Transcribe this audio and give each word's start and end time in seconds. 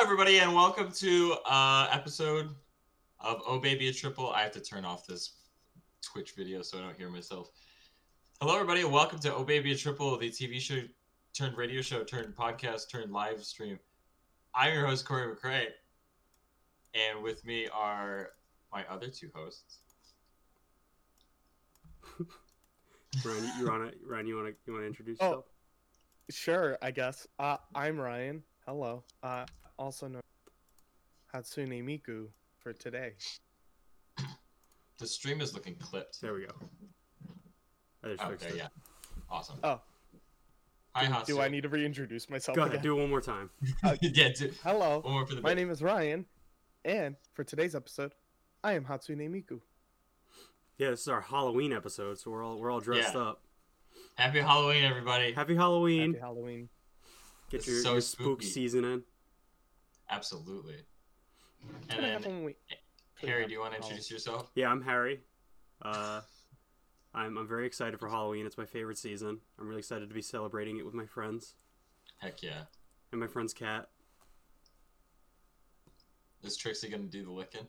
Hello, 0.00 0.12
everybody, 0.14 0.38
and 0.38 0.54
welcome 0.54 0.90
to 0.92 1.34
uh 1.44 1.86
episode 1.92 2.48
of 3.20 3.42
Oh 3.46 3.58
Baby 3.58 3.90
a 3.90 3.92
Triple. 3.92 4.30
I 4.30 4.40
have 4.40 4.52
to 4.52 4.60
turn 4.60 4.86
off 4.86 5.06
this 5.06 5.32
Twitch 6.00 6.32
video 6.34 6.62
so 6.62 6.78
I 6.78 6.80
don't 6.80 6.96
hear 6.96 7.10
myself. 7.10 7.50
Hello, 8.40 8.54
everybody, 8.54 8.80
and 8.80 8.90
welcome 8.90 9.18
to 9.18 9.34
Oh 9.34 9.44
Baby 9.44 9.72
a 9.72 9.76
Triple, 9.76 10.16
the 10.16 10.30
TV 10.30 10.58
show 10.58 10.80
turned 11.34 11.54
radio 11.58 11.82
show 11.82 12.02
turned 12.02 12.34
podcast 12.34 12.90
turned 12.90 13.12
live 13.12 13.44
stream. 13.44 13.78
I'm 14.54 14.72
your 14.72 14.86
host 14.86 15.06
Corey 15.06 15.36
McCray, 15.36 15.66
and 16.94 17.22
with 17.22 17.44
me 17.44 17.68
are 17.68 18.30
my 18.72 18.86
other 18.88 19.08
two 19.08 19.28
hosts. 19.34 19.80
Ryan, 23.22 23.44
you, 23.44 23.50
you 23.58 23.66
wanna 23.70 23.90
Ryan, 24.02 24.26
you 24.26 24.36
wanna 24.36 24.52
you 24.66 24.72
wanna 24.72 24.86
introduce 24.86 25.18
Oh. 25.20 25.26
yourself? 25.26 25.44
Sure, 26.30 26.78
I 26.80 26.90
guess. 26.90 27.26
Uh, 27.38 27.58
I'm 27.74 28.00
Ryan. 28.00 28.42
Hello. 28.66 29.04
Uh, 29.22 29.44
also 29.80 30.06
known 30.06 30.20
as 31.34 31.44
Hatsune 31.46 31.82
Miku 31.82 32.26
for 32.60 32.72
today. 32.72 33.14
The 34.98 35.06
stream 35.06 35.40
is 35.40 35.54
looking 35.54 35.76
clipped. 35.76 36.20
There 36.20 36.34
we 36.34 36.42
go. 36.42 36.52
I 38.04 38.08
just 38.08 38.22
fixed 38.22 38.44
Okay, 38.44 38.54
it. 38.54 38.58
yeah, 38.58 38.68
awesome. 39.30 39.56
Oh. 39.64 39.80
Hi, 40.94 41.06
do, 41.24 41.32
do 41.36 41.40
I 41.40 41.48
need 41.48 41.62
to 41.62 41.70
reintroduce 41.70 42.28
myself 42.28 42.54
Go 42.54 42.62
ahead, 42.64 42.74
again? 42.74 42.82
do 42.82 42.98
it 42.98 43.00
one 43.00 43.08
more 43.08 43.22
time. 43.22 43.48
yeah, 44.02 44.28
do, 44.36 44.48
uh, 44.48 44.50
Hello. 44.62 45.00
one 45.00 45.12
more 45.14 45.24
for 45.26 45.36
the. 45.36 45.40
My 45.40 45.54
name 45.54 45.70
is 45.70 45.80
Ryan, 45.82 46.26
and 46.84 47.16
for 47.32 47.44
today's 47.44 47.74
episode, 47.74 48.12
I 48.62 48.74
am 48.74 48.84
Hatsune 48.84 49.26
Miku. 49.30 49.60
Yeah, 50.76 50.90
this 50.90 51.00
is 51.00 51.08
our 51.08 51.22
Halloween 51.22 51.72
episode, 51.72 52.18
so 52.18 52.30
we're 52.30 52.44
all 52.44 52.58
we're 52.60 52.70
all 52.70 52.80
dressed 52.80 53.14
Yeah. 53.14 53.20
up. 53.22 53.42
Happy 54.16 54.40
Halloween, 54.40 54.84
everybody! 54.84 55.32
Happy 55.32 55.54
Halloween! 55.56 56.10
Happy 56.12 56.20
Halloween. 56.20 56.68
Get 57.48 57.60
This 57.60 57.68
your, 57.68 57.76
is 57.78 57.82
so 57.84 57.92
your 57.92 58.00
spook 58.02 58.42
spooky. 58.42 58.46
season 58.52 58.84
in. 58.84 59.02
Absolutely. 60.10 60.76
And 61.90 62.02
then, 62.04 62.22
Halloween. 62.22 62.54
Harry, 63.22 63.46
do 63.46 63.52
you 63.52 63.60
want 63.60 63.72
to 63.72 63.78
introduce 63.78 64.10
yourself? 64.10 64.50
Yeah, 64.54 64.68
I'm 64.68 64.82
Harry. 64.82 65.20
Uh, 65.82 66.20
I'm 67.14 67.36
I'm 67.38 67.46
very 67.48 67.66
excited 67.66 67.98
for 68.00 68.08
Halloween. 68.08 68.46
It's 68.46 68.58
my 68.58 68.64
favorite 68.64 68.98
season. 68.98 69.38
I'm 69.58 69.66
really 69.68 69.80
excited 69.80 70.08
to 70.08 70.14
be 70.14 70.22
celebrating 70.22 70.78
it 70.78 70.84
with 70.84 70.94
my 70.94 71.06
friends 71.06 71.54
Heck 72.18 72.42
yeah. 72.42 72.62
and 73.12 73.20
my 73.20 73.26
friend's 73.26 73.52
cat. 73.52 73.88
Is 76.42 76.56
Trixie 76.56 76.88
gonna 76.88 77.04
do 77.04 77.24
the 77.24 77.30
licking? 77.30 77.66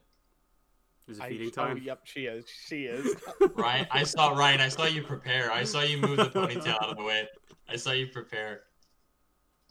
Is 1.08 1.17
it 1.17 1.23
I- 1.23 1.30
feeding 1.30 1.48
Oh, 1.48 1.66
time? 1.67 1.81
yep, 1.83 2.02
she 2.05 2.22
is. 2.26 2.45
She 2.67 2.83
is. 2.86 3.16
Ryan, 3.55 3.88
I 3.92 4.04
saw 4.04 4.30
Ryan. 4.30 4.61
I 4.61 4.70
saw 4.70 4.86
you 4.86 5.04
prepare. 5.04 5.52
I 5.52 5.64
saw 5.64 5.82
you 5.82 5.98
move 5.98 6.17
the 6.17 6.26
ponytail 6.26 6.76
out 6.82 6.89
of 6.92 6.98
the 6.98 7.04
way. 7.04 7.27
I 7.67 7.76
saw 7.76 7.92
you 7.92 8.08
prepare. 8.08 8.61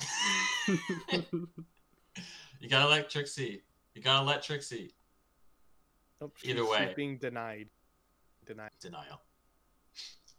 You 2.60 2.68
gotta 2.68 2.88
let 2.88 3.08
Trixie. 3.10 3.62
You 3.94 4.02
gotta 4.02 4.24
let 4.24 4.42
Trixie. 4.42 4.94
Nope, 6.20 6.36
Either 6.44 6.66
way. 6.66 6.92
Being 6.94 7.16
denied. 7.16 7.68
Denied. 8.46 8.70
Denial. 8.80 9.20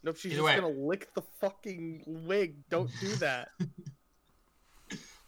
Nope, 0.03 0.17
she's 0.17 0.33
Either 0.33 0.41
just 0.43 0.45
way. 0.45 0.55
gonna 0.55 0.67
lick 0.87 1.13
the 1.15 1.23
fucking 1.39 2.03
wig. 2.05 2.55
Don't 2.69 2.89
do 3.01 3.07
that. 3.15 3.49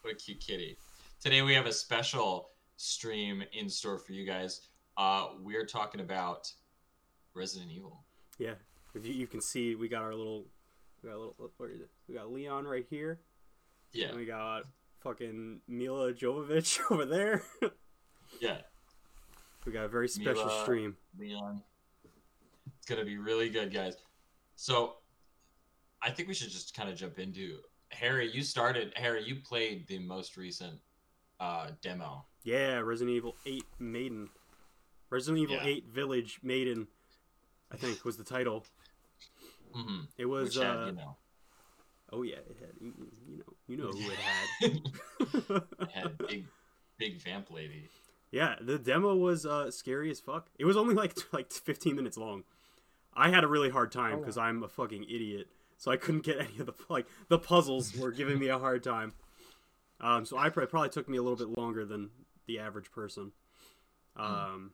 What 0.01 0.11
a 0.11 0.15
cute 0.17 0.41
kitty. 0.41 0.77
Today 1.21 1.41
we 1.43 1.53
have 1.53 1.65
a 1.65 1.71
special 1.71 2.49
stream 2.75 3.41
in 3.53 3.69
store 3.69 3.97
for 3.97 4.11
you 4.11 4.25
guys. 4.25 4.67
Uh, 4.97 5.27
we're 5.41 5.65
talking 5.65 6.01
about 6.01 6.51
Resident 7.33 7.71
Evil. 7.71 8.03
yeah, 8.37 8.55
if 8.93 9.05
you, 9.07 9.13
you 9.13 9.27
can 9.27 9.39
see, 9.39 9.75
we 9.75 9.87
got 9.87 10.01
our 10.01 10.13
little, 10.13 10.43
we 11.01 11.07
got 11.09 11.15
a 11.15 11.19
little, 11.19 11.35
where 11.55 11.69
is 11.69 11.79
it? 11.79 11.89
We 12.09 12.15
got 12.15 12.33
Leon 12.33 12.65
right 12.65 12.85
here. 12.89 13.21
Yeah, 13.93 14.07
And 14.09 14.17
we 14.17 14.25
got 14.25 14.63
fucking 15.03 15.61
Milla 15.67 16.13
Jovovich 16.13 16.79
over 16.91 17.05
there. 17.05 17.43
yeah. 18.41 18.57
we 19.65 19.71
got 19.71 19.85
a 19.85 19.89
very 19.89 20.07
special 20.07 20.45
Mila. 20.45 20.61
stream. 20.63 20.95
Leon. 21.19 21.61
It's 22.77 22.87
gonna 22.87 23.05
be 23.05 23.17
really 23.17 23.49
good, 23.49 23.73
guys. 23.73 23.95
So, 24.55 24.95
I 26.01 26.09
think 26.11 26.27
we 26.27 26.33
should 26.33 26.49
just 26.49 26.75
kind 26.75 26.89
of 26.89 26.95
jump 26.95 27.17
into 27.19 27.57
Harry. 27.89 28.29
You 28.31 28.43
started. 28.43 28.93
Harry, 28.95 29.23
you 29.23 29.37
played 29.37 29.87
the 29.87 29.99
most 29.99 30.35
recent 30.37 30.79
uh, 31.39 31.69
demo. 31.81 32.25
Yeah, 32.43 32.79
Resident 32.79 33.15
Evil 33.15 33.35
8 33.45 33.63
Maiden. 33.79 34.29
Resident 35.09 35.43
Evil 35.43 35.55
Yeah. 35.55 35.65
8 35.77 35.85
Village 35.87 36.39
Maiden, 36.43 36.87
I 37.71 37.77
think 37.77 38.03
was 38.03 38.17
the 38.17 38.23
title. 38.25 38.65
hmm 39.73 40.01
It 40.17 40.25
was, 40.25 40.55
had, 40.57 40.65
uh, 40.65 40.85
you 40.87 40.91
know, 40.93 41.15
oh 42.13 42.21
yeah, 42.21 42.35
it 42.35 42.57
had, 42.59 42.69
you, 42.79 42.93
you 43.27 43.37
know, 43.37 43.53
you 43.67 43.77
know 43.77 43.91
who 43.91 44.11
it 44.11 44.17
had. 44.17 45.63
it 45.81 45.89
had 45.93 46.17
big, 46.27 46.45
big 46.97 47.21
vamp 47.21 47.51
lady. 47.51 47.89
yeah, 48.31 48.55
the 48.61 48.77
demo 48.77 49.15
was 49.15 49.45
uh, 49.45 49.71
scary 49.71 50.11
as 50.11 50.19
fuck. 50.19 50.47
It 50.59 50.65
was 50.65 50.77
only 50.77 50.95
like 50.95 51.13
like 51.33 51.51
15 51.51 51.95
minutes 51.95 52.17
long. 52.17 52.43
I 53.15 53.29
had 53.29 53.43
a 53.43 53.47
really 53.47 53.69
hard 53.69 53.91
time 53.91 54.15
Oh, 54.15 54.19
because 54.19 54.37
I'm 54.37 54.63
a 54.63 54.67
fucking 54.67 55.03
idiot, 55.03 55.47
so 55.77 55.91
I 55.91 55.97
couldn't 55.97 56.23
get 56.23 56.39
any 56.39 56.59
of 56.59 56.65
the 56.65 56.73
like 56.89 57.05
the 57.29 57.39
puzzles 57.39 57.95
were 57.95 58.11
giving 58.11 58.39
me 58.39 58.47
a 58.47 58.59
hard 58.59 58.83
time. 58.83 59.13
Um, 59.99 60.25
so 60.25 60.37
I 60.37 60.47
it 60.47 60.53
probably 60.53 60.89
took 60.89 61.07
me 61.07 61.17
a 61.17 61.21
little 61.21 61.37
bit 61.37 61.57
longer 61.57 61.85
than 61.85 62.09
the 62.47 62.59
average 62.59 62.91
person. 62.91 63.31
Um, 64.15 64.71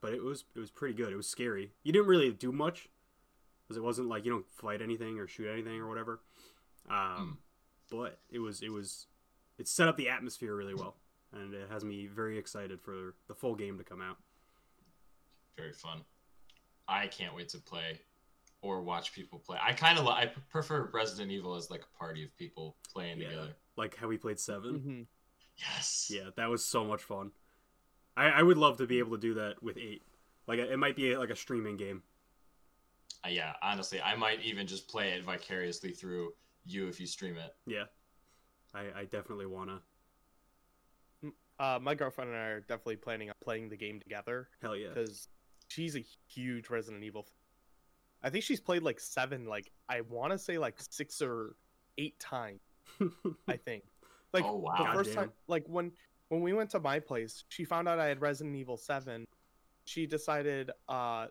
but 0.00 0.12
it 0.12 0.22
was 0.22 0.44
it 0.54 0.60
was 0.60 0.70
pretty 0.70 0.94
good. 0.94 1.12
It 1.12 1.16
was 1.16 1.28
scary. 1.28 1.72
You 1.82 1.92
didn't 1.92 2.08
really 2.08 2.30
do 2.30 2.52
much 2.52 2.88
because 3.68 3.76
it 3.76 3.82
wasn't 3.82 4.08
like 4.08 4.24
you 4.24 4.30
don't 4.30 4.50
fight 4.50 4.80
anything 4.80 5.18
or 5.18 5.26
shoot 5.26 5.48
anything 5.48 5.78
or 5.80 5.88
whatever. 5.88 6.20
Um, 6.90 7.38
but 7.90 8.18
it 8.30 8.38
was 8.38 8.62
it 8.62 8.70
was 8.70 9.06
it 9.58 9.66
set 9.68 9.88
up 9.88 9.96
the 9.96 10.08
atmosphere 10.08 10.54
really 10.54 10.74
well, 10.74 10.96
and 11.32 11.54
it 11.54 11.68
has 11.70 11.84
me 11.84 12.06
very 12.06 12.38
excited 12.38 12.80
for 12.80 13.14
the 13.28 13.34
full 13.34 13.54
game 13.54 13.78
to 13.78 13.84
come 13.84 14.00
out. 14.02 14.16
Very 15.56 15.72
fun. 15.72 16.02
I 16.86 17.06
can't 17.08 17.34
wait 17.34 17.48
to 17.50 17.58
play 17.58 18.00
or 18.62 18.82
watch 18.82 19.12
people 19.12 19.38
play. 19.38 19.58
I 19.60 19.72
kind 19.72 19.98
of 19.98 20.04
li- 20.04 20.12
I 20.12 20.26
prefer 20.50 20.88
Resident 20.92 21.30
Evil 21.30 21.54
as 21.54 21.70
like 21.70 21.82
a 21.82 21.98
party 21.98 22.24
of 22.24 22.36
people 22.36 22.76
playing 22.92 23.18
Yeah. 23.20 23.28
together. 23.28 23.56
Like 23.76 23.96
how 23.96 24.08
we 24.08 24.16
played 24.16 24.38
7 24.40 24.80
Mhm. 24.80 25.06
Yes. 25.56 26.10
Yeah, 26.12 26.30
that 26.36 26.48
was 26.48 26.64
so 26.64 26.84
much 26.84 27.02
fun. 27.02 27.32
I, 28.16 28.26
I 28.26 28.42
would 28.42 28.56
love 28.58 28.78
to 28.78 28.86
be 28.86 28.98
able 29.00 29.12
to 29.12 29.18
do 29.20 29.34
that 29.34 29.62
with 29.62 29.76
eight. 29.76 30.02
Like 30.46 30.58
it 30.60 30.78
might 30.78 30.96
be 30.96 31.16
like 31.16 31.30
a 31.30 31.36
streaming 31.36 31.76
game. 31.76 32.02
Uh, 33.24 33.28
yeah. 33.28 33.54
Honestly, 33.62 34.00
I 34.00 34.14
might 34.16 34.40
even 34.42 34.66
just 34.66 34.88
play 34.88 35.10
it 35.10 35.24
vicariously 35.24 35.92
through 35.92 36.32
you 36.64 36.88
if 36.88 37.00
you 37.00 37.06
stream 37.06 37.36
it. 37.36 37.54
Yeah, 37.66 37.84
I, 38.74 39.00
I 39.00 39.04
definitely 39.04 39.46
wanna. 39.46 39.80
Uh, 41.60 41.78
my 41.82 41.94
girlfriend 41.94 42.30
and 42.30 42.38
I 42.38 42.46
are 42.46 42.60
definitely 42.60 42.96
planning 42.96 43.30
on 43.30 43.34
playing 43.42 43.68
the 43.68 43.76
game 43.76 43.98
together 43.98 44.48
Hell 44.62 44.76
yeah. 44.76 44.88
because 44.94 45.26
she's 45.66 45.96
a 45.96 46.04
huge 46.28 46.70
Resident 46.70 47.02
Evil. 47.02 47.24
fan. 47.24 47.32
I 48.22 48.30
think 48.30 48.44
she's 48.44 48.60
played 48.60 48.82
like 48.84 49.00
seven, 49.00 49.44
like 49.44 49.72
I 49.88 50.02
want 50.02 50.30
to 50.32 50.38
say 50.38 50.56
like 50.58 50.76
six 50.90 51.20
or 51.20 51.56
eight 51.98 52.18
times. 52.20 52.60
I 53.48 53.56
think. 53.56 53.82
Like 54.32 54.44
Oh, 54.44 54.56
wow. 54.56 54.76
the 54.78 54.84
first 54.84 55.10
Goddamn. 55.10 55.14
time, 55.24 55.32
like 55.48 55.64
when 55.66 55.90
when 56.28 56.42
we 56.42 56.52
went 56.52 56.70
to 56.70 56.80
my 56.80 57.00
place, 57.00 57.42
she 57.48 57.64
found 57.64 57.88
out 57.88 57.98
I 57.98 58.06
had 58.06 58.20
Resident 58.20 58.54
Evil 58.54 58.76
Seven. 58.76 59.24
She 59.84 60.06
decided 60.06 60.70
uh 60.88 61.26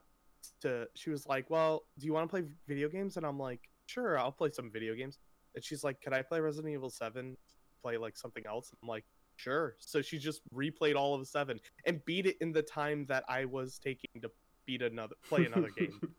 to. 0.62 0.88
She 0.96 1.10
was 1.10 1.26
like, 1.26 1.50
"Well, 1.50 1.84
do 2.00 2.06
you 2.06 2.12
want 2.14 2.26
to 2.26 2.30
play 2.30 2.44
video 2.68 2.90
games?" 2.90 3.16
And 3.16 3.26
I'm 3.26 3.40
like, 3.40 3.70
"Sure, 3.88 4.18
I'll 4.20 4.32
play 4.32 4.52
some 4.52 4.72
video 4.72 4.94
games." 4.96 5.18
And 5.56 5.64
she's 5.64 5.84
like, 5.84 6.00
"Could 6.02 6.14
I 6.14 6.22
play 6.22 6.40
Resident 6.40 6.74
Evil 6.74 6.90
Seven? 6.90 7.36
Play 7.82 7.98
like 7.98 8.16
something 8.16 8.46
else?" 8.46 8.72
I'm 8.82 8.88
like, 8.88 9.06
"Sure." 9.38 9.76
So 9.80 10.02
she 10.02 10.18
just 10.20 10.42
replayed 10.54 10.96
all 10.96 11.16
of 11.16 11.28
seven 11.28 11.60
and 11.86 12.04
beat 12.06 12.26
it 12.28 12.38
in 12.42 12.52
the 12.52 12.62
time 12.62 13.06
that 13.08 13.24
I 13.28 13.46
was 13.46 13.80
taking 13.80 14.22
to 14.22 14.30
beat 14.66 14.82
another 14.82 15.16
play 15.28 15.46
another 15.46 15.70
game. 15.76 16.00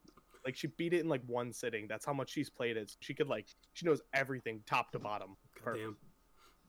Like 0.45 0.57
she 0.57 0.69
beat 0.69 0.95
it 0.95 1.01
in 1.01 1.09
like 1.09 1.21
one 1.27 1.53
sitting. 1.53 1.87
That's 1.89 2.07
how 2.07 2.15
much 2.15 2.31
she's 2.31 2.49
played 2.49 2.79
it. 2.79 2.97
She 3.01 3.13
could 3.13 3.27
like 3.29 3.49
she 3.75 3.85
knows 3.85 4.01
everything 4.15 4.63
top 4.67 4.93
to 4.93 4.99
bottom. 4.99 5.37
Perfect. 5.63 5.85
Damn. 5.85 5.97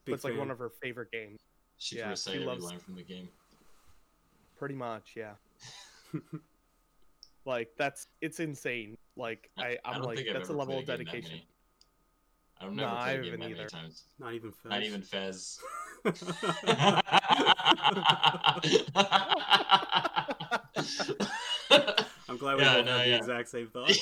But 0.05 0.13
it's 0.15 0.23
like 0.25 0.37
one 0.37 0.51
of 0.51 0.57
her 0.57 0.69
favorite 0.81 1.11
games. 1.13 1.39
She 1.77 1.95
Yeah, 1.95 2.01
can 2.01 2.09
she 2.09 2.11
recite 2.11 2.35
every 2.35 2.45
loves- 2.47 2.65
line 2.65 2.79
from 2.79 2.95
the 2.95 3.03
game. 3.03 3.29
Pretty 4.57 4.75
much, 4.75 5.13
yeah. 5.15 5.33
like 7.49 7.69
that's 7.77 8.07
it's 8.21 8.39
insane. 8.39 8.95
Like 9.17 9.49
I, 9.57 9.77
I 9.83 9.93
I'm 9.93 10.01
don't 10.01 10.05
like 10.05 10.17
think 10.17 10.29
I've 10.29 10.33
that's 10.33 10.49
a 10.49 10.53
level 10.53 10.77
of 10.77 10.85
played 10.85 10.89
a 10.89 10.91
game 10.93 11.05
that 11.05 11.05
dedication. 11.05 11.31
many. 11.31 11.47
I've 12.61 12.73
No, 12.73 12.83
never 12.83 12.95
I 12.95 13.03
played 13.03 13.15
a 13.15 13.19
game 13.19 13.31
haven't 13.33 13.39
that 13.39 13.51
many 13.51 13.61
either. 13.61 13.67
times. 13.67 14.03
Not 14.19 14.33
even 14.33 14.51
Fez. 14.51 14.71
Not 14.71 14.83
even 14.83 15.01
Fez. 15.01 15.59
I'm 22.29 22.37
glad 22.37 22.57
we 22.57 22.63
Yeah, 22.63 22.75
both 22.75 22.85
no, 22.85 22.97
had 22.97 23.07
the 23.07 23.15
exact 23.15 23.49
same 23.49 23.67
thought. 23.73 23.97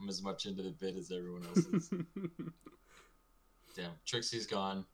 I'm 0.00 0.08
as 0.08 0.22
much 0.22 0.46
into 0.46 0.62
the 0.62 0.70
bit 0.70 0.96
as 0.96 1.12
everyone 1.12 1.44
else 1.46 1.66
is. 1.66 1.90
Damn, 3.76 3.92
Trixie's 4.06 4.46
gone. 4.46 4.84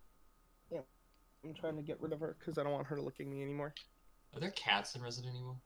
Yeah, 0.70 0.80
I'm 1.44 1.54
trying 1.54 1.76
to 1.76 1.82
get 1.82 2.00
rid 2.00 2.12
of 2.12 2.20
her 2.20 2.36
because 2.38 2.58
I 2.58 2.62
don't 2.62 2.72
want 2.72 2.86
her 2.88 3.00
looking 3.00 3.30
me 3.30 3.42
anymore. 3.42 3.74
Are 4.36 4.40
there 4.40 4.50
cats 4.50 4.94
in 4.94 5.02
Resident 5.02 5.34
Evil? 5.34 5.60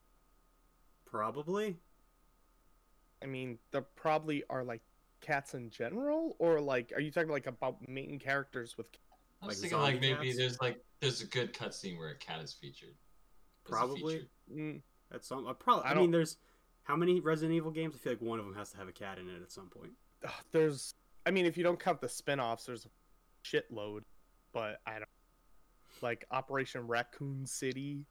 Probably. 1.04 1.76
I 3.22 3.26
mean, 3.26 3.58
there 3.72 3.82
probably 3.82 4.44
are 4.48 4.62
like 4.62 4.80
cats 5.20 5.54
in 5.54 5.70
general, 5.70 6.36
or 6.38 6.60
like 6.60 6.92
are 6.94 7.00
you 7.00 7.10
talking 7.10 7.30
like 7.30 7.46
about 7.48 7.76
main 7.88 8.18
characters 8.20 8.76
with? 8.78 8.86
I 9.42 9.46
was 9.46 9.56
Like 9.56 9.70
thinking 9.70 9.78
like 9.80 10.00
maybe 10.00 10.26
cats? 10.28 10.38
there's 10.38 10.60
like 10.60 10.78
there's 11.00 11.20
a 11.20 11.26
good 11.26 11.52
cutscene 11.52 11.98
where 11.98 12.10
a 12.10 12.16
cat 12.16 12.40
is 12.42 12.52
featured. 12.52 12.90
as 12.90 12.94
a 13.66 13.68
Probably. 13.70 14.14
feature. 14.18 14.28
Mm, 14.54 14.82
That's 15.10 15.26
some. 15.26 15.46
Uh, 15.48 15.52
probably. 15.52 15.84
I 15.86 15.90
I, 15.90 15.94
mean, 15.94 16.12
there's 16.12 16.36
how 16.84 16.94
many 16.94 17.18
Resident 17.20 17.56
Evil 17.56 17.72
games? 17.72 17.94
I 17.96 17.98
feel 17.98 18.12
like 18.12 18.22
one 18.22 18.38
of 18.38 18.44
them 18.44 18.54
has 18.54 18.70
to 18.70 18.76
have 18.78 18.86
a 18.88 18.92
cat 18.92 19.18
in 19.18 19.28
it 19.28 19.42
at 19.42 19.50
some 19.50 19.68
point. 19.68 19.90
ugh, 20.24 20.30
there's, 20.52 20.94
I 21.26 21.30
mean, 21.32 21.44
if 21.44 21.56
you 21.58 21.64
don't 21.64 21.78
count 21.78 22.00
the 22.00 22.08
spin-offs, 22.08 22.64
there's 22.66 22.86
a 22.86 22.88
shitload, 23.44 24.02
but 24.52 24.78
I 24.86 24.92
don't 24.94 25.04
like 26.02 26.24
Operation 26.30 26.86
Raccoon 26.86 27.46
City. 27.46 28.06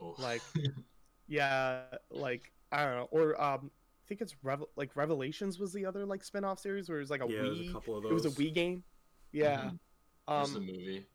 Oh. 0.00 0.14
Like, 0.18 0.42
yeah, 1.28 1.82
like 2.10 2.52
I 2.70 2.84
don't 2.84 2.96
know, 2.96 3.08
or 3.10 3.40
um, 3.42 3.70
I 4.04 4.04
think 4.08 4.20
it's 4.20 4.34
Revel- 4.42 4.68
like 4.76 4.96
Revelations 4.96 5.58
was 5.58 5.72
the 5.72 5.86
other 5.86 6.04
like 6.04 6.24
spin-off 6.24 6.58
series 6.58 6.88
where 6.88 6.98
it 6.98 7.02
was 7.02 7.10
like 7.10 7.22
a 7.22 7.28
yeah, 7.28 7.42
there's 7.42 7.60
a 7.60 7.62
Wii. 7.62 7.72
couple 7.72 7.96
of 7.96 8.02
those. 8.02 8.10
It 8.10 8.14
was 8.14 8.26
a 8.26 8.30
Wii 8.30 8.52
game. 8.54 8.82
Yeah. 9.32 9.70
The 10.26 10.32
Um. 10.34 10.52
movie. 10.54 11.06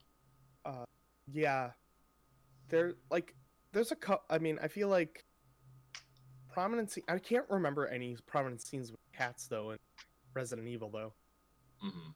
uh 0.66 0.86
Yeah. 1.32 1.72
There 2.70 2.96
like 3.12 3.36
there's 3.74 3.92
a 3.92 3.96
co- 3.96 4.22
I 4.30 4.38
mean, 4.40 4.58
I 4.62 4.68
feel 4.68 4.88
like 4.90 5.24
prominent 6.52 6.92
scene 6.92 7.04
I 7.08 7.20
can't 7.20 7.46
remember 7.50 7.88
any 7.88 8.18
prominent 8.26 8.62
scenes 8.62 8.92
with 8.92 9.00
cats 9.16 9.48
though 9.48 9.72
in 9.72 9.78
Resident 10.34 10.68
Evil 10.68 10.90
though. 10.90 11.14
hmm 11.80 12.10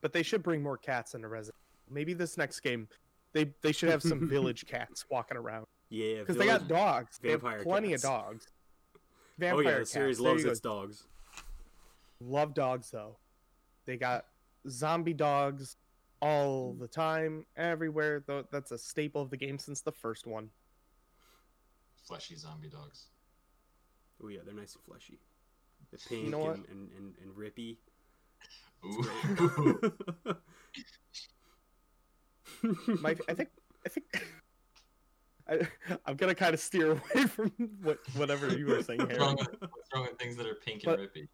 But 0.00 0.12
they 0.12 0.22
should 0.22 0.42
bring 0.42 0.62
more 0.62 0.76
cats 0.76 1.14
into 1.14 1.28
Resident. 1.28 1.56
Maybe 1.90 2.12
this 2.14 2.36
next 2.36 2.60
game 2.60 2.88
they 3.34 3.52
they 3.62 3.72
should 3.72 3.90
have 3.90 4.02
some 4.02 4.26
village 4.36 4.64
cats 4.66 5.04
walking 5.10 5.36
around 5.36 5.66
Yeah, 5.90 6.20
because 6.20 6.36
they 6.36 6.46
got 6.46 6.62
Village- 6.62 6.80
dogs. 6.82 7.18
They 7.22 7.30
have 7.32 7.42
plenty 7.62 7.90
cats. 7.90 8.04
of 8.04 8.10
dogs. 8.10 8.46
Vampire 9.38 9.58
Oh 9.66 9.70
yeah, 9.70 9.78
the 9.80 9.86
series 9.86 10.18
There 10.18 10.28
loves 10.28 10.40
you 10.40 10.46
go. 10.46 10.50
its 10.52 10.60
dogs. 10.60 11.04
Love 12.20 12.54
dogs 12.54 12.90
though. 12.90 13.16
They 13.84 13.96
got 13.98 14.24
zombie 14.70 15.12
dogs 15.12 15.76
all 16.22 16.72
the 16.72 16.88
time, 16.88 17.44
everywhere. 17.56 18.22
Though 18.26 18.44
that's 18.50 18.70
a 18.70 18.78
staple 18.78 19.20
of 19.20 19.28
the 19.30 19.36
game 19.36 19.58
since 19.58 19.82
the 19.82 19.92
first 19.92 20.26
one. 20.26 20.48
Fleshy 22.06 22.36
zombie 22.36 22.68
dogs. 22.68 23.06
Oh 24.22 24.28
yeah, 24.28 24.40
they're 24.44 24.54
nice 24.54 24.74
and 24.74 24.84
fleshy. 24.84 25.18
They're 25.90 25.98
pink 26.08 26.28
know 26.30 26.50
and, 26.50 26.64
and, 26.70 26.90
and, 26.96 27.14
and 27.22 27.36
rippy. 27.36 27.76
Ooh. 28.86 29.92
My, 33.00 33.16
I 33.28 33.34
think, 33.34 33.48
I 33.84 33.88
think, 33.88 34.06
I, 35.48 35.60
I'm 36.06 36.16
gonna 36.16 36.34
kind 36.34 36.54
of 36.54 36.60
steer 36.60 36.92
away 36.92 37.26
from 37.28 37.52
what 37.82 37.98
whatever 38.16 38.48
you 38.48 38.66
were 38.66 38.82
saying, 38.82 39.00
what's, 39.00 39.12
Harry. 39.12 39.22
wrong 39.22 39.36
with, 39.36 39.48
what's 39.60 39.88
wrong 39.94 40.04
with 40.04 40.18
things 40.18 40.36
that 40.36 40.46
are 40.46 40.54
pink 40.54 40.82
and 40.84 40.96
But- 40.96 41.00
rippy? 41.00 41.28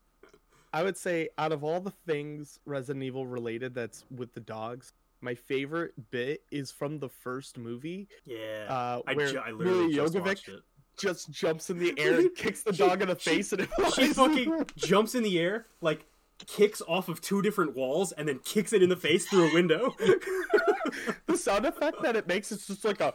I 0.72 0.84
would 0.84 0.96
say 0.96 1.30
out 1.36 1.50
of 1.50 1.64
all 1.64 1.80
the 1.80 1.92
things 2.06 2.60
Resident 2.64 3.02
Evil 3.02 3.26
related 3.26 3.74
that's 3.74 4.04
with 4.14 4.32
the 4.34 4.40
dogs, 4.40 4.92
my 5.20 5.34
favorite 5.34 5.94
bit 6.12 6.42
is 6.52 6.70
from 6.70 7.00
the 7.00 7.08
first 7.08 7.58
movie, 7.58 8.06
yeah, 8.24 8.66
uh, 8.68 9.02
I, 9.06 9.14
where 9.14 9.32
ju- 9.32 9.38
I 9.44 9.50
literally 9.50 9.88
Milla 9.94 10.08
just 10.08 10.14
watched 10.24 10.48
it. 10.48 10.60
just 10.96 11.30
jumps 11.32 11.70
in 11.70 11.78
the 11.80 11.92
air 11.98 12.20
and 12.20 12.34
kicks 12.36 12.62
the 12.62 12.72
She- 12.72 12.78
dog 12.86 13.02
in 13.02 13.08
the 13.08 13.18
she- 13.18 13.30
face, 13.30 13.52
and 13.52 13.62
it 13.62 13.68
She 13.94 14.12
fucking 14.12 14.64
jumps 14.76 15.16
in 15.16 15.24
the 15.24 15.40
air, 15.40 15.66
like 15.80 16.06
kicks 16.46 16.80
off 16.86 17.08
of 17.08 17.20
two 17.20 17.42
different 17.42 17.74
walls, 17.74 18.12
and 18.12 18.28
then 18.28 18.38
kicks 18.44 18.72
it 18.72 18.80
in 18.80 18.88
the 18.90 18.96
face 18.96 19.26
through 19.26 19.50
a 19.50 19.52
window. 19.54 19.92
the 21.26 21.36
sound 21.36 21.66
effect 21.66 22.02
that 22.02 22.16
it 22.16 22.26
makes 22.26 22.50
is 22.52 22.66
just 22.66 22.84
like 22.84 23.00
a, 23.00 23.12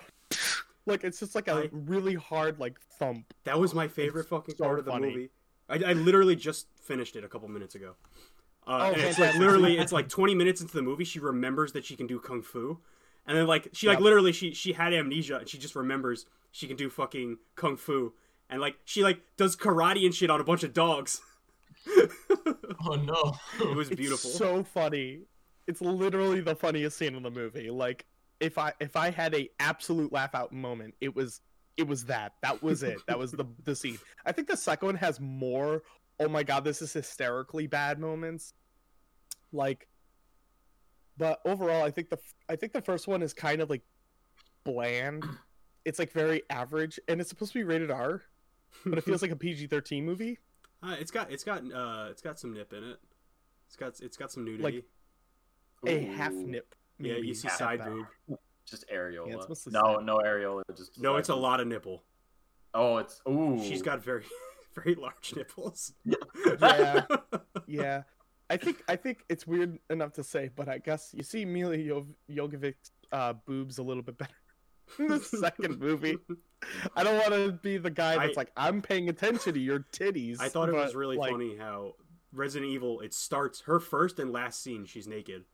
like 0.86 1.04
it's 1.04 1.20
just 1.20 1.36
like 1.36 1.48
a 1.48 1.54
I- 1.54 1.70
really 1.72 2.16
hard 2.16 2.60
like 2.60 2.80
thump. 3.00 3.34
That 3.44 3.60
was 3.60 3.74
my 3.74 3.88
favorite 3.88 4.28
fucking 4.28 4.56
so 4.56 4.64
part 4.66 4.80
of 4.80 4.86
the 4.86 4.92
funny. 4.92 5.08
movie. 5.10 5.30
I, 5.70 5.76
I 5.92 5.94
literally 5.94 6.36
just 6.36 6.68
finished 6.84 7.16
it 7.16 7.24
a 7.24 7.28
couple 7.28 7.48
minutes 7.50 7.76
ago. 7.76 7.96
Uh, 8.68 8.90
Oh, 8.90 8.94
and 8.94 9.02
it's 9.02 9.20
like 9.20 9.36
literally, 9.36 9.78
it's 9.80 9.92
like 9.92 10.10
20 10.10 10.36
minutes 10.36 10.62
into 10.62 10.74
the 10.76 10.82
movie, 10.82 11.04
she 11.04 11.20
remembers 11.20 11.72
that 11.74 11.86
she 11.86 11.96
can 11.96 12.08
do 12.08 12.20
kung 12.20 12.42
fu, 12.42 12.80
and 13.28 13.38
then 13.38 13.48
like 13.48 13.70
she 13.74 13.88
like 13.88 13.98
Yep. 13.98 14.04
literally 14.04 14.32
she 14.32 14.54
she 14.54 14.74
had 14.74 14.94
amnesia 14.94 15.38
and 15.38 15.48
she 15.50 15.58
just 15.58 15.76
remembers 15.76 16.26
she 16.52 16.68
can 16.68 16.76
do 16.78 16.90
fucking 16.90 17.38
kung 17.56 17.78
fu, 17.78 18.14
and 18.50 18.60
like 18.62 18.76
she 18.86 19.04
like 19.04 19.20
does 19.38 19.56
karate 19.56 20.06
and 20.06 20.14
shit 20.16 20.30
on 20.30 20.40
a 20.40 20.44
bunch 20.44 20.64
of 20.64 20.74
dogs. 20.74 21.22
Oh 22.88 22.96
no. 22.96 23.36
It 23.60 23.76
was 23.76 23.90
It's 23.90 23.98
beautiful. 23.98 24.30
so 24.30 24.64
funny. 24.64 25.22
It's 25.68 25.82
literally 25.82 26.42
the 26.42 26.56
funniest 26.56 26.98
scene 26.98 27.16
in 27.16 27.24
the 27.24 27.32
movie. 27.32 27.70
Like 27.70 28.06
if 28.40 28.58
I 28.58 28.74
if 28.80 28.96
I 28.96 29.10
had 29.10 29.34
a 29.34 29.50
absolute 29.60 30.12
laugh 30.12 30.36
out 30.36 30.52
moment, 30.52 30.94
it 31.02 31.16
was 31.16 31.42
it 31.78 31.88
was 31.88 32.06
that. 32.06 32.34
That 32.42 32.62
was 32.64 32.84
it. 32.84 33.00
That 33.08 33.20
was 33.20 33.32
the 33.32 33.46
the 33.64 33.76
scene. 33.76 34.00
I 34.26 34.32
think 34.32 34.48
the 34.48 34.58
second 34.58 34.88
one 34.88 34.96
has 34.96 35.20
more. 35.20 35.84
Oh 36.20 36.28
my 36.28 36.44
god, 36.44 36.64
this 36.64 36.82
is 36.82 36.94
hysterically 36.94 37.68
bad 37.68 38.00
moments. 38.00 38.54
Like, 39.52 39.88
but 41.18 41.42
overall, 41.46 41.84
I 41.84 41.92
think 41.92 42.10
the 42.10 42.20
I 42.50 42.56
think 42.56 42.74
the 42.74 42.82
first 42.82 43.08
one 43.08 43.22
is 43.22 43.34
kind 43.34 43.62
of 43.62 43.70
like 43.70 43.82
bland. 44.64 45.26
It's 45.86 46.00
like 46.00 46.12
very 46.12 46.42
average, 46.50 47.00
and 47.08 47.22
it's 47.22 47.30
supposed 47.30 47.54
to 47.54 47.60
be 47.60 47.64
rated 47.64 47.92
R, 47.92 48.24
but 48.88 48.98
it 48.98 49.04
feels 49.04 49.22
like 49.22 49.30
a 49.30 49.36
PG 49.36 49.68
thirteen 49.68 50.04
movie. 50.04 50.40
Uh, 50.84 50.96
it's 51.00 51.10
got 51.10 51.32
it's 51.32 51.44
got 51.44 51.64
uh 51.72 52.08
it's 52.12 52.22
got 52.22 52.38
some 52.38 52.54
nip 52.54 52.72
in 52.74 52.84
it. 52.84 52.98
It's 53.68 53.76
got 53.76 54.00
it's 54.02 54.18
got 54.18 54.32
some 54.32 54.46
nudity. 54.46 54.84
A 55.88 56.06
half 56.06 56.34
nip. 56.34 56.74
yeah, 57.00 57.16
you 57.16 57.34
see 57.34 57.48
at 57.48 57.58
side 57.58 57.80
that. 57.80 57.90
boob. 57.90 58.40
Just 58.66 58.86
areola. 58.90 59.30
Yeah, 59.30 59.36
it's 59.50 59.68
no, 59.68 59.82
side. 59.98 60.06
no 60.06 60.18
areola. 60.18 60.64
Just 60.76 61.00
No, 61.00 61.18
it's 61.18 61.30
a 61.30 61.36
lot 61.36 61.60
of 61.60 61.68
nipple. 61.68 62.04
Oh, 62.74 62.98
it's 62.98 63.22
ooh. 63.28 63.60
She's 63.64 63.82
got 63.84 64.04
very 64.04 64.24
very 64.76 64.96
large 64.96 65.34
nipples. 65.36 65.94
Yeah. 66.62 67.06
Yeah, 67.68 68.04
I 68.50 68.58
think 68.58 68.84
I 68.88 68.96
think 68.96 69.24
it's 69.30 69.48
weird 69.48 69.80
enough 69.90 70.14
to 70.14 70.24
say, 70.24 70.50
but 70.56 70.68
I 70.70 70.78
guess 70.78 71.14
you 71.16 71.24
see 71.24 71.46
Milla 71.46 71.78
Jov- 71.78 72.14
Jovovich's 72.30 72.92
uh, 73.12 73.34
boobs 73.34 73.78
a 73.80 73.84
little 73.84 74.04
bit 74.04 74.18
better 74.18 74.34
in 75.00 75.08
the 75.08 75.20
second 75.20 75.80
movie. 75.80 76.18
I 76.96 77.04
don't 77.04 77.18
want 77.18 77.34
to 77.34 77.52
be 77.54 77.78
the 77.78 77.90
guy 77.90 78.18
that's 78.18 78.38
I- 78.38 78.42
like, 78.42 78.52
I'm 78.56 78.82
paying 78.82 79.10
attention 79.10 79.54
to 79.54 79.60
your 79.60 79.80
titties. 79.92 80.38
I 80.40 80.50
thought 80.50 80.70
it 80.70 80.76
was 80.76 80.94
really 80.96 81.18
like, 81.18 81.32
funny 81.32 81.56
how 81.58 81.94
Resident 82.34 82.70
Evil 82.72 83.00
it 83.02 83.14
starts 83.14 83.62
her 83.62 83.80
first 83.80 84.20
and 84.20 84.32
last 84.32 84.62
scene 84.62 84.86
she's 84.86 85.08
naked. 85.08 85.46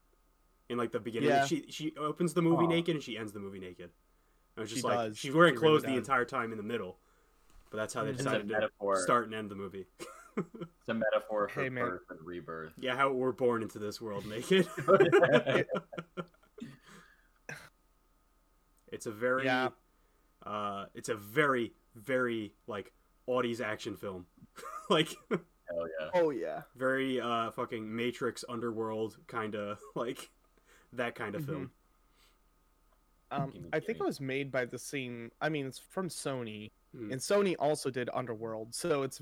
In 0.71 0.77
like 0.77 0.91
the 0.93 0.99
beginning, 0.99 1.29
Yeah. 1.29 1.45
she 1.45 1.65
she 1.69 1.93
opens 1.97 2.33
the 2.33 2.41
movie 2.41 2.63
Aw. 2.65 2.69
naked 2.69 2.95
and 2.95 3.03
she 3.03 3.17
ends 3.17 3.33
the 3.33 3.39
movie 3.39 3.59
naked. 3.59 3.89
And 4.55 4.63
it's 4.63 4.71
just 4.71 4.81
She 4.83 4.87
like 4.87 4.97
does. 5.09 5.17
she's 5.17 5.33
wearing 5.33 5.53
She 5.53 5.57
really 5.59 5.79
clothes 5.79 5.83
the 5.83 5.95
entire 5.97 6.23
time 6.25 6.51
in 6.51 6.57
the 6.57 6.63
middle. 6.63 6.97
But 7.69 7.77
that's 7.77 7.93
how 7.93 8.03
they 8.03 8.11
It's 8.11 8.19
It's 8.19 8.27
a 8.27 8.29
decided 8.29 8.47
to 8.49 8.53
metaphor. 8.53 9.01
start 9.01 9.25
and 9.25 9.33
end 9.35 9.51
the 9.51 9.55
movie. 9.55 9.85
It's 10.37 10.87
a 10.87 10.93
metaphor 10.93 11.49
for 11.49 11.61
Hey, 11.61 11.67
birth 11.67 12.03
and 12.09 12.19
rebirth. 12.25 12.71
yeah, 12.79 12.95
how 12.95 13.11
we're 13.11 13.33
born 13.33 13.61
into 13.63 13.79
this 13.79 13.99
world 13.99 14.25
naked. 14.25 14.65
it's 18.91 19.05
a 19.05 19.11
very 19.11 19.43
Yeah. 19.45 19.69
uh 20.45 20.85
it's 20.93 21.09
a 21.09 21.15
very 21.15 21.73
very 21.95 22.53
like 22.67 22.93
Audie's 23.27 23.59
action 23.61 23.95
film. 23.97 24.25
like 24.89 25.09
Hell 25.29 25.87
yeah. 25.99 26.09
Oh 26.13 26.29
yeah, 26.29 26.61
very 26.75 27.19
uh 27.21 27.51
fucking 27.51 27.93
Matrix 27.95 28.43
underworld 28.49 29.17
kind 29.27 29.55
of 29.55 29.79
like 29.95 30.29
that 30.93 31.15
kind 31.15 31.35
of 31.35 31.43
Mhm. 31.43 31.45
film. 31.47 31.71
um, 33.31 33.69
I 33.71 33.79
think 33.79 33.97
it 33.97 34.03
was 34.03 34.19
made 34.19 34.51
by 34.51 34.65
the 34.65 34.77
same. 34.77 35.31
I 35.39 35.47
mean, 35.47 35.65
it's 35.65 35.79
from 35.79 36.09
Sony, 36.09 36.69
Mm. 36.93 37.13
and 37.13 37.21
Sony 37.21 37.55
also 37.57 37.89
did 37.89 38.09
Underworld. 38.13 38.75
So 38.75 39.03
it's 39.03 39.21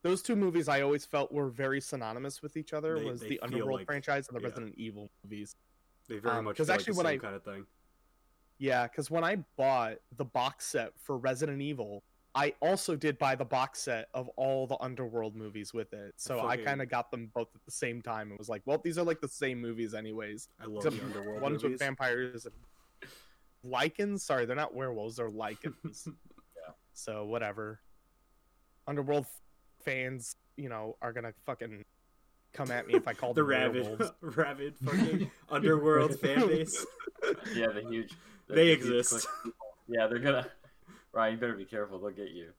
those 0.00 0.22
two 0.22 0.34
movies 0.34 0.66
I 0.66 0.80
always 0.80 1.04
felt 1.04 1.30
were 1.30 1.50
very 1.50 1.78
synonymous 1.78 2.40
with 2.40 2.56
each 2.56 2.72
other. 2.72 2.98
They- 2.98 3.04
was 3.04 3.20
they 3.20 3.28
the 3.28 3.40
Underworld 3.40 3.80
like- 3.80 3.86
franchise 3.86 4.28
and 4.28 4.36
the 4.36 4.40
yeah. 4.40 4.48
Resident 4.48 4.74
Evil 4.78 5.10
movies. 5.22 5.54
They 6.08 6.18
very 6.18 6.36
Um, 6.36 6.46
much 6.46 6.56
'cause 6.56 6.68
feel 6.68 6.72
like 6.72 6.80
actually 6.80 6.92
the 6.94 6.96
when 6.96 7.06
same 7.06 7.18
I- 7.18 7.22
kind 7.22 7.36
of 7.36 7.44
thing. 7.44 7.66
Yeah, 8.56 8.86
because 8.86 9.10
when 9.10 9.24
I 9.24 9.36
bought 9.36 9.98
the 10.16 10.24
box 10.24 10.64
set 10.64 10.98
for 10.98 11.18
Resident 11.18 11.60
Evil, 11.60 12.02
I 12.34 12.54
also 12.60 12.94
did 12.94 13.18
buy 13.18 13.34
the 13.34 13.44
box 13.44 13.80
set 13.80 14.08
of 14.14 14.28
all 14.36 14.66
the 14.66 14.76
Underworld 14.80 15.34
movies 15.34 15.74
with 15.74 15.92
it. 15.92 16.14
So 16.16 16.46
I 16.46 16.56
kind 16.56 16.80
of 16.80 16.88
got 16.88 17.10
them 17.10 17.30
both 17.34 17.48
at 17.56 17.64
the 17.64 17.72
same 17.72 18.00
time. 18.02 18.30
It 18.30 18.38
was 18.38 18.48
like, 18.48 18.62
well, 18.66 18.80
these 18.82 18.98
are 18.98 19.02
like 19.02 19.20
the 19.20 19.26
same 19.28 19.60
movies, 19.60 19.94
anyways. 19.94 20.48
I 20.60 20.66
love 20.66 20.76
Except 20.86 20.96
the 20.96 21.04
underworld 21.06 21.42
One's 21.42 21.62
movies. 21.64 21.72
with 21.74 21.80
vampires 21.80 22.46
and 22.46 22.54
Lycans. 23.66 24.20
Sorry, 24.20 24.44
they're 24.46 24.56
not 24.56 24.74
werewolves; 24.74 25.16
they're 25.16 25.30
Lycans. 25.30 26.06
Yeah. 26.56 26.72
So 26.92 27.24
whatever. 27.24 27.80
Underworld 28.86 29.24
f- 29.24 29.40
fans, 29.84 30.36
you 30.56 30.68
know, 30.68 30.96
are 31.02 31.12
gonna 31.12 31.32
fucking 31.46 31.84
come 32.52 32.70
at 32.70 32.86
me 32.86 32.94
if 32.94 33.08
I 33.08 33.12
call 33.14 33.32
the 33.34 33.40
them 33.42 33.50
rabid, 33.50 34.10
rabid 34.20 34.74
fucking 34.84 35.30
underworld 35.48 36.18
fan 36.20 36.46
base. 36.46 36.84
Yeah, 37.54 37.68
the 37.68 37.82
huge. 37.88 38.12
the- 38.46 38.54
They 38.54 38.74
the 38.74 38.76
huge 38.76 38.78
exist. 38.78 39.26
clique. 39.42 39.54
Yeah, 39.88 40.06
they're 40.06 40.18
gonna. 40.18 40.46
Ryan, 41.12 41.34
you 41.34 41.40
better 41.40 41.54
be 41.54 41.64
careful. 41.64 41.98
They'll 41.98 42.10
get 42.10 42.30
you. 42.30 42.52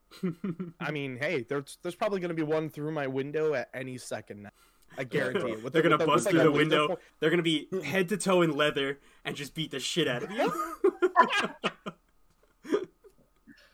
I 0.80 0.90
mean, 0.92 1.16
hey, 1.16 1.44
there's 1.48 1.78
there's 1.82 1.94
probably 1.94 2.20
gonna 2.20 2.34
be 2.34 2.42
one 2.42 2.68
through 2.68 2.92
my 2.92 3.06
window 3.06 3.54
at 3.54 3.68
any 3.72 3.96
second 3.98 4.42
now. 4.42 4.50
I 4.98 5.04
guarantee 5.04 5.52
it. 5.52 5.62
With 5.64 5.72
They're 5.72 5.80
the- 5.82 5.88
gonna 5.88 5.96
with 5.96 6.00
the- 6.00 6.06
bust 6.06 6.28
through 6.30 6.38
like, 6.40 6.44
the 6.46 6.50
a 6.50 6.52
laser 6.52 6.58
window. 6.88 6.98
They're 7.20 7.30
gonna 7.30 7.42
be 7.42 7.68
head 7.84 8.10
to 8.10 8.16
toe 8.18 8.42
in 8.42 8.54
leather 8.54 8.98
and 9.24 9.34
just 9.34 9.54
beat 9.54 9.70
the 9.70 9.80
shit 9.80 10.06
out 10.06 10.22
of 10.24 10.30
you. 10.30 10.52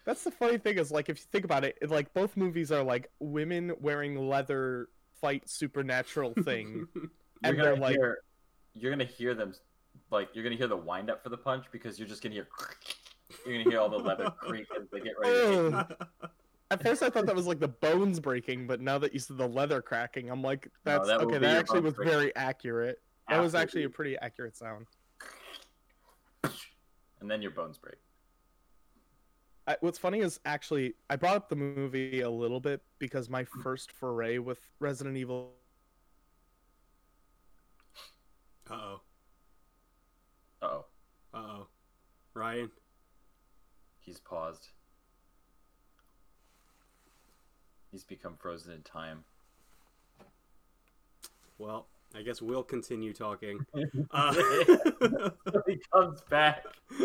That's 0.05 0.25
the 0.25 0.31
funny 0.31 0.57
thing 0.57 0.79
is 0.79 0.91
like 0.91 1.09
if 1.11 1.19
you 1.19 1.25
think 1.31 1.45
about 1.45 1.65
it, 1.65 1.77
it, 1.83 1.91
like 1.91 2.15
both 2.15 2.35
movies 2.37 2.73
are 2.73 2.83
like 2.83 3.11
women 3.21 3.73
wearing 3.81 4.17
leather 4.29 4.89
fight 5.21 5.49
supernatural 5.51 6.33
thing. 6.45 6.87
And 7.45 7.59
they're 7.59 7.77
like, 7.77 7.97
hear, 7.97 8.19
you're 8.75 8.91
gonna 8.91 9.05
hear 9.05 9.35
them, 9.35 9.53
like 10.11 10.31
you're 10.33 10.45
gonna 10.45 10.57
hear 10.57 10.67
the 10.67 10.77
wind 10.77 11.11
up 11.11 11.23
for 11.23 11.29
the 11.29 11.37
punch 11.37 11.67
because 11.73 11.99
you're 11.99 12.09
just 12.09 12.23
gonna 12.23 12.35
hear, 12.37 12.49
you're 13.47 13.59
gonna 13.59 13.71
hear 13.71 13.81
all 13.81 13.89
the 13.89 13.99
leather 13.99 14.31
creak 14.39 14.67
as 14.79 14.87
they 14.93 15.01
get 15.01 15.13
ready. 15.19 15.35
To 15.35 15.87
hit. 15.89 16.31
At 16.71 16.83
first, 16.83 17.03
I 17.03 17.09
thought 17.09 17.25
that 17.27 17.35
was 17.35 17.47
like 17.47 17.61
the 17.61 17.69
bones 17.69 18.21
breaking, 18.21 18.67
but 18.67 18.81
now 18.81 18.99
that 18.99 19.15
you 19.15 19.19
said 19.19 19.39
the 19.39 19.49
leather 19.49 19.81
cracking, 19.81 20.31
I'm 20.31 20.43
like, 20.43 20.69
that's 20.85 21.07
that 21.09 21.21
okay. 21.23 21.39
That 21.39 21.57
actually 21.57 21.81
was 21.81 21.95
breaking. 21.95 22.13
very 22.13 22.37
accurate. 22.37 23.01
That 23.29 23.41
was 23.41 23.55
actually 23.55 23.85
a 23.85 23.91
pretty 23.91 24.17
accurate 24.19 24.57
sound. 24.57 24.87
and 26.45 27.31
then 27.31 27.41
your 27.43 27.51
bones 27.53 27.79
break. 27.79 27.97
I, 29.67 29.77
what's 29.81 29.99
funny 29.99 30.21
is 30.21 30.41
actually 30.47 30.95
I 31.11 31.17
brought 31.17 31.37
up 31.37 31.49
the 31.51 31.57
movie 31.57 32.21
a 32.23 32.31
little 32.31 32.61
bit 32.61 32.83
because 32.99 33.29
my 33.29 33.45
first 33.63 33.93
foray 33.93 34.39
with 34.39 34.59
Resident 34.81 35.17
Evil 35.17 35.53
Uh 38.71 38.75
oh. 38.75 39.01
Uh 40.63 40.67
oh, 40.67 40.85
Uh 41.35 41.37
oh. 41.39 41.67
Ryan. 42.35 42.71
He's 44.09 44.19
paused. 44.19 44.69
He's 47.93 48.05
become 48.05 48.37
frozen 48.39 48.73
in 48.73 48.83
time. 48.83 49.25
Well, 51.59 51.89
I 52.17 52.23
guess 52.23 52.41
we'll 52.41 52.63
continue 52.63 53.13
talking. 53.13 53.61
Uh, 54.11 54.35
he 55.67 55.79
comes 55.93 56.21
back. 56.31 56.65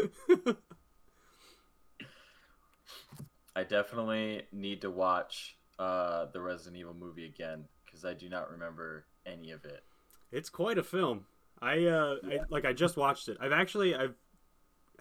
I 3.56 3.64
definitely 3.64 4.44
need 4.52 4.82
to 4.82 4.90
watch 4.90 5.58
uh, 5.78 6.26
the 6.34 6.42
Resident 6.42 6.78
Evil 6.78 6.96
movie 6.96 7.26
again 7.26 7.66
because 7.86 8.06
I 8.06 8.14
do 8.14 8.30
not 8.30 8.50
remember 8.50 9.06
any 9.26 9.52
of 9.52 9.66
it. 9.66 9.84
it's 10.32 10.50
quite 10.50 10.78
a 10.78 10.84
film. 10.84 11.26
I 11.62 11.86
uh, 11.86 12.16
I, 12.26 12.40
like 12.50 12.66
I 12.66 12.74
just 12.74 12.98
watched 12.98 13.28
it. 13.28 13.38
I've 13.40 13.52
actually 13.52 13.94
I've 13.96 14.16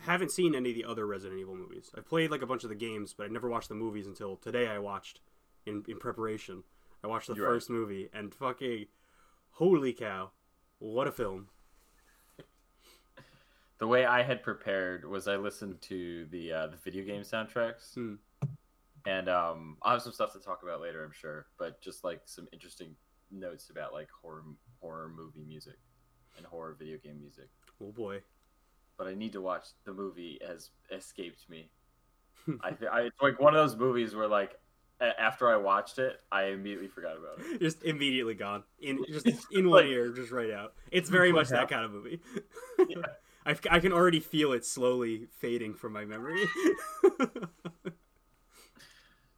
haven't 0.03 0.31
seen 0.33 0.55
any 0.55 0.71
of 0.71 0.75
the 0.77 0.85
other 0.85 1.07
Resident 1.07 1.41
Evil 1.41 1.55
movies. 1.57 1.91
I've 1.97 2.07
played 2.09 2.31
like 2.31 2.43
a 2.43 2.47
bunch 2.47 2.63
of 2.65 2.69
the 2.69 2.75
games, 2.77 3.15
but 3.17 3.25
I 3.25 3.29
never 3.29 3.49
watched 3.49 3.69
the 3.69 3.75
movies 3.75 4.07
until 4.07 4.37
today. 4.37 4.67
I 4.69 4.79
watched 4.79 5.21
in 5.67 5.85
in 5.89 5.99
preparation. 5.99 6.63
I 7.05 7.07
watched 7.09 7.29
the 7.29 7.35
You're 7.35 7.47
right. 7.49 7.55
first 7.55 7.71
movie 7.71 8.09
and 8.13 8.35
fucking 8.35 8.87
holy 9.53 9.93
cow, 9.93 10.31
what 10.79 11.07
a 11.09 11.13
film! 11.13 11.49
The 13.79 13.87
way 13.89 14.05
I 14.07 14.23
had 14.23 14.43
prepared 14.45 15.05
was 15.05 15.27
I 15.27 15.37
listened 15.37 15.81
to 15.83 16.27
the 16.27 16.53
uh, 16.53 16.67
the 16.69 16.77
video 16.77 17.05
game 17.05 17.23
soundtracks, 17.23 17.95
Hmm. 17.95 18.15
and 19.07 19.29
um, 19.29 19.77
I 19.83 19.93
have 19.93 20.03
some 20.03 20.13
stuff 20.13 20.33
to 20.35 20.39
talk 20.39 20.63
about 20.63 20.81
later, 20.81 21.03
I'm 21.05 21.11
sure. 21.13 21.47
But 21.59 21.81
just 21.81 22.05
like 22.05 22.21
some 22.27 22.47
interesting 22.53 22.95
notes 23.33 23.71
about 23.71 23.93
like 23.93 24.09
horror 24.11 24.45
horror 24.81 25.09
movie 25.15 25.43
music 25.47 25.79
and 26.37 26.47
horror 26.47 26.77
video 26.79 26.99
game 26.99 27.19
music. 27.21 27.49
Oh 27.81 27.91
boy. 27.91 28.21
But 28.99 29.07
I 29.09 29.15
need 29.15 29.33
to 29.33 29.41
watch 29.41 29.67
the 29.85 29.93
movie. 29.93 30.39
Has 30.47 30.71
escaped 30.91 31.49
me. 31.49 31.71
I, 32.63 32.71
th- 32.73 32.91
I 32.93 33.01
it's 33.03 33.21
like 33.23 33.41
one 33.41 33.55
of 33.55 33.61
those 33.69 33.77
movies 33.79 34.15
where 34.15 34.29
like 34.29 34.59
a- 35.01 35.19
after 35.21 35.49
I 35.49 35.57
watched 35.57 35.99
it, 35.99 36.21
I 36.31 36.45
immediately 36.47 36.89
forgot 36.89 37.17
about 37.17 37.39
it. 37.39 37.61
just 37.61 37.83
immediately 37.85 38.35
gone 38.35 38.65
in 38.81 39.05
just 39.09 39.27
in 39.51 39.69
one 39.71 39.83
Like- 39.85 39.87
ear 39.91 40.11
just 40.13 40.31
right 40.33 40.51
out 40.51 40.75
it's 40.91 41.09
very 41.09 41.31
much 41.39 41.49
that 41.51 41.69
kind 41.69 41.85
of 41.85 41.93
movie 41.93 42.21
I, 43.47 43.57
I 43.71 43.81
can 43.81 43.93
already 43.93 44.19
feel 44.21 44.53
it 44.53 44.65
slowly 44.65 45.27
fading 45.39 45.75
from 45.75 45.93
my 45.93 46.05
memory 46.05 46.45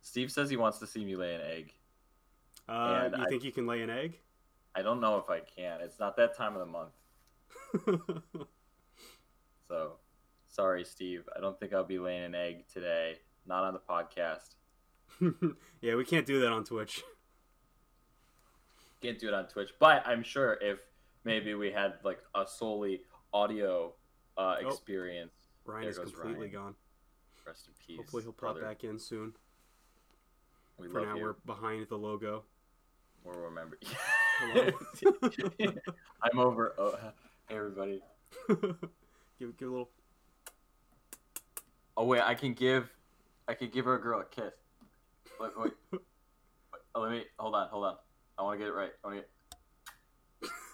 Steve 0.01 0.31
says 0.31 0.49
he 0.51 0.57
wants 0.57 0.79
to 0.79 0.87
see 0.87 1.05
me 1.05 1.17
lay 1.17 1.35
an 1.35 1.41
egg. 1.43 1.73
uh, 2.69 3.03
And 3.05 3.17
you 3.17 3.23
I- 3.25 3.29
think 3.29 3.45
you 3.45 3.53
can 3.53 3.67
lay 3.67 3.83
an 3.83 3.91
egg 3.91 4.19
I 4.77 4.83
don't 4.83 5.01
know 5.01 5.19
if 5.19 5.31
I 5.31 5.39
can. 5.41 5.81
It's 5.83 6.01
not 6.01 6.17
that 6.17 6.37
time 6.37 6.57
of 6.57 6.61
the 6.61 6.67
month. 6.67 8.45
So, 9.69 9.95
sorry, 10.49 10.85
Steve. 10.85 11.29
I 11.37 11.41
don't 11.41 11.59
think 11.59 11.73
I'll 11.73 11.85
be 11.85 11.99
laying 11.99 12.25
an 12.25 12.35
egg 12.35 12.65
today. 12.73 13.17
Not 13.47 13.65
on 13.65 13.75
the 13.75 13.81
podcast. 13.81 14.55
yeah 15.81 15.95
we 15.95 16.05
can't 16.05 16.27
do 16.27 16.41
that 16.41 16.51
on 16.51 16.65
twitch 16.65 17.03
Can't 19.01 19.19
do 19.19 19.29
it 19.29 19.35
on 19.35 19.47
Twitch. 19.47 19.69
But 19.79 20.03
I'm 20.07 20.23
sure 20.25 20.59
if 20.61 20.79
maybe 21.25 21.55
we 21.55 21.71
had 21.71 21.95
like 22.03 22.19
a 22.35 22.45
solely 22.47 23.03
audio 23.33 23.93
uh, 24.37 24.57
Oh. 24.65 24.69
experience, 24.69 25.33
ryan 25.65 25.83
There 25.83 25.91
is 25.91 25.99
completely 25.99 26.47
Ryan. 26.49 26.53
gone 26.53 26.75
rest 27.47 27.69
in 27.69 27.75
peace. 27.87 27.99
hopefully 27.99 28.23
he'll 28.23 28.33
pop 28.33 28.55
brother. 28.55 28.63
back 28.63 28.83
in 28.83 28.99
soon 28.99 29.35
We 30.79 30.89
for 30.89 31.03
now 31.03 31.15
you. 31.17 31.23
we're 31.23 31.35
behind 31.47 31.87
the 31.89 31.97
logo 31.99 32.45
We'll 33.25 33.39
remember. 33.41 33.79
I'm 36.23 36.39
over. 36.39 36.75
Oh, 36.77 36.95
hey, 37.49 37.57
everybody. 37.57 38.03
give, 39.47 39.57
give 39.57 39.69
a 39.69 39.71
little 39.71 39.91
Oh 41.97 42.05
wait, 42.07 42.23
I 42.23 42.35
can 42.35 42.55
give, 42.55 42.91
I 43.47 43.55
can 43.55 43.69
give 43.69 43.85
her 43.85 43.95
a 43.95 44.01
girl 44.01 44.21
a 44.21 44.25
kiss. 44.25 44.53
Wait, 45.41 45.51
wait. 45.57 45.73
wait. 45.93 46.01
Oh, 46.97 47.01
let 47.01 47.11
me 47.11 47.25
hold 47.41 47.57
on, 47.57 47.67
hold 47.71 47.87
on. 47.87 47.97
I 48.39 48.43
want 48.43 48.57
to 48.57 48.65
get 48.65 48.69
it 48.69 48.73
right. 48.73 48.93
I 49.03 49.09
want 49.09 49.25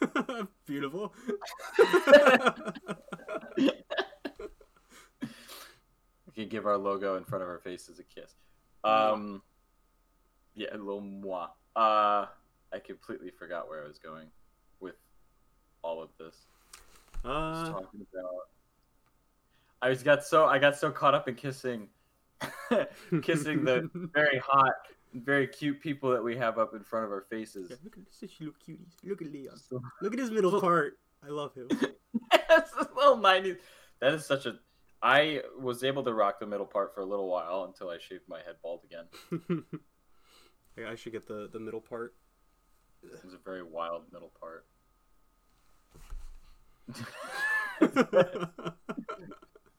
to 0.06 0.48
beautiful 0.66 1.14
We 6.26 6.32
can 6.34 6.48
give 6.50 6.66
our 6.66 6.76
logo 6.76 7.16
in 7.16 7.24
front 7.24 7.42
of 7.42 7.48
our 7.48 7.58
faces 7.58 7.98
a 8.00 8.02
kiss. 8.02 8.34
Um, 8.84 9.40
yeah, 10.54 10.68
a 10.72 10.76
little 10.76 11.00
moi. 11.00 11.48
Uh, 11.74 12.26
I 12.70 12.78
completely 12.84 13.30
forgot 13.30 13.66
where 13.66 13.82
I 13.82 13.88
was 13.88 13.98
going 13.98 14.26
with 14.78 14.96
all 15.80 16.02
of 16.02 16.10
this. 16.18 16.36
I 17.24 17.28
was 17.28 17.68
uh, 17.68 17.72
talking 17.72 18.06
about. 18.12 18.50
I 19.82 19.88
was 19.88 20.02
got 20.02 20.24
so 20.24 20.44
I 20.44 20.58
got 20.58 20.76
so 20.76 20.90
caught 20.90 21.14
up 21.14 21.28
in 21.28 21.34
kissing, 21.34 21.88
kissing 23.22 23.64
the 23.64 23.88
very 24.14 24.38
hot, 24.38 24.74
very 25.14 25.46
cute 25.46 25.80
people 25.80 26.10
that 26.10 26.22
we 26.22 26.36
have 26.36 26.58
up 26.58 26.74
in 26.74 26.82
front 26.84 27.06
of 27.06 27.12
our 27.12 27.22
faces. 27.30 27.70
Yeah, 27.70 27.76
look 27.82 27.96
at 27.96 28.02
such 28.10 28.40
little 28.40 28.54
cuties. 28.66 28.96
Look 29.02 29.22
at 29.22 29.32
Leon. 29.32 29.56
Look 30.02 30.12
at 30.12 30.18
his 30.18 30.30
middle 30.30 30.60
part. 30.60 30.98
I 31.24 31.28
love 31.28 31.54
him. 31.54 31.68
That's 32.48 32.72
a 32.74 32.88
little 32.94 33.16
nineties. 33.16 33.56
That 34.00 34.12
is 34.14 34.26
such 34.26 34.46
a. 34.46 34.56
I 35.02 35.40
was 35.58 35.82
able 35.82 36.02
to 36.04 36.12
rock 36.12 36.40
the 36.40 36.46
middle 36.46 36.66
part 36.66 36.94
for 36.94 37.00
a 37.00 37.06
little 37.06 37.30
while 37.30 37.64
until 37.64 37.88
I 37.88 37.96
shaved 37.96 38.28
my 38.28 38.38
head 38.38 38.56
bald 38.62 38.82
again. 38.84 39.64
I 40.86 40.94
should 40.94 41.12
get 41.12 41.26
the 41.26 41.48
the 41.50 41.60
middle 41.60 41.80
part. 41.80 42.14
It 43.02 43.24
was 43.24 43.32
a 43.32 43.38
very 43.38 43.62
wild 43.62 44.04
middle 44.12 44.32
part. 44.38 44.66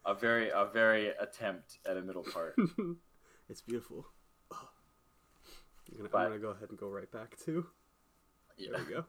A 0.05 0.13
very 0.15 0.49
a 0.49 0.65
very 0.73 1.09
attempt 1.09 1.77
at 1.87 1.97
a 1.97 2.01
middle 2.01 2.23
part. 2.23 2.55
it's 3.49 3.61
beautiful. 3.61 4.05
I'm 4.51 5.97
gonna, 5.97 6.09
But- 6.09 6.17
I'm 6.19 6.27
gonna 6.29 6.39
go 6.39 6.49
ahead 6.49 6.69
and 6.69 6.77
go 6.79 6.87
right 6.89 7.11
back 7.11 7.37
to. 7.45 7.65
There 8.57 8.79
we 8.87 8.93
go. 8.93 9.05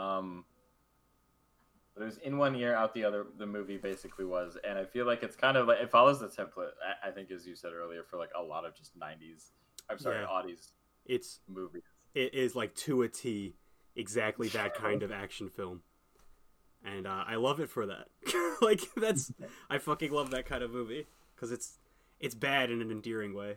Um, 0.00 0.44
but 1.94 2.02
it 2.02 2.06
was 2.06 2.18
in 2.18 2.38
one 2.38 2.54
ear, 2.56 2.74
out 2.74 2.94
the 2.94 3.04
other. 3.04 3.26
The 3.38 3.46
movie 3.46 3.76
basically 3.76 4.24
was, 4.24 4.56
and 4.68 4.78
I 4.78 4.84
feel 4.84 5.06
like 5.06 5.22
it's 5.22 5.36
kind 5.36 5.56
of 5.56 5.68
like 5.68 5.78
it 5.80 5.90
follows 5.90 6.20
the 6.20 6.26
template. 6.28 6.70
I, 7.04 7.08
I 7.08 7.10
think, 7.12 7.30
as 7.30 7.46
you 7.46 7.54
said 7.54 7.72
earlier, 7.72 8.02
for 8.02 8.16
like 8.16 8.30
a 8.38 8.42
lot 8.42 8.64
of 8.64 8.74
just 8.76 8.98
'90s. 8.98 9.50
I'm 9.88 9.98
sorry, 9.98 10.20
Yeah. 10.20 10.26
'80s 10.26 10.72
It's 11.06 11.40
movies. 11.48 11.82
it 12.14 12.34
is 12.34 12.56
like 12.56 12.74
to 12.76 13.02
a 13.02 13.08
T, 13.08 13.54
exactly 13.96 14.48
that 14.48 14.74
kind 14.76 15.02
of 15.04 15.12
action 15.12 15.48
film, 15.48 15.82
and 16.84 17.06
uh, 17.06 17.24
I 17.26 17.36
love 17.36 17.60
it 17.60 17.70
for 17.70 17.86
that. 17.86 18.08
like 18.62 18.80
that's 18.96 19.32
I 19.70 19.78
fucking 19.78 20.12
love 20.12 20.30
that 20.30 20.46
kind 20.46 20.62
of 20.62 20.70
movie 20.70 21.06
because 21.34 21.50
it's 21.52 21.78
it's 22.20 22.34
bad 22.34 22.70
in 22.70 22.80
an 22.80 22.90
endearing 22.90 23.34
way. 23.34 23.56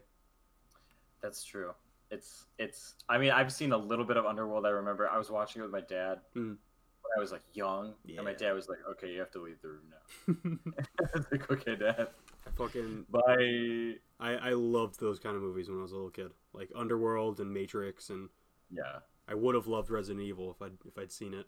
That's 1.22 1.44
true. 1.44 1.72
It's 2.12 2.46
it's. 2.58 2.96
I 3.10 3.18
mean, 3.18 3.32
I've 3.32 3.52
seen 3.52 3.72
a 3.74 3.78
little 3.78 4.06
bit 4.06 4.18
of 4.18 4.26
Underworld. 4.26 4.66
I 4.66 4.70
remember 4.70 5.10
I 5.10 5.18
was 5.18 5.30
watching 5.30 5.62
it 5.62 5.66
with 5.66 5.72
my 5.72 5.82
dad 5.82 6.20
Hmm. 6.34 6.50
when 6.50 7.12
I 7.18 7.20
was 7.20 7.32
like 7.32 7.44
young, 7.54 7.94
and 8.08 8.24
my 8.24 8.34
dad 8.34 8.54
was 8.54 8.70
like, 8.70 8.80
"Okay, 8.92 9.12
you 9.12 9.20
have 9.20 9.32
to 9.32 9.42
leave 9.42 9.58
the 9.62 9.68
room 9.70 9.84
now." 9.90 10.36
I 11.00 11.18
was 11.18 11.26
like, 11.32 11.52
"Okay, 11.52 11.76
dad, 11.76 12.08
I 12.46 12.50
fucking 12.52 13.06
bye." 13.10 13.96
I 14.20 14.50
I 14.50 14.54
loved 14.54 15.00
those 15.00 15.20
kind 15.20 15.36
of 15.36 15.42
movies 15.42 15.70
when 15.70 15.80
I 15.80 15.82
was 15.82 15.92
a 15.92 15.96
little 15.96 16.10
kid, 16.10 16.32
like 16.54 16.72
Underworld 16.76 17.40
and 17.42 17.54
Matrix, 17.54 18.10
and 18.10 18.30
Yeah, 18.72 19.00
I 19.28 19.34
would 19.36 19.56
have 19.56 19.68
loved 19.68 19.90
Resident 19.90 20.24
Evil 20.26 20.50
if 20.52 20.62
I'd 20.62 20.78
if 20.86 20.98
I'd 20.98 21.12
seen 21.12 21.34
it. 21.34 21.48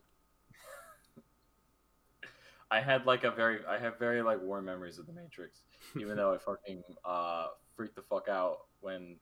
I 2.71 2.81
had 2.81 3.05
like 3.05 3.23
a 3.23 3.31
very, 3.31 3.59
I 3.67 3.79
have 3.79 3.97
very 3.97 4.21
like 4.21 4.41
warm 4.41 4.65
memories 4.65 4.99
of 4.99 5.07
the 5.07 5.13
Matrix, 5.13 5.61
even 5.99 6.15
though 6.17 6.33
I 6.33 6.37
fucking 6.45 6.83
uh 7.05 7.47
freaked 7.75 7.95
the 7.95 8.01
fuck 8.03 8.27
out 8.27 8.59
when 8.81 9.15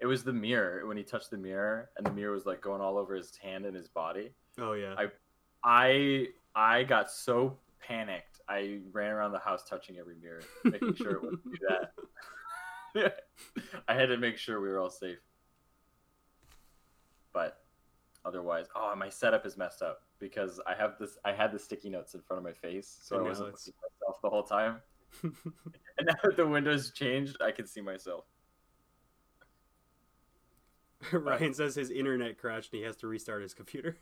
it 0.00 0.06
was 0.06 0.22
the 0.24 0.32
mirror 0.32 0.86
when 0.86 0.96
he 0.96 1.02
touched 1.02 1.30
the 1.30 1.36
mirror 1.38 1.90
and 1.96 2.06
the 2.06 2.10
mirror 2.12 2.32
was 2.32 2.46
like 2.46 2.60
going 2.60 2.80
all 2.80 2.96
over 2.98 3.14
his 3.14 3.36
hand 3.36 3.66
and 3.66 3.74
his 3.76 3.88
body. 3.88 4.32
Oh 4.58 4.72
yeah, 4.72 4.94
I- 4.98 5.10
I 5.64 6.26
I 6.54 6.84
got 6.84 7.10
so 7.10 7.58
panicked. 7.80 8.40
I 8.48 8.80
ran 8.92 9.10
around 9.10 9.32
the 9.32 9.38
house 9.40 9.64
touching 9.68 9.98
every 9.98 10.14
mirror, 10.22 10.42
making 10.64 10.94
sure 10.94 11.12
it 11.16 11.22
wouldn't 11.22 11.42
do 11.44 11.58
that. 12.94 13.14
I 13.88 13.94
had 13.94 14.06
to 14.06 14.16
make 14.16 14.38
sure 14.38 14.60
we 14.60 14.68
were 14.68 14.78
all 14.78 14.88
safe. 14.90 15.18
But 17.32 17.58
otherwise. 18.24 18.66
Oh, 18.74 18.94
my 18.96 19.08
setup 19.08 19.44
is 19.44 19.56
messed 19.56 19.82
up 19.82 20.02
because 20.18 20.60
I 20.66 20.74
have 20.74 20.94
this. 20.98 21.18
I 21.24 21.32
had 21.32 21.52
the 21.52 21.58
sticky 21.58 21.90
notes 21.90 22.14
in 22.14 22.20
front 22.20 22.38
of 22.38 22.44
my 22.44 22.52
face, 22.52 22.98
so 23.02 23.16
I 23.16 23.20
I, 23.20 23.22
wasn't 23.22 23.52
looking 23.52 23.74
myself 24.00 24.22
the 24.22 24.30
whole 24.30 24.42
time. 24.42 24.80
And 25.98 26.08
now 26.08 26.14
that 26.24 26.36
the 26.36 26.46
windows 26.46 26.90
changed, 26.90 27.38
I 27.40 27.50
can 27.50 27.66
see 27.66 27.80
myself. 27.80 28.26
Ryan 31.12 31.54
says 31.54 31.74
his 31.74 31.90
internet 31.90 32.38
crashed 32.38 32.72
and 32.72 32.80
he 32.80 32.84
has 32.84 32.96
to 32.96 33.06
restart 33.06 33.42
his 33.42 33.54
computer. 33.54 33.96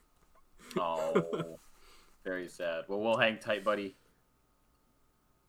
Oh, 0.76 1.58
very 2.24 2.48
sad. 2.48 2.84
Well, 2.88 3.00
we'll 3.00 3.16
hang 3.16 3.38
tight, 3.38 3.64
buddy. 3.64 3.94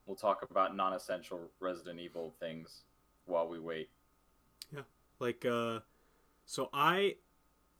We'll 0.05 0.15
talk 0.15 0.45
about 0.49 0.75
non-essential 0.75 1.39
Resident 1.59 1.99
Evil 1.99 2.33
things 2.39 2.83
while 3.25 3.47
we 3.47 3.59
wait. 3.59 3.89
Yeah, 4.71 4.81
like, 5.19 5.45
uh, 5.45 5.79
so 6.45 6.69
I 6.73 7.15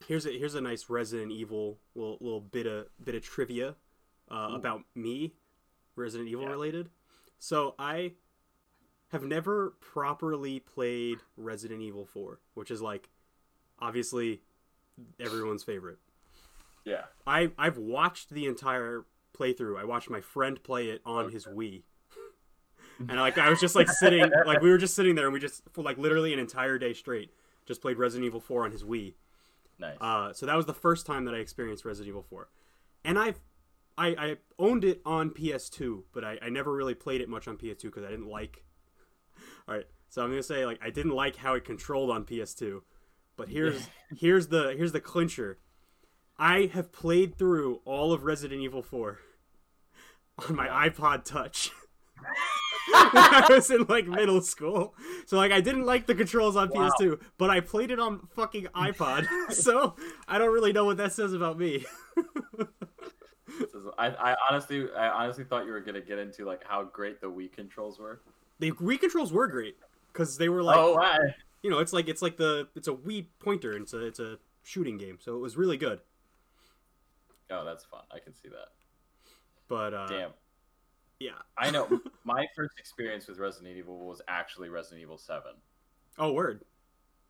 here's 0.08 0.26
a 0.26 0.32
here's 0.32 0.56
a 0.56 0.62
nice 0.62 0.90
Resident 0.90 1.32
Evil 1.32 1.78
little 1.96 2.18
little 2.22 2.42
bit 2.42 2.66
of 2.66 2.88
bit 3.04 3.16
of 3.16 3.24
trivia 3.24 3.76
uh, 4.30 4.50
about 4.54 4.82
me, 4.96 5.34
Resident 5.96 6.30
Evil 6.30 6.46
Yeah. 6.46 6.52
related. 6.52 6.90
So 7.40 7.76
I 7.78 8.14
have 9.10 9.24
never 9.24 9.72
properly 9.82 10.60
played 10.60 11.20
Resident 11.38 11.82
Evil 11.82 12.06
4, 12.06 12.40
which 12.54 12.72
is 12.72 12.82
like 12.82 13.10
obviously 13.80 14.42
everyone's 15.20 15.64
favorite. 15.64 16.00
Yeah. 16.86 17.04
I 17.28 17.52
I've 17.58 17.78
watched 17.78 18.30
the 18.30 18.46
entire 18.46 19.06
playthrough. 19.38 19.78
I 19.80 19.84
watched 19.84 20.10
my 20.10 20.22
friend 20.22 20.62
play 20.64 20.90
it 20.90 21.02
on 21.06 21.32
his 21.32 21.46
Wii. 21.46 21.84
And 22.98 23.20
like 23.20 23.38
I 23.38 23.50
was 23.50 23.60
just 23.60 23.76
like 23.76 23.90
sitting 23.90 24.32
like 24.46 24.62
we 24.62 24.70
were 24.70 24.78
just 24.78 24.96
sitting 24.96 25.16
there 25.16 25.26
and 25.26 25.34
we 25.34 25.40
just 25.42 25.64
for 25.74 25.84
like 25.84 25.98
literally 25.98 26.32
an 26.32 26.40
entire 26.40 26.78
day 26.78 26.94
straight 26.94 27.30
just 27.66 27.82
played 27.82 27.98
Resident 27.98 28.26
Evil 28.26 28.40
4 28.40 28.64
on 28.64 28.72
his 28.72 28.84
Wii. 28.86 29.16
Nice. 29.80 29.98
Uh, 30.00 30.34
so 30.34 30.46
that 30.46 30.56
was 30.56 30.66
the 30.66 30.74
first 30.74 31.06
time 31.06 31.26
that 31.26 31.36
I 31.36 31.40
experienced 31.40 31.86
Resident 31.86 32.10
Evil 32.10 32.24
4. 32.24 32.50
And 33.04 33.20
I've 33.20 33.40
I, 33.98 34.08
I 34.08 34.36
owned 34.60 34.84
it 34.84 35.02
on 35.06 35.30
PS2, 35.30 36.04
but 36.14 36.24
I, 36.24 36.38
I 36.42 36.50
never 36.50 36.74
really 36.74 36.94
played 36.94 37.22
it 37.22 37.30
much 37.30 37.48
on 37.48 37.58
PS2 37.58 37.84
because 37.84 38.04
I 38.04 38.10
didn't 38.10 38.28
like. 38.28 38.64
All 39.68 39.76
right, 39.76 39.86
so 40.10 40.22
I'm 40.24 40.30
gonna 40.30 40.44
say 40.44 40.66
like 40.66 40.80
I 40.84 40.90
didn't 40.90 41.14
like 41.14 41.38
how 41.38 41.54
it 41.54 41.64
controlled 41.64 42.10
on 42.10 42.26
PS2, 42.26 42.82
but 43.38 43.50
here's 43.50 43.88
here's 44.18 44.48
the 44.48 44.74
here's 44.76 44.92
the 44.92 45.00
clincher. 45.00 45.60
I 46.38 46.70
have 46.74 46.92
played 46.92 47.38
through 47.38 47.82
all 47.86 48.12
of 48.12 48.26
Resident 48.26 48.62
Evil 48.62 48.84
4 48.84 49.20
on 50.50 50.56
my 50.56 50.68
iPod 50.90 51.24
Touch. 51.24 51.72
When 52.92 53.24
I 53.24 53.46
was 53.50 53.70
in 53.72 53.84
like 53.86 54.08
middle 54.08 54.42
school. 54.42 54.94
So 55.26 55.38
like 55.38 55.52
I 55.52 55.62
didn't 55.62 55.86
like 55.86 56.06
the 56.08 56.16
controls 56.16 56.56
on 56.56 56.70
Wow. 56.70 56.90
PS2, 57.00 57.22
but 57.38 57.50
I 57.50 57.60
played 57.62 57.92
it 57.92 58.00
on 58.00 58.28
fucking 58.36 58.66
iPod. 58.76 59.28
so 59.54 59.96
I 60.28 60.38
don't 60.38 60.54
really 60.54 60.74
know 60.74 60.86
what 60.86 60.98
that 60.98 61.14
says 61.14 61.34
about 61.34 61.58
me. 61.58 61.86
I, 63.98 64.08
I 64.10 64.36
honestly, 64.50 64.88
I 64.92 65.10
honestly 65.24 65.44
thought 65.46 65.66
you 65.66 65.72
were 65.72 65.80
gonna 65.80 66.02
get 66.02 66.20
into 66.20 66.46
like 66.46 66.64
how 66.68 66.84
great 66.84 67.22
the 67.22 67.28
Wii 67.28 67.52
controls 67.52 68.00
were. 68.00 68.22
the 68.60 68.72
Wii 68.74 69.00
controls 69.00 69.32
were 69.32 69.48
great 69.48 69.78
because 70.12 70.38
they 70.38 70.50
were 70.50 70.64
like 70.64 70.78
oh, 70.78 70.98
I, 70.98 71.18
you 71.62 71.70
know, 71.70 71.80
it's 71.80 71.94
like 71.94 72.08
it's 72.10 72.22
like 72.22 72.38
the 72.38 72.68
it's 72.76 72.88
a 72.88 72.94
Wii 72.94 73.28
pointer 73.40 73.74
and 73.74 73.84
it's 73.84 73.94
a 73.94 74.06
it's 74.06 74.20
a 74.20 74.38
shooting 74.64 74.98
game. 74.98 75.18
So 75.22 75.36
it 75.36 75.40
was 75.40 75.56
really 75.58 75.78
good. 75.78 76.00
oh, 77.52 77.64
that's 77.64 77.86
fun. 77.86 78.02
I 78.12 78.20
can 78.20 78.34
see 78.34 78.50
that. 78.50 78.70
But 79.68 79.94
uh 79.94 80.08
Damn. 80.08 80.32
Yeah. 81.20 81.32
I 81.58 81.72
know. 81.72 81.88
My 82.24 82.46
first 82.56 82.80
experience 82.80 83.28
with 83.28 83.40
Resident 83.40 83.76
Evil 83.78 84.08
was 84.08 84.22
actually 84.28 84.70
Resident 84.70 85.02
Evil 85.02 85.18
7. 85.18 85.52
Oh, 86.18 86.32
word. 86.34 86.64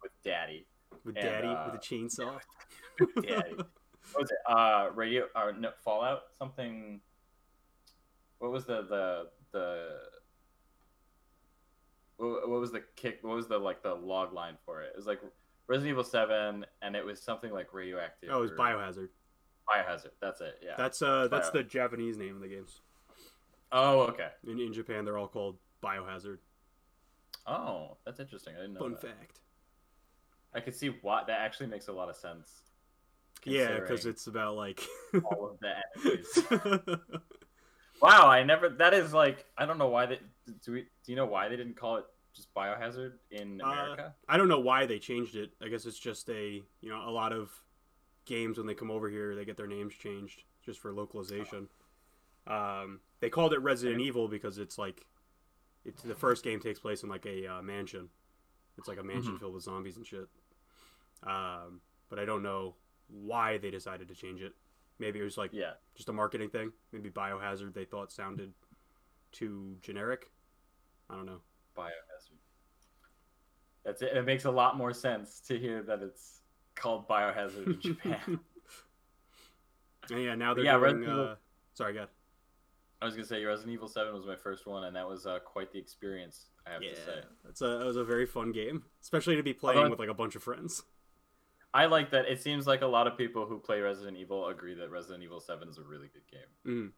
with 0.02 0.12
Daddy. 0.24 0.66
With 1.04 1.18
And, 1.18 1.26
daddy 1.26 1.48
uh, 1.48 1.66
with 1.66 1.76
a 1.76 1.78
chainsaw. 1.80 2.40
Daddy. 3.28 3.56
what 3.56 4.22
was 4.22 4.32
it? 4.32 4.38
Uh, 4.48 4.90
Radio 4.96 5.26
or 5.36 5.54
no, 5.54 5.72
Fallout? 5.84 6.22
Something. 6.40 7.02
What 8.40 8.52
was 8.52 8.66
the 8.66 8.84
the 8.84 9.28
the? 9.52 9.98
What 12.18 12.50
what 12.50 12.60
was 12.62 12.72
the 12.72 12.84
kick? 12.96 13.20
What 13.22 13.36
was 13.36 13.48
the 13.48 13.58
like 13.58 13.84
the 13.84 13.94
log 13.94 14.34
line 14.34 14.56
for 14.66 14.82
it? 14.84 14.92
It 14.94 14.98
was 14.98 15.06
like 15.06 15.20
Resident 15.68 15.92
Evil 15.92 16.04
Seven, 16.04 16.66
and 16.82 16.96
it 16.96 17.06
was 17.06 17.22
something 17.22 17.52
like 17.52 17.74
radioactive. 17.74 18.30
oh, 18.32 18.38
it 18.40 18.42
was 18.42 18.52
Biohazard. 18.52 19.10
Biohazard. 19.68 20.12
That's 20.22 20.42
it. 20.42 20.60
Yeah. 20.64 20.76
That's 20.78 21.02
uh 21.02 21.28
that's 21.30 21.50
Bio- 21.50 21.62
the 21.62 21.68
Japanese 21.68 22.18
name 22.18 22.36
of 22.36 22.42
the 22.42 22.48
games. 22.48 22.82
Oh, 23.72 24.02
okay. 24.02 24.30
In 24.48 24.60
in 24.60 24.74
Japan 24.74 25.06
they're 25.06 25.18
all 25.18 25.28
called 25.28 25.58
Biohazard. 25.84 26.38
Oh, 27.48 27.98
that's 28.06 28.20
interesting. 28.20 28.54
I 28.56 28.62
didn't 28.62 28.74
know 28.74 28.80
Fun 28.80 28.92
that. 28.94 29.02
fact. 29.02 29.40
I 30.54 30.60
could 30.62 30.76
see 30.76 30.96
why 31.02 31.24
that 31.28 31.40
actually 31.42 31.68
makes 31.68 31.88
a 31.88 31.94
lot 31.94 32.10
of 32.10 32.16
sense. 32.16 32.50
Yeah, 33.44 33.80
because 33.80 34.06
it's 34.06 34.28
about 34.28 34.56
like 34.56 34.82
all 35.26 35.52
of 35.52 35.60
the 35.60 35.76
enemies. 36.00 37.00
wow, 38.02 38.28
I 38.28 38.44
never. 38.44 38.70
That 38.70 38.94
is 38.94 39.14
like 39.14 39.46
I 39.58 39.66
don't 39.66 39.78
know 39.78 39.90
why 39.90 40.06
they. 40.08 40.20
Do 40.64 40.72
we? 40.72 40.82
Do 40.82 41.12
you 41.12 41.16
know 41.16 41.26
why 41.26 41.50
they 41.50 41.56
didn't 41.56 41.76
call 41.76 41.98
it 41.98 42.06
just 42.34 42.54
Biohazard 42.56 43.14
in 43.32 43.62
Uh, 43.62 43.68
America? 43.68 44.16
I 44.28 44.38
don't 44.38 44.48
know 44.48 44.60
why 44.60 44.86
they 44.86 44.98
changed 45.00 45.36
it. 45.36 45.52
I 45.62 45.68
guess 45.68 45.86
it's 45.86 46.00
just 46.00 46.30
a 46.30 46.64
you 46.82 46.90
know 46.90 47.08
a 47.08 47.12
lot 47.12 47.34
of 47.34 47.52
games 48.26 48.58
when 48.58 48.66
they 48.66 48.74
come 48.74 48.90
over 48.90 49.08
here 49.08 49.36
they 49.36 49.46
get 49.46 49.56
their 49.56 49.68
names 49.68 49.94
changed 49.94 50.44
just 50.66 50.80
for 50.80 50.92
localization. 50.92 51.68
Um, 52.48 53.00
they 53.26 53.30
called 53.32 53.54
it 53.54 53.60
Resident 53.64 54.02
Evil 54.02 54.28
because 54.28 54.60
it's 54.60 54.78
like 54.78 55.04
it's 55.84 56.04
the 56.04 56.14
first 56.14 56.44
game 56.44 56.60
takes 56.60 56.78
place 56.80 57.02
in 57.02 57.10
like 57.10 57.26
a 57.26 57.48
uh, 57.48 57.62
mansion. 57.64 58.08
It's 58.78 58.88
like 58.88 59.00
a 59.00 59.04
mansion 59.04 59.34
Mhm. 59.34 59.40
filled 59.40 59.56
with 59.56 59.64
zombies 59.64 59.98
and 59.98 60.06
shit. 60.06 60.28
Um, 61.24 61.82
but 62.08 62.20
I 62.20 62.26
don't 62.26 62.44
know 62.44 62.76
why 63.08 63.58
they 63.58 63.72
decided 63.72 64.08
to 64.10 64.14
change 64.14 64.44
it. 64.44 64.54
Maybe 65.00 65.20
it 65.20 65.24
was 65.24 65.40
like 65.40 65.50
yeah, 65.54 65.72
just 65.96 66.08
a 66.08 66.14
marketing 66.14 66.52
thing. 66.52 66.72
Maybe 66.92 67.10
Biohazard 67.10 67.74
they 67.74 67.84
thought 67.86 68.12
sounded 68.12 68.54
too 69.32 69.76
generic. 69.82 70.30
I 71.10 71.16
don't 71.16 71.26
know. 71.26 71.42
Biohazard. 71.76 72.38
That's 73.84 74.04
it. 74.04 74.16
It 74.16 74.24
makes 74.24 74.46
a 74.46 74.52
lot 74.52 74.78
more 74.78 74.94
sense 74.94 75.40
to 75.48 75.58
hear 75.58 75.82
that 75.82 76.04
it's 76.04 76.42
called 76.76 77.08
Biohazard 77.08 77.66
in 77.66 77.82
Japan. 77.82 78.40
And 80.12 80.24
yeah, 80.24 80.36
now 80.36 80.54
they're 80.54 80.64
Yeah, 80.64 80.78
doing. 80.78 81.08
Uh, 81.08 81.38
sorry, 81.74 81.94
God. 81.96 82.10
I 83.02 83.06
was 83.06 83.14
gonna 83.16 83.26
say 83.28 83.44
Resident 83.44 83.74
Evil 83.74 83.88
Seven 83.88 84.14
was 84.14 84.26
my 84.26 84.36
first 84.36 84.66
one, 84.66 84.86
and 84.86 84.96
that 84.96 85.08
was 85.08 85.26
uh, 85.26 85.40
quite 85.40 85.72
the 85.72 85.80
experience. 85.80 86.46
I 86.66 86.72
have 86.72 86.82
Yeah, 86.84 86.92
to 86.92 86.96
say. 86.96 87.20
it's 87.50 87.62
a 87.62 87.82
it 87.82 87.86
was 87.86 87.98
a 87.98 88.04
very 88.04 88.26
fun 88.26 88.52
game, 88.52 88.84
especially 89.02 89.36
to 89.36 89.44
be 89.44 89.54
playing 89.54 89.78
Although- 89.80 89.92
with 89.92 90.00
like 90.00 90.10
a 90.10 90.14
bunch 90.14 90.36
of 90.36 90.44
friends. 90.44 90.84
I 91.74 91.88
like 91.88 92.12
that. 92.12 92.26
It 92.30 92.42
seems 92.42 92.66
like 92.68 92.82
a 92.84 92.88
lot 92.88 93.06
of 93.06 93.18
people 93.18 93.46
who 93.46 93.60
play 93.60 93.82
Resident 93.82 94.16
Evil 94.16 94.48
agree 94.48 94.76
that 94.76 94.90
Resident 94.90 95.24
Evil 95.24 95.42
Seven 95.42 95.68
is 95.68 95.78
a 95.78 95.84
really 95.84 96.08
good 96.08 96.26
game. 96.32 96.50
Mm. 96.66 96.92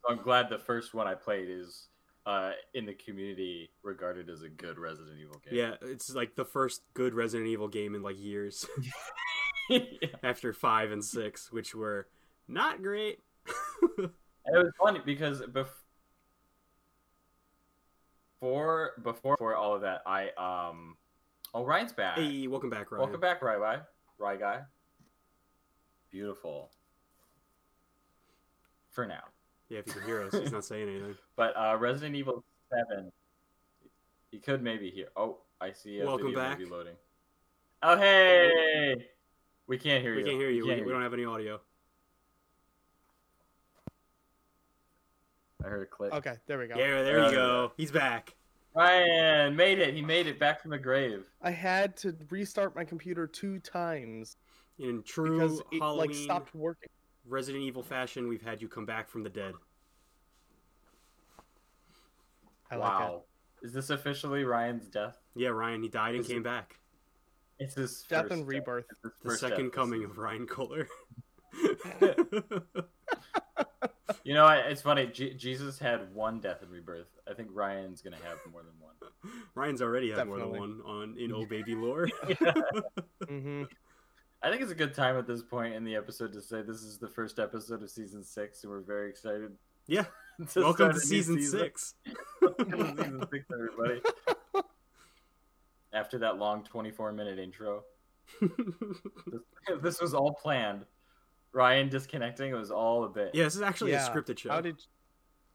So 0.00 0.12
I'm 0.14 0.22
glad 0.22 0.48
the 0.48 0.60
first 0.60 0.94
one 0.94 1.08
I 1.08 1.14
played 1.16 1.48
is 1.50 1.88
uh, 2.24 2.52
in 2.72 2.86
the 2.86 2.94
community 2.94 3.70
regarded 3.82 4.30
as 4.30 4.42
a 4.42 4.48
good 4.48 4.78
Resident 4.78 5.18
Evil 5.20 5.40
game. 5.44 5.54
Yeah, 5.58 5.74
it's 5.82 6.14
like 6.14 6.36
the 6.36 6.44
first 6.44 6.82
good 6.94 7.14
Resident 7.14 7.48
Evil 7.48 7.66
game 7.66 7.96
in 7.96 8.02
like 8.02 8.16
years 8.16 8.64
yeah. 9.68 9.80
after 10.22 10.52
five 10.52 10.92
and 10.92 11.04
six, 11.04 11.50
which 11.50 11.74
were 11.74 12.06
not 12.46 12.80
great. 12.80 13.18
And 14.44 14.56
it 14.56 14.58
was 14.58 14.72
funny 14.80 15.00
because 15.04 15.40
before 18.40 18.92
before 19.02 19.36
before 19.36 19.54
all 19.54 19.74
of 19.74 19.82
that, 19.82 20.02
I 20.06 20.30
um 20.36 20.96
oh 21.54 21.64
Ryan's 21.64 21.92
back. 21.92 22.18
hey, 22.18 22.46
welcome 22.48 22.70
back, 22.70 22.90
Ryan. 22.90 23.02
Welcome 23.02 23.20
back, 23.20 23.42
Rye 23.42 23.58
Guy. 23.58 23.80
Rye 24.18 24.36
Guy. 24.36 24.60
Beautiful. 26.10 26.70
For 28.90 29.06
now. 29.06 29.22
Yeah, 29.68 29.78
if 29.78 29.86
you 29.86 29.92
can 29.94 30.02
hear 30.02 30.22
us, 30.22 30.34
he's 30.34 30.52
not 30.52 30.64
saying 30.64 30.88
anything. 30.88 31.14
But 31.36 31.56
uh 31.56 31.76
Resident 31.78 32.14
Evil 32.16 32.44
Seven 32.70 33.12
he 34.30 34.38
could 34.38 34.62
maybe 34.62 34.90
hear 34.90 35.08
oh 35.16 35.38
I 35.60 35.72
see 35.72 36.00
a 36.00 36.06
Welcome 36.06 36.28
video 36.28 36.40
back. 36.40 36.58
maybe 36.58 36.70
loading. 36.70 36.96
Oh 37.82 37.96
hey 37.96 39.06
we 39.66 39.78
can't 39.78 40.02
hear 40.02 40.12
We 40.14 40.20
you. 40.20 40.24
can't 40.26 40.38
hear 40.38 40.50
you. 40.50 40.64
We, 40.64 40.70
can't 40.74 40.84
we 40.86 40.92
don't 40.92 41.02
have 41.02 41.14
any 41.14 41.24
audio. 41.24 41.60
I 45.64 45.68
heard 45.68 45.82
a 45.82 45.86
click. 45.86 46.12
Okay, 46.12 46.34
there 46.46 46.58
we 46.58 46.66
go. 46.66 46.76
Yeah, 46.76 47.02
there 47.02 47.24
you 47.24 47.30
go. 47.30 47.72
He's 47.76 47.90
back. 47.90 48.34
Ryan 48.74 49.54
made 49.54 49.78
it. 49.78 49.94
He 49.94 50.02
made 50.02 50.26
it 50.26 50.38
back 50.38 50.60
from 50.62 50.70
the 50.70 50.78
grave. 50.78 51.26
I 51.42 51.50
had 51.50 51.96
to 51.98 52.16
restart 52.30 52.74
my 52.74 52.84
computer 52.84 53.26
two 53.26 53.58
times 53.58 54.36
In 54.78 55.02
true 55.02 55.40
because 55.40 55.60
it 55.70 55.78
Halloween 55.80 56.08
like 56.08 56.14
stopped 56.16 56.54
working. 56.54 56.88
Resident 57.28 57.62
Evil 57.64 57.82
fashion, 57.82 58.28
we've 58.28 58.42
had 58.42 58.60
you 58.62 58.68
come 58.68 58.86
back 58.86 59.08
from 59.08 59.22
the 59.22 59.28
dead. 59.30 59.52
I 62.70 62.76
like 62.76 62.88
it. 62.90 63.04
wow. 63.04 63.22
Is 63.62 63.72
this 63.72 63.90
officially 63.90 64.44
Ryan's 64.44 64.88
death? 64.88 65.18
Yeah, 65.36 65.50
Ryan, 65.50 65.82
he 65.82 65.88
died 65.88 66.14
and 66.14 66.20
Is 66.24 66.28
came 66.28 66.38
it- 66.38 66.44
back. 66.44 66.78
It's 67.58 67.74
his 67.76 68.02
Death 68.08 68.22
first 68.22 68.32
and 68.32 68.46
rebirth. 68.48 68.86
It's 69.04 69.14
The 69.22 69.36
second 69.36 69.66
death. 69.66 69.72
coming 69.74 70.02
of 70.04 70.18
Ryan 70.18 70.46
Kohler. 70.46 70.88
You 74.24 74.34
know, 74.34 74.46
it's 74.48 74.82
funny. 74.82 75.06
Je- 75.06 75.34
Jesus 75.34 75.78
had 75.78 76.14
one 76.14 76.38
death 76.38 76.62
and 76.62 76.70
rebirth. 76.70 77.08
I 77.28 77.34
think 77.34 77.48
Ryan's 77.52 78.02
gonna 78.02 78.18
have 78.22 78.38
more 78.52 78.62
than 78.62 78.72
one. 78.78 79.42
Ryan's 79.54 79.82
already 79.82 80.10
had 80.10 80.26
more 80.26 80.38
than 80.38 80.50
one 80.50 80.80
on 80.84 81.16
in 81.18 81.32
Oh 81.32 81.44
Baby 81.44 81.74
lore. 81.74 82.08
hmm 83.28 83.64
I 84.44 84.50
think 84.50 84.62
it's 84.62 84.72
a 84.72 84.76
good 84.76 84.94
time 84.94 85.16
at 85.16 85.26
this 85.26 85.42
point 85.42 85.74
in 85.74 85.84
the 85.84 85.94
episode 85.96 86.32
to 86.34 86.40
say 86.42 86.62
this 86.62 86.82
is 86.82 86.98
the 86.98 87.08
first 87.08 87.38
episode 87.38 87.82
of 87.82 87.90
season 87.90 88.22
six, 88.24 88.62
and 88.62 88.72
we're 88.72 88.80
very 88.80 89.08
excited. 89.08 89.52
Yeah. 89.86 90.04
to 90.50 90.60
Welcome 90.60 90.90
to 90.90 90.90
a 90.90 90.94
new 90.94 91.00
season 91.00 91.40
six. 91.42 91.94
Season 92.40 93.24
six, 93.30 93.44
everybody. 93.52 94.02
After 95.92 96.18
that 96.18 96.38
long 96.38 96.64
24 96.64 97.12
minute 97.12 97.38
intro, 97.38 97.84
this, 98.40 99.40
this 99.80 100.00
was 100.00 100.12
all 100.14 100.32
planned. 100.32 100.86
Ryan 101.52 101.88
disconnecting, 101.88 102.50
it 102.50 102.54
was 102.54 102.70
all 102.70 103.04
a 103.04 103.08
bit. 103.08 103.30
yeah, 103.34 103.44
this 103.44 103.54
is 103.56 103.62
actually 103.62 103.92
Yeah. 103.92 104.06
a 104.06 104.10
scripted 104.10 104.38
show. 104.38 104.50
How 104.50 104.60
did 104.60 104.80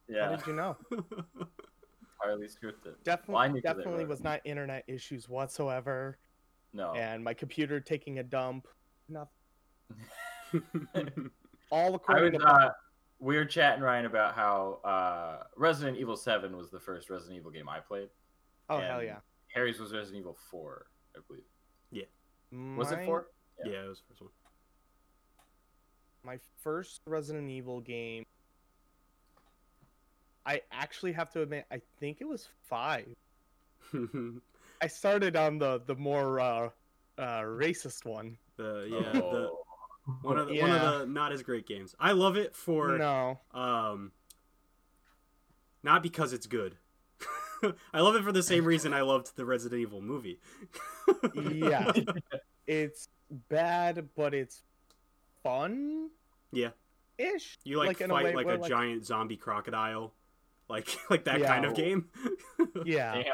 yeah, 0.07 0.29
how 0.29 0.35
did 0.35 0.47
you 0.47 0.53
know? 0.53 0.77
entirely 0.91 2.47
scripted. 2.47 2.95
Definitely, 3.03 3.33
Well, 3.33 3.41
I 3.43 3.47
knew 3.47 3.61
'cause 3.61 3.69
I 3.71 3.73
definitely 3.73 4.03
wrote 4.03 4.09
was 4.09 4.23
not 4.23 4.41
internet 4.45 4.83
issues 4.87 5.27
whatsoever, 5.27 6.17
No, 6.73 6.93
and 6.93 7.23
my 7.23 7.33
computer 7.33 7.79
taking 7.79 8.19
a 8.19 8.23
dump. 8.23 8.67
Nothing. 9.09 9.31
All 11.71 11.91
the. 11.91 11.93
I 11.93 11.95
according 11.95 12.33
was. 12.33 12.41
to 12.43 12.47
Uh, 12.47 12.71
we 13.19 13.35
were 13.35 13.45
chatting 13.45 13.83
Ryan 13.83 14.05
about 14.05 14.35
how 14.35 14.79
uh, 14.83 15.43
Resident 15.55 15.97
Evil 15.97 16.15
Seven 16.15 16.55
was 16.55 16.69
the 16.69 16.79
first 16.79 17.09
Resident 17.09 17.37
Evil 17.39 17.51
game 17.51 17.67
I 17.67 17.79
played. 17.79 18.09
oh 18.69 18.79
hell 18.79 19.01
yeah. 19.03 19.17
Harry's 19.53 19.79
was 19.79 19.91
Resident 19.93 20.19
Evil 20.19 20.37
Four, 20.51 20.85
I 21.15 21.19
believe. 21.27 21.43
Yeah. 21.91 22.03
Was 22.77 22.91
it 22.91 22.97
Mine- 22.97 23.05
four? 23.05 23.27
yeah, 23.65 23.83
it 23.83 23.87
was 23.87 23.99
the 24.01 24.05
first 24.13 24.21
one. 24.21 24.31
My 26.23 26.39
first 26.61 27.01
Resident 27.05 27.49
Evil 27.49 27.81
game. 27.81 28.25
I 30.45 30.61
actually 30.71 31.11
have 31.13 31.29
to 31.31 31.41
admit, 31.41 31.65
I 31.71 31.81
think 31.99 32.17
it 32.21 32.27
was 32.27 32.47
five. 32.69 33.07
I 34.81 34.87
started 34.87 35.35
on 35.35 35.57
the 35.57 35.81
the 35.85 35.95
more 35.95 36.39
uh, 36.39 36.69
uh, 37.17 37.41
racist 37.41 38.05
one. 38.05 38.37
the 38.57 38.87
yeah, 38.89 39.11
the 39.13 39.51
Oh. 40.09 40.17
one 40.21 40.37
of 40.37 40.47
the, 40.47 40.61
one 40.61 40.71
of 40.71 40.99
the 40.99 41.05
not 41.05 41.33
as 41.33 41.43
great 41.43 41.67
games. 41.67 41.93
I 41.99 42.13
love 42.13 42.37
it 42.37 42.55
for 42.55 42.97
No, 42.97 43.39
um 43.53 44.11
not 45.83 46.01
because 46.01 46.31
it's 46.31 46.47
good. 46.47 46.77
I 47.93 47.99
love 48.01 48.15
it 48.15 48.23
for 48.23 48.31
the 48.31 48.43
same 48.43 48.63
reason 48.63 48.93
I 48.93 49.01
loved 49.01 49.35
the 49.35 49.45
Resident 49.45 49.81
Evil 49.81 50.01
movie. 50.01 50.39
yeah, 51.35 51.91
it's 52.67 53.09
bad, 53.49 54.07
but 54.15 54.33
it's 54.33 54.61
fun. 55.47 56.09
Yeah. 56.51 56.69
Ish. 57.17 57.57
You 57.63 57.77
like, 57.77 58.01
in 58.01 58.11
a 58.11 58.13
fight 58.13 58.25
way 58.25 58.33
like 58.35 58.45
where, 58.45 58.55
a 58.55 58.59
like- 58.59 58.69
giant 58.69 59.05
zombie 59.05 59.37
crocodile. 59.37 60.13
Like 60.69 60.87
like 61.09 61.23
that 61.25 61.39
Yeah. 61.39 61.47
kind 61.47 61.65
of 61.65 61.73
game. 61.73 62.09
Yeah. 62.85 63.13
Damn. 63.15 63.33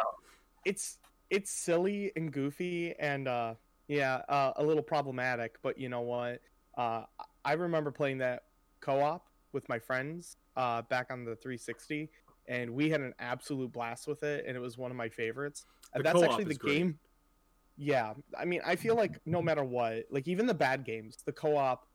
it's 0.65 0.97
it's 1.29 1.51
silly 1.51 2.11
and 2.15 2.31
goofy 2.31 2.93
and 2.97 3.27
uh 3.27 3.55
yeah 3.87 4.21
uh, 4.29 4.53
a 4.55 4.63
little 4.63 4.83
problematic 4.83 5.55
but 5.61 5.77
you 5.77 5.89
know 5.89 6.01
what 6.01 6.39
uh 6.77 7.03
i 7.43 7.53
remember 7.53 7.91
playing 7.91 8.19
that 8.19 8.43
co-op 8.79 9.25
with 9.51 9.67
my 9.67 9.79
friends 9.79 10.37
uh 10.55 10.81
back 10.83 11.07
on 11.11 11.25
the 11.25 11.35
360 11.35 12.09
and 12.47 12.69
we 12.71 12.89
had 12.89 13.01
an 13.01 13.13
absolute 13.19 13.71
blast 13.73 14.07
with 14.07 14.23
it 14.23 14.45
and 14.47 14.55
it 14.55 14.59
was 14.61 14.77
one 14.77 14.89
of 14.91 14.95
my 14.97 15.09
favorites 15.09 15.65
and 15.93 16.03
The 16.05 16.13
that's 16.13 16.23
actually 16.23 16.45
the 16.45 16.51
is 16.51 16.57
great. 16.57 16.77
game 16.77 16.99
yeah 17.77 18.13
i 18.37 18.45
mean 18.45 18.61
i 18.65 18.75
feel 18.77 18.95
like 18.95 19.19
no 19.25 19.41
matter 19.41 19.63
what 19.63 20.05
like 20.11 20.27
even 20.29 20.45
the 20.45 20.53
bad 20.53 20.85
games 20.85 21.17
the 21.25 21.33
co-op 21.33 21.85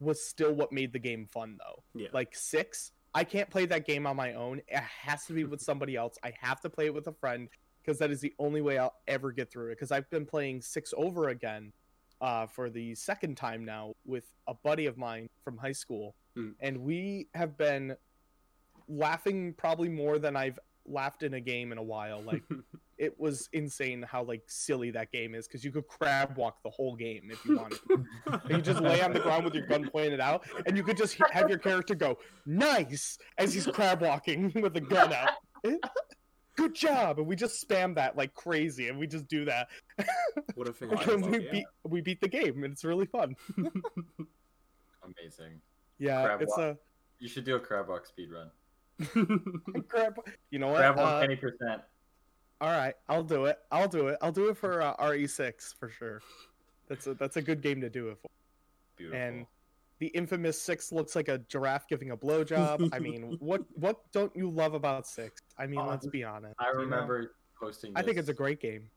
was 0.00 0.22
still 0.22 0.52
what 0.52 0.72
made 0.72 0.92
the 0.92 0.98
game 0.98 1.26
fun 1.26 1.58
though. 1.58 1.82
Yeah. 1.94 2.08
like 2.12 2.34
six 2.34 2.92
i 3.14 3.24
can't 3.24 3.48
play 3.48 3.66
that 3.66 3.86
game 3.86 4.06
on 4.06 4.16
my 4.16 4.34
own. 4.34 4.60
It 4.68 4.82
has 4.82 5.24
to 5.26 5.32
be 5.32 5.44
with 5.44 5.60
somebody 5.60 5.96
else. 5.96 6.16
I 6.22 6.32
have 6.40 6.60
to 6.60 6.70
play 6.70 6.86
it 6.86 6.94
with 6.94 7.06
a 7.06 7.12
friend 7.12 7.48
because 7.82 7.98
that 7.98 8.10
is 8.10 8.20
the 8.20 8.34
only 8.38 8.60
way 8.60 8.78
i'll 8.78 8.94
ever 9.06 9.32
get 9.32 9.50
through 9.50 9.68
it. 9.68 9.76
Because 9.76 9.90
i've 9.90 10.08
been 10.10 10.26
playing 10.26 10.60
six 10.62 10.92
over 10.96 11.28
again 11.28 11.72
uh, 12.20 12.46
for 12.46 12.68
the 12.68 12.94
second 12.96 13.36
time 13.36 13.64
now 13.64 13.94
with 14.04 14.24
a 14.48 14.54
buddy 14.54 14.86
of 14.86 14.98
mine 14.98 15.28
from 15.44 15.56
high 15.56 15.72
school. 15.72 16.14
Hmm. 16.34 16.50
and 16.60 16.78
we 16.78 17.28
have 17.34 17.56
been 17.56 17.96
laughing 18.88 19.54
probably 19.56 19.88
more 19.88 20.18
than 20.18 20.36
i've 20.36 20.58
laughed 20.90 21.22
in 21.22 21.34
a 21.34 21.40
game 21.40 21.72
in 21.72 21.78
a 21.78 21.82
while. 21.82 22.22
Like 22.22 22.42
it 22.98 23.18
was 23.18 23.48
insane 23.52 24.02
how 24.02 24.22
like 24.22 24.42
silly 24.46 24.90
that 24.90 25.10
game 25.12 25.34
is 25.34 25.46
because 25.46 25.64
you 25.64 25.70
could 25.70 25.86
crab 25.86 26.36
walk 26.36 26.62
the 26.62 26.70
whole 26.70 26.96
game 26.96 27.30
if 27.30 27.44
you 27.44 27.56
wanted 27.56 27.78
you 28.50 28.60
just 28.60 28.80
lay 28.80 29.00
on 29.00 29.12
the 29.12 29.20
ground 29.20 29.44
with 29.44 29.54
your 29.54 29.66
gun 29.66 29.88
pointed 29.90 30.20
out, 30.20 30.46
and 30.66 30.76
you 30.76 30.82
could 30.82 30.96
just 30.96 31.16
have 31.30 31.48
your 31.48 31.58
character 31.58 31.94
go 31.94 32.18
"nice" 32.46 33.18
as 33.38 33.54
he's 33.54 33.66
crab 33.66 34.02
walking 34.02 34.52
with 34.62 34.74
the 34.74 34.80
gun 34.80 35.12
out. 35.12 35.30
Good 36.56 36.74
job, 36.74 37.18
and 37.18 37.26
we 37.28 37.36
just 37.36 37.66
spam 37.66 37.94
that 37.94 38.16
like 38.16 38.34
crazy, 38.34 38.88
and 38.88 38.98
we 38.98 39.06
just 39.06 39.28
do 39.28 39.44
that. 39.44 39.68
what 40.56 40.68
a 40.68 41.12
And 41.12 41.26
we 41.30 41.44
yeah. 41.44 41.50
beat 41.52 41.66
we 41.84 42.00
beat 42.00 42.20
the 42.20 42.28
game, 42.28 42.64
and 42.64 42.72
it's 42.72 42.84
really 42.84 43.06
fun. 43.06 43.36
Amazing. 45.04 45.60
Yeah, 45.98 46.24
Crab 46.24 46.42
it's 46.42 46.56
walk. 46.56 46.76
You 47.20 47.28
should 47.28 47.44
do 47.44 47.54
a 47.54 47.60
crab 47.60 47.88
walk 47.88 48.06
speed 48.06 48.30
run. 48.32 48.50
crab. 49.88 50.16
You 50.50 50.58
know 50.58 50.68
what? 50.68 50.78
Crab 50.78 50.96
walk 50.96 51.06
Uh, 51.06 51.20
penny 51.20 51.36
percent. 51.36 51.82
All 52.60 52.70
right, 52.70 52.94
I'll 53.08 53.22
do 53.22 53.44
it. 53.46 53.58
I'll 53.70 53.88
do 53.88 54.08
it. 54.08 54.18
I'll 54.20 54.32
do 54.32 54.48
it 54.48 54.56
for 54.56 54.82
uh, 54.82 54.96
RE6 54.96 55.76
for 55.78 55.88
sure. 55.88 56.20
That's 56.88 57.06
a 57.06 57.14
that's 57.14 57.36
a 57.36 57.42
good 57.42 57.60
game 57.60 57.80
to 57.82 57.90
do 57.90 58.08
it 58.08 58.18
for. 58.20 58.28
Beautiful. 58.96 59.20
and- 59.20 59.46
The 60.00 60.06
infamous 60.08 60.60
six 60.60 60.92
looks 60.92 61.16
like 61.16 61.26
a 61.28 61.38
giraffe 61.48 61.88
giving 61.88 62.10
a 62.12 62.16
blowjob. 62.16 62.88
I 62.92 62.98
mean, 63.00 63.36
what 63.40 63.62
what 63.74 64.10
don't 64.12 64.34
you 64.36 64.48
love 64.50 64.74
about 64.74 65.06
six? 65.06 65.40
I 65.58 65.66
mean, 65.66 65.80
Oh, 65.80 65.86
let's 65.88 66.06
be 66.06 66.22
honest. 66.24 66.54
I 66.58 66.68
you 66.68 66.74
know? 66.74 66.80
remember 66.80 67.32
posting. 67.60 67.92
I 67.96 68.02
think 68.02 68.16
it's 68.16 68.28
a 68.28 68.34
great 68.34 68.60
game, 68.60 68.88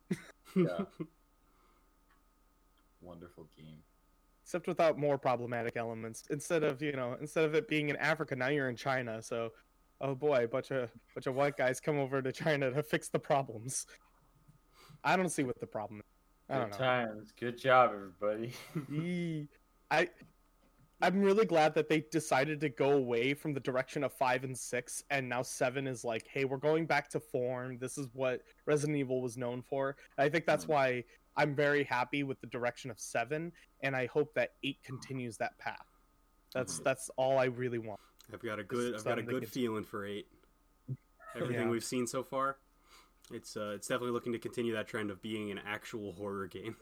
Yeah. 0.56 0.86
wonderful 3.02 3.48
game. 3.58 3.78
except 4.44 4.68
without 4.68 4.98
more 4.98 5.18
problematic 5.18 5.76
elements. 5.76 6.24
Instead 6.30 6.64
of 6.64 6.82
you 6.82 6.94
know, 6.94 7.18
instead 7.20 7.46
of 7.46 7.56
it 7.56 7.68
being 7.68 7.90
in 7.90 7.96
Africa, 7.98 8.36
now 8.36 8.48
you're 8.50 8.70
in 8.70 8.76
China. 8.76 9.22
So, 9.22 9.52
oh 10.02 10.16
boy, 10.16 10.44
a 10.44 10.48
bunch 10.48 10.72
of 10.72 10.90
bunch 11.16 11.28
of 11.28 11.36
white 11.36 11.56
guys 11.58 11.80
come 11.80 11.98
over 11.98 12.22
to 12.22 12.32
China 12.32 12.72
to 12.72 12.84
fix 12.84 13.10
the 13.10 13.20
problems. 13.20 13.86
I 15.04 15.16
don't 15.16 15.30
see 15.30 15.44
what 15.44 15.60
the 15.60 15.68
problem. 15.68 16.00
is. 16.00 16.06
I 16.50 16.56
don't 16.60 16.72
Good 16.72 16.80
know. 16.80 16.86
times. 16.86 17.34
Good 17.40 17.58
job, 17.58 17.92
everybody. 17.94 18.54
I 19.92 20.10
I'm 21.04 21.20
really 21.22 21.46
glad 21.46 21.74
that 21.76 21.90
they 21.90 22.02
decided 22.12 22.62
to 22.62 22.70
go 22.70 22.92
away 22.92 23.34
from 23.34 23.56
the 23.56 23.60
direction 23.60 24.04
of 24.04 24.14
5 24.14 24.44
and 24.44 24.56
6 24.56 25.04
and 25.10 25.28
now 25.28 25.42
7 25.42 25.88
is 25.88 26.04
like, 26.04 26.28
"Hey, 26.28 26.46
we're 26.46 26.58
going 26.58 26.86
back 26.86 27.10
to 27.10 27.20
form. 27.20 27.80
This 27.80 27.98
is 27.98 28.08
what 28.14 28.42
Resident 28.68 28.98
Evil 28.98 29.20
was 29.22 29.36
known 29.36 29.64
for." 29.64 29.96
I 30.20 30.30
think 30.30 30.46
that's 30.46 30.66
Mhm. 30.66 30.70
why 30.70 31.04
I'm 31.38 31.56
very 31.56 31.84
happy 31.86 32.22
with 32.24 32.40
the 32.42 32.48
direction 32.48 32.92
of 32.92 33.00
7 33.00 33.52
and 33.82 33.96
I 33.96 34.06
hope 34.08 34.34
that 34.36 34.52
8 34.64 34.84
continues 34.84 35.38
that 35.38 35.58
path. 35.58 35.88
That's 36.54 36.80
Mhm. 36.80 36.84
that's 36.84 37.10
all 37.18 37.40
I 37.40 37.46
really 37.46 37.80
want. 37.80 38.02
I've 38.34 38.42
got 38.42 38.60
a 38.60 38.64
good 38.64 38.96
I've 38.96 39.04
got 39.04 39.20
a 39.20 39.24
good 39.24 39.48
feeling 39.48 39.84
for 39.84 40.06
eight. 40.06 40.28
Everything 41.36 41.66
Yeah. 41.68 41.70
we've 41.70 41.84
seen 41.84 42.08
so 42.08 42.24
far, 42.24 42.58
it's 43.32 43.56
uh, 43.56 43.74
it's 43.76 43.88
definitely 43.88 44.12
looking 44.12 44.34
to 44.34 44.40
continue 44.40 44.74
that 44.74 44.88
trend 44.88 45.10
of 45.12 45.22
being 45.22 45.52
an 45.52 45.60
actual 45.66 46.14
horror 46.14 46.48
game. 46.48 46.76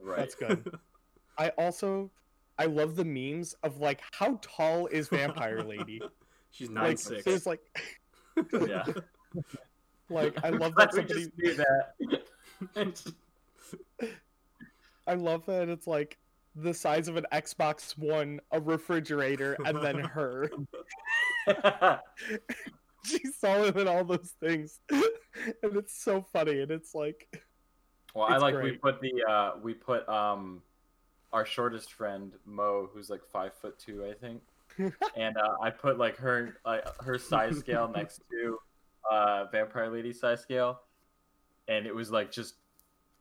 Right. 0.00 0.18
That's 0.18 0.34
good. 0.34 0.72
I 1.38 1.48
also 1.50 2.10
I 2.58 2.66
love 2.66 2.96
the 2.96 3.04
memes 3.04 3.54
of 3.62 3.78
like 3.78 4.00
how 4.12 4.38
tall 4.42 4.86
is 4.86 5.08
Vampire 5.08 5.62
Lady? 5.62 6.00
She's 6.50 6.68
nine 6.70 6.88
like 6.88 6.98
six. 6.98 7.24
there's 7.24 7.46
like 7.46 7.60
Yeah. 8.52 8.84
like 10.10 10.36
I 10.44 10.50
love 10.50 10.74
that 10.76 10.92
me 10.94 11.02
somebody 11.02 11.24
just 11.24 11.36
do 11.36 11.54
that. 11.54 13.04
I 15.06 15.14
love 15.14 15.46
that 15.46 15.68
it's 15.68 15.86
like 15.86 16.18
the 16.56 16.74
size 16.74 17.08
of 17.08 17.16
an 17.16 17.26
Xbox 17.32 17.96
One, 17.96 18.40
a 18.52 18.60
refrigerator, 18.60 19.56
and 19.64 19.82
then 19.82 19.98
her. 20.00 20.50
She's 23.04 23.38
taller 23.38 23.70
than 23.70 23.88
all 23.88 24.04
those 24.04 24.34
things, 24.40 24.80
and 24.90 25.76
it's 25.76 26.02
so 26.02 26.24
funny. 26.32 26.60
And 26.60 26.70
it's 26.70 26.94
like, 26.94 27.42
well, 28.14 28.26
I 28.26 28.34
It's 28.34 28.42
like 28.42 28.62
we 28.62 28.72
put 28.72 29.00
the 29.00 29.12
uh 29.28 29.52
we 29.62 29.74
put 29.74 30.06
um 30.08 30.62
our 31.32 31.46
shortest 31.46 31.92
friend 31.92 32.32
Mo, 32.44 32.90
who's 32.92 33.08
like 33.08 33.24
five 33.24 33.54
foot 33.54 33.78
two, 33.78 34.04
I 34.04 34.12
think, 34.14 34.42
and 35.16 35.36
uh, 35.36 35.56
I 35.62 35.70
put 35.70 35.98
like 35.98 36.16
her 36.16 36.58
uh, 36.64 36.78
her 37.00 37.18
size 37.18 37.58
scale 37.58 37.88
next 37.88 38.20
to 38.30 38.58
uh 39.10 39.46
Vampire 39.50 39.88
Lady 39.88 40.12
size 40.12 40.40
scale, 40.40 40.80
and 41.68 41.86
it 41.86 41.94
was 41.94 42.10
like 42.10 42.30
just 42.30 42.56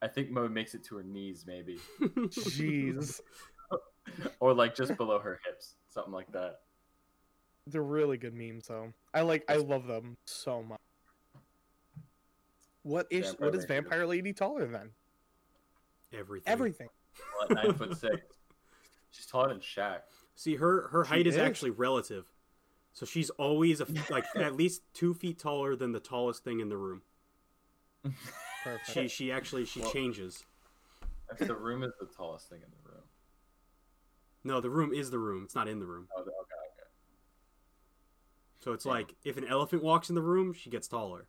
I 0.01 0.07
think 0.07 0.29
Mo 0.31 0.47
makes 0.47 0.73
it 0.75 0.83
to 0.85 0.95
her 0.97 1.03
knees 1.03 1.43
maybe, 1.45 1.79
jeez, 2.01 3.19
or 4.39 4.53
like 4.53 4.75
just 4.75 4.95
below 4.97 5.19
her 5.19 5.39
hips, 5.45 5.75
something 5.89 6.13
like 6.13 6.31
that. 6.31 6.59
they're 7.67 7.81
really 7.83 8.17
good 8.17 8.33
memes. 8.33 8.67
though. 8.67 8.93
I 9.13 9.21
like, 9.21 9.43
I 9.49 9.55
love 9.57 9.87
them 9.87 10.15
so 10.25 10.63
much. 10.63 10.79
What 12.83 13.07
is 13.09 13.25
Vampire 13.27 13.45
what 13.45 13.55
is 13.55 13.61
Lady. 13.61 13.67
Vampire 13.73 14.05
Lady 14.07 14.33
taller 14.33 14.65
than? 14.67 14.89
Everything. 16.13 16.51
Everything. 16.51 16.87
Well, 17.39 17.57
at 17.59 17.65
nine 17.65 17.73
foot 17.75 17.97
six, 17.97 18.21
she's 19.11 19.25
taller 19.25 19.49
than 19.49 19.59
Shaq. 19.59 19.99
See, 20.35 20.55
her 20.55 20.87
her 20.87 21.03
She 21.03 21.09
height 21.09 21.27
is, 21.27 21.35
is. 21.35 21.41
actually 21.41 21.71
relative, 21.71 22.25
so 22.93 23.05
she's 23.05 23.29
always 23.31 23.81
a, 23.81 23.87
like 24.09 24.23
at 24.37 24.55
least 24.55 24.81
two 24.93 25.13
feet 25.13 25.37
taller 25.39 25.75
than 25.75 25.91
the 25.91 25.99
tallest 25.99 26.43
thing 26.45 26.61
in 26.61 26.69
the 26.69 26.77
room. 26.77 27.01
Perfect. 28.63 28.91
She 28.91 29.07
she 29.07 29.31
actually 29.31 29.65
she 29.65 29.81
Well- 29.81 29.91
changes. 29.91 30.45
If 31.31 31.37
the 31.47 31.55
room 31.55 31.83
is 31.83 31.91
the 31.99 32.07
tallest 32.07 32.49
thing 32.49 32.61
in 32.63 32.69
the 32.71 32.89
room. 32.91 33.03
No, 34.43 34.59
the 34.59 34.69
room 34.69 34.93
is 34.93 35.11
the 35.11 35.19
room. 35.19 35.43
It's 35.43 35.53
not 35.53 35.67
in 35.67 35.79
the 35.79 35.85
room. 35.85 36.07
Oh, 36.15 36.21
okay, 36.21 36.31
okay. 36.31 36.89
So 38.59 38.73
it's 38.73 38.85
Yeah. 38.85 38.93
like 38.93 39.15
if 39.23 39.37
an 39.37 39.45
elephant 39.45 39.83
walks 39.83 40.09
in 40.09 40.15
the 40.15 40.21
room, 40.23 40.53
she 40.53 40.69
gets 40.69 40.87
taller. 40.87 41.27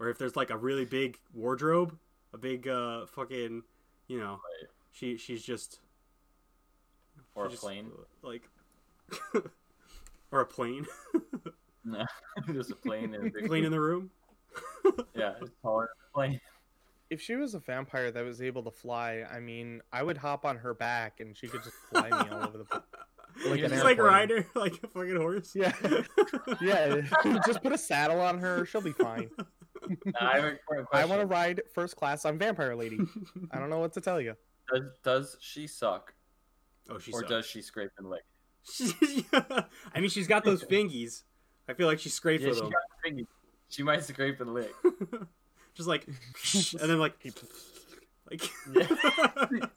or 0.00 0.08
if 0.08 0.16
there's 0.18 0.34
like 0.34 0.48
a 0.50 0.56
really 0.56 0.84
big 0.86 1.18
wardrobe, 1.32 1.98
a 2.32 2.38
big 2.38 2.66
uh 2.66 3.06
fucking, 3.06 3.62
you 4.08 4.18
know, 4.18 4.40
Right. 4.42 4.70
she 4.92 5.16
she's 5.16 5.44
just 5.44 5.80
Or 7.34 7.48
she 7.50 7.56
a 7.56 7.58
plane. 7.58 7.92
uh, 7.96 8.26
like 8.26 8.48
or 10.32 10.40
a 10.40 10.46
plane, 10.46 10.86
No, 11.84 12.06
just 12.52 12.70
a 12.72 12.76
plane 12.76 13.14
and 13.14 13.26
a 13.26 13.30
big 13.30 13.46
plane 13.46 13.64
in 13.64 13.70
the 13.70 13.80
room. 13.80 14.10
Yeah, 15.14 15.34
it's 15.40 15.50
taller 15.62 15.88
than 15.88 16.06
a 16.08 16.14
plane. 16.28 16.40
If 17.10 17.20
she 17.20 17.34
was 17.36 17.54
a 17.54 17.58
vampire 17.58 18.10
that 18.10 18.24
was 18.24 18.40
able 18.40 18.62
to 18.62 18.70
fly, 18.70 19.24
I 19.30 19.40
mean, 19.40 19.82
I 19.92 20.02
would 20.02 20.16
hop 20.16 20.44
on 20.44 20.56
her 20.58 20.74
back 20.74 21.20
and 21.20 21.36
she 21.36 21.48
could 21.48 21.62
just 21.62 21.76
fly 21.90 22.08
me 22.08 22.30
all 22.30 22.46
over 22.46 22.58
the 22.58 22.64
place. 22.64 22.82
Like 23.44 23.50
Like 23.50 23.60
an 23.62 23.70
just 23.70 23.84
like 23.84 23.96
airplane. 23.98 24.12
ride 24.12 24.30
her 24.30 24.46
like 24.56 24.74
a 24.82 24.88
fucking 24.88 25.16
horse. 25.16 25.52
Yeah. 25.54 25.72
Yeah, 26.60 27.00
just 27.46 27.62
put 27.62 27.72
a 27.72 27.78
saddle 27.78 28.20
on 28.20 28.38
her. 28.38 28.66
She'll 28.66 28.80
be 28.80 28.92
fine. 28.92 29.30
I 30.20 30.34
have 30.34 30.44
a 30.44 30.48
important 30.50 30.88
I 30.92 31.04
want 31.04 31.20
to 31.20 31.26
ride 31.26 31.62
first 31.72 31.94
class 31.96 32.24
on 32.24 32.38
Vampire 32.38 32.74
Lady. 32.74 32.98
I 33.52 33.58
don't 33.60 33.70
know 33.70 33.78
what 33.78 33.92
to 33.94 34.00
tell 34.00 34.20
you. 34.20 34.34
Does, 34.72 34.82
does 35.04 35.36
she 35.40 35.68
suck, 35.68 36.12
oh, 36.90 36.98
she's. 36.98 37.14
or 37.14 37.22
does 37.22 37.46
she 37.46 37.62
scrape 37.62 37.90
and 37.98 38.10
lick? 38.10 38.24
I 39.32 40.00
mean, 40.00 40.10
she's 40.10 40.26
got 40.26 40.44
those 40.44 40.64
fingies. 40.64 41.22
I 41.68 41.74
feel 41.74 41.86
like 41.86 42.00
she 42.00 42.08
scrapes 42.08 42.42
Yeah, 42.42 42.50
with 42.50 42.58
she, 42.58 43.10
them. 43.10 43.26
Got 43.70 43.72
thingy. 43.72 43.74
she 43.74 43.82
might 43.82 44.04
scrape 44.04 44.40
and 44.40 44.54
lick. 44.54 44.72
just 45.74 45.88
like, 45.88 46.06
and 46.06 46.90
then 46.90 46.98
like, 46.98 47.14
like. 48.30 48.42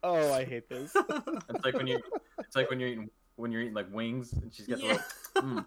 Oh, 0.00 0.32
I 0.32 0.44
hate 0.44 0.68
this. 0.68 0.92
It's 0.94 1.64
like 1.64 1.74
when 1.74 1.88
you, 1.88 2.00
it's 2.38 2.54
like 2.54 2.70
when 2.70 2.78
you're 2.78 2.88
eating 2.88 3.10
when 3.34 3.50
you're 3.50 3.62
eating 3.62 3.74
like 3.74 3.92
wings, 3.92 4.32
and 4.32 4.54
she's 4.54 4.68
got 4.68 4.78
Yeah. 4.80 4.98
the 5.34 5.42
little, 5.42 5.64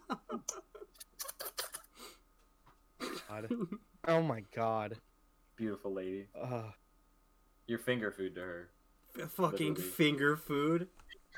God. 3.28 3.50
Oh 4.08 4.22
my 4.22 4.42
god. 4.54 4.96
beautiful 5.56 5.92
lady. 5.92 6.28
Ugh. 6.40 6.64
Your 7.66 7.78
finger 7.78 8.10
food 8.10 8.34
to 8.36 8.40
her. 8.40 8.70
fucking 9.28 9.74
Literally. 9.74 9.90
finger 9.90 10.36
food. 10.36 10.88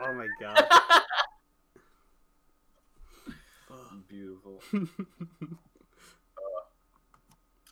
Oh 0.01 0.13
my 0.15 0.29
god. 0.41 0.65
Beautiful. 4.09 4.61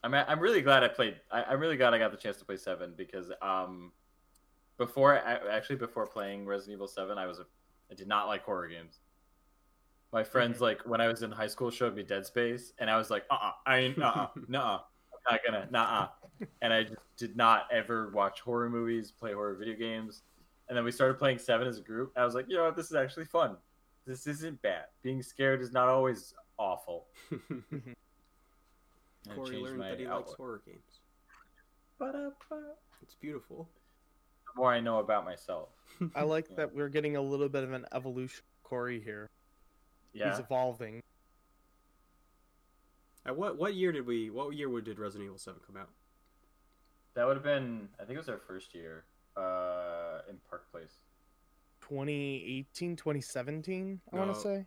I 0.03 0.09
mean, 0.09 0.23
I'm 0.27 0.39
really 0.39 0.61
glad 0.61 0.83
I 0.83 0.89
played. 0.89 1.15
I, 1.31 1.43
I'm 1.43 1.59
really 1.59 1.77
glad 1.77 1.93
I 1.93 1.97
got 1.97 2.11
the 2.11 2.17
chance 2.17 2.37
to 2.37 2.45
play 2.45 2.57
seven 2.57 2.93
because 2.97 3.31
um, 3.41 3.91
before 4.77 5.15
actually 5.15 5.77
before 5.77 6.05
playing 6.05 6.45
Resident 6.45 6.75
Evil 6.75 6.87
Seven, 6.87 7.17
I 7.17 7.25
was 7.25 7.39
a, 7.39 7.45
I 7.89 7.95
did 7.95 8.07
not 8.07 8.27
like 8.27 8.43
horror 8.43 8.67
games. 8.67 8.99
My 10.11 10.23
friends 10.23 10.59
like 10.59 10.81
when 10.85 10.99
I 10.99 11.07
was 11.07 11.23
in 11.23 11.31
high 11.31 11.47
school 11.47 11.71
showed 11.71 11.95
me 11.95 12.03
Dead 12.03 12.25
Space, 12.25 12.73
and 12.79 12.89
I 12.89 12.97
was 12.97 13.09
like, 13.09 13.23
uh, 13.31 13.37
uh 13.41 13.51
I 13.65 13.77
ain't, 13.77 14.01
uh, 14.01 14.07
uh 14.07 14.27
nah, 14.49 14.75
I'm 14.75 15.31
not 15.31 15.39
gonna, 15.45 15.67
nah, 15.71 16.09
and 16.61 16.73
I 16.73 16.83
just 16.83 16.97
did 17.17 17.37
not 17.37 17.67
ever 17.71 18.11
watch 18.13 18.41
horror 18.41 18.69
movies, 18.69 19.11
play 19.11 19.31
horror 19.33 19.55
video 19.55 19.75
games, 19.75 20.23
and 20.67 20.77
then 20.77 20.83
we 20.83 20.91
started 20.91 21.17
playing 21.17 21.39
Seven 21.39 21.65
as 21.65 21.79
a 21.79 21.81
group. 21.81 22.11
I 22.17 22.25
was 22.25 22.35
like, 22.35 22.45
you 22.49 22.57
know 22.57 22.65
what, 22.65 22.75
this 22.75 22.87
is 22.87 22.95
actually 22.95 23.25
fun. 23.25 23.55
This 24.05 24.27
isn't 24.27 24.61
bad. 24.61 24.85
Being 25.01 25.23
scared 25.23 25.61
is 25.61 25.71
not 25.71 25.87
always 25.87 26.33
awful. 26.59 27.05
And 29.29 29.35
Corey 29.35 29.57
learned 29.57 29.81
that 29.81 29.99
he 29.99 30.07
likes 30.07 30.33
horror 30.33 30.61
games. 30.65 30.99
Ba-da-ba. 31.99 32.61
It's 33.01 33.15
beautiful. 33.15 33.69
The 34.47 34.59
more 34.61 34.73
I 34.73 34.79
know 34.79 34.99
about 34.99 35.25
myself. 35.25 35.69
I 36.15 36.23
like 36.23 36.47
that 36.55 36.73
we're 36.73 36.89
getting 36.89 37.15
a 37.15 37.21
little 37.21 37.49
bit 37.49 37.63
of 37.63 37.71
an 37.71 37.85
evolution 37.93 38.43
of 38.57 38.69
Corey 38.69 38.99
here. 38.99 39.29
Yeah. 40.13 40.31
He's 40.31 40.39
evolving. 40.39 41.01
At 43.25 43.37
what 43.37 43.57
what 43.57 43.73
year 43.73 43.91
did 43.91 44.05
we? 44.05 44.29
What 44.29 44.53
year 44.53 44.67
did 44.81 44.99
Resident 44.99 45.27
Evil 45.27 45.37
Seven 45.37 45.61
come 45.65 45.77
out? 45.77 45.89
That 47.15 47.25
would 47.25 47.35
have 47.37 47.43
been, 47.43 47.89
I 47.99 48.05
think 48.05 48.15
it 48.15 48.19
was 48.19 48.29
our 48.29 48.39
first 48.39 48.73
year 48.73 49.05
uh, 49.37 50.21
in 50.29 50.37
Park 50.49 50.69
Place. 50.71 50.97
2018, 51.81 52.95
2017, 52.95 54.01
I 54.11 54.15
want 54.15 54.33
to 54.33 54.39
say. 54.39 54.65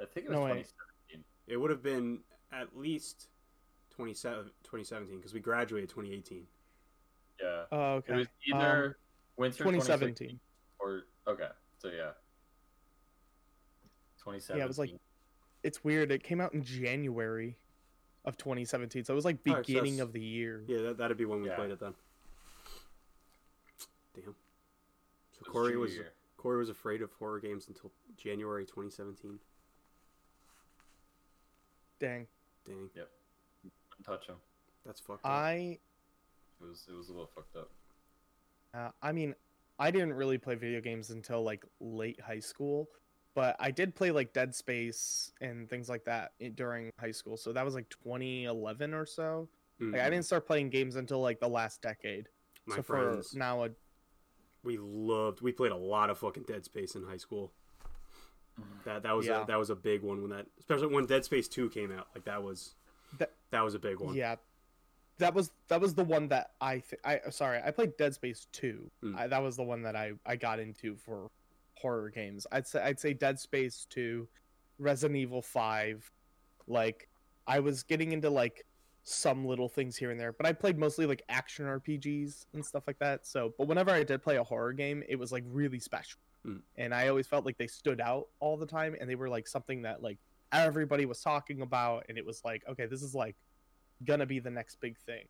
I 0.00 0.06
think 0.06 0.26
it 0.26 0.30
was 0.30 0.36
No 0.36 0.44
way. 0.44 0.50
2017. 0.50 1.24
It 1.48 1.56
would 1.58 1.70
have 1.70 1.82
been 1.82 2.20
at 2.52 2.76
least 2.76 3.28
27 3.90 4.44
2017 4.62 5.16
because 5.18 5.34
we 5.34 5.40
graduated 5.40 5.88
2018. 5.88 6.46
Yeah. 7.40 7.64
Oh, 7.72 7.94
okay. 7.94 8.12
It 8.12 8.16
was 8.16 8.26
Um, 8.52 8.60
either 8.60 8.98
winter 9.36 9.58
2017. 9.64 10.38
2017 10.38 10.40
or, 10.78 11.04
okay. 11.26 11.48
So 11.78 11.88
yeah. 11.88 12.12
2017. 14.18 14.58
Yeah, 14.58 14.64
it 14.64 14.68
was 14.68 14.78
like- 14.78 14.98
It's 15.62 15.84
weird. 15.84 16.10
It 16.10 16.22
came 16.22 16.40
out 16.40 16.54
in 16.54 16.62
January 16.62 17.58
of 18.24 18.36
2017, 18.38 19.04
so 19.04 19.12
it 19.12 19.16
was 19.16 19.24
like 19.24 19.38
Oh, 19.46 19.52
so 19.54 19.62
beginning 19.62 20.00
of 20.00 20.12
the 20.12 20.20
year. 20.22 20.64
Yeah, 20.66 20.82
that, 20.82 20.96
that'd 20.98 21.16
be 21.16 21.24
when 21.26 21.42
we 21.42 21.48
Yeah. 21.48 21.56
played 21.56 21.70
it 21.70 21.78
then. 21.80 21.94
Damn. 24.14 24.24
So 24.24 24.30
It 24.30 25.40
was 25.40 25.48
Corey 25.48 25.76
was 25.76 25.94
year. 25.94 26.12
Corey 26.36 26.58
was 26.58 26.68
afraid 26.70 27.02
of 27.02 27.12
horror 27.12 27.40
games 27.40 27.68
until 27.68 27.92
January 28.16 28.64
2017. 28.66 29.38
Dang. 31.98 32.26
Dang, 32.70 32.88
Couldn't 33.90 34.04
touch 34.04 34.26
him. 34.26 34.36
that's 34.84 35.00
fucked 35.00 35.24
up. 35.24 35.30
I 35.30 35.78
It 36.60 36.64
was, 36.68 36.86
it 36.88 36.94
was 36.94 37.08
a 37.08 37.12
little 37.12 37.30
fucked 37.34 37.56
up. 37.56 37.70
Uh, 38.74 38.90
I 39.02 39.12
mean, 39.12 39.34
I 39.78 39.90
didn't 39.90 40.12
really 40.12 40.38
play 40.38 40.54
video 40.54 40.80
games 40.80 41.10
until 41.10 41.42
like 41.42 41.64
late 41.80 42.20
high 42.20 42.38
school, 42.40 42.88
but 43.34 43.56
I 43.58 43.70
did 43.70 43.94
play 43.94 44.10
like 44.10 44.32
Dead 44.32 44.54
Space 44.54 45.32
and 45.40 45.68
things 45.68 45.88
like 45.88 46.04
that 46.04 46.32
i- 46.40 46.48
during 46.48 46.90
high 46.98 47.10
school. 47.10 47.36
So 47.36 47.52
that 47.52 47.64
was 47.64 47.74
like 47.74 47.88
2011 47.88 48.94
or 48.94 49.06
so. 49.06 49.48
Like 49.80 50.02
I 50.02 50.06
Mhm. 50.08 50.10
didn't 50.10 50.24
start 50.26 50.46
playing 50.46 50.68
games 50.70 50.96
until 50.96 51.20
like 51.20 51.40
the 51.40 51.48
last 51.48 51.80
decade. 51.80 52.28
My 52.66 52.76
so 52.76 52.82
friends, 52.82 53.30
for 53.32 53.38
now, 53.38 53.64
a, 53.64 53.70
we 54.62 54.76
loved. 54.76 55.40
We 55.40 55.52
played 55.52 55.72
a 55.72 55.76
lot 55.76 56.10
of 56.10 56.18
fucking 56.18 56.42
Dead 56.44 56.64
Space 56.66 56.94
in 56.94 57.02
high 57.02 57.16
school. 57.16 57.54
That 58.84 59.02
that 59.02 59.12
was 59.16 59.26
Yeah. 59.26 59.42
a, 59.42 59.46
that 59.46 59.58
was 59.58 59.70
a 59.70 59.76
big 59.76 60.02
one 60.02 60.20
when 60.22 60.30
that, 60.30 60.46
especially 60.58 60.88
when 60.88 61.06
Dead 61.06 61.24
Space 61.24 61.48
Two 61.48 61.68
came 61.70 61.92
out. 61.92 62.08
Like 62.14 62.24
that 62.24 62.42
was 62.42 62.74
That- 63.18 63.32
that 63.50 63.60
was 63.62 63.74
a 63.74 63.78
big 63.78 63.98
one. 64.00 64.14
yeah, 64.14 64.36
that 65.18 65.34
was 65.34 65.50
that 65.68 65.80
was 65.80 65.94
the 65.94 66.04
one 66.04 66.28
that 66.28 66.52
I 66.60 66.78
th- 66.78 67.00
I 67.04 67.20
sorry 67.30 67.60
I 67.64 67.70
played 67.70 67.96
Dead 67.96 68.14
Space 68.14 68.46
2. 68.52 68.90
Hmm. 69.02 69.16
I, 69.16 69.26
that 69.26 69.42
was 69.42 69.56
the 69.56 69.62
one 69.64 69.82
that 69.82 69.96
I 69.96 70.12
I 70.24 70.36
got 70.36 70.58
into 70.60 70.96
for 70.96 71.30
horror 71.74 72.10
games. 72.10 72.46
I'd 72.52 72.66
say 72.66 72.80
I'd 72.82 73.00
say 73.00 73.12
Dead 73.14 73.38
Space 73.38 73.86
2, 73.90 74.26
Resident 74.78 75.16
Evil 75.18 75.42
5. 75.42 76.10
Like 76.66 77.08
I 77.46 77.60
was 77.60 77.82
getting 77.82 78.12
into 78.12 78.30
like 78.30 78.64
some 79.02 79.44
little 79.46 79.68
things 79.68 79.96
here 79.96 80.10
and 80.10 80.20
there, 80.20 80.32
but 80.32 80.46
I 80.46 80.52
played 80.52 80.78
mostly 80.78 81.06
like 81.06 81.22
action 81.28 81.64
RPGs 81.66 82.46
and 82.52 82.64
stuff 82.64 82.84
like 82.86 82.98
that. 82.98 83.26
So, 83.26 83.54
but 83.58 83.66
whenever 83.66 83.90
I 83.90 84.04
did 84.04 84.22
play 84.22 84.36
a 84.36 84.44
horror 84.44 84.72
game, 84.74 85.02
it 85.08 85.16
was 85.16 85.32
like 85.32 85.42
really 85.48 85.80
special. 85.80 86.20
Hmm. 86.44 86.58
And 86.76 86.94
I 86.94 87.08
always 87.08 87.26
felt 87.26 87.44
like 87.44 87.58
they 87.58 87.66
stood 87.66 88.00
out 88.00 88.28
all 88.38 88.56
the 88.56 88.66
time 88.66 88.96
and 88.98 89.08
they 89.08 89.14
were 89.14 89.28
like 89.28 89.46
something 89.46 89.82
that 89.82 90.02
like 90.02 90.18
everybody 90.52 91.06
was 91.06 91.20
talking 91.20 91.62
about 91.62 92.06
and 92.08 92.18
it 92.18 92.24
was 92.24 92.42
like, 92.44 92.62
okay, 92.68 92.86
this 92.86 93.02
is 93.02 93.14
like 93.14 93.36
gonna 94.04 94.26
be 94.26 94.38
the 94.38 94.50
next 94.50 94.80
big 94.80 94.98
thing. 94.98 95.26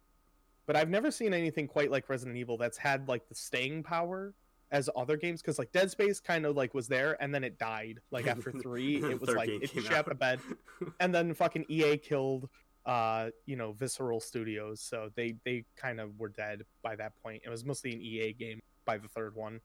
But 0.66 0.77
I've 0.77 0.88
never 0.88 1.11
seen 1.11 1.35
anything 1.35 1.66
quite 1.66 1.90
like 1.90 2.09
Resident 2.09 2.37
Evil 2.37 2.57
that's 2.57 2.79
had 2.79 3.09
like 3.09 3.29
the 3.29 3.35
staying 3.35 3.83
power 3.83 4.35
as 4.70 4.88
other 4.96 5.16
games 5.16 5.42
because 5.42 5.59
like 5.59 5.73
Dead 5.73 5.90
Space 5.90 6.20
kind 6.20 6.46
of 6.46 6.57
like 6.57 6.75
was 6.75 6.87
there 6.87 7.20
and 7.20 7.35
then 7.35 7.42
it 7.44 7.59
died. 7.59 7.99
Like 8.11 8.27
after 8.27 8.53
three, 8.62 8.96
it 8.96 9.20
was 9.20 9.31
like 9.31 9.49
it 9.49 9.73
came 9.73 9.83
shit 9.83 9.92
out 9.92 9.99
out. 9.99 10.09
the 10.09 10.14
bed, 10.14 10.40
and 11.01 11.14
then 11.14 11.35
fucking 11.35 11.66
EA 11.68 11.96
killed 11.96 12.49
uh 12.87 13.29
you 13.44 13.57
know 13.57 13.73
Visceral 13.73 14.20
Studios, 14.20 14.81
so 14.81 15.11
they 15.16 15.35
they 15.44 15.64
kind 15.77 16.01
of 16.01 16.18
were 16.18 16.29
dead 16.29 16.62
by 16.83 16.96
that 16.96 17.12
point. 17.23 17.42
It 17.44 17.51
was 17.51 17.64
mostly 17.64 17.92
an 17.92 18.01
EA 18.01 18.33
game 18.33 18.61
by 18.85 18.99
the 18.99 19.09
third 19.09 19.35
one, 19.35 19.61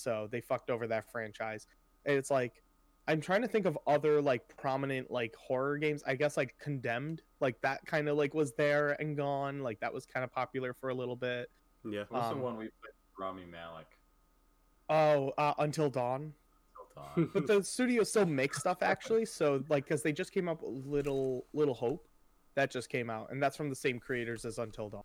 so 0.00 0.28
they 0.30 0.40
fucked 0.40 0.70
over 0.70 0.86
that 0.88 1.10
franchise. 1.10 1.66
And 2.06 2.16
it's 2.16 2.30
like 2.30 2.62
I'm 3.08 3.20
trying 3.20 3.42
to 3.42 3.48
think 3.48 3.66
of 3.66 3.76
other 3.86 4.20
like 4.22 4.42
prominent 4.56 5.10
like 5.10 5.34
horror 5.36 5.78
games. 5.78 6.02
I 6.06 6.14
guess 6.14 6.36
like 6.36 6.54
Condemned, 6.58 7.22
like 7.40 7.60
that 7.62 7.84
kind 7.86 8.08
of 8.08 8.16
like 8.16 8.34
was 8.34 8.52
there 8.54 8.92
and 9.00 9.16
gone. 9.16 9.60
Like 9.60 9.80
that 9.80 9.92
was 9.92 10.06
kind 10.06 10.22
of 10.24 10.32
popular 10.32 10.72
for 10.74 10.90
a 10.90 10.94
little 10.94 11.16
bit. 11.16 11.50
yeah. 11.84 12.04
What's 12.08 12.26
Um, 12.26 12.38
the 12.38 12.44
one 12.44 12.56
we 12.56 12.64
played? 12.64 12.92
Rami 13.18 13.44
Malek. 13.46 13.86
Oh, 14.88 15.32
uh, 15.38 15.54
Until 15.58 15.88
Dawn. 15.90 16.32
Still 16.72 17.02
Dawn. 17.16 17.30
But 17.34 17.46
the 17.46 17.62
studio 17.62 18.02
still 18.04 18.26
makes 18.26 18.58
stuff 18.58 18.78
actually. 18.82 19.24
So 19.26 19.62
like, 19.68 19.84
because 19.84 20.02
they 20.02 20.12
just 20.12 20.32
came 20.32 20.48
up 20.48 20.62
with 20.62 20.86
Little 20.86 21.46
Little 21.52 21.74
Hope, 21.74 22.06
that 22.54 22.70
just 22.70 22.88
came 22.88 23.10
out, 23.10 23.30
and 23.30 23.42
that's 23.42 23.56
from 23.56 23.68
the 23.70 23.76
same 23.76 23.98
creators 24.00 24.44
as 24.44 24.58
Until 24.58 24.88
Dawn. 24.88 25.02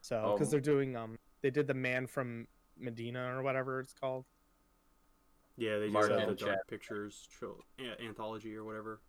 So 0.00 0.32
because 0.34 0.48
Oh. 0.48 0.50
they're 0.52 0.60
doing 0.60 0.96
um, 0.96 1.18
they 1.42 1.50
did 1.50 1.66
the 1.66 1.74
Man 1.74 2.06
from 2.06 2.46
Medina 2.78 3.36
or 3.36 3.42
whatever 3.42 3.80
it's 3.80 3.92
called. 3.92 4.24
Yeah, 5.56 5.78
they 5.78 5.86
just 5.86 5.92
Mark 5.94 6.10
have 6.10 6.28
the 6.28 6.34
Dark 6.34 6.38
Chad. 6.38 6.58
Pictures 6.68 7.28
tril- 7.40 7.60
anthology 8.04 8.54
or 8.54 8.64
whatever. 8.64 9.00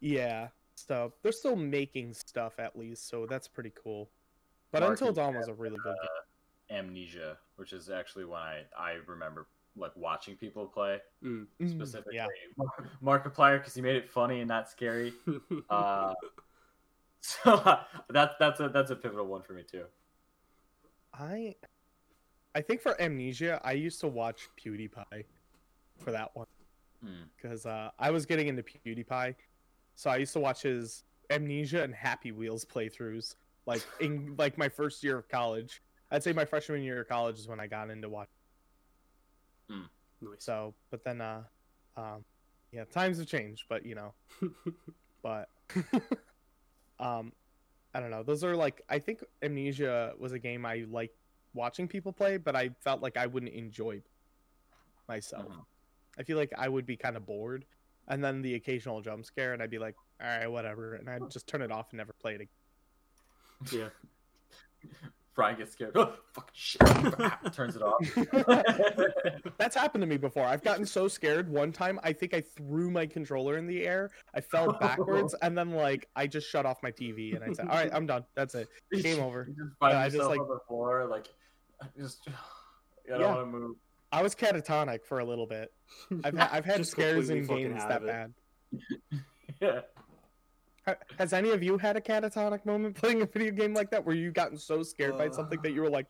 Yeah. 0.00 0.48
So 0.74 1.12
they're 1.22 1.32
still 1.32 1.56
making 1.56 2.14
stuff 2.14 2.54
at 2.58 2.76
least, 2.78 3.08
so 3.08 3.26
that's 3.26 3.48
pretty 3.48 3.72
cool. 3.82 4.10
But 4.72 4.80
Mark 4.80 4.92
Until 4.92 5.08
and 5.08 5.16
Dawn 5.16 5.34
was 5.36 5.48
a 5.48 5.54
really 5.54 5.78
good 5.82 5.94
game. 6.70 6.78
Amnesia. 6.78 7.38
which 7.56 7.72
is 7.72 7.88
actually 7.90 8.24
when 8.26 8.40
I 8.40 8.62
I 8.78 8.96
remember 9.06 9.46
like 9.76 9.92
watching 9.96 10.36
people 10.36 10.66
play 10.66 10.98
Mm. 11.24 11.46
Mm, 11.60 11.70
specifically 11.70 12.16
yeah. 12.16 12.26
Mar- 12.56 13.20
Markiplier 13.20 13.58
because 13.58 13.74
he 13.74 13.80
made 13.80 13.96
it 13.96 14.10
funny 14.10 14.40
and 14.40 14.48
not 14.48 14.68
scary. 14.68 15.14
Uh, 15.70 16.12
so 17.20 17.80
that's 18.10 18.34
that's 18.38 18.60
a 18.60 18.68
that's 18.68 18.90
a 18.90 18.96
pivotal 18.96 19.26
one 19.26 19.42
for 19.42 19.52
me 19.54 19.62
too. 19.62 19.84
I 21.14 21.54
I 22.54 22.60
think 22.60 22.80
for 22.80 23.00
Amnesia, 23.00 23.60
I 23.62 23.72
used 23.72 24.00
to 24.00 24.08
watch 24.08 24.48
PewDiePie 24.62 25.24
for 25.98 26.12
that 26.12 26.34
one 26.34 26.46
Hmm. 27.04 27.24
because 27.36 27.64
uh, 27.64 27.90
I 27.98 28.10
was 28.10 28.26
getting 28.26 28.48
into 28.48 28.64
PewDiePie, 28.64 29.36
so 29.94 30.10
I 30.10 30.16
used 30.16 30.32
to 30.32 30.40
watch 30.40 30.62
his 30.62 31.04
Amnesia 31.30 31.82
and 31.84 31.94
Happy 31.94 32.32
Wheels 32.32 32.64
playthroughs. 32.64 33.36
Like 33.66 33.86
in 34.00 34.34
like 34.36 34.58
my 34.58 34.68
first 34.68 35.04
year 35.04 35.16
of 35.16 35.28
college, 35.28 35.80
I'd 36.10 36.24
say 36.24 36.32
my 36.32 36.44
freshman 36.44 36.82
year 36.82 37.02
of 37.02 37.08
college 37.08 37.38
is 37.38 37.46
when 37.46 37.60
I 37.60 37.68
got 37.68 37.90
into 37.90 38.08
watch. 38.08 38.28
nice. 39.68 39.80
So, 40.38 40.74
but 40.90 41.04
then, 41.04 41.20
uh, 41.20 41.42
um, 41.96 42.24
yeah, 42.72 42.84
times 42.84 43.18
have 43.18 43.28
changed, 43.28 43.64
but 43.68 43.86
you 43.86 43.94
know, 43.94 44.12
but 45.22 45.48
um, 46.98 47.32
I 47.94 48.00
don't 48.00 48.10
know. 48.10 48.22
Those 48.24 48.42
are 48.42 48.56
like 48.56 48.82
I 48.88 48.98
think 48.98 49.22
Amnesia 49.42 50.14
was 50.18 50.32
a 50.32 50.38
game 50.38 50.66
I 50.66 50.84
liked 50.90 51.17
watching 51.54 51.88
people 51.88 52.12
play, 52.12 52.36
but 52.36 52.54
I 52.56 52.70
felt 52.80 53.02
like 53.02 53.16
I 53.16 53.26
wouldn't 53.26 53.52
enjoy 53.52 54.02
myself. 55.08 55.46
Mhm. 55.48 55.64
I 56.18 56.22
feel 56.22 56.36
like 56.36 56.52
I 56.56 56.68
would 56.68 56.86
be 56.86 56.96
kind 56.96 57.16
of 57.16 57.24
bored, 57.26 57.64
and 58.08 58.22
then 58.22 58.42
the 58.42 58.54
occasional 58.54 59.00
jump 59.00 59.24
scare, 59.24 59.52
and 59.52 59.62
I'd 59.62 59.70
be 59.70 59.78
like, 59.78 59.94
all 60.20 60.26
right, 60.26 60.46
whatever, 60.48 60.94
and 60.94 61.08
I'd 61.08 61.30
just 61.30 61.46
turn 61.46 61.62
it 61.62 61.70
off 61.72 61.86
and 61.92 61.98
never 61.98 62.12
play 62.12 62.34
it 62.34 62.40
again. 63.70 63.90
yeah. 64.82 64.88
Brian 65.34 65.56
gets 65.56 65.70
scared. 65.70 65.92
Oh, 65.94 66.14
fucking 66.32 66.50
shit! 66.52 66.80
Turns 67.52 67.76
it 67.76 67.82
off. 67.82 68.00
That's 69.56 69.76
happened 69.76 70.02
to 70.02 70.06
me 70.08 70.16
before. 70.16 70.44
I've 70.44 70.64
gotten 70.64 70.84
so 70.84 71.06
scared. 71.06 71.48
One 71.48 71.70
time, 71.70 72.00
I 72.02 72.12
think 72.12 72.34
I 72.34 72.40
threw 72.40 72.90
my 72.90 73.06
controller 73.06 73.56
in 73.56 73.64
the 73.68 73.86
air. 73.86 74.10
I 74.34 74.40
fell 74.40 74.72
backwards, 74.80 75.36
and 75.42 75.56
then 75.56 75.70
like 75.70 76.08
I 76.16 76.26
just 76.26 76.48
shut 76.50 76.66
off 76.66 76.82
my 76.82 76.90
TV, 76.90 77.36
and 77.36 77.44
I 77.44 77.52
said, 77.52 77.68
"All 77.68 77.76
right, 77.76 77.88
I'm 77.94 78.04
done. 78.04 78.24
That's 78.34 78.56
it. 78.56 78.68
Game 79.00 79.20
over." 79.20 79.46
You 79.48 79.64
just 79.64 79.78
find 79.78 79.96
I 79.96 80.08
just, 80.08 80.28
like- 80.28 80.40
on 80.40 80.48
the 80.48 80.58
floor, 80.66 81.06
like 81.06 81.28
just. 81.96 82.28
I 83.06 83.10
don't 83.12 83.20
Yeah. 83.20 83.26
want 83.34 83.40
to 83.40 83.46
move. 83.58 83.76
I 84.12 84.22
was 84.22 84.34
catatonic 84.34 85.04
for 85.04 85.20
a 85.20 85.24
little 85.24 85.46
bit. 85.46 85.72
I've 86.24 86.36
ha- 86.38 86.50
I've 86.52 86.64
had 86.64 86.86
scares 86.86 87.30
in 87.30 87.46
games 87.46 87.82
that 87.88 88.04
bad. 88.04 88.32
Yeah. 89.60 89.80
Has 91.18 91.32
any 91.32 91.50
of 91.50 91.62
you 91.62 91.76
had 91.78 91.96
a 91.96 92.00
catatonic 92.00 92.64
moment 92.64 92.94
playing 92.96 93.22
a 93.22 93.26
video 93.26 93.50
game 93.52 93.74
like 93.74 93.90
that, 93.90 94.04
where 94.06 94.14
you 94.14 94.30
gotten 94.30 94.56
so 94.56 94.82
scared 94.82 95.18
by 95.18 95.28
something 95.30 95.60
that 95.62 95.72
you 95.72 95.82
were 95.82 95.90
like, 95.90 96.06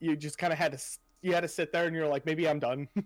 you 0.00 0.16
just 0.16 0.38
kind 0.38 0.52
of 0.52 0.58
had 0.58 0.72
to 0.72 0.78
you 1.22 1.32
had 1.34 1.40
to 1.40 1.48
sit 1.48 1.72
there 1.72 1.86
and 1.86 1.94
you're 1.96 2.06
like, 2.08 2.24
maybe 2.26 2.48
I'm 2.48 2.58
done. 2.58 2.88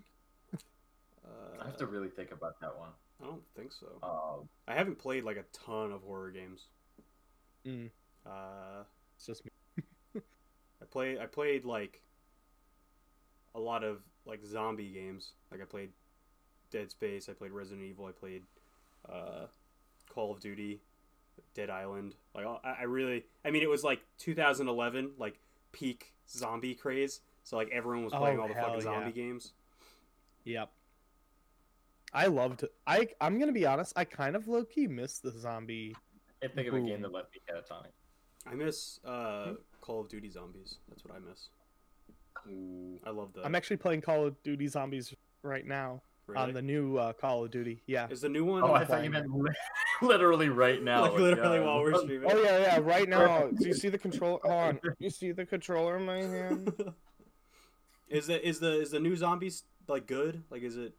I 1.61 1.65
have 1.65 1.77
to 1.77 1.85
really 1.87 2.09
think 2.09 2.31
about 2.31 2.59
that 2.61 2.77
one. 2.77 2.89
I 3.21 3.25
don't 3.25 3.41
think 3.55 3.71
so. 3.73 3.87
Um, 4.03 4.47
I 4.67 4.75
haven't 4.75 4.97
played 4.99 5.23
like 5.23 5.37
a 5.37 5.43
ton 5.53 5.91
of 5.91 6.01
horror 6.03 6.31
games. 6.31 6.67
Mm. 7.65 7.89
Uh, 8.25 8.83
it's 9.15 9.25
just 9.25 9.43
me. 9.43 9.51
I 10.81 10.85
play 10.85 11.19
I 11.19 11.25
played 11.25 11.65
like 11.65 12.01
a 13.55 13.59
lot 13.59 13.83
of 13.83 13.99
like 14.25 14.45
zombie 14.45 14.89
games. 14.89 15.33
Like 15.51 15.61
I 15.61 15.65
played 15.65 15.89
Dead 16.71 16.91
Space, 16.91 17.29
I 17.29 17.33
played 17.33 17.51
Resident 17.51 17.83
Evil, 17.83 18.05
I 18.05 18.11
played 18.11 18.43
uh, 19.11 19.47
Call 20.09 20.31
of 20.31 20.39
Duty, 20.39 20.79
Dead 21.53 21.69
Island. 21.69 22.15
Like 22.35 22.45
I, 22.45 22.77
I 22.81 22.83
really, 22.83 23.25
I 23.43 23.51
mean, 23.51 23.63
it 23.63 23.69
was 23.69 23.83
like 23.83 24.01
2011, 24.19 25.11
like 25.17 25.39
peak 25.71 26.13
zombie 26.29 26.75
craze. 26.75 27.21
So 27.43 27.57
like 27.57 27.69
everyone 27.71 28.03
was 28.03 28.13
playing 28.13 28.37
Oh, 28.37 28.43
all 28.43 28.47
the 28.47 28.53
hell 28.53 28.67
fucking 28.67 28.81
zombie 28.81 29.11
yeah. 29.15 29.23
games. 29.23 29.53
Yep. 30.43 30.69
I 32.13 32.25
loved. 32.27 32.65
I 32.87 33.07
I'm 33.21 33.39
gonna 33.39 33.51
be 33.51 33.65
honest. 33.65 33.93
I 33.95 34.03
kind 34.03 34.35
of 34.35 34.47
low 34.47 34.63
key 34.63 34.87
miss 34.87 35.19
the 35.19 35.31
zombie. 35.31 35.95
can't 36.41 36.55
think 36.55 36.67
of 36.67 36.73
a 36.73 36.81
game 36.81 37.01
that 37.01 37.11
left 37.11 37.29
me 37.33 37.41
catatonic. 37.47 37.91
I 38.49 38.55
miss 38.55 38.99
uh, 39.05 39.53
Call 39.89 40.01
of 40.01 40.09
Duty 40.09 40.29
Zombies. 40.29 40.77
That's 40.87 41.03
what 41.03 41.15
I 41.15 41.19
miss. 41.19 41.49
Ooh. 42.47 42.99
I 43.07 43.09
love 43.09 43.33
the. 43.33 43.43
I'm 43.43 43.55
actually 43.55 43.77
playing 43.77 44.01
Call 44.01 44.27
of 44.27 44.41
Duty 44.43 44.67
Zombies 44.67 45.15
right 45.41 45.65
now 45.65 46.03
really? 46.27 46.43
on 46.43 46.53
the 46.53 46.61
new 46.61 46.97
uh, 46.97 47.13
Call 47.13 47.43
of 47.43 47.49
Duty. 47.49 47.81
Yeah. 47.87 48.07
Is 48.11 48.21
the 48.21 48.29
new 48.29 48.45
one? 48.45 48.61
Oh, 48.63 48.71
I 48.71 48.85
thought 48.85 49.03
you 49.03 49.09
meant 49.09 49.27
literally 50.03 50.49
right 50.49 50.81
now. 50.83 51.01
like 51.01 51.13
literally 51.13 51.57
uh, 51.57 51.63
while 51.63 51.79
we're 51.79 51.95
streaming. 51.95 52.31
Oh 52.31 52.39
yeah, 52.39 52.59
yeah. 52.59 52.79
Right 52.83 53.09
now, 53.09 53.49
do 53.59 53.67
you 53.67 53.73
see 53.73 53.89
the 53.89 53.97
control? 53.97 54.39
Hold 54.43 54.53
on. 54.53 54.79
You 54.99 55.09
see 55.09 55.31
the 55.31 55.45
controller 55.45 55.97
in 55.97 56.05
my 56.05 56.21
hand? 56.21 56.93
is 58.09 58.27
the 58.27 58.47
is 58.47 58.59
the 58.59 58.81
is 58.81 58.91
the 58.91 58.99
new 58.99 59.15
zombies 59.15 59.63
like 59.87 60.05
good? 60.05 60.43
Like 60.51 60.61
is 60.61 60.77
it? 60.77 60.93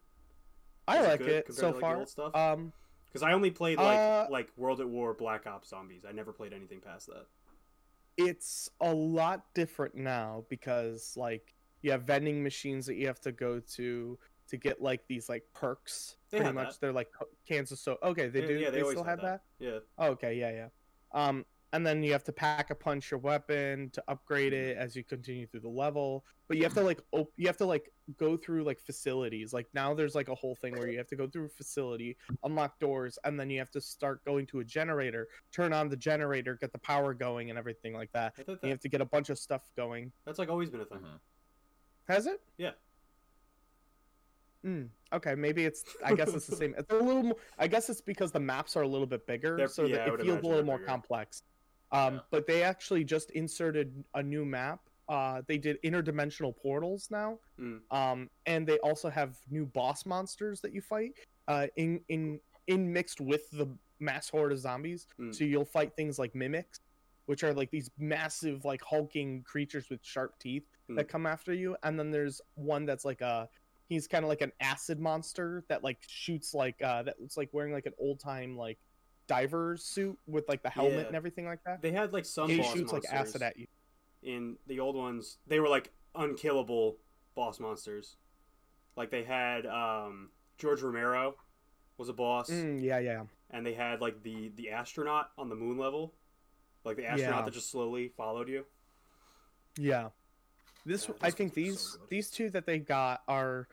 I 0.88 0.98
Is 0.98 1.04
it 1.04 1.08
like 1.08 1.18
good 1.20 1.28
it 1.28 1.46
compared 1.46 1.56
so 1.56 1.60
to, 1.60 1.66
like, 1.68 1.74
the 1.76 1.80
far. 1.80 1.96
old 1.96 2.08
stuff? 2.08 2.34
Um, 2.34 2.72
Because 3.06 3.22
I 3.22 3.34
only 3.34 3.52
played 3.52 3.78
like 3.78 3.98
Uh, 3.98 4.26
like 4.30 4.48
World 4.56 4.80
at 4.80 4.88
War, 4.88 5.14
Black 5.14 5.46
Ops 5.46 5.68
Zombies. 5.68 6.02
I 6.08 6.10
never 6.10 6.32
played 6.32 6.52
anything 6.52 6.80
past 6.80 7.06
that. 7.06 7.26
It's 8.16 8.68
a 8.80 8.92
lot 8.92 9.44
different 9.54 9.94
now 9.94 10.44
because 10.48 11.14
like 11.16 11.54
you 11.82 11.90
have 11.90 12.02
vending 12.02 12.42
machines 12.42 12.86
that 12.86 12.96
you 12.96 13.06
have 13.06 13.20
to 13.20 13.32
go 13.32 13.60
to 13.60 14.18
to 14.48 14.56
get 14.56 14.82
like 14.82 15.06
these 15.08 15.28
like 15.28 15.44
perks. 15.54 16.16
They 16.30 16.38
pretty 16.38 16.52
much, 16.52 16.70
that. 16.70 16.80
they're 16.80 16.92
like 16.92 17.08
cans 17.46 17.72
of 17.72 17.78
so. 17.78 17.96
Okay, 18.02 18.28
they 18.28 18.40
Yeah, 18.40 18.46
do. 18.46 18.54
yeah, 18.54 18.70
they 18.70 18.82
they, 18.82 18.90
still 18.90 19.04
have 19.04 19.20
that. 19.22 19.42
Yeah. 19.58 19.78
Oh, 19.96 20.08
okay, 20.08 20.34
yeah, 20.34 20.50
yeah. 20.50 20.68
Um, 21.12 21.44
and 21.72 21.86
then 21.86 22.02
you 22.02 22.10
have 22.12 22.24
to 22.24 22.32
pack 22.32 22.70
a 22.70 22.74
punch 22.74 23.10
your 23.10 23.20
weapon 23.20 23.90
to 23.90 24.02
upgrade 24.08 24.52
it 24.52 24.76
as 24.76 24.96
you 24.96 25.04
continue 25.04 25.46
through 25.46 25.60
the 25.60 25.68
level. 25.68 26.24
But 26.48 26.56
you 26.56 26.64
have 26.64 26.74
to 26.74 26.80
like 26.82 27.00
op- 27.12 27.32
you 27.36 27.46
have 27.46 27.56
to 27.58 27.64
like 27.66 27.92
go 28.18 28.36
through 28.36 28.64
like 28.64 28.80
facilities. 28.80 29.52
Like 29.52 29.68
now 29.72 29.94
there's 29.94 30.14
like 30.16 30.28
a 30.28 30.34
whole 30.34 30.56
thing 30.56 30.74
where 30.76 30.88
you 30.90 30.98
have 30.98 31.06
to 31.08 31.16
go 31.16 31.28
through 31.28 31.44
a 31.44 31.48
facility, 31.48 32.16
unlock 32.42 32.78
doors, 32.80 33.18
and 33.24 33.38
then 33.38 33.50
you 33.50 33.58
have 33.60 33.70
to 33.70 33.80
start 33.80 34.24
going 34.24 34.46
to 34.46 34.58
a 34.60 34.64
generator, 34.64 35.28
turn 35.52 35.72
on 35.72 35.88
the 35.88 35.96
generator, 35.96 36.56
get 36.60 36.72
the 36.72 36.78
power 36.78 37.14
going, 37.14 37.50
and 37.50 37.58
everything 37.58 37.94
like 37.94 38.10
that. 38.12 38.34
I 38.38 38.42
thought 38.42 38.58
You 38.64 38.70
have 38.70 38.80
to 38.80 38.88
get 38.88 39.00
a 39.00 39.04
bunch 39.04 39.30
of 39.30 39.38
stuff 39.38 39.62
going. 39.76 40.10
that's 40.24 40.38
like 40.40 40.48
always 40.48 40.70
been 40.70 40.80
a 40.80 40.84
thing. 40.84 40.98
Mhm. 40.98 41.20
Has 42.08 42.26
it? 42.26 42.40
Yeah. 42.58 42.72
Mm, 44.66 44.88
okay, 45.12 45.34
maybe 45.34 45.64
it's. 45.64 45.84
I 46.04 46.12
guess 46.14 46.34
it's 46.34 46.46
the 46.46 46.54
same. 46.56 46.74
It's 46.76 46.90
a 46.92 46.96
little 46.96 47.22
more. 47.22 47.36
I 47.58 47.66
guess 47.66 47.88
it's 47.88 48.02
because 48.02 48.30
the 48.30 48.40
maps 48.40 48.76
are 48.76 48.82
a 48.82 48.88
little 48.88 49.06
bit 49.06 49.26
bigger, 49.26 49.56
They're- 49.56 49.68
so 49.68 49.84
yeah, 49.86 50.04
that 50.04 50.08
it 50.14 50.20
feels 50.22 50.42
a 50.42 50.46
little 50.46 50.64
more 50.64 50.76
bigger. 50.76 50.86
complex. 50.88 51.44
Um, 51.92 52.14
Yeah. 52.14 52.20
but 52.30 52.46
they 52.46 52.62
actually 52.62 53.04
just 53.04 53.30
inserted 53.30 54.04
a 54.14 54.22
new 54.22 54.44
map. 54.44 54.80
Uh, 55.08 55.42
they 55.48 55.58
did 55.58 55.76
interdimensional 55.82 56.56
portals 56.56 57.08
now. 57.10 57.38
Mm. 57.58 57.80
Um, 57.90 58.30
and 58.46 58.66
they 58.66 58.78
also 58.78 59.10
have 59.10 59.36
new 59.50 59.66
boss 59.66 60.06
monsters 60.06 60.60
that 60.60 60.72
you 60.72 60.80
fight. 60.80 61.14
Uh, 61.48 61.66
in 61.76 62.00
in 62.08 62.40
in 62.68 62.92
mixed 62.92 63.20
with 63.20 63.50
the 63.50 63.66
mass 63.98 64.28
horde 64.30 64.52
of 64.52 64.58
zombies. 64.60 65.08
Mm. 65.18 65.34
So 65.34 65.42
you'll 65.44 65.64
fight 65.64 65.96
things 65.96 66.16
like 66.18 66.32
mimics, 66.34 66.78
which 67.26 67.42
are 67.42 67.52
like 67.52 67.70
these 67.72 67.90
massive, 67.98 68.64
like 68.64 68.82
hulking 68.82 69.42
creatures 69.42 69.90
with 69.90 69.98
sharp 70.04 70.38
teeth 70.38 70.64
that 70.90 71.06
Mm. 71.06 71.10
come 71.10 71.26
after 71.26 71.52
you. 71.52 71.76
And 71.82 71.98
then 71.98 72.12
there's 72.12 72.40
one 72.54 72.86
that's 72.86 73.04
like 73.04 73.20
a 73.20 73.48
he's 73.88 74.06
kind 74.06 74.24
of 74.24 74.28
like 74.28 74.42
an 74.42 74.52
acid 74.60 75.00
monster 75.00 75.64
that 75.68 75.82
like 75.82 75.98
shoots 76.06 76.54
like 76.54 76.80
uh 76.82 77.02
that's 77.02 77.36
like 77.36 77.48
wearing 77.52 77.72
like 77.72 77.86
an 77.86 77.94
old 77.98 78.20
time 78.20 78.56
like 78.56 78.78
diver 79.30 79.76
suit 79.76 80.18
with 80.26 80.48
like 80.48 80.60
the 80.60 80.68
helmet 80.68 80.94
Yeah. 80.98 81.06
and 81.06 81.14
everything 81.14 81.46
like 81.46 81.62
that. 81.64 81.80
They 81.80 81.92
had 81.92 82.12
like 82.12 82.24
some 82.24 82.48
he 82.50 82.62
shoots 82.64 82.92
like 82.92 83.04
acid 83.12 83.42
at 83.42 83.56
you. 83.56 83.68
in 84.24 84.56
the 84.66 84.80
old 84.80 84.96
ones. 84.96 85.38
They 85.46 85.60
were 85.60 85.68
like 85.68 85.90
unkillable 86.16 86.96
boss 87.36 87.60
monsters. 87.60 88.16
Like 88.96 89.10
they 89.12 89.22
had 89.22 89.66
um, 89.66 90.30
George 90.58 90.82
Romero 90.82 91.36
was 91.96 92.08
a 92.08 92.12
boss, 92.12 92.50
Mm, 92.50 92.82
yeah, 92.82 92.98
yeah. 92.98 93.22
and 93.50 93.64
they 93.64 93.74
had 93.74 94.00
like 94.00 94.20
the 94.24 94.50
the 94.56 94.70
astronaut 94.70 95.30
on 95.38 95.48
the 95.48 95.54
moon 95.54 95.78
level, 95.78 96.12
like 96.84 96.96
the 96.96 97.06
astronaut 97.06 97.38
Yeah. 97.40 97.44
that 97.44 97.54
just 97.54 97.70
slowly 97.70 98.08
followed 98.08 98.48
you. 98.48 98.64
Yeah. 99.78 100.08
This 100.84 101.06
Yeah, 101.08 101.14
I 101.22 101.30
think 101.30 101.54
these 101.54 101.78
so 101.80 101.98
these 102.08 102.30
two 102.30 102.50
that 102.50 102.66
they 102.66 102.80
got 102.80 103.22
are 103.28 103.68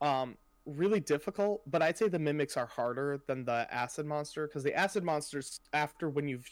um 0.00 0.36
really 0.68 1.00
difficult, 1.00 1.62
but 1.70 1.82
I'd 1.82 1.96
say 1.98 2.08
the 2.08 2.18
mimics 2.18 2.56
are 2.56 2.66
harder 2.66 3.20
than 3.26 3.44
the 3.44 3.66
acid 3.72 4.06
monster 4.06 4.46
because 4.46 4.62
the 4.62 4.74
acid 4.74 5.02
monsters 5.04 5.60
after 5.72 6.10
when 6.10 6.28
you've 6.28 6.48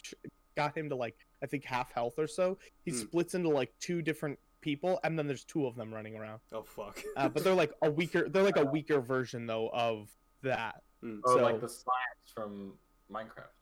got 0.55 0.75
him 0.75 0.89
to 0.89 0.95
like 0.95 1.15
I 1.43 1.45
think 1.45 1.63
half 1.65 1.91
health 1.91 2.15
or 2.17 2.27
so, 2.27 2.57
he 2.83 2.91
Hmm. 2.91 2.97
splits 2.97 3.35
into 3.35 3.49
like 3.49 3.71
two 3.79 4.01
different 4.01 4.39
people 4.61 4.99
and 5.03 5.17
then 5.17 5.27
there's 5.27 5.43
two 5.45 5.65
of 5.67 5.75
them 5.75 5.93
running 5.93 6.15
around. 6.15 6.39
Oh 6.51 6.63
fuck! 6.63 7.01
Uh, 7.15 7.29
but 7.29 7.43
they're 7.43 7.53
like 7.53 7.71
a 7.83 7.91
weaker 7.91 8.27
they're 8.27 8.43
like 8.43 8.57
a 8.57 8.65
weaker 8.75 8.99
version 9.01 9.45
though 9.45 9.69
of 9.71 10.09
that. 10.41 10.81
Mm. 11.03 11.19
Or 11.23 11.33
So- 11.37 11.43
like 11.43 11.61
the 11.61 11.67
slimes 11.67 12.33
from 12.33 12.73
Minecraft. 13.11 13.53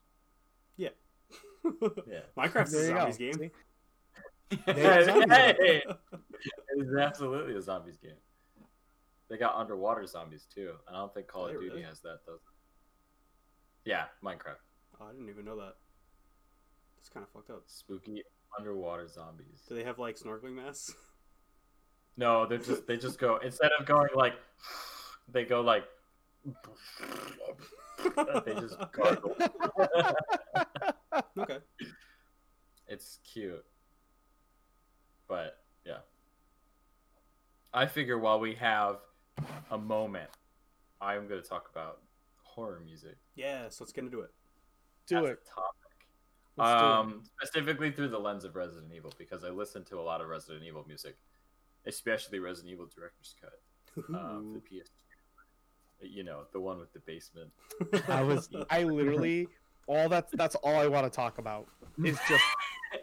Yeah. 0.78 0.90
Minecraft's 2.38 2.74
a 2.74 2.78
There 2.78 2.88
you 2.88 2.94
go. 2.94 3.00
zombies 3.00 3.18
game. 3.18 3.34
See? 3.34 3.52
hey, 4.68 5.84
it's 6.78 6.98
absolutely 7.00 7.56
a 7.56 7.62
zombies 7.62 7.98
game. 7.98 8.12
They 9.30 9.38
got 9.38 9.56
underwater 9.56 10.06
zombies 10.06 10.46
too. 10.54 10.74
and 10.88 10.96
I 10.96 11.00
don't 11.00 11.14
think 11.14 11.28
Call 11.28 11.48
of 11.48 11.54
Duty 11.54 11.70
really? 11.70 11.82
has 11.82 12.00
that, 12.02 12.20
though. 12.26 12.40
Yeah, 13.84 14.06
Minecraft. 14.24 14.62
Oh, 15.00 15.06
I 15.08 15.12
didn't 15.12 15.30
even 15.30 15.46
know 15.46 15.58
that. 15.58 15.76
That's 16.98 17.10
kind 17.10 17.24
of 17.26 17.32
fucked 17.32 17.50
up. 17.50 17.64
Spooky 17.68 18.24
underwater 18.58 19.08
zombies. 19.08 19.64
Do 19.68 19.76
they 19.76 19.84
have 19.84 20.00
like 20.00 20.18
snorkeling 20.18 20.54
masks? 20.56 20.94
No, 22.18 22.46
they 22.46 22.60
just 22.60 22.88
they 22.88 22.96
just 22.96 23.20
go 23.20 23.40
instead 23.44 23.72
of 23.78 23.86
going 23.86 24.08
like 24.16 24.36
they 25.28 25.44
go 25.44 25.60
like 25.60 25.84
they 28.46 28.54
just 28.54 28.78
gargle. 28.94 29.36
Okay. 31.38 31.58
it's 32.88 33.20
cute. 33.30 33.66
But 35.28 35.58
yeah. 35.86 35.98
I 37.74 37.86
figure 37.86 38.18
while 38.18 38.40
we 38.40 38.56
have 38.56 39.00
a 39.72 39.78
moment, 39.78 40.30
I'm 41.02 41.28
gonna 41.28 41.42
talk 41.42 41.70
about 41.72 42.00
horror 42.44 42.82
music. 42.84 43.18
Yes, 43.36 43.80
let's 43.80 43.92
get 43.92 44.04
into 44.04 44.22
it. 44.22 44.32
Do 45.08 45.18
as 45.18 45.26
it. 45.26 45.28
a 45.28 45.56
topic. 45.56 45.86
Let's 46.58 46.72
do 46.72 46.78
it. 46.78 46.92
um, 46.92 47.24
specifically 47.42 47.92
through 47.92 48.10
the 48.10 48.20
lens 48.20 48.46
of 48.46 48.56
Resident 48.56 48.92
Evil, 48.96 49.14
because 49.18 49.44
I 49.44 49.50
listen 49.50 49.84
to 49.86 50.00
a 50.00 50.02
lot 50.02 50.22
of 50.22 50.28
Resident 50.28 50.64
Evil 50.66 50.86
music, 50.88 51.18
especially 51.86 52.40
Resident 52.40 52.74
Evil 52.74 52.88
Director's 52.94 53.36
Cut 53.40 53.60
uh, 53.98 54.02
for 54.02 54.44
the 54.54 54.60
PS2. 54.60 54.90
You 56.02 56.24
know, 56.24 56.42
the 56.54 56.60
one 56.60 56.80
with 56.80 56.94
the 56.94 57.00
basement. 57.00 57.52
I 58.08 58.24
was 58.24 58.50
I 58.70 58.84
literally 58.84 59.48
all 59.88 60.10
that's 60.10 60.32
that's 60.34 60.56
all 60.56 60.76
I 60.76 60.88
want 60.88 61.12
to 61.12 61.16
talk 61.16 61.38
about 61.38 61.68
is 62.04 62.18
just 62.28 62.44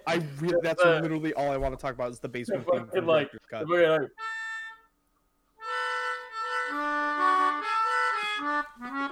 I 0.07 0.23
really 0.41 0.59
that's 0.63 0.83
Uh, 0.85 0.99
literally 1.01 1.33
all 1.35 1.51
I 1.51 1.57
want 1.57 1.79
to 1.79 1.81
talk 1.81 1.95
about 1.95 2.11
is 2.11 2.19
the 2.19 2.29
basement 2.29 2.67
theme 2.71 2.81
fucking, 2.81 2.91
from 2.95 3.07
like, 3.07 3.31
Director's 3.31 3.69
Cut. 3.69 3.69
Like, 3.69 4.11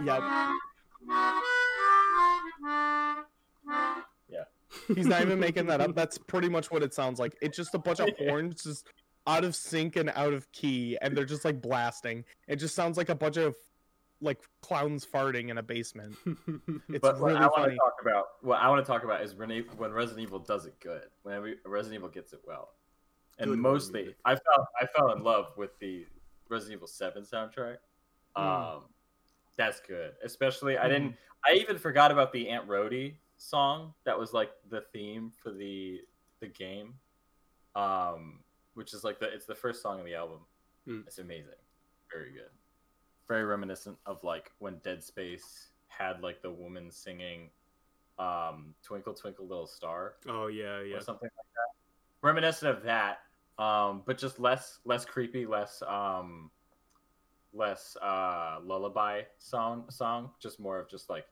Yep. 0.04 0.22
Yeah. 4.28 4.44
He's 4.94 5.06
not 5.06 5.22
even 5.22 5.38
making 5.38 5.66
that 5.66 5.80
up. 5.80 5.94
That's 5.94 6.18
pretty 6.18 6.48
much 6.48 6.70
what 6.70 6.82
it 6.82 6.94
sounds 6.94 7.18
like. 7.18 7.36
It's 7.40 7.56
just 7.56 7.74
a 7.74 7.78
bunch 7.78 8.00
of 8.00 8.08
horns 8.18 8.62
just 8.64 8.88
out 9.26 9.44
of 9.44 9.54
sync 9.54 9.96
and 9.96 10.10
out 10.14 10.32
of 10.32 10.50
key, 10.52 10.96
and 11.02 11.16
they're 11.16 11.24
just 11.24 11.44
like 11.44 11.60
blasting. 11.60 12.24
It 12.48 12.56
just 12.56 12.74
sounds 12.74 12.96
like 12.96 13.08
a 13.08 13.14
bunch 13.14 13.36
of 13.36 13.54
like 14.20 14.38
clowns 14.60 15.06
farting 15.06 15.50
in 15.50 15.58
a 15.58 15.62
basement. 15.62 16.14
It's 16.88 17.00
but 17.00 17.20
what 17.20 17.36
I 17.36 17.46
want 17.46 17.70
to 17.70 17.76
talk 17.76 17.94
about, 18.02 18.24
what 18.42 18.60
I 18.60 18.68
want 18.68 18.84
to 18.84 18.90
talk 18.90 19.04
about 19.04 19.22
is 19.22 19.34
when, 19.34 19.50
when 19.76 19.92
Resident 19.92 20.22
Evil 20.26 20.40
does 20.40 20.66
it 20.66 20.74
good. 20.80 21.04
When 21.22 21.56
Resident 21.64 22.00
Evil 22.00 22.08
gets 22.08 22.32
it 22.32 22.40
well, 22.46 22.70
and 23.38 23.50
Good 23.50 23.58
mostly, 23.58 24.02
music. 24.02 24.16
I 24.24 24.34
fell 24.34 24.68
I 24.80 24.86
fell 24.96 25.12
in 25.12 25.22
love 25.22 25.52
with 25.56 25.78
the 25.78 26.06
Resident 26.48 26.78
Evil 26.78 26.88
Seven 26.88 27.22
soundtrack. 27.22 27.76
Mm. 28.36 28.74
Um, 28.76 28.82
that's 29.60 29.80
good. 29.80 30.12
Especially, 30.24 30.78
I 30.78 30.88
didn't. 30.88 31.14
I 31.44 31.54
even 31.54 31.78
forgot 31.78 32.10
about 32.10 32.32
the 32.32 32.48
Aunt 32.48 32.66
Rhody 32.66 33.18
song 33.36 33.92
that 34.04 34.18
was 34.18 34.32
like 34.32 34.50
the 34.70 34.82
theme 34.92 35.32
for 35.42 35.52
the 35.52 36.00
the 36.40 36.46
game. 36.46 36.94
Um, 37.76 38.40
which 38.74 38.94
is 38.94 39.04
like 39.04 39.20
the 39.20 39.26
it's 39.26 39.44
the 39.44 39.54
first 39.54 39.82
song 39.82 39.98
in 39.98 40.06
the 40.06 40.14
album. 40.14 40.38
Mm. 40.88 41.06
It's 41.06 41.18
amazing, 41.18 41.60
very 42.10 42.32
good, 42.32 42.50
very 43.28 43.44
reminiscent 43.44 43.98
of 44.06 44.24
like 44.24 44.50
when 44.58 44.78
Dead 44.82 45.04
Space 45.04 45.68
had 45.88 46.22
like 46.22 46.40
the 46.40 46.50
woman 46.50 46.90
singing, 46.90 47.50
um, 48.18 48.74
"Twinkle 48.82 49.12
Twinkle 49.12 49.46
Little 49.46 49.66
Star" 49.66 50.14
oh 50.26 50.46
yeah, 50.46 50.80
yeah. 50.80 50.96
or 50.96 51.00
something 51.00 51.28
like 51.36 51.46
that. 51.54 52.26
Reminiscent 52.26 52.74
of 52.74 52.82
that, 52.84 53.18
um, 53.58 54.02
but 54.06 54.16
just 54.16 54.40
less 54.40 54.78
less 54.86 55.04
creepy, 55.04 55.44
less 55.44 55.82
um, 55.86 56.50
less 57.52 57.96
uh, 58.02 58.58
lullaby 58.62 59.22
song 59.38 59.84
song, 59.90 60.30
just 60.40 60.60
more 60.60 60.78
of 60.78 60.88
just 60.88 61.10
like 61.10 61.26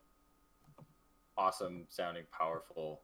awesome 1.37 1.85
sounding, 1.89 2.23
powerful 2.31 3.01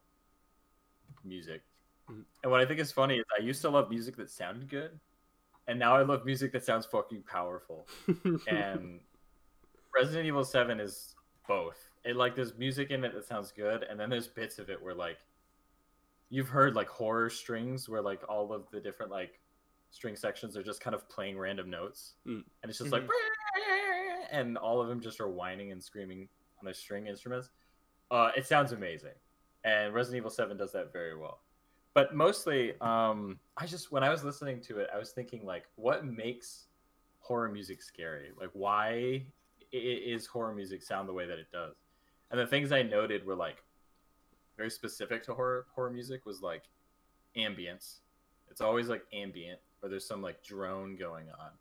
music. 1.23 1.63
Mhm. 2.09 2.25
And 2.43 2.51
what 2.51 2.61
I 2.61 2.65
think 2.65 2.79
is 2.79 2.91
funny 2.91 3.17
is 3.17 3.25
I 3.37 3.41
used 3.41 3.61
to 3.61 3.69
love 3.69 3.89
music 3.89 4.15
that 4.17 4.29
sounded 4.29 4.69
good, 4.69 4.99
and 5.67 5.79
now 5.79 5.95
I 5.95 6.03
love 6.03 6.25
music 6.25 6.51
that 6.51 6.63
sounds 6.63 6.85
fucking 6.85 7.23
powerful. 7.23 7.87
And 8.47 8.99
Resident 9.93 10.27
Evil 10.27 10.43
Seven 10.43 10.79
is 10.79 11.15
both. 11.47 11.91
It 12.03 12.15
like 12.15 12.35
there's 12.35 12.57
music 12.57 12.91
in 12.91 13.03
it 13.03 13.13
that 13.13 13.25
sounds 13.25 13.51
good, 13.51 13.83
and 13.83 13.99
then 13.99 14.09
there's 14.09 14.27
bits 14.27 14.59
of 14.59 14.69
it 14.69 14.81
where 14.81 14.93
like 14.93 15.17
you've 16.29 16.49
heard 16.49 16.75
like 16.75 16.89
horror 16.89 17.29
strings 17.29 17.87
where 17.87 18.01
like 18.01 18.21
all 18.27 18.51
of 18.51 18.69
the 18.71 18.79
different 18.79 19.11
like 19.11 19.39
string 19.91 20.15
sections 20.15 20.55
are 20.57 20.63
just 20.63 20.81
kind 20.81 20.93
of 20.95 21.07
playing 21.09 21.37
random 21.37 21.69
notes, 21.69 22.15
Mm. 22.25 22.43
and 22.63 22.69
it's 22.69 22.79
just 22.79 22.91
like 22.91 23.03
and 24.31 24.57
all 24.57 24.81
of 24.81 24.87
them 24.87 24.99
just 24.99 25.19
are 25.21 25.29
whining 25.29 25.71
and 25.71 25.81
screaming 25.83 26.27
on 26.59 26.65
their 26.65 26.73
string 26.73 27.07
instruments. 27.07 27.49
Uh, 28.11 28.31
it 28.35 28.45
sounds 28.45 28.71
amazing, 28.71 29.13
and 29.63 29.93
Resident 29.93 30.17
Evil 30.21 30.29
Seven 30.31 30.57
does 30.57 30.71
that 30.73 30.91
very 30.91 31.15
well. 31.17 31.41
But 31.93 32.13
mostly, 32.13 32.73
um, 32.81 33.39
I 33.57 33.65
just 33.65 33.91
when 33.91 34.03
I 34.03 34.09
was 34.09 34.23
listening 34.23 34.61
to 34.61 34.79
it, 34.79 34.89
I 34.93 34.97
was 34.97 35.11
thinking 35.11 35.45
like, 35.45 35.65
what 35.75 36.05
makes 36.05 36.67
horror 37.19 37.49
music 37.49 37.81
scary? 37.81 38.31
Like, 38.39 38.49
why 38.53 39.25
is 39.71 40.25
horror 40.25 40.53
music 40.53 40.83
sound 40.83 41.07
the 41.09 41.13
way 41.13 41.25
that 41.25 41.39
it 41.39 41.51
does? 41.51 41.75
And 42.31 42.39
the 42.39 42.45
things 42.47 42.71
I 42.71 42.81
noted 42.83 43.25
were 43.25 43.35
like 43.35 43.63
very 44.57 44.69
specific 44.69 45.23
to 45.23 45.33
horror 45.33 45.67
horror 45.73 45.89
music 45.91 46.25
was 46.25 46.41
like 46.41 46.63
ambience. 47.37 47.99
It's 48.49 48.61
always 48.61 48.87
like 48.89 49.03
ambient, 49.13 49.59
or 49.85 49.89
there's 49.89 50.07
some 50.07 50.21
like 50.23 50.43
drone 50.43 50.95
going 50.95 51.27
on, 51.29 51.51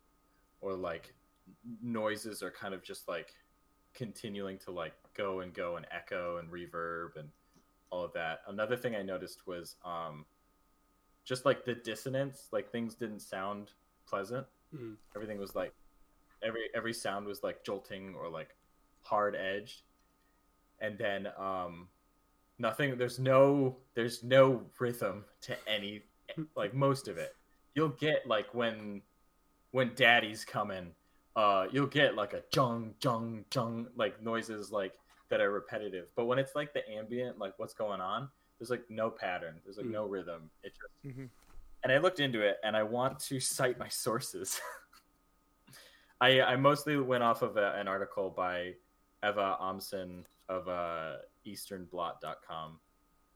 or 0.59 0.73
like 0.73 1.13
noises 1.83 2.41
are 2.41 2.49
kind 2.49 2.73
of 2.73 2.83
just 2.83 3.07
like 3.07 3.33
continuing 3.93 4.57
to 4.57 4.71
like 4.71 4.93
go 5.15 5.41
and 5.41 5.53
go 5.53 5.77
and 5.77 5.85
echo 5.91 6.37
and 6.37 6.51
reverb 6.51 7.17
and 7.17 7.29
all 7.91 8.03
of 8.03 8.11
that. 8.13 8.39
Another 8.47 8.75
thing 8.75 8.95
I 8.95 9.03
noticed 9.03 9.45
was 9.45 9.75
um 9.85 10.25
just 11.23 11.45
like 11.45 11.65
the 11.65 11.75
dissonance, 11.75 12.47
like 12.51 12.71
things 12.71 12.95
didn't 12.95 13.19
sound 13.19 13.73
pleasant. 14.07 14.47
Mhm. 14.73 14.95
Everything 15.15 15.37
was 15.37 15.53
like 15.53 15.71
every 16.41 16.69
every 16.73 16.93
sound 16.93 17.27
was 17.27 17.43
like 17.43 17.63
jolting 17.63 18.15
or 18.15 18.27
like 18.27 18.55
hard 19.01 19.35
edged. 19.35 19.83
And 20.79 20.97
then 20.97 21.27
um 21.37 21.89
nothing 22.57 22.97
there's 22.97 23.19
no 23.19 23.77
there's 23.93 24.23
no 24.23 24.65
rhythm 24.79 25.25
to 25.41 25.55
any 25.69 26.05
like 26.55 26.73
most 26.73 27.07
of 27.07 27.19
it. 27.19 27.35
You'll 27.75 27.89
get 27.89 28.25
like 28.25 28.53
when 28.53 29.01
when 29.71 29.93
daddy's 29.95 30.43
coming, 30.43 30.91
uh 31.35 31.67
you'll 31.71 31.87
get 31.87 32.15
like 32.15 32.33
a 32.33 32.41
jung 32.53 32.95
jung 33.03 33.45
jung 33.53 33.87
like 33.95 34.21
noises 34.23 34.71
like 34.71 34.93
that 35.29 35.41
are 35.41 35.51
repetitive. 35.51 36.07
But 36.15 36.25
when 36.25 36.39
it's 36.39 36.55
like 36.55 36.73
the 36.73 36.87
ambient, 36.89 37.37
like 37.37 37.53
what's 37.57 37.73
going 37.73 38.01
on, 38.01 38.29
there's 38.57 38.69
like 38.69 38.83
no 38.89 39.09
pattern. 39.09 39.59
There's 39.63 39.77
like 39.77 39.87
Mm. 39.87 39.91
no 39.91 40.05
rhythm. 40.05 40.49
It 40.63 40.73
just 40.73 41.05
mm-hmm. 41.15 41.25
and 41.83 41.91
I 41.93 41.97
looked 41.97 42.19
into 42.19 42.41
it 42.41 42.57
and 42.63 42.75
I 42.75 42.83
want 42.83 43.19
to 43.19 43.39
cite 43.39 43.77
my 43.77 43.89
sources. 43.89 44.59
I 46.21 46.41
I 46.41 46.55
mostly 46.55 46.97
went 46.97 47.23
off 47.23 47.41
of 47.41 47.57
a, 47.57 47.73
an 47.73 47.87
article 47.87 48.29
by 48.29 48.75
Eva 49.23 49.57
Omsen 49.59 50.25
of 50.47 50.67
uh, 50.67 51.15
EasternBlot.com, 51.45 52.79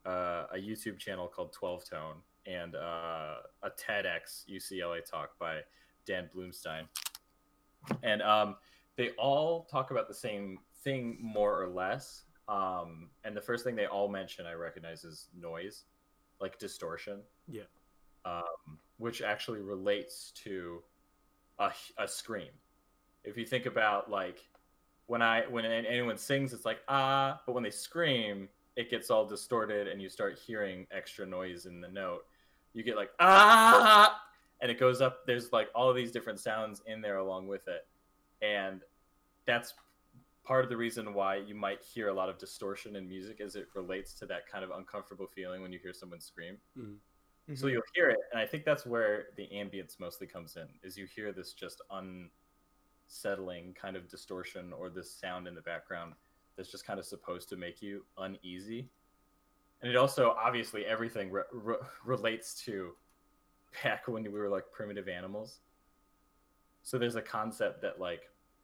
uh, 0.06 0.46
a 0.54 0.58
YouTube 0.58 1.00
channel 1.00 1.28
called 1.28 1.52
12 1.52 1.90
Tone, 1.90 2.16
and 2.46 2.76
uh, 2.76 3.36
a 3.64 3.70
TEDx 3.70 4.46
UCLA 4.50 5.04
talk 5.04 5.38
by 5.40 5.60
Dan 6.06 6.30
Blumstein. 6.36 6.84
And 8.04 8.22
um, 8.22 8.56
they 8.96 9.12
all 9.12 9.66
talk 9.66 9.92
about 9.92 10.08
the 10.08 10.14
same 10.14 10.60
thing 10.84 11.18
more 11.22 11.62
or 11.62 11.68
less. 11.68 12.24
Um, 12.48 13.10
and 13.24 13.36
the 13.36 13.42
first 13.42 13.64
thing 13.64 13.76
they 13.76 13.86
all 13.86 14.08
mention 14.10 14.46
I 14.46 14.54
recognize 14.54 15.04
is 15.04 15.28
noise, 15.40 15.86
like 16.42 16.58
distortion 16.58 17.20
yeah. 17.48 17.64
um, 18.26 18.78
which 18.98 19.22
actually 19.22 19.62
relates 19.62 20.32
to 20.44 20.82
a, 21.60 21.72
a 21.98 22.08
scream. 22.08 22.50
If 23.24 23.38
you 23.38 23.46
think 23.46 23.66
about 23.66 24.10
like 24.10 24.40
when 25.08 25.22
I 25.22 25.42
when 25.50 25.66
anyone 25.66 26.18
sings, 26.18 26.54
it's 26.54 26.66
like 26.66 26.80
ah, 26.88 27.42
but 27.46 27.54
when 27.54 27.64
they 27.64 27.70
scream, 27.70 28.48
it 28.80 28.90
gets 28.90 29.10
all 29.10 29.26
distorted, 29.26 29.88
and 29.90 30.02
you 30.02 30.08
start 30.08 30.40
hearing 30.40 30.88
extra 30.92 31.26
noise 31.26 31.66
in 31.66 31.82
the 31.82 31.90
note. 31.90 32.22
You 32.74 32.82
get 32.84 32.96
like 32.96 33.12
ah, 33.20 34.22
and 34.62 34.72
it 34.72 34.80
goes 34.80 35.02
up. 35.02 35.26
There's 35.28 35.52
like 35.52 35.68
all 35.76 35.90
of 35.90 35.96
these 35.98 36.12
different 36.12 36.40
sounds 36.40 36.82
in 36.86 37.02
there 37.02 37.18
along 37.18 37.48
with 37.48 37.68
it, 37.68 37.86
and 38.42 38.82
that's 39.46 39.74
part 40.46 40.64
of 40.64 40.70
the 40.70 40.78
reason 40.78 41.14
why 41.14 41.36
you 41.36 41.54
might 41.56 41.84
hear 41.84 42.08
a 42.08 42.14
lot 42.14 42.30
of 42.30 42.38
distortion 42.38 42.96
in 42.96 43.08
music, 43.08 43.42
as 43.42 43.56
it 43.56 43.68
relates 43.76 44.14
to 44.14 44.26
that 44.28 44.48
kind 44.48 44.64
of 44.64 44.72
uncomfortable 44.72 45.28
feeling 45.28 45.62
when 45.62 45.74
you 45.74 45.80
hear 45.80 45.94
someone 45.94 46.22
scream 46.22 46.58
so 47.56 47.66
Mhm. 47.66 47.72
you'll 47.74 47.92
hear 47.96 48.10
it 48.12 48.20
and 48.32 48.40
i 48.40 48.46
think 48.46 48.64
that's 48.64 48.86
where 48.86 49.30
the 49.36 49.48
ambience 49.52 50.00
mostly 50.00 50.28
comes 50.28 50.56
in 50.56 50.68
is 50.84 50.96
you 50.98 51.06
hear 51.08 51.32
this 51.32 51.54
just 51.54 51.82
unsettling 53.10 53.74
kind 53.74 53.96
of 53.96 54.08
distortion 54.08 54.72
or 54.74 54.90
this 54.90 55.12
sound 55.12 55.48
in 55.48 55.56
the 55.56 55.62
background 55.62 56.14
that's 56.60 56.70
just 56.70 56.86
kind 56.86 57.00
of 57.00 57.06
supposed 57.06 57.48
to 57.48 57.56
make 57.56 57.82
you 57.82 58.04
uneasy 58.18 58.90
and 59.82 59.90
it 59.90 59.96
also 59.96 60.32
obviously 60.38 60.86
everything 60.86 61.32
re- 61.32 61.44
re- 61.54 61.78
relates 62.04 62.54
to 62.66 62.92
back 63.82 64.10
when 64.10 64.24
we 64.24 64.30
were 64.30 64.50
like 64.50 64.66
primitive 64.74 65.08
animals 65.08 65.62
so 66.84 66.98
there's 66.98 67.16
a 67.16 67.22
concept 67.22 67.82
that 67.82 67.98
like 67.98 68.24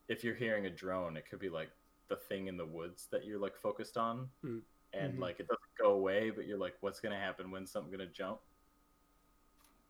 if 0.09 0.25
you're 0.25 0.35
hearing 0.35 0.65
a 0.65 0.69
drone 0.69 1.15
it 1.15 1.23
could 1.29 1.39
be 1.39 1.47
like 1.47 1.69
the 2.09 2.17
thing 2.17 2.47
in 2.47 2.57
the 2.57 2.65
woods 2.65 3.07
that 3.11 3.23
you're 3.23 3.39
like 3.39 3.55
focused 3.55 3.95
on 3.95 4.27
Mm. 4.43 4.61
and 4.93 5.13
Mhm. 5.13 5.19
like 5.21 5.39
it 5.39 5.47
doesn't 5.47 5.75
go 5.81 5.91
away 5.93 6.31
but 6.31 6.45
you're 6.45 6.57
like 6.57 6.75
what's 6.81 6.99
gonna 6.99 7.17
happen 7.17 7.49
when 7.49 7.65
something 7.65 7.89
gonna 7.91 8.05
jump 8.07 8.41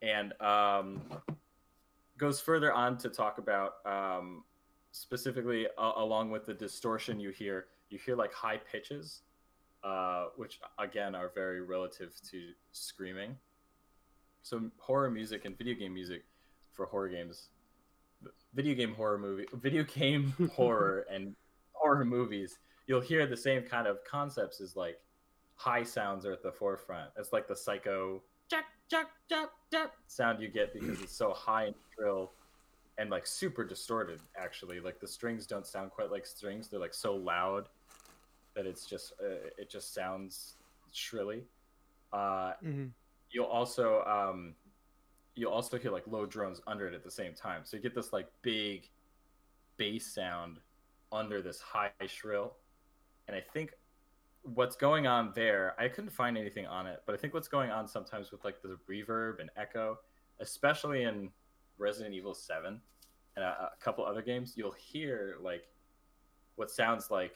and 0.03 0.39
um 0.41 1.01
goes 2.20 2.39
further 2.39 2.72
on 2.72 2.97
to 2.99 3.10
talk 3.10 3.39
about 3.39 3.86
um, 3.86 4.43
specifically 4.91 5.68
uh, 5.78 5.91
along 5.97 6.30
with 6.32 6.45
the 6.45 6.53
distortion 6.53 7.20
you 7.20 7.30
hear, 7.30 7.66
you 7.90 8.00
hear 8.04 8.16
like 8.16 8.34
high 8.34 8.58
pitches, 8.58 9.22
uh, 9.84 10.28
which 10.36 10.60
again 10.80 11.16
are 11.16 11.32
very 11.34 11.62
relative 11.62 12.14
to 12.32 12.52
screaming. 12.72 13.36
So 14.42 14.70
horror 14.78 15.10
music 15.10 15.46
and 15.46 15.58
video 15.58 15.76
game 15.76 15.94
music 15.94 16.26
for 16.72 16.86
horror 16.86 17.10
games, 17.10 17.50
video 18.54 18.76
game 18.76 18.94
horror 18.94 19.18
movie, 19.18 19.46
video 19.54 19.84
game 19.84 20.34
horror 20.54 21.06
and 21.12 21.36
horror 21.74 22.06
movies, 22.06 22.60
you'll 22.88 23.02
hear 23.02 23.26
the 23.26 23.38
same 23.38 23.64
kind 23.64 23.88
of 23.88 24.04
concepts 24.04 24.62
as 24.62 24.76
like 24.76 25.00
high 25.56 25.84
sounds 25.84 26.26
are 26.26 26.34
at 26.34 26.44
the 26.44 26.52
forefront. 26.52 27.12
It's 27.18 27.34
like 27.34 27.48
the 27.48 27.56
psycho 27.56 28.22
jack 28.50 28.66
jack 28.90 29.08
jack 29.28 29.50
jack 29.72 29.92
sound 30.08 30.40
you 30.40 30.48
get 30.48 30.74
because 30.74 31.02
it's 31.02 31.16
so 31.16 31.34
high 31.34 31.66
and 31.66 31.76
shrill 31.96 32.34
and 32.98 33.10
like 33.10 33.28
super 33.28 33.64
distorted 33.64 34.22
actually. 34.38 34.80
Like 34.80 35.00
the 35.00 35.08
strings 35.08 35.48
don't 35.48 35.68
sound 35.68 35.91
quite 35.91 36.12
like 36.12 36.26
strings. 36.26 36.70
They're 36.70 36.80
like 36.80 36.93
so 36.93 37.16
loud 37.16 37.70
that 38.56 38.66
it's 38.66 38.86
just 38.86 39.14
uh, 39.22 39.50
it 39.58 39.70
just 39.70 39.93
sounds 39.93 40.58
shrilly. 40.91 41.43
Uh 42.14 42.54
Mhm. 42.64 42.93
you'll 43.32 43.46
also 43.46 44.04
um 44.06 44.56
you'll 45.36 45.52
also 45.52 45.78
hear 45.78 45.91
like 45.91 46.08
low 46.08 46.26
drones 46.26 46.62
under 46.68 46.88
it 46.88 46.93
at 46.93 47.04
the 47.04 47.12
same 47.12 47.34
time. 47.34 47.66
So 47.66 47.78
you 47.78 47.84
get 47.84 47.96
this 47.96 48.14
like 48.14 48.32
big 48.41 48.89
bass 49.78 50.14
sound 50.14 50.62
under 51.12 51.41
this 51.41 51.60
high 51.62 51.91
shrill. 52.08 52.58
And 53.28 53.36
i 53.36 53.41
think 53.41 53.74
what's 54.43 54.76
going 54.76 55.08
on 55.08 55.32
there 55.34 55.74
i 55.80 55.88
couldn't 55.88 56.12
find 56.12 56.38
anything 56.38 56.68
on 56.68 56.86
it 56.86 57.02
but 57.08 57.16
i 57.16 57.18
think 57.18 57.34
what's 57.34 57.48
going 57.48 57.72
on 57.72 57.88
sometimes 57.88 58.32
with 58.32 58.43
like 58.46 58.62
the 58.62 58.78
reverb 58.88 59.39
and 59.41 59.50
echo 59.58 59.98
especially 60.39 61.04
in 61.04 61.32
resident 61.78 62.14
evil 62.14 62.34
7 62.34 62.80
and 63.36 63.46
a, 63.46 63.48
a 63.48 63.84
couple 63.84 64.06
other 64.06 64.22
games 64.22 64.54
you'll 64.56 64.72
hear 64.72 65.36
like 65.42 65.68
what 66.56 66.72
sounds 66.72 67.12
like 67.12 67.36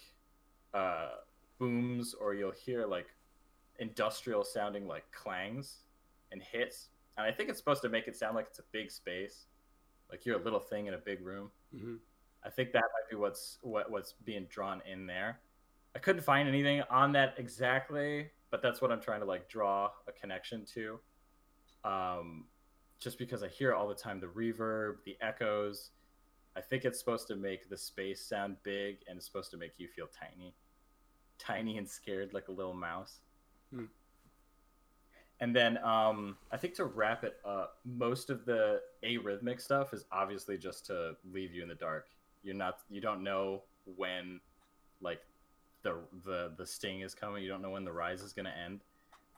uh 0.74 1.10
booms 1.58 2.14
or 2.14 2.34
you'll 2.34 2.52
hear 2.52 2.86
like 2.86 3.08
industrial 3.80 4.44
sounding 4.44 4.88
like 4.88 5.10
clangs 5.12 5.80
and 6.32 6.42
hits 6.42 6.90
and 7.18 7.26
i 7.26 7.32
think 7.32 7.50
it's 7.50 7.60
supposed 7.60 7.82
to 7.82 7.90
make 7.90 8.08
it 8.08 8.16
sound 8.16 8.36
like 8.36 8.48
it's 8.50 8.60
a 8.60 8.64
big 8.72 8.92
space 8.92 9.48
like 10.12 10.26
you're 10.26 10.40
a 10.40 10.44
little 10.44 10.60
thing 10.60 10.88
in 10.88 10.94
a 10.94 10.98
big 10.98 11.26
room 11.26 11.50
hmm 11.78 11.96
I 12.44 12.50
think 12.50 12.72
that 12.72 12.82
might 12.82 13.10
be 13.10 13.16
what's 13.16 13.58
what 13.62 13.92
what's 13.92 14.14
being 14.24 14.46
drawn 14.50 14.82
in 14.90 15.06
there. 15.06 15.40
I 15.96 16.00
couldn't 16.00 16.22
find 16.22 16.48
anything 16.48 16.82
on 16.90 17.12
that 17.14 17.36
exactly, 17.38 18.30
but 18.52 18.62
that's 18.62 18.82
what 18.82 18.92
I'm 18.92 19.02
trying 19.02 19.20
to 19.20 19.26
like 19.26 19.50
draw 19.50 19.90
a 20.08 20.12
connection 20.12 20.66
to. 20.74 21.00
Um, 21.84 22.46
just 23.00 23.18
because 23.18 23.44
I 23.44 23.48
hear 23.48 23.74
all 23.74 23.88
the 23.88 23.96
time 23.96 24.20
the 24.20 24.28
reverb, 24.28 24.98
the 25.06 25.18
echoes. 25.22 25.92
I 26.56 26.62
think 26.62 26.84
it's 26.84 27.00
supposed 27.00 27.28
to 27.28 27.36
make 27.36 27.70
the 27.70 27.78
space 27.78 28.22
sound 28.22 28.58
big, 28.64 28.98
and 29.08 29.18
it's 29.18 29.26
supposed 29.26 29.52
to 29.52 29.58
make 29.58 29.74
you 29.78 29.88
feel 29.88 30.08
tiny, 30.08 30.54
tiny 31.38 31.78
and 31.78 31.88
scared 31.88 32.34
like 32.34 32.48
a 32.50 32.52
little 32.52 32.74
mouse. 32.74 33.20
Hmm. 33.74 33.86
And 35.40 35.56
then 35.56 35.78
um, 35.78 36.36
I 36.52 36.58
think 36.58 36.74
to 36.76 36.86
wrap 36.86 37.24
it 37.24 37.38
up, 37.46 37.78
most 37.86 38.30
of 38.30 38.46
the 38.46 38.82
arrhythmic 39.04 39.62
stuff 39.62 39.94
is 39.94 40.04
obviously 40.12 40.58
just 40.58 40.86
to 40.88 41.16
leave 41.32 41.54
you 41.54 41.64
in 41.64 41.70
the 41.70 41.76
dark. 41.76 42.08
You're 42.44 42.56
not, 42.56 42.80
you 42.90 43.00
don't 43.00 43.24
know 43.24 43.64
when, 43.96 44.42
like, 45.02 45.22
the 45.82 45.96
the 46.26 46.52
the 46.58 46.66
sting 46.66 47.02
is 47.02 47.16
coming. 47.16 47.42
You 47.42 47.48
don't 47.48 47.62
know 47.62 47.70
when 47.70 47.86
the 47.86 47.92
rise 47.94 48.22
is 48.22 48.34
gonna 48.34 48.54
end, 48.66 48.82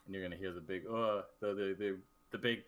and 0.06 0.16
you're 0.16 0.24
gonna 0.24 0.36
hear 0.36 0.52
the 0.52 0.62
big, 0.62 0.88
uh, 0.88 1.22
the 1.40 1.54
the 1.54 1.76
the, 1.78 1.98
the 2.32 2.38
big, 2.40 2.64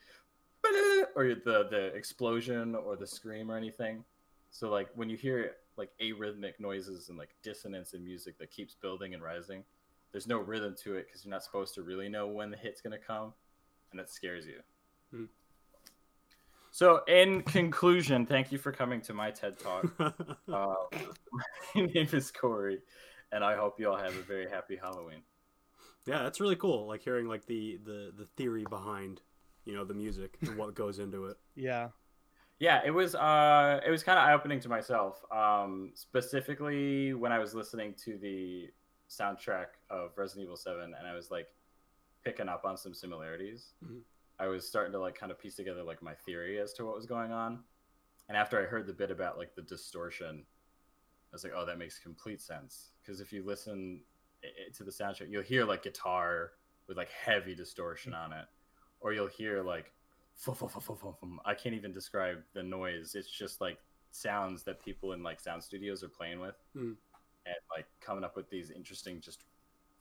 or 1.15 1.35
the 1.35 1.67
the 1.69 1.91
explosion 1.95 2.75
or 2.75 2.95
the 2.95 3.07
scream 3.07 3.51
or 3.51 3.57
anything. 3.57 4.03
So 4.51 4.69
like 4.69 4.89
when 4.95 5.09
you 5.09 5.17
hear 5.17 5.55
like 5.77 5.89
arrhythmic 6.01 6.59
noises 6.59 7.09
and 7.09 7.17
like 7.17 7.29
dissonance 7.41 7.93
in 7.93 8.03
music 8.03 8.37
that 8.39 8.51
keeps 8.51 8.75
building 8.75 9.13
and 9.13 9.23
rising, 9.23 9.63
there's 10.11 10.27
no 10.27 10.37
rhythm 10.39 10.75
to 10.83 10.95
it 10.95 11.07
because 11.07 11.25
you're 11.25 11.31
not 11.31 11.43
supposed 11.43 11.73
to 11.75 11.81
really 11.81 12.07
know 12.07 12.27
when 12.27 12.51
the 12.51 12.57
hit's 12.57 12.81
gonna 12.81 12.97
come, 12.97 13.33
and 13.91 13.99
that 13.99 14.09
scares 14.09 14.45
you. 14.45 14.59
Hmm. 15.11 15.25
So, 16.71 17.03
in 17.07 17.43
conclusion, 17.43 18.25
thank 18.25 18.51
you 18.51 18.57
for 18.57 18.71
coming 18.71 18.99
to 19.01 19.13
my 19.13 19.29
TED 19.29 19.59
Talk. 19.59 19.85
Uh, 19.99 20.11
my 21.75 21.81
name 21.81 22.07
is 22.11 22.31
Corey, 22.31 22.79
and 23.31 23.43
I 23.43 23.55
hope 23.55 23.79
you 23.79 23.91
all 23.91 23.97
have 23.97 24.15
a 24.15 24.21
very 24.21 24.49
happy 24.49 24.75
Halloween. 24.75 25.21
yeah, 26.05 26.23
that's 26.23 26.39
really 26.39 26.55
cool. 26.55 26.87
Like 26.87 27.01
hearing 27.01 27.27
like 27.27 27.45
the 27.45 27.79
the 27.85 28.11
the 28.17 28.25
theory 28.37 28.65
behind 28.69 29.21
you 29.65 29.73
know 29.75 29.83
the 29.85 29.93
music 29.93 30.37
and 30.41 30.57
what 30.57 30.73
goes 30.75 30.99
into 30.99 31.25
it. 31.25 31.37
Yeah. 31.55 31.89
Yeah, 32.59 32.81
it 32.85 32.91
was 32.91 33.13
uh, 33.15 33.81
it 33.85 33.89
was 33.91 34.03
kind 34.03 34.17
of 34.17 34.25
eye 34.25 34.33
opening 34.33 34.59
to 34.61 34.69
myself, 34.69 35.21
um, 35.31 35.91
specifically 35.95 37.13
when 37.13 37.31
I 37.31 37.39
was 37.39 37.53
listening 37.53 37.93
to 38.05 38.17
the 38.17 38.69
soundtrack 39.09 39.67
of 39.89 40.11
Resident 40.17 40.43
Evil 40.45 40.55
Seven, 40.55 40.93
and 40.97 41.07
I 41.07 41.13
was 41.13 41.29
like 41.29 41.47
picking 42.23 42.47
up 42.47 42.63
on 42.63 42.77
some 42.77 42.93
similarities. 42.93 43.73
Mhm. 43.83 44.01
I 44.39 44.47
was 44.47 44.67
starting 44.67 44.93
to 44.93 44.99
like 44.99 45.15
kind 45.15 45.31
of 45.31 45.39
piece 45.39 45.55
together 45.55 45.83
like 45.83 46.01
my 46.01 46.13
theory 46.13 46.59
as 46.59 46.73
to 46.73 46.85
what 46.85 46.95
was 46.95 47.05
going 47.05 47.31
on, 47.31 47.63
and 48.29 48.37
after 48.37 48.59
I 48.61 48.65
heard 48.65 48.87
the 48.87 48.93
bit 48.93 49.11
about 49.11 49.37
like 49.37 49.55
the 49.55 49.61
distortion, 49.63 50.45
I 50.45 51.33
was 51.33 51.43
like, 51.43 51.53
oh, 51.55 51.65
that 51.65 51.77
makes 51.77 51.99
complete 51.99 52.41
sense. 52.41 52.91
Because 53.01 53.19
if 53.19 53.33
you 53.33 53.43
listen 53.43 54.01
i- 54.43 54.47
i- 54.47 54.71
to 54.73 54.83
the 54.83 54.91
soundtrack, 54.91 55.29
you'll 55.29 55.43
hear 55.43 55.65
like 55.65 55.83
guitar 55.83 56.51
with 56.87 56.97
like 56.97 57.09
heavy 57.09 57.55
distortion 57.55 58.13
on 58.13 58.31
it, 58.31 58.45
or 59.03 59.13
you'll 59.13 59.27
hear 59.27 59.61
like. 59.61 59.91
I 61.45 61.53
can't 61.53 61.75
even 61.75 61.93
describe 61.93 62.41
the 62.53 62.63
noise. 62.63 63.13
It's 63.13 63.29
just 63.29 63.61
like 63.61 63.77
sounds 64.09 64.63
that 64.63 64.83
people 64.83 65.13
in 65.13 65.21
like 65.21 65.39
sound 65.39 65.63
studios 65.63 66.03
are 66.03 66.09
playing 66.09 66.39
with, 66.39 66.55
Hmm. 66.75 66.93
and 67.45 67.55
like 67.75 67.85
coming 68.01 68.23
up 68.23 68.35
with 68.35 68.49
these 68.49 68.71
interesting, 68.71 69.21
just 69.21 69.43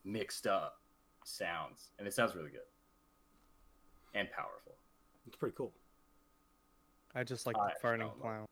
mixed 0.04 0.46
up 0.46 0.80
sounds, 1.24 1.90
and 1.98 2.08
it 2.08 2.14
sounds 2.14 2.34
really 2.34 2.50
good 2.50 2.60
and 4.14 4.30
powerful. 4.30 4.72
It's 5.26 5.36
pretty 5.36 5.54
cool. 5.56 5.72
I 7.14 7.24
just 7.24 7.46
like 7.46 7.56
I 7.58 7.72
the 7.74 7.86
farting 7.86 7.98
don't 8.00 8.18
know. 8.24 8.46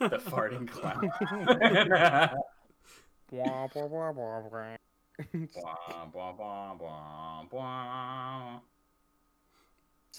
clown. 0.00 0.10
The 0.10 0.18
farting 0.18 0.68
clown. 0.68 1.10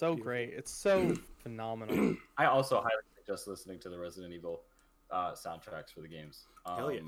So 0.00 0.14
Beautiful. 0.14 0.24
great. 0.24 0.50
It's 0.54 0.70
so 0.72 1.14
phenomenal. 1.42 2.16
I 2.38 2.46
also 2.46 2.76
highly 2.80 3.02
suggest 3.16 3.46
listening 3.46 3.78
to 3.80 3.90
the 3.90 3.98
Resident 3.98 4.32
Evil 4.32 4.62
uh, 5.10 5.32
soundtracks 5.32 5.92
for 5.94 6.00
the 6.00 6.08
games. 6.08 6.46
Um, 6.66 6.76
Hell 6.78 6.92
yeah. 6.92 7.00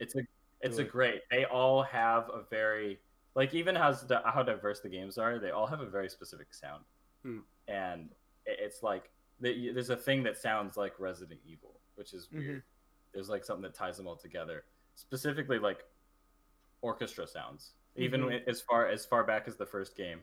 It's 0.00 0.16
a 0.16 0.20
it's 0.60 0.76
Do 0.76 0.82
a 0.82 0.84
it. 0.84 0.90
great. 0.92 1.20
They 1.30 1.44
all 1.44 1.82
have 1.84 2.28
a 2.30 2.42
very 2.50 2.98
like 3.36 3.54
even 3.54 3.76
as 3.76 4.04
how 4.24 4.42
diverse 4.42 4.80
the 4.80 4.88
games 4.88 5.18
are, 5.18 5.38
they 5.38 5.50
all 5.52 5.66
have 5.66 5.80
a 5.80 5.86
very 5.86 6.08
specific 6.08 6.52
sound, 6.52 6.82
Hmm. 7.22 7.38
and 7.68 8.10
it's 8.46 8.82
like 8.82 9.10
there's 9.40 9.90
a 9.90 9.96
thing 9.96 10.22
that 10.24 10.36
sounds 10.36 10.76
like 10.76 10.98
Resident 11.00 11.40
Evil, 11.46 11.80
which 11.94 12.12
is 12.12 12.28
weird. 12.32 12.58
Mhm. 12.58 12.62
There's 13.12 13.28
like 13.28 13.44
something 13.44 13.62
that 13.62 13.74
ties 13.74 13.96
them 13.96 14.06
all 14.06 14.16
together, 14.16 14.64
specifically 14.94 15.58
like 15.58 15.84
orchestra 16.80 17.26
sounds. 17.26 17.74
Even 17.96 18.22
Mhm. 18.22 18.46
as 18.48 18.60
far 18.62 18.88
as 18.88 19.04
far 19.06 19.22
back 19.24 19.46
as 19.48 19.56
the 19.56 19.66
first 19.66 19.96
game, 19.96 20.22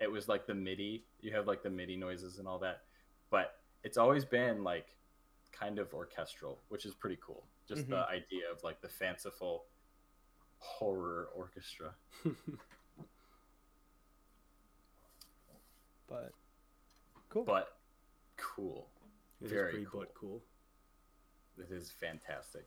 it 0.00 0.10
was 0.10 0.28
like 0.28 0.46
the 0.46 0.54
MIDI. 0.54 1.04
You 1.20 1.32
have 1.34 1.46
like 1.46 1.62
the 1.62 1.70
MIDI 1.70 1.96
noises 1.96 2.38
and 2.38 2.48
all 2.48 2.58
that, 2.60 2.82
but 3.30 3.56
it's 3.84 3.98
always 3.98 4.24
been 4.24 4.64
like 4.64 4.96
kind 5.52 5.78
of 5.78 5.92
orchestral, 5.94 6.60
which 6.68 6.86
is 6.86 6.94
pretty 6.94 7.18
cool. 7.24 7.44
Just 7.68 7.88
the 7.88 7.96
mm-hmm. 7.96 8.12
idea 8.12 8.50
of 8.52 8.62
like 8.64 8.80
the 8.80 8.88
fanciful 8.88 9.64
horror 10.58 11.28
orchestra. 11.34 11.94
But 16.10 16.32
cool. 17.28 17.44
But 17.44 17.68
cool. 18.36 18.88
It 19.40 19.48
Very 19.48 19.86
cool. 19.90 20.00
but 20.00 20.14
cool. 20.14 20.42
It 21.56 21.72
is 21.72 21.90
fantastic. 21.90 22.66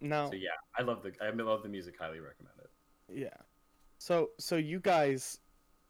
No. 0.00 0.30
So 0.30 0.36
yeah, 0.36 0.48
I 0.76 0.82
love 0.82 1.02
the 1.02 1.12
I 1.22 1.30
love 1.30 1.62
the 1.62 1.68
music. 1.68 1.96
Highly 2.00 2.18
recommend 2.18 2.54
it. 2.58 3.18
yeah. 3.18 3.36
So 3.98 4.30
so 4.38 4.56
you 4.56 4.80
guys 4.80 5.38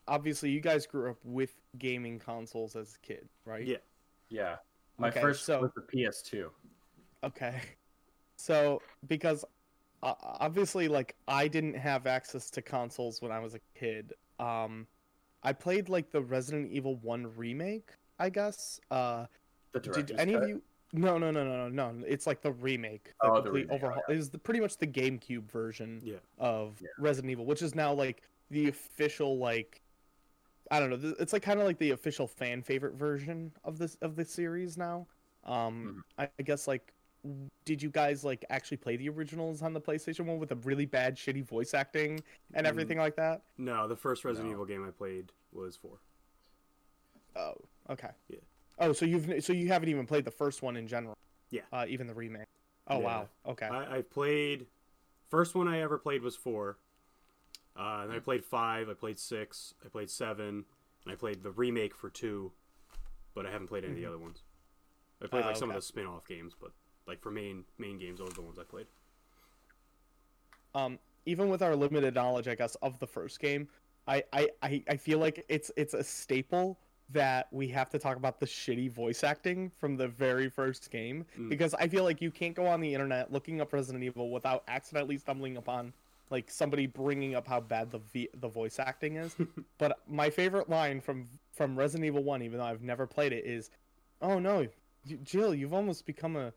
obviously 0.08 0.50
you 0.50 0.60
guys 0.60 0.86
grew 0.86 1.10
up 1.10 1.18
with 1.24 1.54
gaming 1.78 2.18
consoles 2.18 2.76
as 2.76 2.94
a 2.94 3.06
kid, 3.06 3.28
right? 3.44 3.66
Yeah. 3.66 3.76
Yeah, 4.28 4.56
my 4.98 5.08
Okay, 5.08 5.20
first 5.20 5.44
so- 5.44 5.60
was 5.62 5.70
the 5.74 5.82
PS2. 5.82 6.50
Okay. 7.24 7.60
So 8.36 8.82
because 9.08 9.44
uh, 10.02 10.14
obviously 10.22 10.88
like 10.88 11.16
I 11.26 11.48
didn't 11.48 11.74
have 11.74 12.06
access 12.06 12.50
to 12.50 12.62
consoles 12.62 13.22
when 13.22 13.32
I 13.32 13.38
was 13.38 13.54
a 13.54 13.60
kid. 13.74 14.12
Um 14.38 14.86
I 15.42 15.52
played 15.52 15.88
like 15.88 16.10
the 16.10 16.20
Resident 16.22 16.70
Evil 16.72 16.96
1 16.96 17.34
remake, 17.36 17.90
I 18.18 18.28
guess. 18.30 18.78
Uh 18.90 19.26
The 19.72 19.80
did 19.80 20.12
any 20.18 20.34
cut. 20.34 20.42
of 20.42 20.48
you 20.48 20.62
No, 20.92 21.18
no, 21.18 21.30
no, 21.30 21.44
no, 21.44 21.68
no, 21.68 21.90
no. 21.92 22.04
It's 22.06 22.26
like 22.26 22.42
the 22.42 22.52
remake. 22.52 23.12
The 23.22 23.28
Oh, 23.30 23.34
the 23.36 23.42
complete 23.42 23.60
remake, 23.68 23.70
oh, 23.70 23.74
overhaul. 23.86 24.02
It 24.08 24.16
is 24.18 24.30
the, 24.30 24.38
pretty 24.38 24.60
much 24.60 24.76
the 24.76 24.86
GameCube 24.86 25.50
version 25.50 26.00
Yeah. 26.04 26.16
of 26.38 26.78
Yeah. 26.82 26.88
Resident 26.98 27.30
Evil, 27.30 27.46
which 27.46 27.62
is 27.62 27.74
now 27.74 27.92
like 27.92 28.22
the 28.50 28.68
official 28.68 29.38
like 29.38 29.80
I 30.70 30.80
don't 30.80 30.90
know. 30.90 31.14
It's 31.20 31.32
like 31.32 31.42
kind 31.42 31.60
of 31.60 31.66
like 31.66 31.78
the 31.78 31.92
official 31.92 32.26
fan 32.26 32.62
favorite 32.62 32.94
version 32.94 33.52
of 33.64 33.78
this 33.78 33.96
of 34.02 34.16
the 34.16 34.24
series 34.24 34.76
now. 34.76 35.06
Um, 35.44 36.02
I, 36.18 36.28
I 36.38 36.42
guess 36.42 36.66
like, 36.66 36.92
did 37.64 37.80
you 37.82 37.90
guys 37.90 38.24
like 38.24 38.44
actually 38.50 38.78
play 38.78 38.96
the 38.96 39.08
originals 39.08 39.62
on 39.62 39.72
the 39.72 39.80
PlayStation 39.80 40.26
One 40.26 40.38
with 40.38 40.48
the 40.48 40.56
really 40.56 40.86
bad, 40.86 41.16
shitty 41.16 41.44
voice 41.46 41.72
acting 41.74 42.20
and 42.54 42.66
Mm. 42.66 42.70
everything 42.70 42.98
like 42.98 43.16
that? 43.16 43.42
No, 43.58 43.86
the 43.86 43.96
first 43.96 44.24
Resident 44.24 44.50
No. 44.50 44.54
Evil 44.56 44.64
game 44.66 44.84
I 44.86 44.90
played 44.90 45.32
was 45.52 45.76
four. 45.76 45.98
Oh, 47.36 47.54
okay. 47.90 48.10
Yeah. 48.28 48.38
Oh, 48.78 48.92
so 48.92 49.04
you've 49.06 49.44
so 49.44 49.52
you 49.52 49.68
haven't 49.68 49.88
even 49.88 50.06
played 50.06 50.24
the 50.24 50.30
first 50.30 50.62
one 50.62 50.76
in 50.76 50.86
general? 50.86 51.16
Yeah. 51.50 51.62
Uh, 51.72 51.84
even 51.88 52.06
the 52.06 52.14
remake. 52.14 52.46
Oh 52.88 52.98
Yeah. 52.98 53.04
wow. 53.04 53.28
Okay. 53.46 53.66
I, 53.66 53.98
I 53.98 54.02
played 54.02 54.66
first 55.28 55.54
one 55.54 55.68
I 55.68 55.80
ever 55.80 55.98
played 55.98 56.22
was 56.22 56.36
four. 56.36 56.78
Uh, 57.78 58.00
and 58.04 58.12
I 58.12 58.18
played 58.20 58.44
five. 58.44 58.88
I 58.88 58.94
played 58.94 59.18
six. 59.18 59.74
I 59.84 59.88
played 59.88 60.08
seven, 60.10 60.64
and 61.04 61.12
I 61.12 61.14
played 61.14 61.42
the 61.42 61.50
remake 61.50 61.94
for 61.94 62.08
two, 62.10 62.52
but 63.34 63.44
I 63.46 63.50
haven't 63.50 63.66
played 63.68 63.84
any 63.84 63.92
of 63.94 63.98
the 63.98 64.06
other 64.06 64.18
ones. 64.18 64.42
I 65.22 65.26
played 65.26 65.44
like 65.44 65.56
some 65.56 65.68
okay. 65.70 65.76
of 65.76 65.82
the 65.82 65.86
spin-off 65.86 66.26
games, 66.26 66.54
but 66.60 66.72
like 67.06 67.20
for 67.20 67.30
main 67.30 67.64
main 67.78 67.98
games, 67.98 68.18
those 68.20 68.30
are 68.30 68.34
the 68.34 68.42
ones 68.42 68.58
I 68.58 68.64
played. 68.64 68.86
um 70.74 70.98
even 71.24 71.48
with 71.48 71.62
our 71.62 71.74
limited 71.74 72.14
knowledge 72.14 72.46
i 72.48 72.54
guess 72.54 72.74
of 72.82 72.98
the 72.98 73.06
first 73.06 73.40
game 73.40 73.68
I, 74.06 74.22
I 74.32 74.48
i 74.62 74.82
i 74.88 74.96
feel 74.96 75.18
like 75.18 75.44
it's 75.48 75.70
it's 75.76 75.94
a 75.94 76.04
staple 76.04 76.78
that 77.10 77.46
we 77.52 77.68
have 77.68 77.88
to 77.90 77.98
talk 77.98 78.16
about 78.16 78.40
the 78.40 78.46
shitty 78.46 78.90
voice 78.92 79.22
acting 79.24 79.70
from 79.78 79.96
the 79.96 80.08
very 80.08 80.48
first 80.48 80.90
game 80.90 81.24
Mm. 81.38 81.48
because 81.48 81.74
i 81.74 81.88
feel 81.88 82.04
like 82.04 82.20
you 82.20 82.30
can't 82.30 82.54
go 82.54 82.66
on 82.66 82.80
the 82.80 82.92
internet 82.92 83.32
looking 83.32 83.60
up 83.60 83.72
resident 83.72 84.04
evil 84.04 84.30
without 84.30 84.62
accidentally 84.68 85.18
stumbling 85.18 85.56
upon 85.56 85.92
like 86.30 86.50
somebody 86.50 86.86
bringing 86.86 87.34
up 87.34 87.46
how 87.46 87.60
bad 87.60 87.90
the 87.90 87.98
v- 87.98 88.28
the 88.40 88.48
voice 88.48 88.78
acting 88.78 89.16
is 89.16 89.34
but 89.78 89.98
my 90.08 90.28
favorite 90.30 90.68
line 90.68 91.00
from 91.00 91.28
from 91.52 91.76
resident 91.78 92.04
evil 92.06 92.22
1 92.24 92.42
even 92.42 92.58
though 92.58 92.64
i've 92.64 92.82
never 92.82 93.06
played 93.06 93.32
it 93.32 93.44
is 93.46 93.70
oh 94.22 94.38
no 94.38 94.66
you- 95.04 95.18
jill 95.18 95.54
you've 95.54 95.74
almost 95.74 96.04
become 96.06 96.36
a 96.36 96.52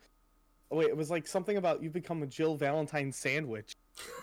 oh, 0.72 0.78
wait 0.78 0.88
it 0.88 0.98
was 0.98 1.10
like 1.10 1.28
something 1.28 1.58
about 1.58 1.82
you've 1.84 1.94
become 1.94 2.24
a 2.24 2.28
jill 2.28 2.56
valentine 2.56 3.12
sandwich 3.12 3.76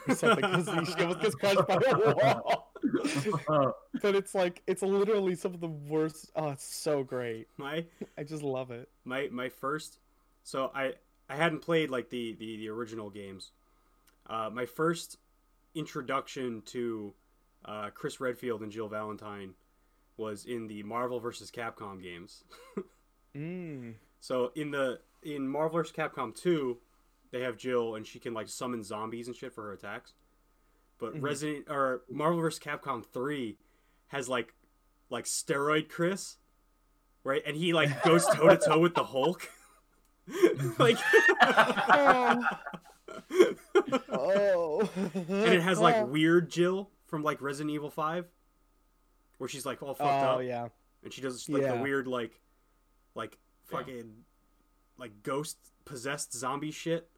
or 0.09 0.15
something 0.15 0.49
because 0.51 0.95
gets 1.17 1.35
crushed 1.35 1.67
by 1.67 1.75
a 1.75 2.15
wall. 2.15 2.73
but 4.03 4.15
it's 4.15 4.35
like 4.35 4.63
it's 4.67 4.83
literally 4.83 5.35
some 5.35 5.53
of 5.55 5.61
the 5.61 5.69
worst. 5.69 6.31
Oh, 6.37 6.51
it's 6.51 6.65
so 6.65 7.03
great. 7.03 7.49
My 7.57 7.85
I 8.17 8.23
just 8.23 8.43
love 8.43 8.71
it. 8.71 8.89
my 9.05 9.29
my 9.33 9.49
first 9.49 9.99
so 10.45 10.71
i 10.75 10.93
i 11.29 11.35
hadn't 11.37 11.61
played 11.61 11.91
like 11.91 12.09
the 12.11 12.35
the, 12.39 12.57
the 12.59 12.69
original 12.69 13.11
games 13.11 13.51
uh 14.29 14.49
my 14.53 14.65
first 14.65 15.19
introduction 15.77 16.63
to 16.67 17.13
uh 17.65 17.91
chris 17.91 18.19
redfield 18.21 18.63
and 18.63 18.73
jill 18.73 18.89
valentine 18.89 19.55
was 20.17 20.45
in 20.47 20.67
the 20.67 20.83
marvel 20.83 21.21
vs 21.21 21.51
capcom 21.51 22.03
games 22.03 22.43
Mm. 23.37 23.95
so 24.19 24.51
in 24.55 24.71
the 24.71 24.99
in 25.23 25.47
marvel 25.47 25.79
vs 25.79 25.93
capcom 25.95 26.35
2 26.35 26.79
they 27.33 27.43
have 27.43 27.57
jill 27.59 27.95
and 27.97 28.07
she 28.07 28.19
can 28.19 28.33
like 28.33 28.49
summon 28.49 28.83
zombies 28.83 29.27
and 29.27 29.37
shit 29.37 29.53
for 29.55 29.65
her 29.65 29.73
attacks 29.75 30.15
but 30.99 31.15
Mhm. 31.15 31.23
resident 31.23 31.67
or 31.69 32.03
marvel 32.11 32.41
vs 32.41 32.59
capcom 32.59 33.05
3 33.05 33.59
has 34.09 34.27
like 34.29 34.55
like 35.11 35.25
steroid 35.27 35.91
chris 35.91 36.39
right 37.25 37.43
and 37.47 37.57
he 37.57 37.75
like 37.75 38.03
goes 38.03 38.25
toe 38.27 38.49
to 38.49 38.57
toe 38.57 38.79
with 38.79 38.95
the 38.95 39.05
hulk 39.05 39.51
like 40.79 40.97
Oh. 43.31 43.55
Oh. 44.11 44.89
and 45.15 45.53
it 45.55 45.63
has 45.63 45.79
like 45.79 46.07
weird 46.09 46.51
Jill 46.51 46.91
from 47.07 47.23
like 47.23 47.41
Resident 47.41 47.71
Evil 47.75 47.91
Five, 47.91 48.27
where 49.39 49.49
she's 49.49 49.65
like 49.67 49.83
all 49.83 49.95
fucked 49.95 50.25
Oh 50.25 50.37
up, 50.39 50.43
yeah. 50.43 50.69
and 51.05 51.13
she 51.13 51.21
does 51.21 51.49
like 51.49 51.63
the 51.63 51.77
weird 51.77 52.07
like, 52.07 52.41
like 53.15 53.39
Yeah. 53.71 53.79
fucking, 53.79 54.13
like 54.99 55.23
ghost 55.23 55.57
possessed 55.85 56.33
zombie 56.33 56.71
shit. 56.73 57.09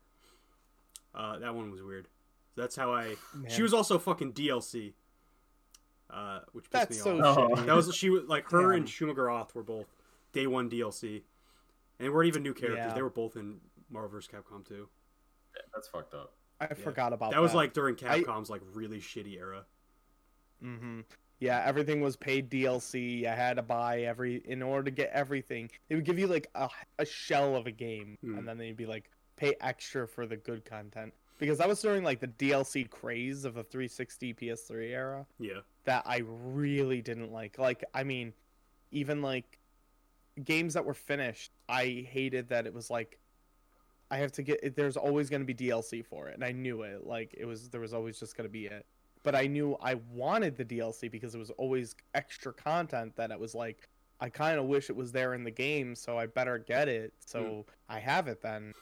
Uh, 1.15 1.39
that 1.39 1.55
one 1.55 1.71
was 1.71 1.83
weird. 1.83 2.09
That's 2.57 2.77
how 2.77 2.93
I. 2.93 3.15
She 3.49 3.63
was 3.63 3.73
also 3.73 3.99
fucking 3.99 4.33
DLC. 4.35 4.93
Uh, 6.11 6.41
which 6.53 6.65
pissed 6.71 6.73
That's 6.73 6.97
me 6.97 7.03
so 7.03 7.21
off. 7.25 7.39
Oh. 7.39 7.49
shitty. 7.49 7.67
That 7.67 7.77
was 7.77 7.95
she 7.95 8.11
was 8.11 8.25
like 8.25 8.51
her 8.51 8.73
and 8.73 8.87
Damn. 8.87 9.09
Shumagorath 9.09 9.55
were 9.55 9.63
both 9.63 9.87
day 10.33 10.47
one 10.47 10.69
DLC, 10.71 11.13
and 11.13 11.23
they 11.99 12.09
weren't 12.09 12.29
even 12.29 12.43
new 12.43 12.55
characters. 12.55 12.87
Yeah. 12.89 12.95
They 12.95 13.03
were 13.03 13.11
both 13.11 13.37
in 13.37 13.59
Marvel 13.91 14.11
vs. 14.11 14.31
Capcom 14.31 14.67
2. 14.67 14.89
That's 15.75 15.89
fucked 15.89 16.15
up. 16.15 16.35
I 16.61 16.75
forgot 16.75 17.13
about 17.13 17.31
that. 17.31 17.37
That 17.37 17.43
was 17.43 17.55
like 17.55 17.73
during 17.73 17.95
I- 18.05 18.21
Capcom's 18.23 18.51
like 18.51 18.63
really 18.75 18.99
shitty 19.01 19.39
era. 19.39 19.65
Mm-hmm. 20.65 21.01
Yeah, 21.41 21.63
everything 21.65 22.01
was 22.01 22.17
paid 22.17 22.51
DLC. 22.51 23.25
I 23.27 23.35
had 23.35 23.55
to 23.59 23.63
buy 23.63 24.01
every 24.03 24.43
in 24.45 24.61
order 24.61 24.85
to 24.85 24.91
get 24.91 25.11
everything. 25.13 25.71
They 25.89 25.95
would 25.95 26.05
give 26.05 26.19
you 26.19 26.27
like 26.27 26.49
a, 26.57 26.69
a 26.99 27.05
shell 27.05 27.55
of 27.55 27.67
a 27.67 27.71
game, 27.71 28.19
Hmm. 28.23 28.39
and 28.39 28.49
then 28.49 28.59
they'd 28.59 28.77
be 28.77 28.87
like, 28.87 29.11
pay 29.37 29.55
extra 29.61 30.09
for 30.09 30.27
the 30.27 30.37
good 30.37 30.65
content. 30.65 31.15
Because 31.39 31.59
that 31.59 31.69
was 31.69 31.81
during 31.81 32.03
like 32.03 32.19
the 32.19 32.27
DLC 32.27 32.91
craze 32.91 33.45
of 33.45 33.55
the 33.55 33.63
360 33.63 34.35
PS3 34.35 34.91
era 34.91 35.27
Yeah. 35.39 35.61
that 35.85 36.03
I 36.05 36.23
really 36.27 37.01
didn't 37.03 37.31
like. 37.31 37.57
Like, 37.57 37.85
I 37.95 38.03
mean, 38.03 38.33
even 38.91 39.23
like 39.23 39.61
games 40.43 40.75
that 40.75 40.85
were 40.85 40.95
finished, 40.95 41.53
I 41.69 42.05
hated 42.11 42.49
that 42.49 42.67
it 42.67 42.75
was 42.75 42.91
like 42.91 43.21
I 44.11 44.19
have 44.19 44.33
to 44.33 44.43
get. 44.43 44.77
There's 44.77 44.97
always 44.97 45.29
going 45.29 45.47
to 45.47 45.55
be 45.55 45.55
DLC 45.55 46.05
for 46.05 46.29
it, 46.29 46.35
and 46.35 46.45
I 46.45 46.53
knew 46.53 46.83
it. 46.83 47.07
Like 47.07 47.35
it 47.39 47.45
was, 47.45 47.69
there 47.69 47.81
was 47.81 47.93
always 47.93 48.19
just 48.19 48.37
going 48.37 48.49
to 48.49 48.53
be 48.53 48.67
it. 48.67 48.87
But 49.23 49.35
I 49.35 49.47
knew 49.47 49.77
I 49.83 49.95
wanted 50.13 50.57
the 50.57 50.65
DLC 50.65 51.11
because 51.11 51.35
it 51.35 51.39
was 51.39 51.51
always 51.51 51.95
extra 52.15 52.53
content 52.53 53.17
that 53.17 53.31
it 53.31 53.39
was 53.39 53.55
like 53.55 53.89
I 54.21 54.29
kind 54.29 54.59
of 54.59 54.67
wish 54.67 54.91
it 54.91 54.97
was 54.97 55.13
there 55.13 55.35
in 55.35 55.45
the 55.45 55.51
game, 55.51 55.95
so 55.95 56.19
I 56.19 56.27
better 56.27 56.59
get 56.59 56.89
it. 56.89 57.13
So 57.25 57.67
I 57.89 58.01
have 58.01 58.27
it 58.27 58.43
then, 58.43 58.73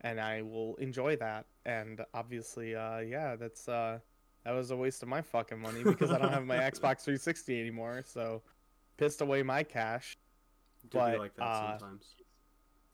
and 0.00 0.20
I 0.20 0.42
will 0.42 0.76
enjoy 0.76 1.16
that. 1.16 1.46
And 1.66 2.00
obviously, 2.14 2.74
uh, 2.74 3.00
yeah, 3.00 3.36
that's 3.36 3.68
uh, 3.68 3.98
that 4.44 4.52
was 4.52 4.70
a 4.70 4.76
waste 4.76 5.02
of 5.02 5.08
my 5.08 5.20
fucking 5.20 5.60
money 5.60 5.82
because 5.82 6.10
I 6.10 6.18
don't 6.18 6.32
have 6.32 6.46
my 6.46 6.56
Xbox 6.70 7.02
360 7.02 7.60
anymore. 7.60 8.04
So 8.06 8.42
pissed 8.96 9.20
away 9.20 9.42
my 9.42 9.62
cash. 9.62 10.16
Do 10.90 10.98
But, 10.98 11.18
like 11.18 11.36
that 11.36 11.42
uh, 11.42 11.78
sometimes. 11.78 12.06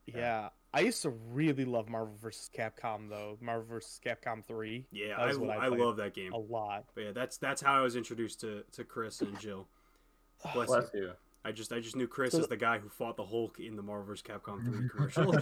Yeah. 0.07 0.17
Yeah. 0.17 0.49
I 0.75 0.81
used 0.81 1.03
to 1.03 1.11
really 1.11 1.65
love 1.65 1.89
Marvel 1.89 2.15
vs. 2.21 2.49
Capcom 2.57 3.09
though. 3.11 3.37
Marvel 3.41 3.65
vs. 3.69 4.01
Capcom 4.05 4.45
3 4.45 4.87
Yeah, 4.91 5.17
I, 5.19 5.25
I 5.27 5.65
I, 5.65 5.69
love 5.69 5.97
that 5.99 6.15
game. 6.15 6.33
a 6.33 6.39
lot. 6.39 6.85
But 6.95 7.01
yeah, 7.05 7.11
that's 7.13 7.37
that's 7.37 7.61
how 7.61 7.75
I 7.79 7.83
was 7.83 7.95
introduced 7.97 8.41
to, 8.41 8.65
to 8.73 8.85
Chris 8.85 9.21
and 9.21 9.39
Jill. 9.39 9.67
Bless, 10.55 10.69
Bless 10.69 10.91
you. 10.95 11.01
you. 11.03 11.13
I 11.45 11.51
just 11.53 11.73
I 11.73 11.81
just 11.81 11.97
knew 11.97 12.07
Chris 12.07 12.33
So- 12.33 12.39
as 12.41 12.49
the 12.49 12.57
guy 12.57 12.79
who 12.79 12.89
fought 12.89 13.17
the 13.17 13.25
Hulk 13.25 13.59
in 13.61 13.77
the 13.77 13.83
Marvel 13.83 14.07
vs. 14.07 14.23
Capcom 14.23 14.65
3 14.65 14.89
commercial. 15.13 15.33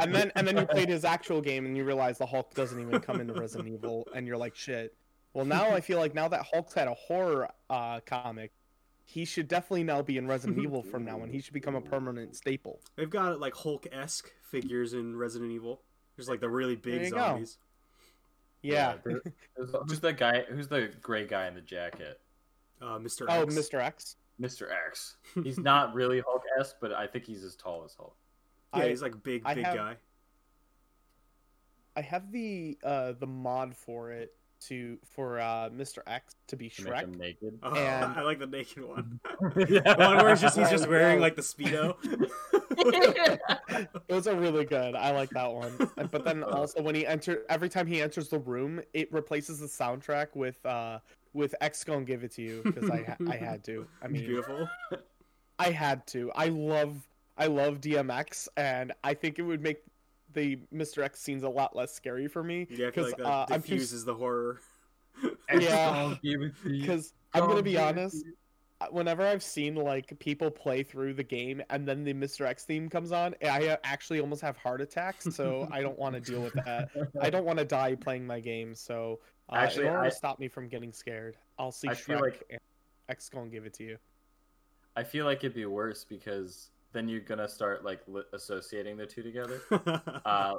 and 0.00 0.14
then 0.14 0.30
and 0.36 0.46
then 0.46 0.56
you 0.58 0.66
played 0.66 0.88
his 0.88 1.04
actual 1.04 1.40
game 1.40 1.64
and 1.66 1.76
you 1.76 1.84
realize 1.84 2.18
the 2.18 2.26
Hulk 2.26 2.52
doesn't 2.54 2.80
even 2.80 3.00
come 3.00 3.20
into 3.20 3.32
Resident 3.34 3.68
Evil 3.68 4.06
and 4.14 4.26
you're 4.26 4.36
like 4.36 4.54
shit. 4.54 4.94
Well 5.34 5.44
now 5.44 5.70
I 5.70 5.80
feel 5.80 5.98
like 5.98 6.14
now 6.14 6.28
that 6.28 6.46
Hulk's 6.52 6.74
had 6.74 6.88
a 6.88 6.94
horror 6.94 7.48
uh, 7.70 8.00
comic, 8.06 8.50
he 9.10 9.24
should 9.24 9.48
definitely 9.48 9.84
now 9.84 10.02
be 10.02 10.18
in 10.18 10.26
Resident 10.26 10.58
Evil 10.62 10.82
from 10.82 11.02
now 11.02 11.22
on. 11.22 11.30
He 11.30 11.40
should 11.40 11.54
become 11.54 11.74
a 11.74 11.80
permanent 11.80 12.36
staple. 12.36 12.78
They've 12.94 13.08
got 13.08 13.40
like 13.40 13.54
Hulk 13.54 13.86
esque 13.90 14.30
figures 14.42 14.92
in 14.92 15.16
Resident 15.16 15.50
Evil. 15.50 15.80
There's 16.14 16.28
like 16.28 16.40
the 16.40 16.50
really 16.50 16.74
There 16.74 16.92
big 16.98 17.04
you 17.06 17.10
go. 17.12 17.16
zombies. 17.16 17.56
Yeah. 18.60 18.96
who's 19.86 20.00
the 20.00 20.12
guy? 20.12 20.44
Who's 20.50 20.68
the 20.68 20.90
gray 21.00 21.26
guy 21.26 21.46
in 21.48 21.54
the 21.54 21.62
jacket? 21.62 22.20
Uh, 22.82 22.98
Mr. 22.98 23.24
Oh, 23.30 23.44
X. 23.44 23.54
Mr. 23.54 23.80
X. 23.82 24.16
Mr. 24.38 24.68
X. 24.86 25.16
He's 25.42 25.58
not 25.58 25.94
really 25.94 26.20
Hulk 26.20 26.42
esque, 26.60 26.76
but 26.80 26.92
I 26.92 27.06
think 27.06 27.24
he's 27.24 27.42
as 27.42 27.56
tall 27.56 27.84
as 27.84 27.94
Hulk. 27.94 28.14
Yeah, 28.76 28.82
I- 28.82 28.88
he's 28.90 29.00
like 29.00 29.22
big, 29.22 29.40
I 29.46 29.54
big 29.54 29.64
have- 29.64 29.74
guy. 29.74 29.96
I 31.96 32.02
have 32.02 32.30
the 32.30 32.78
uh 32.84 33.12
the 33.18 33.26
mod 33.26 33.74
for 33.74 34.12
it 34.12 34.34
to 34.60 34.98
for 35.14 35.38
uh 35.40 35.68
Mr. 35.70 35.98
X 36.06 36.34
to 36.48 36.56
be 36.56 36.68
To 36.70 36.82
Shrek. 36.82 37.16
naked. 37.16 37.58
Oh, 37.62 37.74
And- 37.74 38.12
I 38.18 38.22
like 38.22 38.38
the 38.38 38.46
naked 38.46 38.84
one. 38.84 39.20
yeah. 39.56 39.80
The 39.94 39.96
one 39.98 40.16
where 40.18 40.30
he's 40.30 40.40
just 40.40 40.58
he's 40.58 40.70
just 40.70 40.88
wearing 40.94 41.20
like 41.20 41.36
the 41.36 41.42
speedo. 41.42 41.96
Those 44.08 44.26
are 44.26 44.34
really 44.36 44.64
good. 44.64 44.94
I 44.94 45.10
like 45.12 45.30
that 45.30 45.52
one. 45.52 45.72
But 46.10 46.24
then 46.24 46.42
Uh. 46.42 46.48
also 46.48 46.82
when 46.82 46.94
he 46.94 47.06
enter 47.06 47.44
every 47.48 47.68
time 47.68 47.86
he 47.86 48.00
enters 48.02 48.28
the 48.28 48.38
room, 48.38 48.80
it 48.94 49.12
replaces 49.12 49.60
the 49.60 49.66
soundtrack 49.66 50.28
with 50.34 50.64
uh 50.66 50.98
with 51.34 51.54
X 51.60 51.84
gonna 51.84 52.04
give 52.04 52.24
it 52.24 52.32
to 52.32 52.42
you 52.42 52.62
because 52.64 52.90
I 52.90 53.16
I 53.28 53.36
had 53.36 53.62
to. 53.64 53.86
I 54.02 54.08
mean, 54.08 54.24
Beautiful. 54.26 54.68
I 55.58 55.70
had 55.70 56.06
to. 56.08 56.32
I 56.34 56.48
love 56.48 57.06
I 57.36 57.46
love 57.46 57.80
DMX, 57.80 58.48
and 58.56 58.92
I 59.04 59.14
think 59.14 59.38
it 59.38 59.42
would 59.42 59.62
make 59.62 59.78
the 60.34 60.58
Mr. 60.74 61.02
X 61.02 61.20
scenes 61.20 61.42
a 61.42 61.48
lot 61.48 61.74
less 61.76 61.92
scary 61.94 62.28
for 62.28 62.42
me 62.42 62.66
Yeah, 62.70 62.86
because 62.86 63.06
like 63.06 63.16
that 63.18 63.26
uh, 63.26 63.46
I'm 63.50 63.62
too 63.62 63.68
diffuses 63.76 64.04
the 64.04 64.14
horror. 64.14 64.60
Yeah. 65.52 66.14
Give 66.22 66.42
it 66.42 66.52
to 66.62 66.70
you. 66.72 66.80
because 66.82 67.12
I'm 67.34 67.46
gonna 67.48 67.62
be 67.62 67.72
give 67.72 67.80
it 67.80 67.82
to 67.94 68.00
honest. 68.00 68.24
uh, 68.80 68.86
Whenever 68.90 69.26
I've 69.26 69.42
seen 69.42 69.74
like 69.74 70.16
people 70.20 70.50
play 70.50 70.82
through 70.82 71.14
the 71.14 71.22
game 71.24 71.62
and 71.70 71.86
then 71.88 72.04
the 72.04 72.14
Mr. 72.14 72.46
X 72.46 72.64
theme 72.64 72.88
comes 72.88 73.10
on, 73.12 73.34
I 73.42 73.68
uh, 73.68 73.76
actually 73.84 74.20
almost 74.20 74.42
have 74.42 74.56
heart 74.56 74.80
attacks. 74.80 75.24
So 75.34 75.66
I 75.72 75.82
don't 75.82 75.98
want 75.98 76.14
to 76.14 76.20
deal 76.20 76.40
with 76.42 76.52
that. 76.54 76.90
I 77.20 77.30
don't 77.30 77.44
want 77.44 77.58
to 77.58 77.64
die 77.64 77.94
playing 77.96 78.26
my 78.26 78.38
game. 78.40 78.74
So 78.74 79.18
uh, 79.50 79.56
Actually, 79.56 79.86
in 79.86 79.92
order 79.92 80.04
I- 80.04 80.10
to 80.10 80.14
stop 80.14 80.38
me 80.38 80.46
from 80.48 80.68
getting 80.68 80.92
scared, 80.92 81.36
I'll 81.58 81.72
see 81.72 81.88
I 81.88 81.94
feel 81.94 82.20
like- 82.20 82.44
and 82.50 82.60
X 83.08 83.28
gonna 83.30 83.48
give 83.48 83.64
it 83.64 83.72
to 83.74 83.84
you. 83.84 83.96
I 84.94 85.02
feel 85.02 85.24
like 85.24 85.38
it'd 85.38 85.54
be 85.54 85.64
worse 85.66 86.04
because 86.04 86.70
then 86.92 87.08
you're 87.08 87.20
gonna 87.20 87.48
start 87.48 87.84
like 87.84 88.00
li- 88.06 88.22
associating 88.32 88.96
the 88.96 89.06
two 89.06 89.22
together. 89.22 89.60
Uh, 90.24 90.54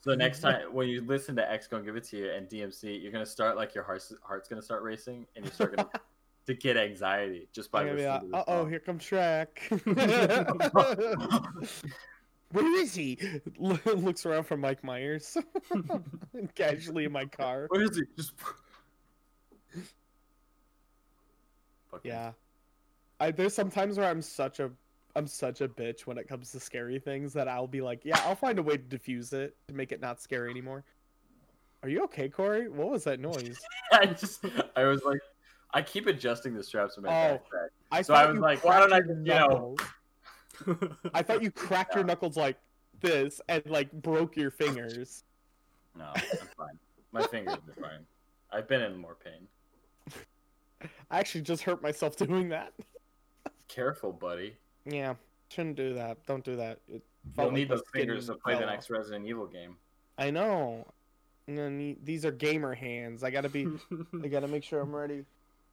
so 0.00 0.14
next 0.14 0.40
time 0.40 0.72
when 0.72 0.88
you 0.88 1.02
listen 1.02 1.36
to 1.36 1.50
X 1.50 1.68
gonna 1.68 1.84
give 1.84 1.96
it 1.96 2.04
to 2.04 2.16
you 2.16 2.30
and 2.30 2.48
DMX, 2.48 3.02
you're 3.02 3.12
gonna 3.12 3.24
start 3.24 3.56
like 3.56 3.74
your 3.74 3.84
heart's 3.84 4.12
heart's 4.22 4.48
gonna 4.48 4.62
start 4.62 4.82
racing 4.82 5.26
and 5.36 5.44
you 5.44 5.50
start 5.50 5.76
gonna 5.76 5.88
to 6.46 6.54
get 6.54 6.76
anxiety 6.76 7.48
just 7.52 7.70
by 7.70 7.82
I'm 7.82 7.86
gonna 7.86 7.98
be 7.98 8.04
listening 8.04 8.34
uh 8.34 8.44
oh, 8.48 8.64
here 8.64 8.80
comes 8.80 9.04
Shrek. 9.04 9.48
Where 12.50 12.80
is 12.80 12.94
he? 12.94 13.18
Looks 13.58 14.26
around 14.26 14.44
for 14.44 14.56
Mike 14.56 14.82
Myers. 14.82 15.36
Casually 16.54 17.04
in 17.04 17.12
my 17.12 17.24
car. 17.24 17.66
Where 17.68 17.82
is 17.82 17.96
he? 17.96 18.02
Just 18.16 18.32
Yeah. 22.02 22.32
I 23.20 23.30
there's 23.30 23.54
some 23.54 23.70
times 23.70 23.98
where 23.98 24.08
I'm 24.08 24.20
such 24.20 24.58
a 24.58 24.72
I'm 25.14 25.26
such 25.26 25.60
a 25.60 25.68
bitch 25.68 26.02
when 26.06 26.16
it 26.16 26.26
comes 26.26 26.50
to 26.52 26.60
scary 26.60 26.98
things 26.98 27.32
that 27.34 27.46
I'll 27.48 27.66
be 27.66 27.82
like, 27.82 28.00
yeah, 28.04 28.18
I'll 28.24 28.34
find 28.34 28.58
a 28.58 28.62
way 28.62 28.76
to 28.76 28.82
diffuse 28.82 29.32
it 29.32 29.54
to 29.68 29.74
make 29.74 29.92
it 29.92 30.00
not 30.00 30.20
scary 30.22 30.50
anymore. 30.50 30.84
Are 31.82 31.88
you 31.88 32.02
okay, 32.04 32.28
Corey? 32.28 32.68
What 32.68 32.90
was 32.90 33.04
that 33.04 33.20
noise? 33.20 33.58
I 33.92 34.06
just 34.06 34.44
I 34.76 34.84
was 34.84 35.02
like 35.04 35.20
I 35.74 35.82
keep 35.82 36.06
adjusting 36.06 36.54
the 36.54 36.62
straps 36.62 36.96
in 36.96 37.02
my 37.02 37.08
Oh. 37.10 37.34
backpack. 37.34 37.68
I 37.90 38.02
So 38.02 38.14
I 38.14 38.26
was 38.30 38.38
like, 38.38 38.64
why 38.64 38.78
don't 38.80 38.92
I 38.92 39.00
just, 39.00 39.10
you 39.10 39.24
know- 39.24 39.76
I 41.12 41.22
thought 41.22 41.42
you 41.42 41.50
cracked 41.50 41.94
your 41.94 42.04
knuckles 42.08 42.36
like 42.36 42.56
this 43.00 43.40
and 43.48 43.64
like 43.66 43.90
broke 43.92 44.36
your 44.36 44.50
fingers. 44.50 45.24
No, 45.96 46.10
I'm 46.14 46.22
fine. 46.56 46.78
My 47.10 47.26
fingers 47.26 47.54
are 47.56 47.82
fine. 47.82 48.06
I've 48.50 48.68
been 48.68 48.80
in 48.82 48.96
more 48.96 49.16
pain. 49.22 49.48
I 51.10 51.18
actually 51.18 51.42
just 51.42 51.62
hurt 51.64 51.82
myself 51.82 52.16
doing 52.16 52.48
that. 52.50 52.72
Careful, 53.68 54.12
buddy. 54.12 54.56
Yeah, 54.84 55.14
shouldn't 55.48 55.76
do 55.76 55.94
that. 55.94 56.24
Don't 56.26 56.44
do 56.44 56.56
that. 56.56 56.78
It 56.88 57.02
You'll 57.36 57.46
like 57.46 57.54
need 57.54 57.68
those 57.68 57.82
fingers 57.92 58.26
to 58.26 58.34
play 58.34 58.54
the 58.54 58.66
next. 58.66 58.90
Resident 58.90 59.26
Evil 59.26 59.46
game. 59.46 59.76
I 60.18 60.30
know. 60.30 60.86
The- 61.46 61.98
these 62.02 62.24
are 62.24 62.32
gamer 62.32 62.74
hands. 62.74 63.22
I 63.22 63.30
gotta 63.30 63.48
be. 63.48 63.68
I 64.22 64.28
gotta 64.28 64.48
make 64.48 64.64
sure 64.64 64.80
I'm 64.80 64.94
ready. 64.94 65.24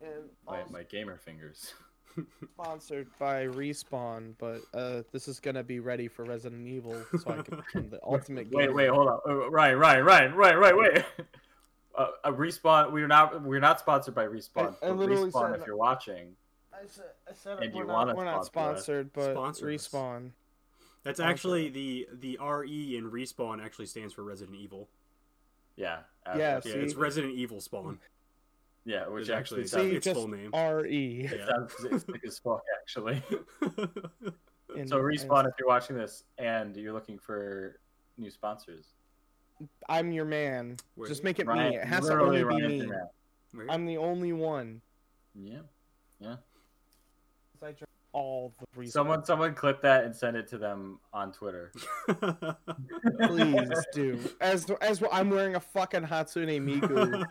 And 0.02 0.30
My, 0.46 0.64
my 0.70 0.84
gamer 0.84 1.18
fingers. 1.18 1.74
sponsored 2.54 3.08
by 3.20 3.46
Respawn, 3.46 4.34
but 4.38 4.62
uh, 4.74 5.04
this 5.12 5.28
is 5.28 5.40
gonna 5.40 5.64
be 5.64 5.80
ready 5.80 6.08
for 6.08 6.24
Resident 6.26 6.68
Evil, 6.68 6.96
so 7.20 7.32
I 7.32 7.42
can 7.42 7.58
become 7.58 7.90
the 7.90 8.00
ultimate. 8.04 8.50
Game. 8.50 8.58
Wait, 8.58 8.66
gamer. 8.66 8.76
wait, 8.76 8.90
hold 8.90 9.08
on. 9.08 9.20
Uh, 9.28 9.50
Ryan, 9.50 9.78
Ryan, 9.78 10.06
Ryan, 10.06 10.34
Ryan, 10.36 10.58
Ryan, 10.58 10.78
wait. 10.78 11.06
Uh, 11.96 12.08
a 12.24 12.32
respawn. 12.32 12.92
We're 12.92 13.08
not. 13.08 13.42
We're 13.44 13.60
not 13.60 13.80
sponsored 13.80 14.16
by 14.16 14.26
respawn. 14.26 14.76
I 14.82 14.88
but 14.88 14.98
literally 14.98 15.32
respawn, 15.32 15.60
if 15.60 15.66
you're 15.68 15.78
watching, 15.78 16.36
I 16.82 16.86
said, 16.88 17.06
I 17.30 17.34
said 17.34 17.60
And 17.64 17.74
we're 17.74 17.82
you 17.82 17.88
not, 17.88 17.94
wanna 17.94 18.16
we're 18.16 18.26
not 18.26 18.40
us. 18.42 18.46
sponsored, 18.48 19.12
but 19.14 19.32
Sponsor 19.34 19.70
us. 19.70 19.88
Respawn. 19.88 20.32
That's 21.04 21.18
Sponsor 21.20 21.30
actually 21.32 21.70
the 21.70 22.08
the 22.20 22.38
RE 22.42 22.96
in 22.98 23.10
respawn 23.12 23.64
actually 23.64 23.86
stands 23.88 24.14
for 24.14 24.24
Resident 24.24 24.58
Evil. 24.58 24.88
yeah, 25.76 26.00
uh, 26.26 26.34
Yeah, 26.38 26.60
Yeah, 26.66 26.74
it's 26.74 26.96
Resident 26.96 27.36
Evil 27.36 27.62
Spawn. 27.62 28.00
yeah, 28.86 29.08
which 29.08 29.24
Is 29.24 29.30
actually 29.30 29.62
actually 29.64 29.68
sounds, 29.68 29.90
See, 29.92 29.96
its 29.98 30.06
just 30.06 30.16
full 30.20 30.28
name. 30.28 30.52
RE. 30.54 31.30
it 31.32 31.48
sounds 31.50 31.74
it's 31.92 32.06
sick 32.06 32.22
as 32.26 32.40
fuck. 32.40 32.62
Actually, 32.82 33.22
And- 34.76 34.88
so 34.88 34.98
respawn. 35.00 35.46
If 35.48 35.54
you're 35.60 35.68
watching 35.68 35.96
this 35.98 36.24
and 36.38 36.76
you're 36.78 36.94
looking 36.94 37.18
for 37.18 37.80
new 38.18 38.30
sponsors, 38.30 38.86
I'm 39.90 40.12
your 40.12 40.26
man. 40.26 40.78
Wait, 40.96 41.08
Just 41.08 41.24
make 41.24 41.40
it 41.40 41.48
Ryan, 41.48 41.72
me. 41.72 41.78
It 41.78 41.86
has 41.86 42.06
to 42.08 42.20
only 42.20 42.38
be 42.38 42.44
Ryan's 42.44 42.68
me. 42.68 42.78
your 42.78 42.88
man. 42.90 43.08
Right? 43.54 43.68
I'm 43.70 43.86
the 43.88 43.98
only 43.98 44.32
one. 44.32 44.82
Yeah. 45.34 45.60
Yeah. 46.20 46.36
I 47.62 47.72
drink 47.72 47.86
all 48.14 48.54
the 48.60 48.82
Respawn. 48.82 48.92
Someone, 48.92 49.26
someone 49.26 49.54
clip 49.54 49.82
that 49.82 50.04
and 50.04 50.16
send 50.16 50.38
it 50.38 50.48
to 50.50 50.58
them 50.58 51.00
on 51.14 51.32
Twitter. 51.32 51.72
please 53.22 53.70
do. 53.94 54.20
As 54.42 54.70
as 54.82 55.04
I'm 55.12 55.30
wearing 55.30 55.56
a 55.56 55.60
fucking 55.60 56.04
Hatsune 56.04 56.60
Miku. 56.62 57.26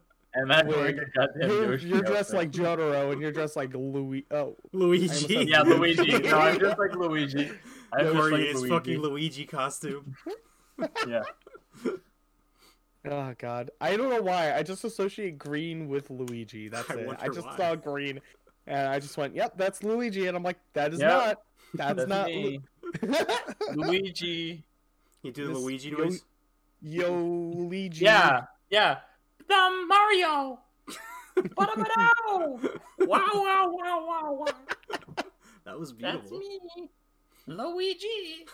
And 0.36 0.50
that's 0.50 0.66
Wait, 0.66 0.76
wearing 0.76 0.98
a 0.98 1.04
goddamn 1.16 1.48
You're, 1.48 1.76
you're 1.76 2.02
dressed 2.02 2.34
like 2.34 2.50
Jotaro, 2.50 3.12
and 3.12 3.20
you're 3.20 3.30
dressed 3.30 3.54
like 3.54 3.72
Louis. 3.72 4.26
Oh, 4.32 4.56
Luigi. 4.72 5.46
Yeah, 5.46 5.62
Luigi. 5.62 6.18
No, 6.18 6.38
I'm 6.38 6.58
just 6.58 6.76
like 6.76 6.96
Luigi. 6.96 7.52
I'm 7.92 8.06
just 8.06 8.16
Corey 8.16 8.32
like 8.32 8.40
his 8.40 8.56
Luigi. 8.56 8.68
fucking 8.74 8.98
Luigi 8.98 9.44
costume. 9.46 10.16
Yeah. 11.06 11.22
oh 13.08 13.32
God. 13.38 13.70
I 13.80 13.96
don't 13.96 14.10
know 14.10 14.22
why. 14.22 14.52
I 14.52 14.64
just 14.64 14.82
associate 14.82 15.38
green 15.38 15.86
with 15.86 16.10
Luigi. 16.10 16.68
That's 16.68 16.90
I 16.90 16.94
it. 16.94 17.16
I 17.20 17.28
just 17.28 17.46
why. 17.46 17.56
saw 17.56 17.74
green, 17.76 18.20
and 18.66 18.88
I 18.88 18.98
just 19.00 19.16
went, 19.16 19.34
"Yep, 19.34 19.56
that's 19.56 19.82
Luigi," 19.82 20.26
and 20.26 20.36
I'm 20.36 20.42
like, 20.42 20.58
"That 20.72 20.92
is 20.94 21.00
Yep. 21.00 21.08
not. 21.10 21.42
That's, 21.74 21.96
That's 21.96 22.08
not." 22.08 22.30
Lu- 22.30 22.62
Luigi. 23.74 24.64
You 25.22 25.32
do 25.32 25.46
the 25.48 25.52
This- 25.54 25.62
Luigi 25.62 25.90
yo- 25.90 25.96
noise. 25.98 26.24
Yo, 26.82 27.12
Luigi. 27.56 28.04
Yeah, 28.04 28.42
yeah. 28.70 28.98
The 29.48 29.84
Mario. 29.88 30.60
Ba-da-ba-dow. 31.34 32.60
wow, 33.00 33.30
wow, 33.34 33.70
wow, 33.72 34.06
wow, 34.06 34.32
wow. 34.46 34.54
That 35.64 35.78
was 35.78 35.92
beautiful. 35.92 36.38
That's 36.38 36.76
me, 36.76 36.88
Luigi. 37.46 38.46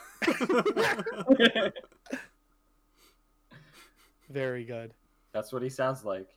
Very 4.30 4.64
good. 4.64 4.94
That's 5.32 5.52
what 5.52 5.62
he 5.62 5.68
sounds 5.68 6.04
like. 6.04 6.28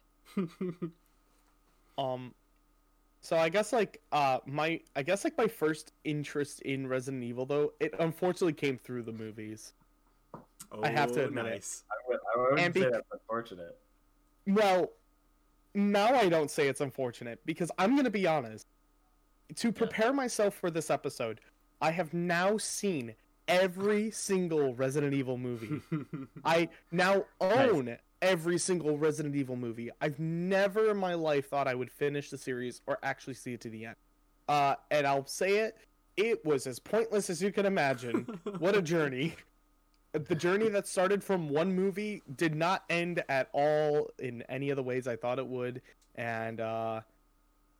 Um, 1.97 2.34
so 3.24 3.36
I 3.38 3.49
guess 3.49 3.74
like 3.74 3.99
uh 4.11 4.38
my 4.45 4.80
I 4.95 5.01
guess 5.01 5.24
like 5.24 5.36
my 5.38 5.47
first 5.47 5.93
interest 6.03 6.61
in 6.61 6.86
Resident 6.88 7.24
Evil 7.24 7.45
though 7.47 7.74
it 7.80 7.93
unfortunately 7.99 8.53
came 8.53 8.78
through 8.78 9.01
the 9.03 9.11
movies. 9.13 9.74
I 10.84 10.89
have 10.89 11.11
to 11.13 11.24
Oh, 11.24 11.26
admit 11.26 11.45
it. 11.45 11.49
nice. 11.49 11.84
I, 11.91 11.95
would, 12.07 12.19
I 12.36 12.39
wouldn't 12.39 12.59
And 12.59 12.74
say 12.74 12.89
that's 12.91 13.07
unfortunate. 13.11 13.78
Well, 14.47 14.91
now 15.74 16.13
I 16.15 16.30
don't 16.30 16.51
say 16.51 16.67
it's 16.67 16.82
unfortunate 16.82 17.39
because 17.45 17.71
I'm 17.80 17.95
gonna 17.95 18.09
be 18.11 18.28
honest. 18.28 18.67
To 19.57 19.71
prepare 19.71 20.13
myself 20.13 20.53
for 20.55 20.69
this 20.71 20.89
episode, 20.89 21.39
I 21.82 21.91
have 21.91 22.13
now 22.13 22.57
seen 22.57 23.13
every 23.47 24.09
single 24.11 24.74
Resident 24.74 25.13
Evil 25.13 25.38
movie. 25.38 25.82
I 26.45 26.69
now 26.91 27.26
own 27.41 27.97
every 28.24 28.57
single 28.57 28.97
Resident 28.97 29.36
Evil 29.36 29.57
movie. 29.57 29.91
I've 30.01 30.17
never 30.17 30.89
in 30.89 30.97
my 30.97 31.13
life 31.13 31.49
thought 31.49 31.67
I 31.67 31.76
would 31.76 31.91
finish 31.91 32.30
the 32.30 32.38
series 32.38 32.82
or 32.88 32.97
actually 33.03 33.34
see 33.36 33.53
it 33.53 33.61
to 33.61 33.69
the 33.69 33.86
end. 33.86 33.95
Uh, 34.47 34.76
and 34.89 35.05
I'll 35.05 35.28
say 35.28 35.57
it, 35.57 35.78
it 36.15 36.43
was 36.45 36.65
as 36.65 36.80
pointless 36.80 37.30
as 37.30 37.41
you 37.43 37.51
can 37.51 37.65
imagine. 37.65 38.39
what 38.59 38.76
a 38.76 38.82
journey. 38.82 39.36
The 40.13 40.36
journey 40.36 40.69
that 40.69 40.88
started 40.88 41.24
from 41.24 41.49
one 41.49 41.76
movie 41.76 42.24
did 42.36 42.55
not 42.55 42.86
end 42.89 43.24
at 43.28 43.49
all 43.51 44.09
in 44.19 44.41
any 44.43 44.69
of 44.69 44.78
the 44.78 44.84
ways 44.84 45.07
I 45.07 45.17
thought 45.17 45.38
it 45.38 45.47
would. 45.47 45.82
And 46.15 46.61
uh, 46.61 47.01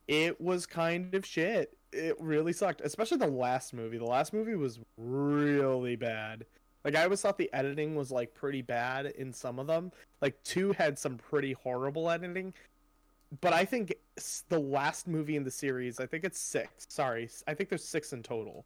it 0.08 0.40
was 0.40 0.66
kind 0.66 1.14
of 1.14 1.24
shit. 1.24 1.76
It 1.92 2.16
really 2.20 2.52
sucked, 2.52 2.82
especially 2.82 3.18
the 3.18 3.28
last 3.28 3.72
movie. 3.72 3.98
The 3.98 4.04
last 4.04 4.34
movie 4.34 4.56
was 4.56 4.78
really 4.98 5.96
bad. 5.96 6.44
Like 6.84 6.96
I 6.96 7.04
always 7.04 7.20
thought 7.22 7.38
the 7.38 7.52
editing 7.52 7.94
was 7.94 8.10
like 8.10 8.34
pretty 8.34 8.62
bad 8.62 9.06
in 9.06 9.32
some 9.32 9.58
of 9.58 9.66
them. 9.66 9.90
Like 10.20 10.42
two 10.44 10.72
had 10.72 10.98
some 10.98 11.16
pretty 11.16 11.52
horrible 11.52 12.10
editing, 12.10 12.52
but 13.40 13.52
I 13.52 13.64
think 13.64 13.94
the 14.48 14.58
last 14.58 15.08
movie 15.08 15.36
in 15.36 15.44
the 15.44 15.50
series, 15.50 15.98
I 15.98 16.06
think 16.06 16.24
it's 16.24 16.38
six. 16.38 16.86
Sorry, 16.88 17.28
I 17.46 17.54
think 17.54 17.70
there's 17.70 17.84
six 17.84 18.12
in 18.12 18.22
total. 18.22 18.64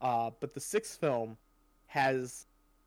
Uh, 0.00 0.30
but 0.40 0.54
the 0.54 0.60
sixth 0.60 0.98
film 0.98 1.36
has 1.86 2.46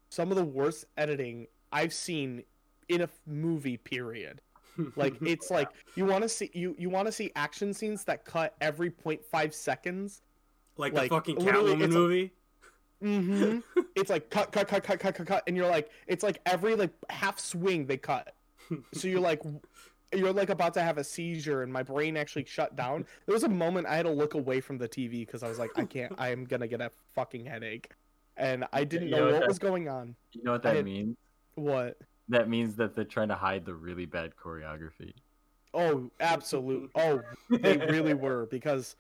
some 0.09 0.31
of 0.31 0.37
the 0.37 0.43
worst 0.43 0.85
editing 0.97 1.45
I've 1.71 1.93
seen 1.93 2.43
in 2.89 3.01
a 3.01 3.05
f- 3.05 3.19
movie. 3.27 3.77
Period. 3.77 4.41
Like 4.95 5.13
it's 5.21 5.51
like 5.51 5.69
you 5.95 6.03
want 6.03 6.23
to 6.23 6.29
see 6.29 6.49
you 6.55 6.75
you 6.79 6.89
want 6.89 7.05
to 7.05 7.11
see 7.11 7.31
action 7.35 7.75
scenes 7.75 8.03
that 8.05 8.25
cut 8.25 8.55
every 8.59 8.89
0.5 8.89 9.53
seconds. 9.53 10.23
like, 10.77 10.93
like, 10.93 11.09
the 11.11 11.15
fucking 11.15 11.35
Catwoman 11.35 11.91
movie. 11.91 12.31
Mm-hmm. 13.03 13.59
it's 13.95 14.09
like 14.09 14.29
cut, 14.29 14.51
cut, 14.51 14.67
cut, 14.67 14.83
cut, 14.83 14.99
cut, 14.99 15.15
cut, 15.15 15.27
cut, 15.27 15.43
and 15.47 15.57
you're 15.57 15.69
like, 15.69 15.89
it's 16.07 16.23
like 16.23 16.39
every 16.45 16.75
like 16.75 16.91
half 17.09 17.39
swing 17.39 17.85
they 17.85 17.97
cut. 17.97 18.33
So 18.93 19.07
you're 19.07 19.19
like, 19.19 19.41
you're 20.15 20.31
like 20.33 20.49
about 20.49 20.73
to 20.75 20.81
have 20.81 20.97
a 20.97 21.03
seizure, 21.03 21.63
and 21.63 21.71
my 21.73 21.83
brain 21.83 22.15
actually 22.17 22.45
shut 22.45 22.75
down. 22.75 23.05
There 23.25 23.33
was 23.33 23.43
a 23.43 23.49
moment 23.49 23.87
I 23.87 23.95
had 23.95 24.05
to 24.05 24.11
look 24.11 24.33
away 24.35 24.61
from 24.61 24.77
the 24.77 24.87
TV 24.87 25.25
because 25.25 25.43
I 25.43 25.49
was 25.49 25.59
like, 25.59 25.71
I 25.75 25.85
can't, 25.85 26.13
I 26.17 26.29
am 26.29 26.45
gonna 26.45 26.67
get 26.67 26.81
a 26.81 26.91
fucking 27.13 27.45
headache, 27.45 27.89
and 28.37 28.65
I 28.71 28.83
didn't 28.83 29.09
You 29.09 29.15
know 29.15 29.25
know 29.25 29.31
what 29.33 29.41
what 29.41 29.47
was 29.49 29.59
going 29.59 29.89
on. 29.89 30.15
You 30.31 30.43
know 30.43 30.53
what 30.53 30.63
that 30.63 30.75
had- 30.77 30.85
means? 30.85 31.17
What? 31.55 31.97
That 32.29 32.47
means 32.49 32.75
that 32.77 32.95
they're 32.95 33.03
trying 33.03 33.27
to 33.27 33.35
hide 33.35 33.65
the 33.65 33.73
really 33.73 34.05
bad 34.05 34.31
choreography. 34.41 35.13
Oh, 35.73 36.09
absolutely. 36.21 36.89
Oh, 36.95 37.21
they 37.49 37.77
really 37.77 38.13
were 38.13 38.45
because 38.45 38.95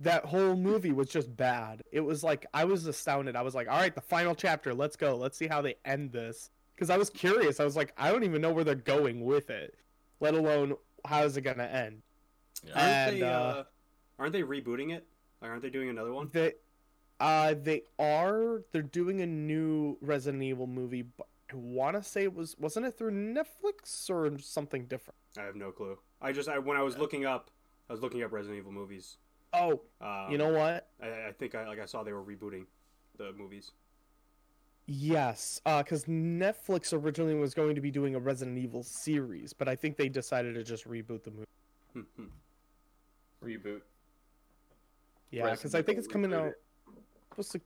that 0.00 0.24
whole 0.24 0.54
movie 0.56 0.92
was 0.92 1.08
just 1.08 1.34
bad. 1.36 1.82
It 1.90 2.00
was 2.00 2.22
like 2.22 2.46
I 2.54 2.64
was 2.64 2.86
astounded. 2.86 3.34
I 3.36 3.42
was 3.42 3.54
like, 3.54 3.68
"All 3.68 3.78
right, 3.78 3.94
the 3.94 4.00
final 4.00 4.34
chapter. 4.34 4.72
Let's 4.74 4.96
go. 4.96 5.16
Let's 5.16 5.36
see 5.36 5.46
how 5.46 5.60
they 5.62 5.76
end 5.84 6.12
this." 6.12 6.50
Because 6.74 6.90
I 6.90 6.96
was 6.96 7.10
curious. 7.10 7.58
I 7.58 7.64
was 7.64 7.74
like, 7.74 7.92
I 7.98 8.12
don't 8.12 8.22
even 8.22 8.40
know 8.40 8.52
where 8.52 8.62
they're 8.62 8.76
going 8.76 9.24
with 9.24 9.50
it, 9.50 9.74
let 10.20 10.34
alone 10.34 10.76
how 11.04 11.24
is 11.24 11.36
it 11.36 11.40
gonna 11.40 11.64
end. 11.64 12.02
Aren't 12.74 12.78
And, 12.78 13.16
they? 13.16 13.22
Uh, 13.22 13.30
uh, 13.30 13.64
aren't 14.18 14.32
they 14.32 14.42
rebooting 14.42 14.92
it? 14.94 15.04
Like, 15.40 15.50
aren't 15.50 15.62
they 15.62 15.70
doing 15.70 15.88
another 15.88 16.12
one? 16.12 16.30
They 16.32 16.54
Uh, 17.18 17.54
they 17.60 17.82
are. 17.98 18.62
They're 18.70 18.82
doing 18.82 19.20
a 19.22 19.26
new 19.26 19.98
Resident 20.00 20.42
Evil 20.44 20.68
movie. 20.68 21.02
But 21.02 21.26
I 21.52 21.56
want 21.56 21.96
to 21.96 22.02
say 22.02 22.22
it 22.22 22.34
was 22.34 22.56
wasn't 22.58 22.86
it 22.86 22.96
through 22.96 23.10
Netflix 23.10 24.08
or 24.08 24.38
something 24.38 24.86
different? 24.86 25.18
I 25.36 25.42
have 25.42 25.56
no 25.56 25.72
clue. 25.72 25.98
I 26.20 26.30
just 26.30 26.48
I 26.48 26.58
when 26.60 26.76
I 26.76 26.82
was 26.82 26.96
looking 26.96 27.24
up, 27.24 27.50
I 27.90 27.92
was 27.92 28.02
looking 28.02 28.22
up 28.22 28.30
Resident 28.30 28.58
Evil 28.58 28.70
movies. 28.72 29.16
Oh, 29.52 29.80
Um, 30.00 30.30
you 30.30 30.38
know 30.38 30.50
what? 30.50 30.88
I, 31.02 31.28
I 31.28 31.32
think 31.38 31.54
I 31.54 31.66
like 31.66 31.80
I 31.80 31.86
saw 31.86 32.02
they 32.02 32.12
were 32.12 32.22
rebooting 32.22 32.66
the 33.16 33.32
movies. 33.32 33.72
Yes, 34.90 35.60
because 35.64 36.04
Netflix 36.06 36.94
originally 36.94 37.34
was 37.34 37.52
going 37.52 37.74
to 37.74 37.80
be 37.82 37.90
doing 37.90 38.14
a 38.14 38.18
Resident 38.18 38.56
Evil 38.56 38.82
series, 38.82 39.52
but 39.52 39.68
I 39.68 39.76
think 39.76 39.98
they 39.98 40.08
decided 40.08 40.54
to 40.54 40.64
just 40.64 40.88
reboot 40.88 41.24
the 41.24 41.30
movie. 41.30 41.46
Hmm, 41.92 42.00
hmm. 42.16 42.24
Reboot. 43.44 43.82
Yeah, 45.30 45.50
because 45.50 45.74
I 45.74 45.82
think 45.82 45.98
it's 45.98 46.08
coming 46.08 46.32
out. 46.32 46.52
Supposed 47.30 47.52
to. 47.52 47.60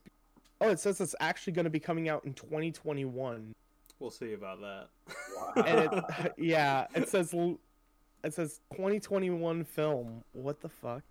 Oh, 0.61 0.71
it 0.71 0.81
says 0.81 1.01
it's 1.01 1.15
actually 1.21 1.53
going 1.53 1.65
to 1.65 1.71
be 1.71 1.81
coming 1.81 2.09
out 2.09 2.25
in 2.25 2.35
2021. 2.35 3.55
we'll 4.01 4.11
see 4.11 4.33
about 4.33 4.61
that. 4.61 4.89
and 5.65 5.79
it, 5.93 6.33
yeah, 6.39 6.87
it 6.95 7.09
says 7.09 7.33
it 7.33 8.35
says 8.35 8.61
2021 8.73 9.65
film. 9.65 10.25
What 10.33 10.61
the 10.61 10.69
fuck? 10.69 11.03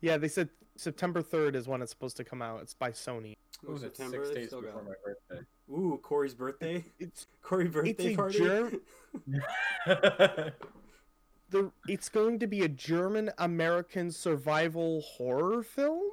Yeah, 0.00 0.16
they 0.16 0.28
said 0.28 0.48
September 0.76 1.22
3rd 1.22 1.54
is 1.56 1.66
when 1.68 1.82
it's 1.82 1.90
supposed 1.90 2.16
to 2.18 2.24
come 2.24 2.40
out. 2.42 2.62
It's 2.62 2.74
by 2.74 2.90
Sony. 2.92 3.34
Ooh, 3.68 3.72
Ooh, 3.72 3.78
September. 3.78 4.24
six 4.24 4.34
days 4.34 4.50
before 4.50 4.82
my 4.82 4.92
birthday. 5.04 5.44
Ooh, 5.70 5.98
Corey's 6.02 6.34
birthday. 6.34 6.84
It's 6.98 7.26
Corey 7.42 7.68
birthday 7.68 8.12
a 8.14 8.16
party. 8.16 8.38
germ- 8.38 8.80
the 11.50 11.70
it's 11.88 12.08
going 12.08 12.38
to 12.38 12.46
be 12.46 12.62
a 12.62 12.68
German 12.68 13.30
American 13.38 14.10
survival 14.10 15.00
horror 15.02 15.62
film. 15.62 16.10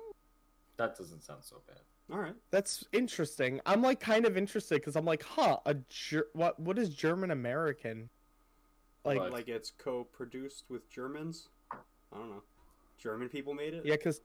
that 0.78 0.98
doesn't 0.98 1.24
sound 1.24 1.44
so 1.44 1.62
bad. 1.68 1.78
All 2.12 2.20
right. 2.20 2.36
That's 2.52 2.84
interesting. 2.94 3.60
I'm 3.66 3.82
like 3.82 4.00
kind 4.00 4.26
of 4.26 4.38
interested 4.38 4.76
because 4.76 4.96
I'm 4.96 5.06
like, 5.06 5.24
huh, 5.24 5.58
a 5.66 5.76
ger- 5.90 6.28
what 6.34 6.60
what 6.60 6.78
is 6.80 6.90
German 6.90 7.32
American? 7.32 8.10
Like, 9.04 9.20
What? 9.20 9.32
Like 9.34 9.48
it's 9.48 9.72
co-produced 9.78 10.66
with 10.70 10.90
Germans. 10.90 11.50
I 11.72 11.78
don't 12.18 12.30
know. 12.30 12.44
German 12.98 13.30
people 13.30 13.54
made 13.54 13.74
it. 13.74 13.86
yeah, 13.86 13.96
because 13.96 14.22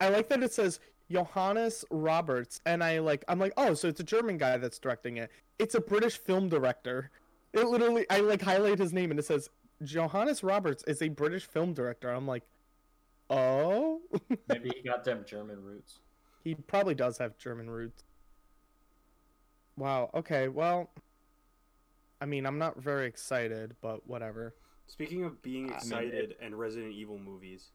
I 0.00 0.08
like 0.08 0.28
that 0.28 0.42
it 0.42 0.52
says 0.52 0.80
Johannes 1.10 1.84
Roberts, 1.90 2.60
and 2.66 2.82
I 2.82 2.98
like 2.98 3.24
I'm 3.28 3.38
like, 3.38 3.52
oh, 3.56 3.74
so 3.74 3.88
it's 3.88 4.00
a 4.00 4.04
German 4.04 4.38
guy 4.38 4.56
that's 4.58 4.78
directing 4.78 5.16
it. 5.18 5.30
It's 5.58 5.74
a 5.74 5.80
British 5.80 6.18
film 6.18 6.48
director. 6.48 7.10
It 7.52 7.66
literally, 7.66 8.04
I 8.10 8.20
like 8.20 8.42
highlight 8.42 8.78
his 8.78 8.92
name 8.92 9.10
and 9.10 9.18
it 9.18 9.24
says 9.24 9.48
Johannes 9.82 10.42
Roberts 10.42 10.84
is 10.86 11.00
a 11.00 11.08
British 11.08 11.46
film 11.46 11.72
director. 11.72 12.10
I'm 12.10 12.26
like, 12.26 12.42
oh, 13.30 14.00
Maybe 14.48 14.70
he 14.74 14.82
got 14.82 15.04
them 15.04 15.24
German 15.26 15.62
roots. 15.62 16.00
he 16.44 16.54
probably 16.54 16.94
does 16.94 17.16
have 17.18 17.38
German 17.38 17.70
roots. 17.70 18.04
Wow. 19.78 20.10
Okay. 20.14 20.48
Well, 20.48 20.90
I 22.20 22.26
mean, 22.26 22.46
I'm 22.46 22.58
not 22.58 22.78
very 22.80 23.06
excited, 23.06 23.76
but 23.80 24.06
whatever. 24.06 24.54
Speaking 24.86 25.24
of 25.24 25.42
being 25.42 25.64
I 25.66 25.68
mean, 25.68 25.76
excited 25.76 26.36
and 26.40 26.58
Resident 26.58 26.92
Evil 26.92 27.18
movies, 27.18 27.70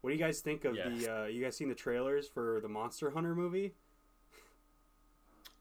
what 0.00 0.10
do 0.10 0.16
you 0.16 0.22
guys 0.22 0.40
think 0.40 0.64
of 0.64 0.76
Yes. 0.76 1.04
the? 1.04 1.22
Uh, 1.22 1.24
you 1.26 1.42
guys 1.42 1.56
seen 1.56 1.68
the 1.68 1.74
trailers 1.74 2.28
for 2.28 2.60
the 2.60 2.68
Monster 2.68 3.10
Hunter 3.10 3.34
movie? 3.34 3.72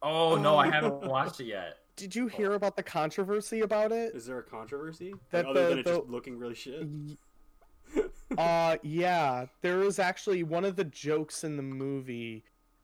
Oh 0.02 0.36
no, 0.38 0.56
I 0.58 0.68
Oh. 0.68 0.72
haven't 0.72 1.02
watched 1.02 1.39
it 1.39 1.45
yet. 1.45 1.78
Did 1.95 2.16
you 2.16 2.28
hear 2.28 2.54
about 2.54 2.78
the 2.78 2.84
controversy 2.84 3.60
about 3.62 3.91
it? 3.91 4.16
Is 4.16 4.26
there 4.26 4.39
a 4.39 4.43
controversy 4.43 5.14
That 5.32 5.45
other 5.45 5.64
the- 5.64 5.70
than 5.70 5.80
it 5.80 5.86
just 5.86 6.08
looking 6.08 6.38
really 6.38 6.56
shit? 6.56 6.88
uh 8.38 8.78
yeah 8.84 9.47
there 9.62 9.82
is 9.82 9.97
actually 9.97 10.43
one 10.43 10.64
of 10.64 10.76
the 10.76 10.84
jokes 10.84 11.43
in 11.43 11.58
the 11.58 11.64
movie 11.64 12.43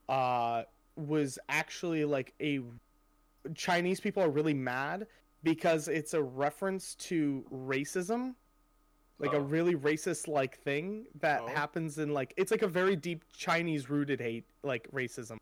uh 0.09 0.63
was 0.95 1.37
actually 1.47 2.03
like 2.05 2.33
a 2.41 2.59
chinese 3.53 3.99
people 3.99 4.23
are 4.23 4.31
really 4.31 4.55
mad 4.55 5.05
because 5.45 5.87
it's 5.87 6.13
a 6.15 6.21
reference 6.21 6.95
to 6.95 7.45
racism 7.53 8.33
like 9.19 9.31
a 9.31 9.37
Oh. 9.37 9.41
really 9.41 9.75
racist 9.75 10.27
like 10.27 10.57
thing 10.59 11.05
that 11.21 11.39
Oh. 11.41 11.47
happens 11.47 11.99
in 11.99 12.09
like 12.13 12.33
it's 12.35 12.51
like 12.51 12.63
a 12.63 12.67
very 12.67 12.97
deep 12.97 13.23
chinese 13.31 13.89
rooted 13.89 14.19
hate 14.19 14.43
like 14.63 14.89
racism 14.91 15.37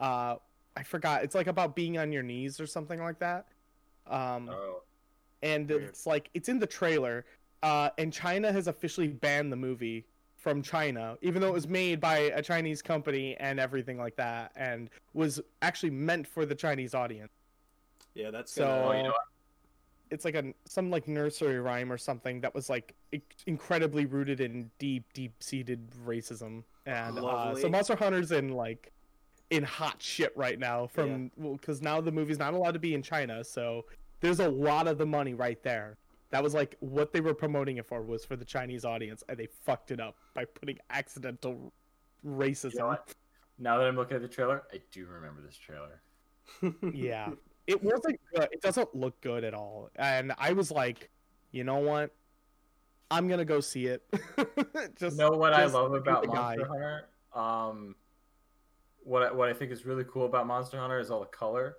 uh 0.00 0.36
i 0.76 0.82
forgot 0.82 1.22
it's 1.22 1.34
like 1.36 1.46
about 1.46 1.76
being 1.76 1.98
on 1.98 2.10
your 2.10 2.22
knees 2.24 2.58
or 2.58 2.66
something 2.66 3.00
like 3.00 3.18
that 3.20 3.46
um 4.08 4.48
Oh, 4.48 4.82
and 5.42 5.68
Weird. 5.68 5.82
it's 5.84 6.06
like 6.06 6.30
it's 6.34 6.48
in 6.48 6.58
the 6.58 6.66
trailer 6.66 7.24
uh 7.62 7.90
and 7.98 8.12
china 8.12 8.50
has 8.50 8.66
officially 8.68 9.08
banned 9.08 9.52
the 9.52 9.56
movie 9.56 10.06
from 10.34 10.62
china 10.62 11.16
even 11.22 11.40
though 11.42 11.48
it 11.48 11.52
was 11.54 11.68
made 11.68 12.00
by 12.00 12.18
a 12.18 12.42
chinese 12.42 12.80
company 12.82 13.36
and 13.36 13.60
everything 13.60 13.98
like 13.98 14.16
that 14.16 14.50
and 14.56 14.88
was 15.14 15.40
actually 15.62 15.90
meant 15.90 16.26
for 16.26 16.44
the 16.46 16.54
chinese 16.54 16.94
audience 16.94 17.30
Yeah, 18.16 18.30
that's 18.30 18.52
So- 18.52 18.64
gonna, 18.64 18.86
oh, 18.86 18.92
you 18.92 19.02
know 19.04 19.08
what? 19.10 19.20
it's 20.10 20.24
like 20.24 20.34
a 20.36 20.54
some 20.64 20.90
like 20.90 21.08
nursery 21.08 21.58
rhyme 21.58 21.92
or 21.92 21.98
something 21.98 22.40
that 22.40 22.54
was 22.54 22.70
like 22.70 22.94
incredibly 23.46 24.06
rooted 24.06 24.40
in 24.40 24.70
deep 24.78 25.12
deep 25.12 25.32
seated 25.42 25.90
racism. 26.06 26.62
And 26.86 27.18
uh, 27.18 27.56
so 27.56 27.68
monster 27.68 27.96
hunters 27.96 28.30
in 28.32 28.50
like 28.50 28.92
in 29.50 29.62
hot 29.62 30.00
shit 30.00 30.32
right 30.36 30.58
now 30.58 30.86
from 30.86 31.30
because 31.52 31.82
now 31.82 32.00
the 32.00 32.12
movie's 32.12 32.38
not 32.38 32.54
allowed 32.54 32.72
to 32.72 32.80
be 32.80 32.94
in 32.94 33.02
china 33.02 33.44
so 33.44 33.84
there's 34.20 34.40
a 34.40 34.48
lot 34.48 34.88
of 34.88 34.98
the 34.98 35.06
money 35.06 35.34
right 35.34 35.62
there. 35.62 35.98
That 36.30 36.42
was 36.42 36.54
like 36.54 36.76
what 36.80 37.12
they 37.12 37.20
were 37.20 37.34
promoting 37.34 37.76
it 37.76 37.86
for 37.86 38.02
was 38.02 38.24
for 38.24 38.36
the 38.36 38.44
chinese 38.44 38.84
audience 38.84 39.22
and 39.28 39.36
they 39.36 39.46
fucked 39.46 39.90
it 39.90 40.00
up 40.00 40.16
by 40.34 40.44
putting 40.44 40.78
accidental 40.90 41.72
racism 42.24 42.74
You 42.74 42.78
know 42.80 42.86
what? 42.88 43.14
Now 43.58 43.78
that 43.78 43.86
I'm 43.86 43.96
looking 43.96 44.16
at 44.16 44.22
the 44.22 44.28
trailer, 44.28 44.64
I 44.72 44.80
do 44.92 45.06
remember 45.06 45.40
this 45.40 45.56
trailer. 45.56 46.02
yeah 46.94 47.30
it 47.66 47.82
wasn't 47.82 48.18
good 48.34 48.48
it 48.52 48.60
doesn't 48.62 48.94
look 48.94 49.20
good 49.20 49.44
at 49.44 49.54
all 49.54 49.90
and 49.96 50.32
i 50.38 50.52
was 50.52 50.70
like 50.70 51.10
you 51.52 51.64
know 51.64 51.78
what 51.78 52.14
i'm 53.10 53.28
gonna 53.28 53.44
go 53.44 53.60
see 53.60 53.86
it 53.86 54.02
just 54.98 55.18
you 55.18 55.24
know 55.24 55.30
what 55.30 55.52
I 55.52 55.66
love 55.66 55.94
about 55.94 56.22
the 56.22 56.28
guy. 56.28 56.56
Monster 56.56 56.66
Hunter? 56.68 57.04
Um, 57.34 57.94
what 59.04 59.22
I, 59.22 59.32
what 59.32 59.48
I 59.48 59.52
think 59.52 59.70
is 59.70 59.86
really 59.86 60.04
cool 60.04 60.26
about 60.26 60.46
Monster 60.46 60.78
Hunter 60.78 60.98
is 60.98 61.10
all 61.10 61.20
the 61.20 61.26
color. 61.26 61.76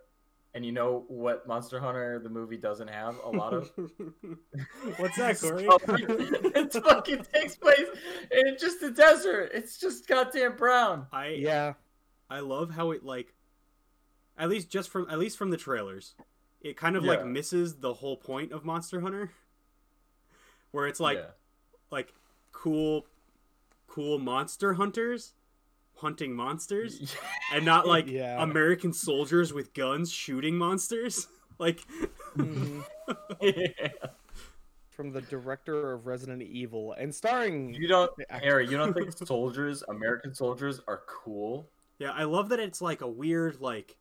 And 0.54 0.66
you 0.66 0.72
know 0.72 1.04
what 1.08 1.48
Monster 1.48 1.80
Hunter 1.80 2.20
the 2.20 2.30
movie 2.30 2.58
doesn't 2.58 2.88
have 2.88 3.16
a 3.24 3.30
lot 3.30 3.54
of? 3.54 3.72
What's 4.98 5.18
that, 5.18 5.40
Corey? 5.40 5.68
it 6.56 6.74
fucking 6.74 7.26
takes 7.32 7.56
place 7.56 7.86
in 8.32 8.58
just 8.60 8.80
the 8.80 8.90
desert. 8.90 9.52
It's 9.54 9.78
just 9.78 10.08
goddamn 10.08 10.56
brown. 10.56 11.06
I 11.12 11.30
yeah 11.30 11.74
I 12.30 12.40
love 12.40 12.72
how 12.72 12.92
it 12.92 13.04
like, 13.04 13.34
at 14.38 14.50
least 14.50 14.70
just 14.70 14.90
from 14.90 15.08
at 15.10 15.20
least 15.20 15.38
from 15.38 15.50
the 15.50 15.58
trailers, 15.58 16.16
it 16.62 16.78
kind 16.78 16.96
of 16.96 17.04
like 17.04 17.26
misses 17.26 17.78
the 17.78 17.94
whole 17.94 18.18
point 18.18 18.52
of 18.52 18.66
Monster 18.66 19.02
Hunter, 19.02 19.32
where 20.72 20.88
it's 20.88 21.00
like 21.00 21.18
Yeah. 21.18 21.32
like 21.92 22.14
cool, 22.52 23.06
cool 23.88 24.20
monster 24.20 24.74
hunters 24.74 25.34
hunting 25.96 26.32
monsters, 26.34 27.16
and 27.54 27.66
not 27.66 27.88
like 27.88 28.06
Yeah. 28.08 28.42
American 28.44 28.94
soldiers 28.94 29.52
with 29.54 29.74
guns 29.74 30.12
shooting 30.12 30.56
monsters. 30.56 31.28
like, 31.60 31.82
Mhm. 32.36 32.86
yeah. 33.42 33.88
from 34.92 35.12
the 35.12 35.22
director 35.22 35.94
of 35.94 36.06
resident 36.06 36.42
evil 36.44 36.94
and 36.94 37.14
starring 37.14 37.74
You 37.74 37.88
don't, 37.88 38.12
Harry. 38.30 38.68
You 38.68 38.78
don't 38.78 38.94
think 38.94 39.12
soldiers, 39.28 39.84
American 39.90 40.34
soldiers, 40.36 40.82
are 40.88 41.02
cool? 41.08 41.68
yeah, 42.00 42.12
I 42.12 42.24
love 42.26 42.50
that 42.50 42.60
it's 42.60 42.80
like 42.82 43.02
a 43.02 43.08
weird 43.08 43.60
like, 43.60 43.98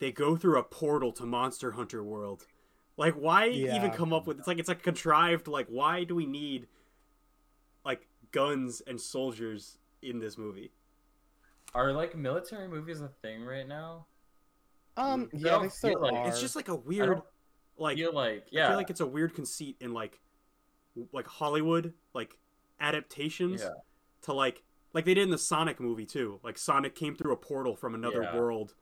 they 0.00 0.10
go 0.10 0.34
through 0.36 0.58
a 0.58 0.62
portal 0.64 1.12
to 1.12 1.24
Monster 1.26 1.70
Hunter 1.72 2.02
world. 2.02 2.46
Like, 2.96 3.14
why 3.14 3.48
even 3.48 3.92
come 3.92 4.12
up 4.12 4.26
with? 4.26 4.38
It's 4.38 4.48
like 4.48 4.58
it's 4.58 4.68
like 4.68 4.82
contrived. 4.82 5.46
Like, 5.46 5.68
why 5.68 6.04
do 6.04 6.14
we 6.14 6.26
need 6.26 6.66
like 7.84 8.08
guns 8.32 8.82
and 8.86 9.00
soldiers 9.00 9.78
in 10.02 10.18
this 10.18 10.36
movie? 10.36 10.72
Are 11.74 11.92
like 11.92 12.16
military 12.16 12.66
movies 12.68 13.00
a 13.00 13.08
thing 13.22 13.44
right 13.44 13.66
now? 13.68 14.06
um 14.96 15.26
Mm. 15.26 15.44
yeah 15.44 15.58
they 15.62 15.68
still 15.68 16.00
like- 16.02 16.12
are. 16.12 16.28
It's 16.28 16.40
just 16.40 16.56
like 16.56 16.68
a 16.68 16.74
weird, 16.74 17.10
don't 17.10 17.24
like 17.78 17.96
feel 17.96 18.12
like 18.12 18.40
I 18.40 18.48
yeah, 18.50 18.68
feel 18.68 18.76
like 18.76 18.90
it's 18.90 19.00
a 19.00 19.06
weird 19.06 19.34
conceit 19.34 19.76
in 19.80 19.94
like 19.94 20.18
like 21.12 21.26
Hollywood 21.28 21.94
like 22.12 22.36
adaptations 22.80 23.62
Yeah. 23.62 23.70
to 24.22 24.32
like 24.32 24.62
like 24.92 25.04
they 25.04 25.14
did 25.14 25.22
in 25.22 25.30
the 25.30 25.38
Sonic 25.38 25.78
movie 25.78 26.04
too. 26.06 26.40
Like 26.42 26.58
Sonic 26.58 26.96
came 26.96 27.14
through 27.14 27.32
a 27.32 27.36
portal 27.36 27.76
from 27.76 27.94
another 27.94 28.22
Yeah. 28.24 28.36
world 28.36 28.74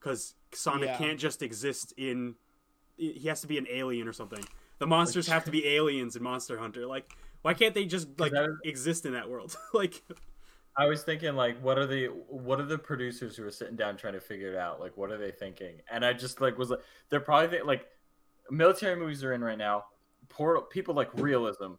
because 0.00 0.34
Sonic 0.52 0.88
Yeah. 0.90 0.98
can't 0.98 1.18
just 1.18 1.42
exist 1.42 1.92
in. 1.96 2.34
He 2.96 3.28
has 3.28 3.40
to 3.42 3.46
be 3.46 3.58
an 3.58 3.66
alien 3.70 4.08
or 4.08 4.12
something. 4.12 4.44
The 4.78 4.86
monsters 4.86 5.26
have 5.28 5.44
to 5.44 5.50
be 5.50 5.66
aliens 5.66 6.16
in 6.16 6.22
Monster 6.22 6.58
Hunter. 6.58 6.86
Like, 6.86 7.12
why 7.42 7.54
can't 7.54 7.74
they 7.74 7.84
just 7.84 8.18
like 8.18 8.32
that 8.32 8.44
is- 8.44 8.58
exist 8.64 9.06
in 9.06 9.12
that 9.12 9.28
world? 9.28 9.56
like, 9.72 10.02
I 10.76 10.86
was 10.86 11.02
thinking 11.02 11.34
like, 11.34 11.60
what 11.60 11.78
are 11.78 11.86
the 11.86 12.06
what 12.28 12.60
are 12.60 12.64
the 12.66 12.78
producers 12.78 13.36
who 13.36 13.44
are 13.44 13.50
sitting 13.50 13.76
down 13.76 13.96
trying 13.96 14.14
to 14.14 14.20
figure 14.20 14.52
it 14.52 14.56
out? 14.56 14.80
Like, 14.80 14.96
what 14.96 15.10
are 15.10 15.18
they 15.18 15.30
thinking? 15.32 15.80
And 15.90 16.04
I 16.04 16.12
just 16.12 16.40
like 16.40 16.56
was 16.58 16.70
like, 16.70 16.80
they're 17.08 17.20
probably 17.20 17.48
think, 17.48 17.66
like, 17.66 17.86
military 18.50 18.96
movies 18.96 19.22
are 19.24 19.32
in 19.32 19.42
right 19.42 19.58
now. 19.58 19.84
Portal 20.28 20.62
people 20.62 20.94
like 20.94 21.10
realism, 21.14 21.72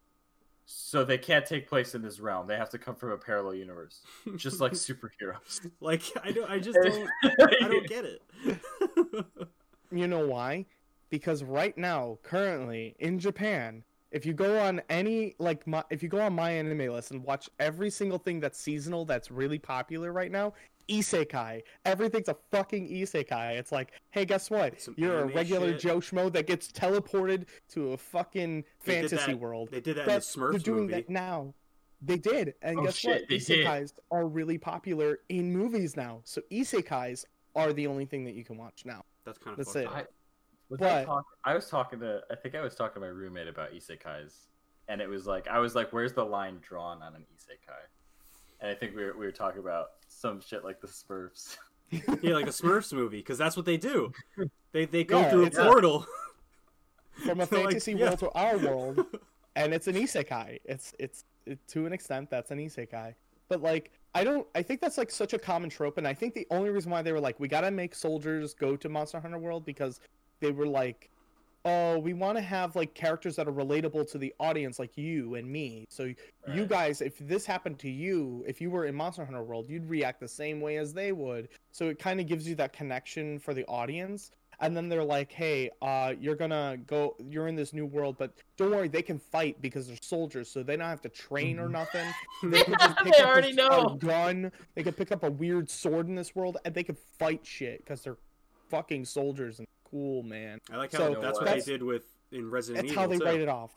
so 0.72 1.03
they 1.03 1.17
can't 1.17 1.47
take 1.47 1.67
place 1.67 1.95
in 1.95 2.03
this 2.03 2.20
realm. 2.20 2.45
They 2.45 2.55
have 2.55 2.70
to 2.70 2.78
come 2.78 2.93
from 2.93 3.09
a 3.09 3.17
parallel 3.17 3.55
universe, 3.55 4.01
just 4.36 4.59
like 4.59 4.72
superheroes. 4.74 5.67
like 5.82 6.03
I 6.24 6.32
don't. 6.32 6.49
I 6.49 6.59
just 6.67 6.78
don't. 6.84 7.09
I 7.24 7.67
don't 7.67 7.88
get 7.88 8.05
it. 8.05 8.22
You 9.91 10.07
know 10.07 10.28
why? 10.28 10.67
Because 11.09 11.43
right 11.43 11.76
now, 11.76 12.20
currently 12.22 12.95
in 12.99 13.17
Japan, 13.17 13.84
if 14.11 14.24
you 14.24 14.34
go 14.34 14.59
on 14.59 14.84
any 14.88 15.34
like 15.39 15.65
my, 15.65 15.84
if 15.89 16.03
you 16.03 16.09
go 16.09 16.22
on 16.22 16.36
MyAnimeList 16.36 17.09
and 17.09 17.24
watch 17.24 17.49
every 17.59 17.89
single 17.89 18.20
thing 18.20 18.39
that's 18.39 18.59
seasonal 18.59 19.03
that's 19.03 19.32
really 19.32 19.57
popular 19.57 20.11
right 20.11 20.32
now, 20.32 20.53
isekai. 20.89 21.61
Everything's 21.85 22.29
a 22.29 22.35
fucking 22.51 22.89
isekai. 22.89 23.57
It's 23.57 23.71
like, 23.71 23.91
hey, 24.11 24.25
guess 24.25 24.49
what? 24.49 24.81
Some 24.81 24.95
You're 24.97 25.21
a 25.21 25.25
regular 25.27 25.71
shit. 25.73 25.81
Joe 25.81 25.97
Schmo 25.99 26.31
that 26.33 26.47
gets 26.47 26.71
teleported 26.71 27.45
to 27.69 27.93
a 27.93 27.97
fucking 27.97 28.63
They 28.85 28.93
fantasy 28.93 29.15
that- 29.33 29.39
world. 29.39 29.69
They 29.71 29.81
did 29.81 29.97
that 29.97 30.05
That's- 30.05 30.35
in 30.35 30.41
the 30.41 30.47
Smurfs 30.47 30.51
they're 30.51 30.59
doing 30.59 30.81
movie. 30.87 30.93
that 30.93 31.09
now. 31.09 31.53
They 32.01 32.17
did, 32.17 32.53
and 32.61 32.79
Oh, 32.79 32.83
guess 32.85 32.95
shit, 32.95 33.21
what? 33.23 33.29
they 33.29 33.39
did. 33.39 33.65
Isekais 33.65 33.93
are 34.09 34.25
really 34.25 34.57
popular 34.57 35.19
in 35.27 35.51
movies 35.51 35.97
now. 35.97 36.21
So 36.23 36.41
isekais 36.49 37.25
are 37.55 37.73
the 37.73 37.87
only 37.87 38.05
thing 38.05 38.23
that 38.23 38.35
you 38.35 38.45
can 38.45 38.57
watch 38.57 38.83
now. 38.85 39.03
That's 39.25 39.37
kind 39.37 39.59
of 39.59 39.65
That's 39.65 39.75
it. 39.75 39.85
I, 39.87 40.05
was 40.69 40.79
I, 40.81 40.85
But- 40.85 41.05
talk, 41.05 41.25
I 41.43 41.53
was 41.53 41.69
talking 41.69 41.99
to 41.99 42.23
I 42.31 42.35
think 42.35 42.55
I 42.55 42.61
was 42.61 42.73
talking 42.75 42.95
to 42.95 42.99
my 43.01 43.07
roommate 43.07 43.49
about 43.49 43.73
isekais, 43.73 44.47
and 44.87 45.01
it 45.01 45.09
was 45.09 45.27
like 45.27 45.49
I 45.49 45.59
was 45.59 45.75
like, 45.75 45.91
"Where's 45.91 46.13
the 46.13 46.23
line 46.23 46.59
drawn 46.61 47.01
on 47.03 47.15
an 47.15 47.25
isekai?" 47.35 47.83
And 48.61 48.71
I 48.71 48.75
think 48.75 48.95
we 48.95 49.03
were, 49.03 49.13
we 49.17 49.25
were 49.25 49.31
talking 49.33 49.59
about 49.59 49.99
some 50.20 50.41
shit 50.41 50.63
like 50.63 50.82
the 50.82 50.88
Smurfs. 50.88 51.57
Yeah, 52.22 52.36
like 52.36 52.45
a 52.45 52.51
Smurfs 52.51 52.93
movie, 52.93 53.17
because 53.17 53.39
that's 53.39 53.57
what 53.57 53.65
they 53.65 53.78
do. 53.78 54.11
They 54.74 54.86
they 54.86 55.03
go 55.03 55.22
Yeah, 55.22 55.30
through 55.32 55.43
a 55.43 55.45
it's 55.47 55.57
a- 55.57 55.63
portal. 55.63 56.05
From 57.26 57.39
a 57.41 57.45
They're 57.47 57.59
like, 57.59 57.70
fantasy 57.72 57.93
yeah. 57.93 58.05
world 58.05 58.20
to 58.20 58.30
our 58.32 58.57
world, 58.59 59.05
and 59.55 59.74
it's 59.74 59.88
an 59.88 59.95
isekai. 59.95 60.59
It's 60.65 60.93
it's 60.99 61.26
it, 61.47 61.57
to 61.70 61.86
an 61.88 61.93
extent 61.93 62.30
that's 62.30 62.51
an 62.51 62.59
isekai. 62.59 63.15
But 63.47 63.61
like 63.63 63.91
I 64.13 64.24
don't 64.24 64.45
I 64.53 64.61
think 64.61 64.82
that's 64.82 64.97
like 64.99 65.09
such 65.09 65.34
a 65.34 65.39
common 65.39 65.70
trope 65.72 65.97
and 65.97 66.07
I 66.07 66.13
think 66.13 66.36
the 66.36 66.45
only 66.51 66.70
reason 66.70 66.91
why 66.91 67.01
they 67.01 67.11
were 67.11 67.20
like 67.20 67.39
we 67.39 67.47
got 67.47 67.61
to 67.61 67.72
make 67.72 67.95
soldiers 67.95 68.53
go 68.53 68.76
to 68.76 68.88
Monster 68.88 69.20
Hunter 69.20 69.39
World 69.39 69.65
because 69.65 69.99
they 70.41 70.51
were 70.51 70.67
like 70.67 71.09
oh 71.66 71.97
we 71.99 72.14
want 72.14 72.38
to 72.38 72.41
have 72.41 72.76
like 72.76 72.93
characters 72.93 73.36
that 73.36 73.47
are 73.47 73.51
relatable 73.53 74.10
to 74.12 74.18
the 74.18 74.34
audience 74.39 74.80
like 74.80 74.97
you 74.97 75.36
and 75.36 75.49
me. 75.49 75.86
So 75.89 76.14
you 76.53 76.66
guys 76.66 77.01
if 77.01 77.18
this 77.20 77.45
happened 77.45 77.80
to 77.80 77.89
you, 77.89 78.43
if 78.47 78.62
you 78.62 78.70
were 78.70 78.86
in 78.86 78.95
Monster 78.95 79.26
Hunter 79.26 79.43
World, 79.43 79.70
you'd 79.70 79.89
react 79.89 80.20
the 80.20 80.28
same 80.28 80.62
way 80.62 80.78
as 80.78 80.93
they 80.93 81.12
would. 81.12 81.49
So 81.72 81.89
it 81.89 81.99
kind 81.99 82.20
of 82.20 82.28
gives 82.28 82.47
you 82.47 82.55
that 82.55 82.74
connection 82.74 83.39
for 83.39 83.53
the 83.53 83.66
audience 83.66 84.32
and 84.62 84.76
then 84.76 84.89
they're 84.89 85.03
like, 85.03 85.32
"Hey, 85.32 85.70
uh, 85.82 86.14
you're 86.20 86.36
gonna 86.36 86.78
go. 86.86 87.16
You're 87.20 87.47
in 87.47 87.55
this 87.55 87.72
new 87.74 87.86
world, 87.86 88.18
but 88.18 88.34
don't 88.57 88.72
worry, 88.72 88.89
they 88.89 89.01
can 89.01 89.18
fight 89.18 89.62
because 89.62 89.88
they're 89.88 89.95
soldiers, 90.01 90.49
so 90.49 90.64
they 90.64 90.76
don't 90.76 90.89
have 90.89 91.01
to 91.03 91.10
train 91.10 91.60
or 91.60 91.70
nothing. 91.70 92.05
They 92.43 92.64
pick 92.64 92.78
They 92.78 93.24
up 93.24 93.38
a- 93.38 93.53
know. 93.53 93.88
a 93.93 93.97
gun. 93.97 94.51
They 94.76 94.84
can 94.84 94.93
pick 94.93 95.12
up 95.14 95.24
a 95.24 95.32
weird 95.32 95.70
sword 95.70 96.07
in 96.07 96.16
this 96.16 96.36
world, 96.36 96.57
and 96.66 96.74
they 96.76 96.84
could 96.84 96.97
fight 96.97 97.45
shit 97.45 97.80
because 97.80 98.01
they're 98.03 98.18
fucking 98.70 99.05
soldiers 99.05 99.60
and 99.60 99.68
cool, 99.91 100.23
man. 100.23 100.59
I 100.71 100.77
like 100.77 100.91
how 100.91 100.99
So 100.99 101.21
that's 101.21 101.37
what 101.37 101.45
that's- 101.45 101.65
they 101.65 101.71
did 101.73 101.83
with 101.83 102.03
in 102.31 102.49
Resident 102.49 102.83
That's 102.85 102.91
Evil. 102.93 103.03
how 103.03 103.07
they 103.09 103.17
too. 103.17 103.25
write 103.25 103.39
it 103.41 103.49
off. 103.49 103.71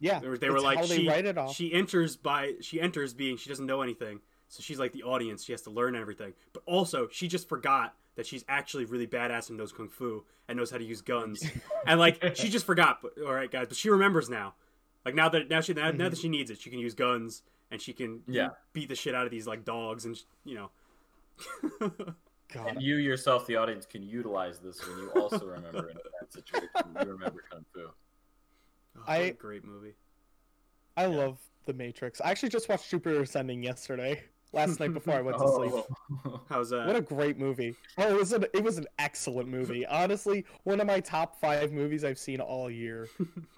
Yeah, 0.00 0.18
They 0.18 0.28
were, 0.28 0.38
they 0.38 0.50
were 0.50 0.60
like 0.60 0.78
how 0.78 0.86
they 0.86 0.98
she, 1.02 1.08
write 1.08 1.26
it 1.26 1.38
off. 1.38 1.54
she 1.54 1.72
enters 1.72 2.16
by 2.16 2.54
she 2.60 2.80
enters 2.80 3.14
being 3.14 3.36
she 3.36 3.48
doesn't 3.48 3.66
know 3.66 3.82
anything, 3.82 4.20
so 4.48 4.60
she's 4.60 4.78
like 4.80 4.92
the 4.92 5.04
audience. 5.04 5.44
She 5.44 5.52
has 5.52 5.62
to 5.62 5.70
learn 5.70 5.94
everything, 5.94 6.32
but 6.52 6.62
also 6.66 7.06
she 7.12 7.28
just 7.28 7.48
forgot 7.48 7.94
that 8.16 8.26
she's 8.26 8.44
actually 8.48 8.84
really 8.84 9.06
badass 9.06 9.48
and 9.48 9.58
knows 9.58 9.70
kung 9.72 9.88
fu 9.88 10.24
and 10.48 10.58
knows 10.58 10.70
how 10.72 10.78
to 10.78 10.84
use 10.84 11.02
guns, 11.02 11.44
and 11.86 12.00
like 12.00 12.34
she 12.36 12.48
just 12.48 12.66
forgot. 12.66 13.00
But 13.00 13.12
all 13.24 13.32
right, 13.32 13.50
guys, 13.50 13.68
but 13.68 13.76
she 13.76 13.90
remembers 13.90 14.28
now. 14.28 14.54
Like 15.04 15.14
now 15.14 15.28
that 15.28 15.48
now 15.48 15.60
she 15.60 15.72
now, 15.72 15.92
now 15.92 16.08
that 16.08 16.18
mhm. 16.18 16.22
she 16.22 16.28
needs 16.28 16.50
it, 16.50 16.60
she 16.60 16.70
can 16.70 16.80
use 16.80 16.94
guns 16.94 17.42
and 17.70 17.80
she 17.80 17.92
can 17.92 18.22
Yeah. 18.26 18.50
beat 18.72 18.88
the 18.88 18.96
shit 18.96 19.14
out 19.14 19.24
of 19.26 19.30
these 19.30 19.46
like 19.46 19.64
dogs 19.64 20.04
and 20.04 20.18
you 20.44 20.56
know. 20.56 20.70
God, 22.52 22.66
And 22.68 22.82
you 22.82 22.96
yourself, 22.96 23.46
the 23.46 23.56
audience, 23.56 23.86
can 23.86 24.02
utilize 24.02 24.58
this 24.58 24.86
when 24.86 24.98
you 24.98 25.08
also 25.10 25.46
remember 25.46 25.88
in 25.90 25.96
that 26.20 26.32
situation. 26.32 26.68
You 27.00 27.12
remember 27.12 27.44
kung 27.50 27.64
fu. 27.72 27.80
Oh, 27.80 27.90
what 28.94 29.08
I- 29.08 29.16
a 29.18 29.32
great 29.32 29.64
movie. 29.64 29.94
I 30.96 31.06
love 31.06 31.38
the 31.64 31.72
Matrix. 31.72 32.20
I 32.20 32.30
actually 32.30 32.50
just 32.50 32.68
watched 32.68 32.90
Jupiter 32.90 33.22
Ascending 33.22 33.62
yesterday, 33.62 34.22
last 34.52 34.78
night 34.78 34.92
before 34.92 35.14
I 35.14 35.22
went 35.22 35.38
to 35.38 35.48
sleep. 35.54 35.72
Oh. 36.26 36.40
How's 36.50 36.68
that? 36.70 36.86
What 36.86 36.96
a 36.96 37.00
great 37.00 37.38
movie! 37.38 37.74
Oh, 37.96 38.10
it 38.10 38.18
was 38.18 38.32
an 38.34 38.44
it 38.52 38.62
was 38.62 38.76
an 38.76 38.86
excellent 38.98 39.48
movie. 39.48 39.86
Honestly, 40.00 40.44
one 40.64 40.80
of 40.80 40.86
my 40.86 41.00
top 41.00 41.40
five 41.40 41.72
movies 41.72 42.04
I've 42.04 42.18
seen 42.18 42.40
all 42.40 42.70
year, 42.70 43.08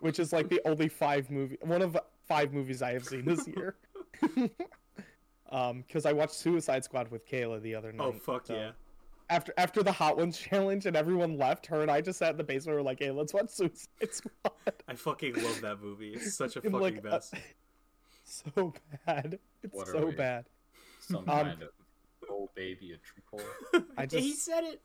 which 0.00 0.20
is 0.20 0.32
like 0.32 0.48
the 0.48 0.60
only 0.64 0.88
five 0.88 1.28
movie 1.30 1.58
one 1.62 1.82
of 1.82 1.98
five 2.28 2.52
movies 2.52 2.80
I 2.82 2.92
have 2.92 3.04
seen 3.04 3.24
this 3.24 3.48
year. 3.48 3.74
um, 5.50 5.82
because 5.86 6.06
I 6.06 6.12
watched 6.12 6.34
Suicide 6.34 6.84
Squad 6.84 7.10
with 7.10 7.26
Kayla 7.28 7.60
the 7.62 7.74
other 7.74 7.92
night. 7.92 8.06
oh 8.06 8.12
fuck 8.12 8.46
so- 8.46 8.54
yeah! 8.54 8.70
After 9.30 9.54
after 9.56 9.82
the 9.82 9.92
Hot 9.92 10.16
Ones 10.18 10.38
challenge 10.50 10.86
and 10.86 10.96
everyone 10.96 11.38
left, 11.38 11.66
her 11.66 11.80
and 11.82 11.90
I 11.90 12.00
just 12.00 12.18
sat 12.18 12.30
in 12.32 12.36
the 12.36 12.44
basement. 12.44 12.76
We 12.76 12.82
were 12.82 12.82
like, 12.86 12.98
"Hey, 13.00 13.10
let's 13.10 13.32
watch 13.32 13.48
Suicide 13.50 13.88
Squad." 14.10 14.52
I 14.88 14.94
fucking 14.94 15.34
love 15.42 15.60
that 15.62 15.80
movie. 15.80 16.12
It's 16.14 16.34
such 16.36 16.56
a 16.56 16.60
fucking 16.62 16.78
like, 16.78 16.98
uh, 16.98 17.10
best. 17.10 17.34
so 18.24 18.74
bad. 19.06 19.38
It's 19.62 19.74
What 19.74 19.88
so 19.88 20.12
bad. 20.12 20.44
Some 21.00 21.16
Um, 21.16 21.24
kind 21.26 21.62
of 21.62 21.68
old 22.30 22.54
baby 22.54 22.92
a 22.92 22.96
triple. 22.98 23.40
I 23.98 24.06
Yeah, 24.10 24.20
he 24.20 24.32
said 24.34 24.64
it. 24.64 24.80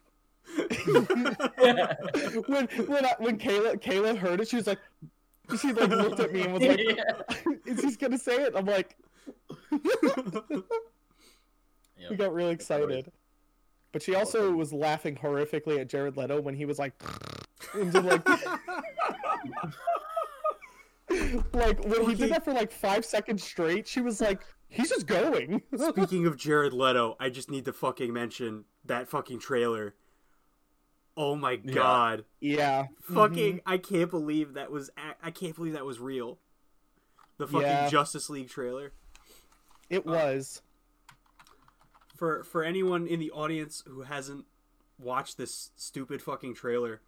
when 2.48 2.66
when 2.88 3.06
I, 3.06 3.16
when 3.20 3.38
Kayla 3.38 3.82
Kayla 3.82 4.18
heard 4.18 4.40
it, 4.42 4.48
she 4.48 4.56
was 4.56 4.68
like, 4.68 4.80
she 5.60 5.72
like 5.74 5.90
looked 5.90 6.20
at 6.20 6.32
me 6.34 6.44
and 6.44 6.54
was 6.54 6.64
like, 6.64 6.80
"Is 7.66 7.82
he 7.84 7.96
gonna 7.98 8.18
say 8.18 8.36
it?" 8.44 8.54
I'm 8.56 8.66
like, 8.66 8.98
Yep. 11.98 12.12
we 12.12 12.16
got 12.16 12.34
really 12.34 12.52
excited. 12.54 13.12
But 13.92 14.02
she 14.04 14.14
also 14.16 14.52
was 14.52 14.72
laughing 14.72 15.16
horrifically 15.16 15.80
at 15.80 15.90
Jared 15.90 16.16
Leto 16.16 16.40
when 16.42 16.54
he 16.56 16.66
was 16.66 16.78
like, 16.78 16.94
like, 17.74 18.28
like 21.54 21.84
when 21.84 22.06
he 22.10 22.16
did 22.16 22.32
that 22.32 22.44
for 22.46 22.54
like 22.54 22.72
five 22.72 23.04
seconds 23.04 23.44
straight. 23.44 23.88
She 23.88 24.02
was 24.02 24.22
like, 24.22 24.42
"He's 24.68 24.90
just 24.90 25.08
going." 25.08 25.62
Speaking 25.90 26.28
of 26.28 26.38
Jared 26.38 26.74
Leto, 26.74 27.16
I 27.20 27.30
just 27.30 27.50
need 27.50 27.66
to 27.66 27.74
fucking 27.74 28.14
mention 28.14 28.66
that 28.86 29.10
fucking 29.10 29.40
trailer. 29.40 29.96
Oh 31.18 31.36
my 31.36 31.60
Yeah. 31.64 31.74
god. 31.74 32.26
yeah, 32.40 32.88
Fucking 33.02 33.58
Mhm. 33.58 33.62
I 33.66 33.78
can't 33.78 34.10
believe 34.10 34.54
that 34.54 34.72
was 34.72 34.90
I 35.22 35.32
can't 35.32 35.56
believe 35.56 35.74
that 35.74 35.86
was 35.86 36.00
real. 36.00 36.38
The 37.38 37.48
fucking 37.48 37.62
Yeah. 37.62 37.90
Justice 37.90 38.30
League 38.30 38.50
trailer. 38.50 38.94
it 39.90 40.06
was. 40.06 40.62
For 42.20 42.44
for 42.44 42.64
anyone 42.64 43.08
in 43.08 43.20
the 43.20 43.32
audience 43.32 43.84
who 43.88 44.02
hasn't 44.02 44.44
watched 45.00 45.38
this 45.38 45.72
stupid 45.78 46.22
fucking 46.22 46.54
trailer, 46.54 47.00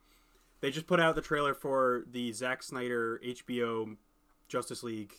they 0.61 0.71
just 0.71 0.87
put 0.87 0.99
out 1.01 1.15
the 1.15 1.21
trailer 1.21 1.53
for 1.53 2.05
the 2.09 2.31
Zack 2.31 2.63
Snyder 2.63 3.19
HBO 3.23 3.97
Justice 4.47 4.83
League 4.83 5.13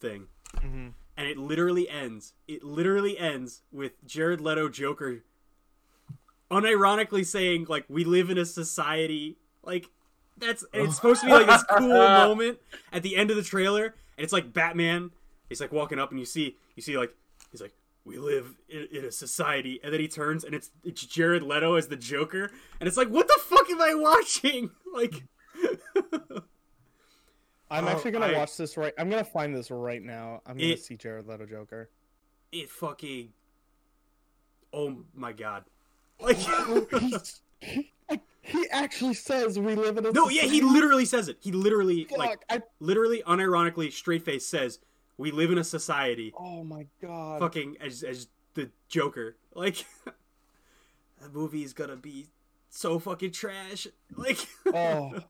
thing. 0.00 0.26
Mhm. 0.56 0.92
and 1.18 1.26
it 1.28 1.38
literally 1.38 1.88
ends. 1.88 2.34
It 2.46 2.62
literally 2.62 3.16
ends 3.18 3.62
with 3.72 3.92
Jared 4.06 4.40
Leto 4.40 4.68
Joker 4.68 5.22
unironically 6.50 7.24
saying 7.26 7.66
like 7.68 7.84
we 7.88 8.04
live 8.04 8.30
in 8.30 8.38
a 8.38 8.44
society 8.44 9.36
like 9.64 9.88
that's 10.36 10.64
it's 10.72 10.96
supposed 10.96 11.20
to 11.22 11.26
be 11.26 11.32
like 11.32 11.46
this 11.46 11.64
cool 11.78 11.88
moment 11.88 12.58
at 12.92 13.02
the 13.02 13.16
end 13.16 13.30
of 13.30 13.36
the 13.36 13.42
trailer 13.42 13.86
and 13.86 14.24
it's 14.24 14.32
like 14.32 14.52
Batman 14.52 15.10
he's 15.48 15.60
like 15.60 15.72
walking 15.72 15.98
up 15.98 16.10
and 16.10 16.20
you 16.20 16.26
see 16.26 16.56
you 16.76 16.82
see 16.82 16.96
like 16.96 17.12
he's 17.50 17.60
like 17.60 17.72
we 18.06 18.16
live 18.18 18.54
in, 18.68 18.86
in 18.92 19.04
a 19.04 19.10
society 19.12 19.80
and 19.84 19.92
then 19.92 20.00
he 20.00 20.08
turns 20.08 20.44
and 20.44 20.54
it's 20.54 20.70
it's 20.84 21.04
Jared 21.04 21.42
Leto 21.42 21.74
as 21.74 21.88
the 21.88 21.96
Joker 21.96 22.50
and 22.80 22.86
it's 22.86 22.96
like 22.96 23.08
what 23.08 23.26
the 23.28 23.38
fuck 23.44 23.68
am 23.68 23.82
I 23.82 23.94
watching 23.94 24.70
like 24.94 25.24
I'm 27.68 27.84
Oh, 27.84 27.88
actually 27.88 28.12
gonna 28.12 28.26
I- 28.26 28.32
watch 28.34 28.56
this 28.56 28.76
right. 28.76 28.92
I'm 28.98 29.10
gonna 29.10 29.24
find 29.24 29.54
this 29.54 29.70
right 29.70 30.02
now. 30.02 30.40
I'm 30.46 30.56
gonna 30.56 30.70
It- 30.74 30.80
see 30.84 30.96
Jared 30.96 31.26
Leto 31.26 31.46
Joker. 31.46 31.90
it 32.52 32.70
fucking 32.70 33.32
oh 34.72 35.02
my 35.14 35.32
god 35.32 35.64
like 36.20 36.36
he, 37.60 38.68
actually 38.70 39.14
says 39.14 39.58
we 39.58 39.74
live 39.74 39.98
in 39.98 40.06
a 40.06 40.12
No, 40.12 40.28
yeah, 40.28 40.42
he 40.42 40.60
literally 40.60 41.04
says 41.04 41.28
it. 41.28 41.36
He 41.40 41.50
literally, 41.50 42.04
Fuck, 42.04 42.18
like, 42.18 42.44
I, 42.48 42.62
literally, 42.78 43.22
unironically, 43.26 43.90
straight 43.92 44.22
face 44.24 44.46
says, 44.46 44.78
"We 45.18 45.30
live 45.30 45.50
in 45.50 45.58
a 45.58 45.64
society." 45.64 46.32
oh 46.38 46.64
my 46.64 46.86
god. 47.00 47.40
Fucking 47.40 47.76
as 47.80 48.02
as 48.02 48.28
the 48.54 48.70
Joker, 48.88 49.36
like, 49.54 49.84
the 51.20 51.28
movie 51.32 51.62
is 51.62 51.72
gonna 51.72 51.96
be 51.96 52.26
so 52.70 52.98
fucking 52.98 53.32
trash. 53.32 53.86
Like, 54.14 54.46
Oh. 54.66 55.22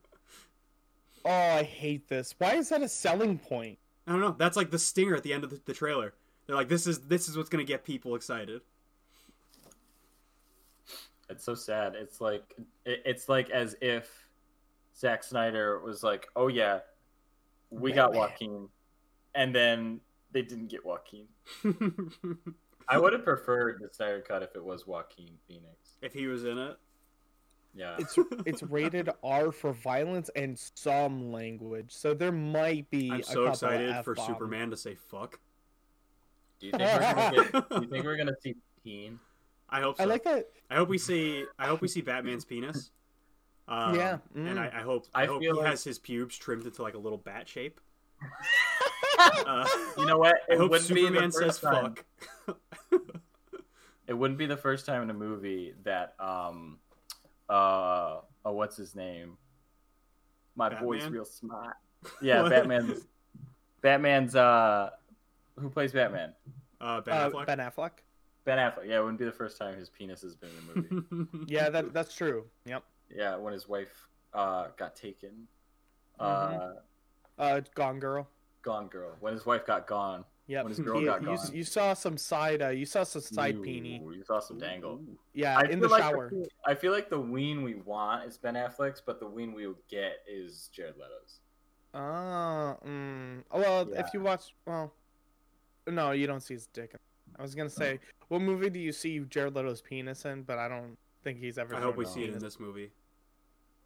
Oh, 1.24 1.30
I 1.30 1.64
hate 1.64 2.08
this. 2.08 2.34
Why 2.38 2.54
is 2.54 2.68
that 2.68 2.82
a 2.82 2.88
selling 2.88 3.38
point? 3.38 3.78
I 4.06 4.12
don't 4.12 4.20
know. 4.20 4.36
That's 4.38 4.56
like 4.56 4.70
the 4.70 4.78
stinger 4.78 5.16
at 5.16 5.24
the 5.24 5.32
end 5.32 5.42
of 5.42 5.50
the, 5.50 5.60
the 5.64 5.74
trailer. 5.74 6.14
They're 6.46 6.54
like, 6.54 6.68
"This 6.68 6.86
is 6.86 7.00
this 7.00 7.28
is 7.28 7.36
what's 7.36 7.48
gonna 7.48 7.64
get 7.64 7.84
people 7.84 8.14
excited." 8.14 8.60
It's 11.28 11.42
so 11.42 11.56
sad. 11.56 11.96
It's 11.96 12.20
like 12.20 12.54
it, 12.84 13.02
it's 13.04 13.28
like 13.28 13.50
as 13.50 13.74
if 13.80 14.28
Zack 14.96 15.24
Snyder 15.24 15.80
was 15.80 16.04
like, 16.04 16.28
"Oh 16.36 16.46
yeah, 16.46 16.80
we 17.70 17.92
oh, 17.92 17.94
got 17.96 18.14
Joaquin, 18.14 18.68
and 19.36 19.54
then 19.54 20.00
they 20.32 20.42
didn't 20.42 20.68
get 20.68 20.84
Joaquin. 20.84 21.26
I 22.88 22.98
would 22.98 23.12
have 23.12 23.24
preferred 23.24 23.78
the 23.80 23.88
Snyder 23.92 24.20
cut 24.26 24.42
if 24.42 24.54
it 24.56 24.64
was 24.64 24.86
Joaquin 24.86 25.30
Phoenix. 25.46 25.96
if 26.02 26.12
he 26.12 26.26
was 26.26 26.44
in 26.44 26.56
it, 26.58 26.76
Yeah, 27.74 27.96
It's 27.98 28.16
it's 28.46 28.62
rated 28.62 29.10
R 29.22 29.52
for 29.52 29.72
violence 29.72 30.30
and 30.36 30.58
some 30.74 31.30
language, 31.32 31.92
so 31.92 32.14
there 32.14 32.32
might 32.32 32.88
be. 32.90 33.10
I'm 33.10 33.20
a 33.20 33.22
so 33.22 33.28
couple 33.28 33.46
of 33.46 33.52
excited 33.54 34.04
for 34.04 34.12
F-bombs. 34.12 34.28
Superman 34.28 34.70
to 34.70 34.76
say 34.76 34.94
fuck. 34.94 35.38
do 36.60 36.66
you 36.66 36.72
think 36.72 36.82
we're 36.82 37.00
gonna 37.00 37.32
get? 37.52 37.68
Do 37.70 37.80
you 37.82 37.88
think 37.88 38.04
we're 38.04 38.16
gonna 38.16 38.40
see 38.42 38.54
Peen? 38.84 39.18
I 39.68 39.80
hope 39.80 39.96
so. 39.96 40.04
I 40.04 40.06
like 40.06 40.22
that. 40.24 40.48
I 40.70 40.76
hope 40.76 40.88
we 40.88 40.98
see. 40.98 41.44
I 41.58 41.66
hope 41.66 41.80
we 41.80 41.88
see 41.88 42.00
Batman's 42.02 42.44
penis. 42.44 42.90
Um, 43.68 43.96
Yeah, 43.96 44.18
and 44.36 44.56
mm. 44.56 44.58
I, 44.58 44.78
I 44.78 44.82
hope. 44.82 45.06
I, 45.12 45.24
I 45.24 45.26
hope 45.26 45.42
he 45.42 45.50
like- 45.50 45.66
has 45.66 45.82
his 45.82 45.98
pubes 45.98 46.36
trimmed 46.38 46.66
into 46.66 46.82
like 46.82 46.94
a 46.94 46.98
little 46.98 47.18
bat 47.18 47.48
shape. 47.48 47.80
Uh, 49.18 49.66
You 49.98 50.06
know 50.06 50.18
what? 50.18 50.36
I 50.48 50.54
It 50.54 50.58
hope 50.58 50.70
wouldn't 50.70 50.88
be 50.88 50.94
the 51.02 51.06
Superman 51.08 51.30
first 51.30 51.60
says 51.60 51.60
time- 51.60 51.94
fuck. 52.46 52.56
It 54.08 54.14
wouldn't 54.14 54.38
be 54.38 54.46
the 54.46 54.56
first 54.56 54.86
time 54.86 55.02
in 55.02 55.10
a 55.10 55.14
movie 55.14 55.74
that 55.82 56.14
um, 56.20 56.78
uh, 57.48 58.20
oh, 58.44 58.52
what's 58.52 58.76
his 58.76 58.94
name? 58.94 59.36
My 60.54 60.68
boy's 60.80 61.04
real 61.08 61.24
smart. 61.24 61.76
Yeah, 62.22 62.48
Batman's. 62.48 63.04
Batman's. 63.80 64.36
Uh, 64.36 64.90
who 65.58 65.68
plays 65.70 65.92
Batman? 65.92 66.34
Uh, 66.80 67.00
ben 67.00 67.14
Uh, 67.16 67.30
Affleck. 67.30 67.46
ben 67.46 67.58
Affleck. 67.58 67.90
Ben 68.44 68.58
Affleck. 68.58 68.86
Yeah, 68.86 68.98
it 68.98 69.00
wouldn't 69.00 69.18
be 69.18 69.24
the 69.24 69.32
first 69.32 69.58
time 69.58 69.76
his 69.76 69.88
penis 69.90 70.22
has 70.22 70.36
been 70.36 70.50
in 70.50 70.56
a 71.00 71.04
movie. 71.24 71.26
Yeah, 71.52 71.68
that 71.70 71.92
that's 71.92 72.14
true. 72.14 72.44
Yep. 72.66 72.84
yeah, 73.14 73.34
when 73.36 73.52
his 73.52 73.68
wife 73.68 74.06
uh, 74.34 74.68
got 74.76 74.94
taken. 74.94 75.48
Uh, 76.20 76.74
Uh, 77.38 77.60
Gone 77.74 77.98
Girl. 77.98 78.28
Gone 78.62 78.88
Girl. 78.88 79.16
When 79.20 79.32
his 79.32 79.46
wife 79.46 79.66
got 79.66 79.86
gone. 79.86 80.24
Yeah, 80.48 80.62
When 80.62 80.70
his 80.70 80.78
girl 80.78 81.00
you, 81.00 81.06
got 81.06 81.22
you, 81.22 81.36
gone. 81.36 81.50
you 81.52 81.64
saw 81.64 81.92
some 81.92 82.16
side. 82.16 82.62
Uh, 82.62 82.68
you 82.68 82.86
saw 82.86 83.02
some 83.02 83.20
side 83.20 83.56
Ooh, 83.56 83.62
peenie. 83.62 84.00
You 84.00 84.22
saw 84.24 84.38
some 84.38 84.58
dangle. 84.58 84.92
Ooh. 84.92 85.18
Yeah, 85.34 85.58
I 85.58 85.62
in 85.62 85.80
the 85.80 85.88
like 85.88 86.02
shower. 86.02 86.30
The, 86.30 86.48
I 86.64 86.74
feel 86.74 86.92
like 86.92 87.10
the 87.10 87.20
ween 87.20 87.64
we 87.64 87.74
want 87.74 88.28
is 88.28 88.38
Ben 88.38 88.54
Affleck's, 88.54 89.02
but 89.04 89.18
the 89.18 89.26
ween 89.26 89.52
we'll 89.52 89.74
get 89.90 90.18
is 90.28 90.70
Jared 90.72 90.94
Leto's. 90.96 91.40
Ah, 91.94 92.76
mm. 92.86 93.42
well, 93.52 93.88
Yeah. 93.90 94.00
if 94.00 94.14
you 94.14 94.20
watch, 94.20 94.54
well, 94.66 94.92
no, 95.88 96.12
you 96.12 96.28
don't 96.28 96.42
see 96.42 96.54
his 96.54 96.66
dick. 96.68 96.94
I 97.38 97.42
was 97.42 97.54
gonna 97.56 97.68
say, 97.68 97.98
what 98.28 98.40
movie 98.40 98.70
do 98.70 98.78
you 98.78 98.92
see 98.92 99.18
Jared 99.20 99.54
Leto's 99.54 99.82
penis 99.82 100.24
in? 100.26 100.42
But 100.42 100.58
I 100.58 100.68
don't 100.68 100.96
think 101.24 101.40
he's 101.40 101.58
ever. 101.58 101.74
I 101.74 101.80
hope 101.80 101.96
we 101.96 102.04
see 102.04 102.22
it 102.24 102.32
in 102.34 102.38
this 102.38 102.60
movie. 102.60 102.92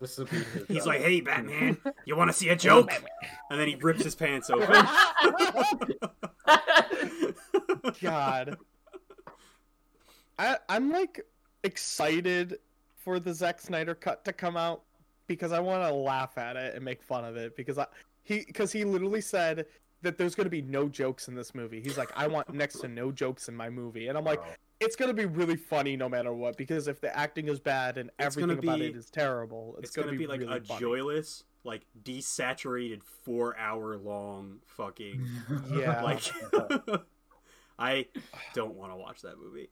This 0.01 0.17
will 0.17 0.25
be 0.27 0.39
his, 0.39 0.67
He's 0.69 0.87
like, 0.87 1.03
"Hey, 1.03 1.21
Batman, 1.21 1.77
you 2.07 2.17
want 2.17 2.31
to 2.31 2.37
see 2.37 2.49
a 2.49 2.57
joke?" 2.57 2.91
And 3.51 3.61
then 3.61 3.69
he 3.69 3.75
rips 3.75 4.03
his 4.03 4.15
pants 4.15 4.49
open. 4.49 4.67
God, 8.01 8.57
I 10.39 10.57
I'm 10.69 10.91
like 10.91 11.21
excited 11.65 12.59
for 12.97 13.21
the 13.21 13.35
Zack 13.35 13.61
Snyder 13.61 13.95
cut 13.95 14.25
to 14.25 14.33
come 14.33 14.57
out 14.57 14.83
because 15.27 15.53
I 15.53 15.61
want 15.61 15.87
to 15.87 15.95
laugh 15.95 16.39
at 16.39 16.57
it 16.57 16.75
and 16.75 16.85
make 16.85 17.03
fun 17.03 17.25
of 17.25 17.37
it 17.37 17.55
because 17.55 17.77
I 17.77 17.87
he 18.23 18.45
because 18.47 18.73
he 18.73 18.85
literally 18.85 19.21
said 19.21 19.67
that 20.03 20.17
there's 20.17 20.35
going 20.35 20.47
to 20.47 20.51
be 20.51 20.63
no 20.63 20.89
jokes 20.89 21.29
in 21.29 21.35
this 21.35 21.55
movie. 21.55 21.81
He's 21.83 21.99
like, 21.99 22.11
I 22.17 22.27
want 22.27 22.53
next 22.55 22.81
to 22.81 22.89
no 22.89 23.13
jokes 23.13 23.49
in 23.49 23.57
my 23.57 23.69
movie, 23.69 24.09
and 24.09 24.17
I'm 24.17 24.25
like, 24.25 24.41
oh, 24.43 24.55
it's 24.81 24.97
gonna 24.97 25.15
be 25.15 25.27
really 25.27 25.57
funny 25.57 25.97
no 25.97 26.09
matter 26.09 26.33
what 26.33 26.57
because 26.57 26.89
if 26.89 27.01
the 27.01 27.15
acting 27.17 27.49
is 27.49 27.61
bad 27.61 27.99
and 27.99 28.11
It's 28.19 28.35
gonna 28.35 28.55
everything 28.55 28.69
about 28.69 28.81
it 28.81 28.97
is 28.97 29.11
terrible, 29.11 29.77
it's, 29.79 29.89
it's 29.89 29.97
gonna, 29.97 30.17
be, 30.17 30.27
like 30.27 30.41
really 30.41 30.57
a 30.57 30.61
funny. 30.63 30.81
joyless, 30.81 31.45
like 31.65 31.83
desaturated, 32.03 33.03
four-hour-long 33.25 34.59
fucking 34.67 35.25
Yeah. 35.73 36.03
like. 36.03 36.23
I 37.83 38.05
don't 38.53 38.75
want 38.75 38.93
to 38.93 38.97
watch 38.97 39.23
that 39.23 39.37
movie. 39.39 39.71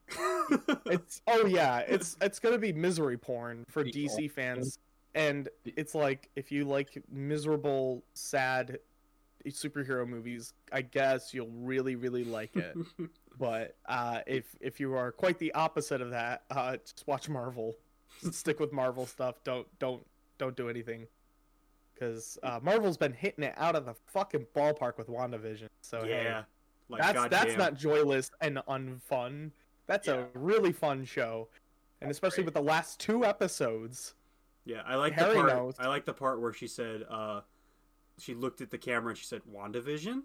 It's 0.87 1.21
oh 1.27 1.45
yeah, 1.45 1.81
it's 1.81 2.17
it's 2.23 2.39
gonna 2.39 2.57
be 2.57 2.73
misery 2.73 3.19
porn 3.19 3.67
for 3.69 3.85
The 3.85 3.93
DC 3.93 4.31
fans, 4.31 4.79
and 5.15 5.47
it's 5.67 5.95
like 5.95 6.31
if 6.35 6.51
you 6.51 6.65
like 6.65 7.03
miserable, 7.13 8.03
sad 8.15 8.79
superhero 9.47 10.09
movies, 10.09 10.55
I 10.73 10.81
guess 10.81 11.35
you'll 11.35 11.51
really 11.53 11.97
really 11.97 12.25
like 12.25 12.57
it. 12.57 12.75
But 13.39 13.77
uh, 13.87 14.21
if 14.27 14.57
if 14.61 14.81
you 14.81 14.95
are 14.95 15.13
quite 15.13 15.39
the 15.39 15.53
opposite 15.55 16.01
of 16.01 16.11
that, 16.11 16.43
uh, 16.51 16.77
just 16.79 17.07
watch 17.07 17.29
Marvel. 17.29 17.75
Stick 18.31 18.59
with 18.61 18.73
Marvel 18.73 19.07
stuff. 19.07 19.37
Don't 19.45 19.67
don't 19.79 20.05
don't 20.39 20.57
do 20.57 20.69
anything. 20.69 21.07
Because 21.95 22.39
uh, 22.45 22.61
Marvel's 22.63 22.97
been 22.97 23.13
hitting 23.13 23.43
it 23.45 23.55
out 23.57 23.75
of 23.75 23.85
the 23.85 23.95
fucking 24.07 24.47
ballpark 24.55 24.99
with 24.99 25.09
WandaVision. 25.09 25.67
So 25.81 26.05
hey, 26.05 26.25
yeah, 26.25 26.43
like 26.89 27.03
that's 27.03 27.15
that's 27.29 27.31
goddamn. 27.55 27.59
not 27.59 27.75
joyless 27.75 28.31
and 28.41 28.59
unfun. 28.69 29.51
That's 29.87 30.07
Yeah. 30.07 30.25
a 30.35 30.39
really 30.39 30.73
fun 30.73 31.05
show, 31.05 31.49
and 32.01 32.11
especially 32.11 32.45
great. 32.45 32.47
with 32.47 32.55
the 32.55 32.63
last 32.63 33.01
two 33.01 33.25
episodes. 33.25 34.15
Yeah, 34.65 34.83
I 34.87 34.95
like 34.97 35.15
Harry 35.15 35.35
the 35.35 35.41
part. 35.41 35.49
knows. 35.53 35.75
I 35.79 35.89
like 35.89 36.05
the 36.05 36.13
part 36.13 36.41
where 36.41 36.53
she 36.53 36.67
said, 36.69 37.05
uh, 37.09 37.41
she 38.19 38.35
looked 38.35 38.61
at 38.61 38.71
the 38.71 38.79
camera 38.79 39.11
and 39.11 39.19
she 39.19 39.25
said, 39.25 39.43
"WandaVision." 39.51 40.23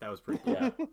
That 0.00 0.10
was 0.10 0.20
pretty 0.20 0.42
cool. 0.44 0.54
Yeah. 0.54 0.70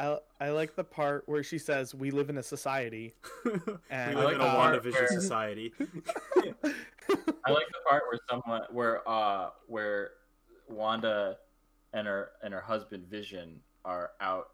I 0.00 0.18
I 0.40 0.50
like 0.50 0.76
the 0.76 0.84
part 0.84 1.24
where 1.28 1.42
she 1.42 1.58
says, 1.58 1.94
"We 1.94 2.10
live 2.10 2.30
in 2.30 2.38
a 2.38 2.42
society." 2.42 3.14
we 3.44 3.52
live 3.52 3.78
like 3.90 4.34
in 4.36 4.40
a 4.40 4.44
part 4.44 4.82
WandaVision 4.82 4.92
where- 4.92 5.08
society. 5.08 5.72
I 5.80 7.50
like 7.50 7.66
the 7.68 7.80
part 7.88 8.02
where 8.10 8.18
someone 8.30 8.62
where 8.70 9.08
uh 9.08 9.50
where 9.66 10.10
Wanda 10.68 11.38
and 11.92 12.06
her 12.06 12.30
and 12.42 12.52
her 12.54 12.60
husband 12.60 13.06
Vision 13.08 13.60
are 13.84 14.10
out 14.20 14.50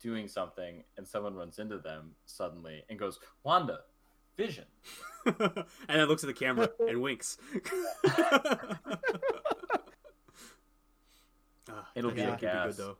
doing 0.00 0.28
something 0.28 0.82
and 0.96 1.06
someone 1.06 1.34
runs 1.34 1.58
into 1.58 1.78
them 1.78 2.12
suddenly 2.26 2.82
and 2.88 2.98
goes, 2.98 3.18
Wanda, 3.42 3.80
Vision. 4.36 4.64
and 5.26 5.64
then 5.88 6.06
looks 6.06 6.22
at 6.22 6.26
the 6.28 6.34
camera 6.34 6.68
and 6.88 7.00
winks. 7.00 7.38
Ah, 11.68 11.88
It'll 11.94 12.10
be 12.10 12.20
show 12.22 12.28
a 12.28 12.30
could 12.32 12.40
gas. 12.40 12.76
good 12.76 12.84
though. 12.84 12.96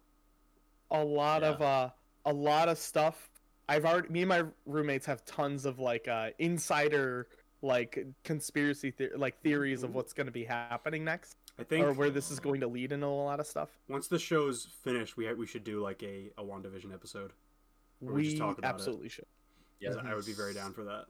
A 0.90 1.02
lot 1.04 1.42
Yeah. 1.42 1.48
of 1.50 1.62
uh 1.62 1.90
a 2.26 2.32
lot 2.32 2.68
of 2.68 2.76
stuff 2.78 3.30
i've 3.68 3.84
already 3.84 4.08
me 4.08 4.22
and 4.22 4.28
my 4.28 4.44
roommates 4.66 5.06
have 5.06 5.24
tons 5.24 5.64
of 5.64 5.78
like 5.78 6.08
uh 6.08 6.30
insider 6.38 7.28
like 7.62 8.06
conspiracy 8.24 8.92
the- 8.96 9.10
like 9.16 9.40
theories 9.42 9.82
of 9.82 9.94
what's 9.94 10.12
going 10.12 10.26
to 10.26 10.32
be 10.32 10.44
happening 10.44 11.04
next 11.04 11.36
I 11.58 11.64
think 11.64 11.84
or 11.84 11.92
where 11.92 12.08
this 12.10 12.30
is 12.30 12.40
going 12.40 12.60
to 12.60 12.66
lead 12.66 12.90
into 12.92 13.06
a 13.06 13.08
lot 13.08 13.38
of 13.38 13.46
stuff 13.46 13.68
once 13.88 14.08
the 14.08 14.18
show's 14.18 14.66
finished, 14.82 15.16
we 15.18 15.26
ha- 15.26 15.34
we 15.34 15.46
should 15.46 15.64
do 15.64 15.82
like 15.82 16.02
a 16.02 16.30
a 16.38 16.42
WandaVision 16.42 16.92
episode. 16.94 17.32
Or 18.00 18.12
we 18.12 18.12
we 18.14 18.24
just 18.24 18.38
talk 18.38 18.56
about 18.58 18.68
it. 18.70 18.74
absolutely 18.74 19.10
should 19.10 19.26
'cause 19.84 19.96
I 19.98 20.14
would 20.14 20.24
be 20.24 20.32
very 20.32 20.54
down 20.54 20.72
for 20.72 20.84
that. 20.84 21.04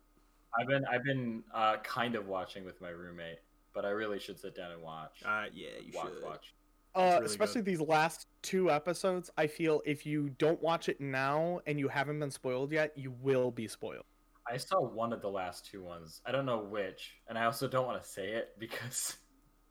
I've 0.58 0.66
been 0.66 0.84
I've 0.86 1.04
been 1.04 1.44
uh, 1.54 1.76
kind 1.84 2.16
of 2.16 2.26
watching 2.26 2.64
with 2.64 2.80
my 2.80 2.88
roommate, 2.88 3.38
but 3.72 3.84
I 3.84 3.90
really 3.90 4.18
should 4.18 4.40
sit 4.40 4.56
down 4.56 4.72
and 4.72 4.82
watch. 4.82 5.22
Uh, 5.24 5.44
yeah, 5.52 5.68
you 5.80 5.92
watch, 5.94 6.12
should. 6.14 6.22
watch. 6.24 6.54
Uh 6.94 7.12
really 7.14 7.26
especially 7.26 7.60
these 7.60 7.80
last 7.80 8.26
two 8.42 8.70
episodes 8.70 9.30
i 9.36 9.46
feel 9.46 9.80
if 9.86 10.04
you 10.04 10.28
don't 10.38 10.60
watch 10.62 10.88
it 10.88 11.00
now 11.00 11.60
and 11.66 11.78
you 11.78 11.88
haven't 11.88 12.18
been 12.18 12.30
spoiled 12.30 12.72
yet 12.72 12.92
you 12.96 13.10
will 13.22 13.50
be 13.50 13.68
spoiled 13.68 14.04
I 14.50 14.56
saw 14.56 14.80
one 14.80 15.12
of 15.12 15.20
the 15.22 15.28
last 15.28 15.66
two 15.66 15.80
ones. 15.80 16.22
I 16.26 16.32
don't 16.32 16.44
know 16.46 16.58
which, 16.58 17.20
and 17.28 17.38
I 17.38 17.44
also 17.44 17.68
don't 17.68 17.86
want 17.86 18.02
to 18.02 18.08
say 18.08 18.30
it 18.30 18.54
because 18.58 19.16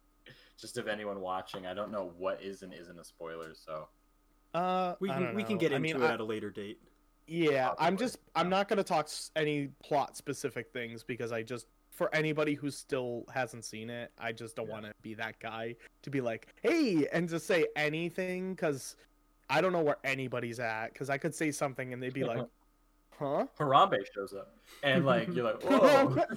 just 0.58 0.78
of 0.78 0.88
anyone 0.88 1.20
watching, 1.20 1.66
I 1.66 1.74
don't 1.74 1.92
know 1.92 2.14
what 2.18 2.42
is 2.42 2.62
and 2.62 2.74
isn't 2.74 2.98
a 2.98 3.04
spoiler. 3.04 3.54
So 3.56 3.90
uh 4.54 4.96
We 5.02 5.10
I 5.10 5.16
can 5.16 5.24
don't 5.26 5.36
we 5.36 5.44
can 5.44 5.56
know. 5.56 5.60
get 5.60 5.74
I 5.74 5.78
into 5.78 5.96
mean, 5.96 6.04
it 6.04 6.08
I- 6.08 6.14
at 6.14 6.20
a 6.22 6.24
later 6.24 6.50
date. 6.50 6.80
Yeah, 7.28 7.72
I'm 7.78 7.98
just 7.98 8.20
I'm 8.36 8.50
not 8.50 8.70
going 8.70 8.78
to 8.78 8.84
talk 8.84 9.10
any 9.36 9.68
plot 9.84 10.16
specific 10.16 10.72
things 10.72 11.04
because 11.04 11.32
I 11.34 11.44
just 11.44 11.68
for 12.00 12.14
anybody 12.16 12.54
who 12.54 12.72
still 12.72 13.26
hasn't 13.32 13.66
seen 13.66 13.90
it, 13.90 14.12
I 14.18 14.32
just 14.32 14.56
don't 14.56 14.68
Yeah. 14.68 14.72
want 14.74 14.86
to 14.86 14.94
be 15.02 15.14
that 15.16 15.38
guy 15.40 15.76
to 16.02 16.10
be 16.10 16.22
like, 16.22 16.48
"Hey," 16.62 17.06
and 17.12 17.28
just 17.28 17.46
say 17.46 17.68
anything 17.76 18.56
cuz 18.56 18.96
I 19.50 19.60
don't 19.60 19.74
know 19.74 19.82
where 19.84 19.98
anybody's 20.06 20.60
at 20.62 20.96
cuz 20.96 21.10
I 21.10 21.18
could 21.18 21.36
say 21.36 21.52
something 21.52 21.92
and 21.92 22.02
they'd 22.02 22.14
be 22.14 22.24
like, 22.24 22.48
"Huh?" 23.20 23.48
Harambe 23.58 23.98
shows 24.16 24.34
up, 24.34 24.56
and 24.82 25.06
like 25.06 25.28
you're 25.36 25.44
like, 25.44 25.62
whoa. 25.70 26.24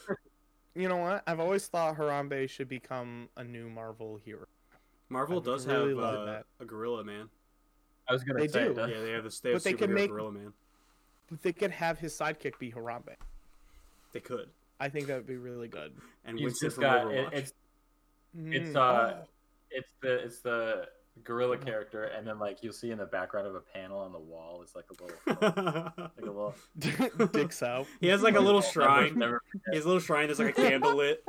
You 0.75 0.89
know 0.89 0.97
what? 0.97 1.23
I've 1.27 1.39
always 1.39 1.67
thought 1.69 1.97
Harambe 1.99 2.49
should 2.49 2.69
become 2.69 3.29
a 3.37 3.45
new 3.45 3.69
Marvel 3.69 4.17
hero. 4.17 4.47
Marvel 5.11 5.39
I 5.39 5.45
does 5.45 5.67
really 5.67 5.91
have 5.95 5.99
uh, 6.03 6.25
that. 6.25 6.47
a 6.61 6.65
gorilla 6.65 7.05
man. 7.05 7.29
I 8.09 8.15
was 8.15 8.25
gonna 8.25 8.41
They 8.41 8.49
say, 8.49 8.65
do. 8.73 8.81
Yeah, 8.81 9.01
they 9.03 9.11
have 9.13 9.23
this. 9.25 9.39
They 9.39 9.51
have 9.51 9.57
But 9.57 9.65
they 9.65 9.75
can 9.75 9.91
superhero 9.91 9.95
make- 9.95 10.11
gorilla 10.11 10.33
man. 10.33 10.53
But 11.29 11.43
they 11.43 11.53
could 11.53 11.71
have 11.73 11.99
his 11.99 12.15
sidekick 12.19 12.59
be 12.59 12.73
Harambe. 12.73 13.15
They 14.13 14.21
could. 14.21 14.49
I 14.81 14.89
think 14.89 15.07
that 15.07 15.17
would 15.17 15.27
be 15.27 15.37
really 15.37 15.69
good. 15.69 15.93
And 16.25 16.39
he's 16.39 16.59
just 16.59 16.79
got 16.81 17.13
it, 17.13 17.29
it's 17.33 17.53
It's, 18.37 18.71
Mm, 18.71 18.77
uh, 18.77 18.81
oh. 18.81 19.25
it's 19.71 19.89
the 20.01 20.15
it's 20.25 20.41
the 20.41 20.89
gorilla 21.23 21.59
character, 21.59 22.05
and 22.05 22.27
then 22.27 22.39
like 22.39 22.63
you'll 22.63 22.73
see 22.73 22.91
in 22.91 22.97
the 22.99 23.05
background 23.05 23.47
of 23.47 23.55
a 23.55 23.61
panel 23.61 23.99
on 23.99 24.13
the 24.13 24.19
wall, 24.19 24.63
it's 24.63 24.75
like 24.75 24.87
a 24.91 25.03
little 25.03 25.19
like 26.17 26.23
a 26.23 26.25
little 26.25 26.55
dicks 27.33 27.63
out. 27.63 27.87
he 28.01 28.07
has 28.09 28.23
like 28.23 28.37
a 28.37 28.41
little 28.41 28.63
shrine. 28.63 29.19
never 29.19 29.43
He 29.71 29.77
has 29.77 29.85
a 29.85 29.89
little 29.89 30.01
shrine. 30.01 30.27
There's 30.29 30.39
like 30.39 30.59
a 30.59 30.63
candle 30.63 30.97
lit. 30.97 31.23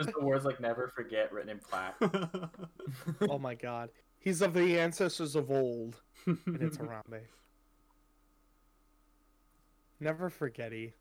Just 0.00 0.12
the 0.12 0.20
words 0.24 0.44
like 0.44 0.60
"never 0.60 0.88
forget" 0.88 1.32
written 1.32 1.50
in 1.50 1.58
plaque. 1.60 1.94
oh 3.28 3.38
my 3.38 3.54
god. 3.54 3.90
He's 4.18 4.42
of 4.42 4.52
the 4.54 4.78
ancestors 4.80 5.36
of 5.36 5.50
old, 5.50 6.00
and 6.26 6.60
it's 6.60 6.76
Harambe. 6.76 7.20
Never 10.00 10.28
forgetty. 10.30 10.94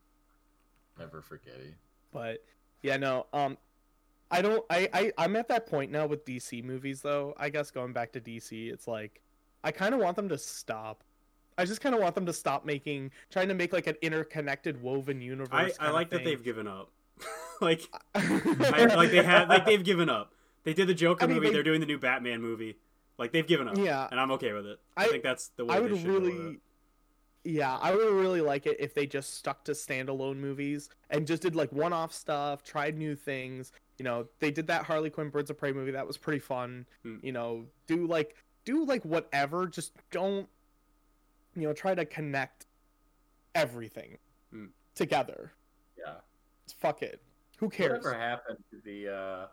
Never 0.99 1.22
forget 1.22 1.56
it. 1.60 1.76
But 2.11 2.44
yeah, 2.82 2.98
no. 2.98 3.28
Um, 3.34 3.57
I 4.32 4.41
don't. 4.41 4.65
I, 4.69 4.90
I 4.94 5.11
I'm 5.18 5.36
at 5.36 5.48
that 5.49 5.68
point 5.68 5.91
now 5.91 6.06
with 6.06 6.26
DC 6.26 6.64
movies, 6.64 7.02
though. 7.02 7.34
I 7.38 7.49
guess 7.49 7.72
going 7.72 7.94
back 7.94 8.11
to 8.14 8.22
DC, 8.22 8.72
it's 8.72 8.88
like 8.88 9.22
I 9.64 9.72
kind 9.72 9.94
of 9.94 9.99
want 10.02 10.15
them 10.15 10.30
to 10.30 10.38
stop. 10.38 11.03
I 11.57 11.65
just 11.65 11.82
kind 11.82 11.95
of 11.95 12.02
want 12.02 12.14
them 12.14 12.26
to 12.28 12.34
stop 12.34 12.65
making, 12.65 13.11
trying 13.32 13.48
to 13.48 13.56
make 13.56 13.74
like 13.74 13.88
an 13.88 13.95
interconnected, 14.02 14.82
woven 14.82 15.22
universe. 15.22 15.49
I, 15.52 15.65
I 15.65 15.69
kinda 15.69 15.94
like 15.94 16.10
that 16.11 16.24
they've 16.24 16.44
given 16.44 16.68
up. 16.68 16.91
like, 17.61 17.82
I, 18.14 18.86
like 18.95 19.10
they 19.10 19.24
have, 19.24 19.49
like 19.49 19.65
they've 19.65 19.84
given 19.84 20.10
up. 20.10 20.34
They 20.64 20.74
did 20.74 20.88
the 20.88 20.94
Joker 20.94 21.24
I 21.24 21.28
mean, 21.28 21.38
movie. 21.38 21.48
they- 21.48 21.53
They... 21.53 21.60
are 21.60 21.64
doing 21.64 21.80
the 21.80 21.88
new 21.88 21.98
Batman 21.98 22.41
movie. 22.41 22.78
Like 23.18 23.32
they've 23.32 23.48
given 23.48 23.68
up. 23.68 23.78
Yeah. 23.78 24.07
and 24.11 24.19
I'm 24.19 24.30
okay 24.32 24.53
with 24.53 24.68
it. 24.68 24.80
I, 24.95 25.06
I- 25.06 25.07
think 25.07 25.24
that's 25.24 25.48
the 25.56 25.65
way 25.65 25.76
I 25.76 25.80
they 25.80 25.88
would 25.90 25.98
should 25.98 26.06
go 26.06 26.14
with 26.19 26.24
really, 26.24 26.53
it. 26.53 26.60
Yeah, 27.48 27.78
I 27.78 27.95
would 27.95 28.14
really 28.14 28.41
like 28.41 28.65
it 28.65 28.76
if 28.78 28.94
they 28.94 29.07
just 29.07 29.36
stuck 29.36 29.64
to 29.65 29.72
standalone 29.72 30.36
movies 30.36 30.90
and 31.10 31.26
just 31.26 31.44
did 31.44 31.56
like 31.56 31.72
one-off 31.72 32.14
stuff, 32.14 32.61
tried 32.61 32.98
new 32.98 33.15
things. 33.15 33.72
You 33.98 34.03
know, 34.03 34.28
they 34.40 34.52
did 34.52 34.68
that 34.68 34.84
Harley 34.84 35.10
Quinn 35.10 35.30
Birds 35.30 35.49
of 35.49 35.57
Prey 35.57 35.72
movie 35.72 35.91
that 35.91 36.06
was 36.06 36.18
pretty 36.18 36.40
fun. 36.40 36.86
Hmm. 37.03 37.18
You 37.24 37.32
know, 37.32 37.65
do 37.88 38.06
like 38.06 38.36
do 38.65 38.84
like 38.84 39.03
whatever, 39.06 39.65
just 39.65 39.94
don't, 40.11 40.49
you 41.56 41.61
know, 41.64 41.74
try 41.74 41.95
to 41.95 42.03
connect 42.03 42.65
everything 43.56 44.18
Hmm. 44.52 44.65
together. 44.94 45.53
Yeah. 45.98 46.15
Fuck 46.76 47.02
it. 47.02 47.22
Who 47.60 47.69
cares? 47.69 48.03
Whatever 48.03 48.19
happened 48.19 48.57
to 48.72 48.82
the 48.84 49.14
uh, 49.14 49.48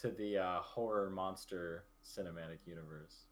to 0.00 0.10
the 0.10 0.38
uh, 0.38 0.60
horror 0.60 1.08
monster 1.08 1.84
cinematic 2.04 2.58
universe? 2.66 3.26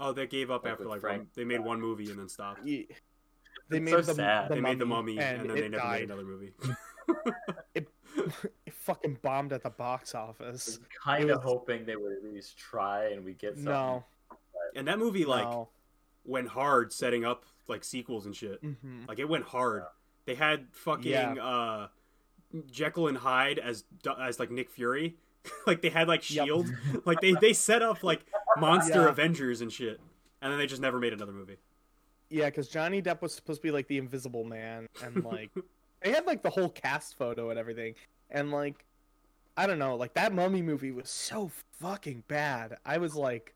Oh, 0.00 0.12
they 0.12 0.26
gave 0.26 0.50
up 0.50 0.64
Like 0.64 0.72
after 0.74 0.84
like 0.86 1.00
Frank- 1.00 1.20
one, 1.22 1.28
they 1.34 1.44
made 1.44 1.60
one 1.60 1.80
movie 1.80 2.08
and 2.10 2.18
then 2.18 2.28
stopped. 2.28 2.64
Ye- 2.64 2.88
They 3.68 3.80
made 3.80 3.90
so 3.90 4.00
the, 4.02 4.14
sad. 4.14 4.48
the 4.50 4.54
they 4.56 4.60
made 4.60 4.78
the 4.78 4.86
mummy 4.86 5.18
and, 5.18 5.40
and, 5.42 5.50
then 5.50 5.56
they 5.56 5.68
never 5.68 5.82
died. 5.82 6.00
made 6.00 6.04
another 6.10 6.24
movie. 6.24 6.52
it, 7.74 7.88
it 8.66 8.74
fucking 8.74 9.18
bombed 9.22 9.52
at 9.52 9.62
the 9.62 9.70
box 9.70 10.14
office. 10.14 10.78
kind 11.04 11.30
of 11.30 11.38
was- 11.42 11.44
hoping 11.52 11.84
they 11.84 11.96
would 11.96 12.12
at 12.12 12.24
least 12.24 12.56
try 12.56 13.08
and 13.10 13.24
we 13.24 13.34
get 13.34 13.54
something. 13.56 13.64
No, 13.72 14.04
and 14.76 14.86
that 14.88 14.98
movie 14.98 15.24
like 15.24 15.44
no. 15.44 15.68
went 16.24 16.48
hard 16.48 16.92
setting 16.92 17.24
up 17.24 17.44
like 17.66 17.84
sequels 17.84 18.26
and 18.26 18.34
shit. 18.36 18.60
hmm 18.60 19.04
Like 19.08 19.18
it 19.18 19.28
went 19.28 19.44
hard. 19.44 19.82
They 20.26 20.34
had 20.34 20.66
fucking 20.72 21.10
Yeah. 21.10 21.32
uh 21.34 21.88
Jekyll 22.70 23.08
and 23.08 23.18
Hyde 23.18 23.58
as 23.58 23.84
as 24.20 24.38
like 24.38 24.50
Nick 24.50 24.70
Fury. 24.70 25.16
like 25.66 25.82
they 25.82 25.90
had 25.90 26.08
like 26.08 26.28
Yep. 26.30 26.46
Shield. 26.46 26.66
like 27.04 27.20
they 27.20 27.32
they 27.40 27.52
set 27.52 27.82
up 27.82 28.02
like 28.02 28.24
monster 28.60 29.02
Yeah. 29.02 29.08
Avengers 29.08 29.60
and 29.60 29.72
shit. 29.72 30.00
And 30.42 30.52
then 30.52 30.58
they 30.58 30.66
just 30.66 30.80
never 30.82 30.98
made 30.98 31.12
another 31.12 31.32
movie. 31.32 31.56
Yeah, 32.30 32.46
because 32.46 32.68
Johnny 32.68 33.00
Depp 33.02 33.22
was 33.22 33.34
supposed 33.34 33.60
to 33.60 33.66
be 33.66 33.70
like 33.72 33.88
the 33.88 33.98
Invisible 33.98 34.44
Man, 34.44 34.86
and 35.02 35.24
like 35.24 35.50
they 36.02 36.10
had 36.12 36.26
like 36.26 36.42
the 36.42 36.50
whole 36.50 36.68
cast 36.68 37.16
photo 37.16 37.50
and 37.50 37.58
everything, 37.58 37.94
and 38.30 38.50
like 38.52 38.84
I 39.56 39.66
don't 39.66 39.78
know, 39.78 39.96
like 39.96 40.14
that 40.14 40.32
Mummy 40.34 40.62
movie 40.62 40.92
was 40.92 41.08
so 41.10 41.50
fucking 41.80 42.22
bad. 42.28 42.76
I 42.86 42.98
was 42.98 43.16
like, 43.16 43.54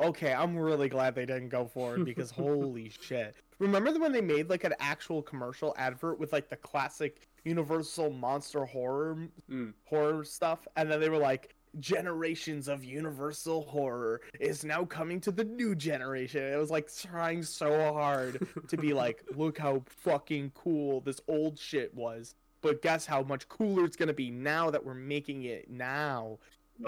okay, 0.00 0.32
I'm 0.32 0.56
really 0.56 0.88
glad 0.88 1.14
they 1.14 1.26
didn't 1.26 1.48
go 1.50 1.66
for 1.66 1.96
it 1.96 2.04
because 2.04 2.30
holy 2.42 2.90
shit. 3.02 3.34
Remember 3.58 3.92
when 3.98 4.12
they 4.12 4.20
made 4.22 4.48
like 4.48 4.64
an 4.64 4.74
actual 4.80 5.20
commercial 5.20 5.74
advert 5.76 6.18
with 6.18 6.32
like 6.32 6.48
the 6.48 6.56
classic 6.56 7.20
Universal 7.44 8.10
monster 8.10 8.64
horror 8.64 9.18
Mm. 9.50 9.74
horror 9.84 10.24
stuff, 10.24 10.66
and 10.76 10.90
then 10.90 11.00
they 11.00 11.08
were 11.10 11.18
like, 11.18 11.54
generations 11.80 12.68
of 12.68 12.84
Universal 12.84 13.62
horror 13.66 14.20
is 14.40 14.64
now 14.64 14.84
coming 14.84 15.20
to 15.22 15.32
the 15.32 15.44
new 15.44 15.74
generation. 15.74 16.42
It 16.42 16.56
was 16.56 16.70
like 16.70 16.94
trying 16.94 17.42
so 17.42 17.92
hard 17.92 18.46
to 18.68 18.76
be 18.76 18.92
like, 18.92 19.22
look 19.36 19.58
how 19.58 19.82
fucking 19.86 20.52
cool 20.54 21.00
this 21.00 21.20
old 21.28 21.58
shit 21.58 21.94
was. 21.94 22.34
But 22.62 22.80
guess 22.82 23.04
how 23.04 23.22
much 23.22 23.48
cooler 23.48 23.84
it's 23.84 23.96
gonna 23.96 24.14
be 24.14 24.30
now 24.30 24.70
that 24.70 24.84
we're 24.84 24.94
making 24.94 25.42
it 25.44 25.68
now, 25.70 26.38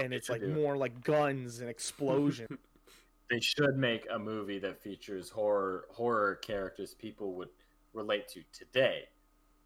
and 0.01 0.15
it's 0.15 0.31
like 0.31 0.41
do. 0.41 0.49
more 0.49 0.77
like 0.77 1.03
guns 1.05 1.61
and 1.61 1.69
explosions. 1.71 2.49
They 3.29 3.41
should 3.41 3.77
make 3.77 4.07
a 4.09 4.21
movie 4.21 4.61
that 4.61 4.81
features 4.81 5.29
horror 5.31 5.87
horror 5.91 6.37
characters 6.37 6.95
people 6.95 7.33
would 7.35 7.49
relate 7.93 8.29
to 8.29 8.45
today, 8.53 9.09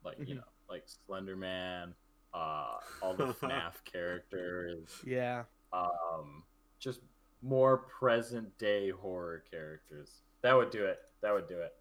like 0.02 0.18
you 0.18 0.34
Mhm. 0.34 0.36
know, 0.38 0.44
like 0.70 0.84
Slender 0.86 1.36
Man, 1.36 1.94
uh, 2.34 2.76
all 3.02 3.14
the 3.14 3.26
FNAF 3.40 3.74
characters, 3.84 4.88
yeah, 5.06 5.44
um, 5.72 6.42
just 6.78 7.00
more 7.42 7.78
present 7.78 8.56
day 8.58 8.90
horror 8.90 9.42
characters. 9.50 10.10
That 10.42 10.54
would 10.54 10.70
do 10.70 10.84
it. 10.84 11.00
That 11.22 11.32
would 11.32 11.48
do 11.48 11.58
it. 11.58 11.74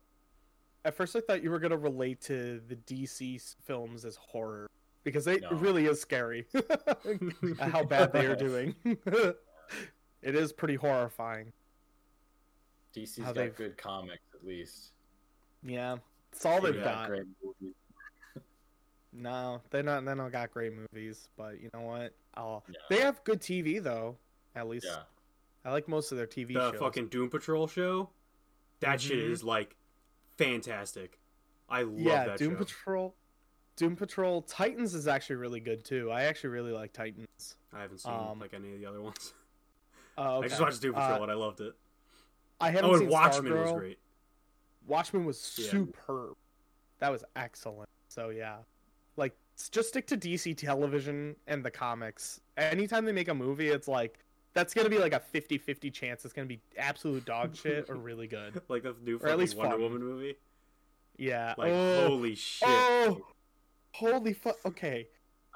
at 0.85 0.93
first 0.95 1.15
I 1.15 1.21
thought 1.21 1.43
you 1.43 1.49
were 1.51 1.59
gonna 1.59 1.77
relate 1.77 2.21
to 2.21 2.61
the 2.67 2.75
DC 2.75 3.55
films 3.63 4.05
as 4.05 4.15
horror 4.15 4.67
because 5.03 5.25
they, 5.25 5.37
No. 5.39 5.49
it 5.49 5.55
really 5.55 5.85
is 5.85 5.99
scary 6.01 6.45
how 7.59 7.83
bad 7.83 8.11
they 8.13 8.25
are 8.25 8.35
doing. 8.35 8.75
it 8.85 9.35
is 10.35 10.51
pretty 10.53 10.75
horrifying. 10.75 11.51
DC's 12.95 13.19
How 13.19 13.25
got 13.25 13.35
they've- 13.35 13.55
good 13.55 13.77
comics 13.77 14.23
at 14.33 14.45
least. 14.45 14.91
Yeah, 15.63 15.97
it's 16.31 16.45
all 16.45 16.61
they've 16.61 16.73
They've 16.73 16.83
got. 16.83 17.07
great 17.07 17.23
movies. 17.43 17.75
No, 19.11 19.61
they 19.71 19.81
not 19.81 20.05
they 20.05 20.13
don't 20.13 20.31
got 20.31 20.51
great 20.51 20.73
movies, 20.73 21.27
but 21.35 21.59
you 21.59 21.69
know 21.73 21.81
what? 21.81 22.13
I'll 22.35 22.63
Yeah. 22.69 22.75
they 22.89 22.99
have 23.01 23.23
good 23.23 23.39
TV 23.41 23.79
though. 23.81 24.17
At 24.55 24.67
least 24.67 24.85
Yeah, 24.87 25.03
I 25.65 25.71
like 25.71 25.87
most 25.87 26.11
of 26.11 26.17
their 26.17 26.27
TV 26.27 26.53
the 26.53 26.71
shows. 26.71 26.79
fucking 26.79 27.07
Doom 27.07 27.29
Patrol 27.29 27.67
show. 27.67 28.09
That 28.81 29.01
shit 29.01 29.17
Mhm. 29.19 29.31
is 29.31 29.43
like 29.43 29.75
fantastic. 30.37 31.19
I 31.67 31.81
love 31.83 31.97
yeah, 31.99 32.25
that 32.25 32.37
Doom 32.37 32.53
show. 32.53 32.57
Patrol. 32.59 33.15
Doom 33.75 33.95
Patrol 33.95 34.41
Titans 34.41 34.93
is 34.93 35.07
actually 35.07 35.37
really 35.37 35.59
good 35.59 35.83
too. 35.85 36.11
I 36.11 36.23
actually 36.23 36.49
really 36.51 36.71
like 36.71 36.93
Titans. 36.93 37.57
I 37.73 37.81
haven't 37.81 37.99
seen 37.99 38.11
Um, 38.13 38.39
like 38.39 38.53
any 38.53 38.73
of 38.73 38.79
the 38.79 38.85
other 38.85 39.01
ones. 39.01 39.33
Uh, 40.17 40.39
I 40.43 40.47
just 40.47 40.61
watched 40.61 40.81
Doom 40.81 40.93
Patrol 40.93 41.19
Uh, 41.19 41.23
and 41.23 41.31
I 41.31 41.35
loved 41.35 41.61
it. 41.61 41.75
I 42.61 42.71
haven't 42.71 42.89
Oh, 42.89 42.93
and 42.93 42.99
seen 43.01 43.09
Watchmen 43.09 43.57
was 43.57 43.71
great. 43.71 43.99
Watchmen 44.85 45.25
was 45.25 45.57
Yeah. 45.57 45.71
superb. 45.71 46.35
That 46.99 47.09
was 47.09 47.23
excellent. 47.35 47.89
So 48.09 48.29
yeah, 48.29 48.59
just 49.67 49.89
stick 49.89 50.07
to 50.07 50.17
DC 50.17 50.55
television 50.55 51.35
and 51.47 51.65
the 51.65 51.71
comics. 51.71 52.39
Anytime 52.55 53.03
they 53.03 53.11
make 53.11 53.27
a 53.27 53.33
movie, 53.33 53.67
it's 53.69 53.87
like 53.89 54.19
that's 54.53 54.73
gonna 54.73 54.89
be 54.89 54.97
like 54.99 55.13
a 55.13 55.21
50-50 55.33 55.91
chance. 55.91 56.23
It's 56.23 56.33
gonna 56.33 56.47
be 56.47 56.61
absolute 56.77 57.25
dog 57.25 57.55
shit 57.55 57.89
or 57.89 57.95
really 57.95 58.27
good. 58.27 58.61
Like 58.69 58.83
the 58.83 58.95
new 59.03 59.17
Or 59.17 59.27
at 59.27 59.37
least 59.37 59.57
Wonder 59.57 59.73
fun. 59.75 59.81
Woman 59.81 60.01
movie. 60.03 60.37
Yeah. 61.17 61.55
Like 61.57 61.71
oh, 61.73 62.07
holy 62.07 62.35
shit. 62.35 62.67
oh, 62.69 63.25
holy 63.91 64.33
fuck. 64.33 64.55
Okay. 64.65 65.07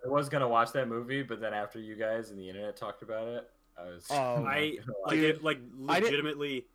I 0.03 0.09
was 0.09 0.27
gonna 0.27 0.49
watch 0.49 0.73
that 0.73 0.89
movie, 0.89 1.23
but 1.23 1.39
then 1.39 1.53
after 1.53 1.79
you 1.79 1.95
guys 1.95 2.29
and 2.31 2.37
the 2.39 2.49
internet 2.49 2.75
talked 2.75 3.03
about 3.03 3.27
it, 3.29 3.49
I 3.77 3.83
was. 3.85 4.05
Oh, 4.09 4.15
I'm 4.15 4.43
not 4.43 4.51
I 4.53 4.69
gonna 4.69 4.81
watch 4.87 5.07
like 5.07 5.15
Dude, 5.15 5.35
it 5.35 5.43
like 5.43 5.59
I 5.87 5.99
legitimately 5.99 6.65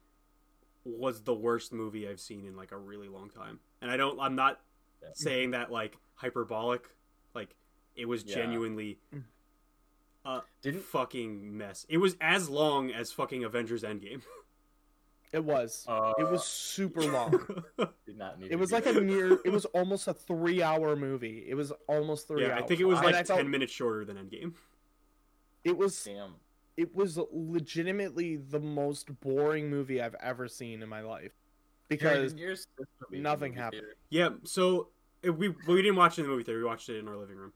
was 0.85 1.21
the 1.21 1.35
worst 1.35 1.73
movie 1.75 2.09
I've 2.09 2.21
seen 2.21 2.47
in 2.47 2.57
like 2.57 2.73
a 2.73 2.79
really 2.79 3.09
long 3.09 3.29
time. 3.29 3.59
And 3.83 3.91
I 3.91 3.97
don't 3.99 4.19
I'm 4.19 4.35
not 4.35 4.61
Yeah. 5.03 5.09
saying 5.13 5.51
that 5.51 5.71
like 5.71 5.99
hyperbolic. 6.15 6.89
Like 7.35 7.55
it 7.97 8.07
was 8.07 8.25
Yeah. 8.25 8.37
genuinely 8.37 8.99
a 10.25 10.41
Didn't 10.63 10.83
fucking 10.83 11.57
mess. 11.57 11.87
It 11.89 11.99
was 11.99 12.17
as 12.21 12.49
long 12.49 12.91
as 12.91 13.13
fucking 13.13 13.45
Avengers 13.45 13.83
Endgame. 13.83 14.23
It 15.31 15.45
was. 15.45 15.85
uh, 15.87 16.15
It 16.17 16.27
was 16.31 16.43
super 16.43 17.03
long. 17.03 17.63
did 18.07 18.17
not 18.17 18.41
need. 18.41 18.51
it 18.51 18.57
was 18.59 18.71
do 18.71 18.77
like 18.77 18.87
a 18.87 18.95
near. 18.95 19.39
It 19.45 19.53
was 19.53 19.67
almost 19.67 20.09
a 20.09 20.15
three-hour 20.15 20.97
movie. 20.97 21.45
It 21.47 21.53
was 21.55 21.71
almost 21.87 22.29
three 22.29 22.45
yeah, 22.47 22.55
hours. 22.55 22.63
I 22.63 22.67
think 22.67 22.81
it 22.81 22.87
was 22.87 22.99
like 23.01 23.15
I 23.15 23.23
felt- 23.25 23.37
ten 23.39 23.51
minutes 23.51 23.71
shorter 23.75 24.07
than 24.07 24.17
Endgame. 24.17 24.55
It 25.65 25.77
was. 25.77 26.03
Damn. 26.03 26.37
It 26.79 26.95
was 26.95 27.19
legitimately 27.31 28.37
the 28.37 28.59
most 28.59 29.21
boring 29.21 29.69
movie 29.69 30.01
I've 30.01 30.15
ever 30.15 30.49
seen 30.49 30.83
in 30.83 30.89
my 30.89 31.03
life. 31.03 31.33
Because 31.89 32.33
Your- 32.33 32.47
your 32.49 32.57
sister 32.57 32.71
will 32.79 33.09
be 33.11 33.17
in 33.19 33.23
the 33.23 33.29
nothing 33.29 33.53
happened. 33.53 33.83
theater. 33.83 33.97
Yeah, 34.09 34.31
so 34.45 34.81
it, 34.81 34.87
we 35.23 35.49
we 35.49 35.83
didn't 35.83 35.97
watch 35.97 36.19
it 36.19 36.23
in 36.23 36.27
the 36.27 36.33
movie 36.33 36.45
theater. 36.45 36.61
We 36.61 36.65
watched 36.65 36.89
it 36.89 36.99
in 36.99 37.09
our 37.09 37.17
living 37.17 37.37
room. 37.37 37.53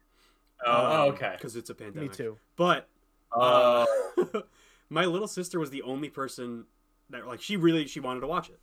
Oh, 0.65 1.09
okay. 1.09 1.33
Because 1.37 1.57
it's 1.57 1.71
a 1.71 1.75
pandemic. 1.75 2.03
me 2.03 2.09
pandemic. 2.09 2.37
too. 2.37 2.39
But 2.57 2.89
Oh, 3.35 3.87
uh, 4.19 4.43
my 4.91 5.05
little 5.07 5.29
sister 5.29 5.59
was 5.59 5.71
the 5.71 5.83
only 5.83 6.09
person 6.09 6.67
that 7.11 7.27
like 7.27 7.41
she 7.41 7.57
really 7.57 7.87
she 7.87 8.01
wanted 8.01 8.21
to 8.21 8.27
watch 8.27 8.51
it. 8.51 8.61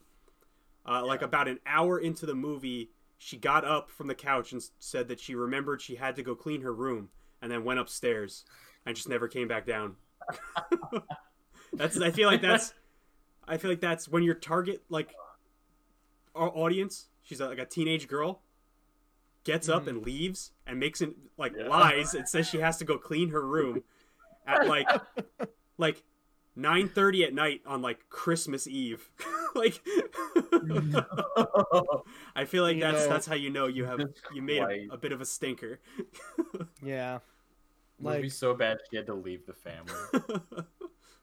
Uh, 0.88 1.06
Like 1.06 1.22
about 1.22 1.48
an 1.48 1.60
hour 1.66 2.00
into 2.00 2.26
the 2.26 2.36
movie, 2.36 2.92
she 3.18 3.38
got 3.38 3.66
up 3.66 3.90
from 3.90 4.08
the 4.08 4.16
couch 4.16 4.52
and 4.52 4.64
said 4.80 5.08
that 5.10 5.20
she 5.20 5.36
remembered 5.36 5.82
she 5.82 5.96
had 5.96 6.16
to 6.16 6.24
go 6.24 6.36
clean 6.36 6.62
her 6.62 6.74
room, 6.74 7.10
and 7.42 7.52
then 7.52 7.64
went 7.64 7.80
upstairs 7.80 8.46
and 8.86 8.96
just 8.96 9.10
never 9.10 9.28
came 9.28 9.48
back 9.48 9.66
down. 9.66 9.96
that's 11.74 12.00
I 12.00 12.12
feel 12.12 12.30
like 12.30 12.42
that's 12.42 12.74
I 13.48 13.58
feel 13.58 13.72
like 13.72 13.82
that's 13.82 14.08
when 14.08 14.24
your 14.24 14.36
target 14.36 14.84
like 14.90 15.14
our 16.36 16.50
audience, 16.56 17.08
she's 17.24 17.42
like 17.42 17.58
a 17.58 17.66
teenage 17.66 18.08
girl, 18.08 18.42
gets 19.52 19.68
up 19.68 19.84
Mhm. 19.86 19.88
and 19.88 20.06
leaves 20.06 20.52
and 20.68 20.80
makes 20.80 21.02
it 21.02 21.16
like 21.38 21.54
Yeah. 21.58 21.68
lies 21.68 22.14
and 22.14 22.28
says 22.30 22.48
she 22.48 22.60
has 22.60 22.78
to 22.78 22.86
go 22.86 22.98
clean 22.98 23.30
her 23.30 23.42
room 23.46 23.84
at 24.46 24.68
like 24.68 24.88
like 25.78 26.04
9:30 26.58 27.24
at 27.26 27.34
night 27.34 27.62
on 27.66 27.82
like 27.82 28.10
Christmas 28.10 28.68
Eve. 28.68 29.10
like 29.56 29.82
I 32.36 32.46
feel 32.46 32.64
like 32.64 32.76
You 32.76 32.82
that's 32.84 33.04
know, 33.06 33.10
that's 33.10 33.26
how 33.26 33.36
you 33.36 33.50
know 33.50 33.68
you 33.68 33.86
have 33.86 34.00
you 34.34 34.42
made 34.42 34.62
a, 34.62 34.94
a 34.94 34.98
bit 34.98 35.12
of 35.12 35.22
a 35.22 35.26
stinker. 35.26 35.80
Yeah. 36.84 37.20
Movie 38.00 38.22
be 38.24 38.30
so 38.30 38.54
bad 38.54 38.78
she 38.90 38.96
had 38.98 39.08
to 39.08 39.14
leave 39.14 39.46
the 39.46 39.54
family. 39.54 39.94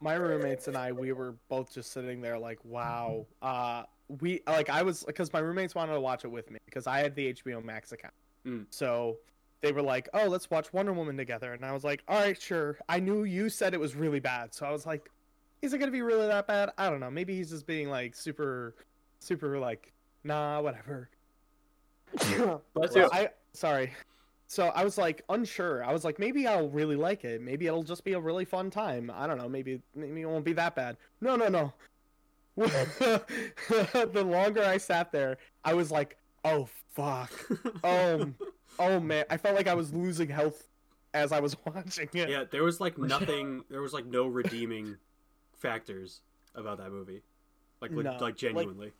my 0.01 0.15
roommates 0.15 0.69
and 0.69 0.77
I, 0.77 0.93
we 0.93 1.13
were 1.13 1.35
both 1.49 1.73
just 1.73 1.93
sitting 1.93 2.21
there 2.21 2.39
like, 2.39 2.65
wow. 2.65 3.27
Uh, 3.43 3.85
we 4.21 4.41
like 4.47 4.71
I 4.71 4.83
was 4.83 5.05
because 5.05 5.33
my 5.33 5.41
roommates 5.41 5.75
wanted 5.75 5.95
to 5.95 6.01
watch 6.01 6.25
it 6.25 6.31
with 6.31 6.51
me 6.51 6.59
because 6.65 6.87
I 6.87 6.99
had 6.99 7.15
the 7.15 7.33
HBO 7.33 7.65
Max 7.65 7.93
account. 7.93 8.15
Mm. 8.47 8.67
So 8.71 9.17
they 9.63 9.73
were 9.73 9.83
like, 9.83 10.09
"Oh, 10.15 10.27
let's 10.29 10.51
watch 10.51 10.73
Wonder 10.73 10.93
Woman 10.93 11.17
together," 11.17 11.53
and 11.53 11.65
I 11.65 11.73
was 11.73 11.83
like, 11.83 12.03
"All 12.07 12.21
right, 12.21 12.41
sure." 12.41 12.79
I 12.89 13.01
knew 13.01 13.25
you 13.25 13.49
said 13.49 13.75
it 13.75 13.81
was 13.81 13.97
really 13.97 14.21
bad, 14.21 14.55
so 14.55 14.67
I 14.67 14.71
was 14.71 14.87
like, 14.87 15.11
"Is 15.63 15.73
it 15.73 15.79
gonna 15.79 15.91
be 15.91 16.03
really 16.03 16.27
that 16.29 16.47
bad?" 16.47 16.71
I 16.79 16.89
don't 16.89 17.01
know. 17.01 17.11
Maybe 17.11 17.37
he's 17.37 17.51
just 17.51 17.67
being 17.67 17.91
like 17.91 18.15
super, 18.15 18.77
super 19.19 19.59
like, 19.59 19.93
nah, 20.23 20.61
whatever. 20.61 21.09
Bless 22.75 22.93
So 22.93 23.01
you. 23.01 23.11
I 23.13 23.31
sorry. 23.53 23.93
So 24.49 24.69
I 24.69 24.85
was 24.85 24.97
like 24.97 25.23
unsure. 25.29 25.85
I 25.85 25.93
was 25.93 26.05
like, 26.05 26.19
maybe 26.19 26.47
I'll 26.47 26.69
really 26.69 26.97
like 26.97 27.25
it. 27.25 27.41
Maybe 27.41 27.67
it'll 27.67 27.83
just 27.83 28.05
be 28.05 28.13
a 28.13 28.21
really 28.21 28.45
fun 28.45 28.71
time. 28.71 29.11
I 29.15 29.27
don't 29.27 29.39
know. 29.39 29.49
Maybe 29.49 29.81
maybe 29.95 30.23
it 30.23 30.27
won't 30.27 30.45
be 30.45 30.53
that 30.55 30.75
bad. 30.75 30.97
No, 31.21 31.37
no, 31.37 31.49
no. 31.49 31.73
the 32.57 34.25
longer 34.27 34.63
I 34.65 34.79
sat 34.79 35.13
there, 35.13 35.39
I 35.65 35.75
was 35.75 35.91
like, 35.91 36.17
oh 36.45 36.69
fuck. 36.95 37.31
Oh, 37.85 38.27
oh 38.79 39.01
man. 39.01 39.25
I 39.31 39.37
felt 39.37 39.57
like 39.57 39.69
I 39.69 39.75
was 39.75 39.93
losing 39.93 40.29
health 40.29 40.69
as 41.13 41.33
I 41.33 41.41
was 41.41 41.57
watching 41.67 42.09
it. 42.15 42.29
yeah, 42.29 42.45
there 42.51 42.63
was 42.63 42.81
like 42.81 42.97
nothing. 42.99 43.65
There 43.69 43.83
was 43.83 43.93
like 43.93 44.07
no 44.07 44.27
redeeming 44.27 44.97
factors 45.55 46.21
about 46.55 46.79
that 46.79 46.91
movie. 46.93 47.23
Like 47.81 47.91
like, 47.91 48.05
No, 48.05 48.13
like 48.13 48.21
like- 48.21 48.37
genuinely. 48.37 48.93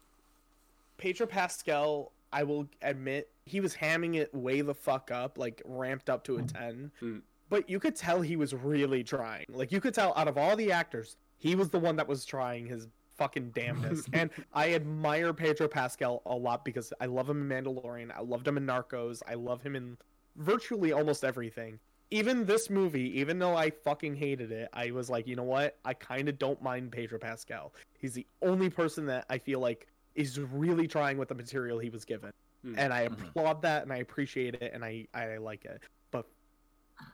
Pedro 0.99 1.27
Pascal, 1.27 2.11
I 2.33 2.43
will 2.43 2.69
admit, 2.83 3.31
he 3.45 3.61
was 3.61 3.75
hamming 3.75 4.17
it 4.17 4.35
way 4.35 4.61
the 4.61 4.75
fuck 4.75 5.11
up, 5.11 5.39
like 5.39 5.63
ramped 5.65 6.11
up 6.11 6.25
to 6.25 6.39
a 6.39 6.43
10. 6.43 6.91
Mm. 7.03 7.23
But 7.49 7.71
you 7.71 7.79
could 7.79 7.95
tell 7.95 8.21
he 8.21 8.37
was 8.37 8.55
really 8.55 9.05
trying. 9.05 9.47
Like, 9.49 9.71
you 9.71 9.81
could 9.81 9.95
tell 9.95 10.13
out 10.17 10.29
of 10.29 10.37
all 10.37 10.57
the 10.57 10.73
actors, 10.73 11.17
he 11.39 11.55
was 11.55 11.71
the 11.71 11.79
one 11.79 11.97
that 11.97 12.09
was 12.09 12.25
trying 12.25 12.67
his 12.67 12.89
fucking 13.17 13.51
damnedest. 13.51 14.09
and 14.13 14.31
I 14.53 14.75
admire 14.75 15.33
Pedro 15.33 15.69
Pascal 15.69 16.23
a 16.27 16.35
lot 16.35 16.65
because 16.65 16.93
I 17.01 17.07
love 17.07 17.29
him 17.29 17.51
in 17.51 17.65
Mandalorian. 17.65 18.11
I 18.17 18.21
loved 18.21 18.47
him 18.47 18.57
in 18.57 18.67
Narcos. 18.67 19.23
I 19.29 19.35
love 19.35 19.63
him 19.63 19.77
in 19.77 19.97
virtually 20.37 20.93
almost 20.93 21.25
everything. 21.25 21.79
Even 22.11 22.45
this 22.45 22.71
movie, 22.71 23.19
even 23.19 23.39
though 23.39 23.57
I 23.57 23.71
fucking 23.71 24.15
hated 24.15 24.53
it, 24.53 24.69
I 24.73 24.93
was 24.93 25.11
like, 25.11 25.27
you 25.27 25.35
know 25.35 25.43
what? 25.43 25.77
I 25.85 25.93
kind 25.93 26.29
of 26.29 26.39
don't 26.39 26.63
mind 26.63 26.93
Pedro 26.93 27.19
Pascal. 27.19 27.73
He's 27.99 28.15
the 28.15 28.27
only 28.43 28.71
person 28.71 29.07
that 29.07 29.27
I 29.29 29.39
feel 29.39 29.59
like 29.59 29.89
is 30.17 30.41
really 30.41 30.89
trying 30.89 31.19
with 31.19 31.29
the 31.29 31.35
material 31.35 31.79
he 31.79 31.91
was 31.91 32.05
given. 32.05 32.33
Hmm. 32.63 32.75
And 32.79 32.93
I 32.93 33.09
Mhm. 33.09 33.29
applaud 33.29 33.63
that 33.63 33.83
and 33.83 33.93
I 33.93 33.99
appreciate 33.99 34.55
it 34.57 34.73
and 34.73 34.85
I, 34.85 35.07
I 35.15 35.37
like 35.37 35.65
it. 35.65 35.83
But 36.11 36.27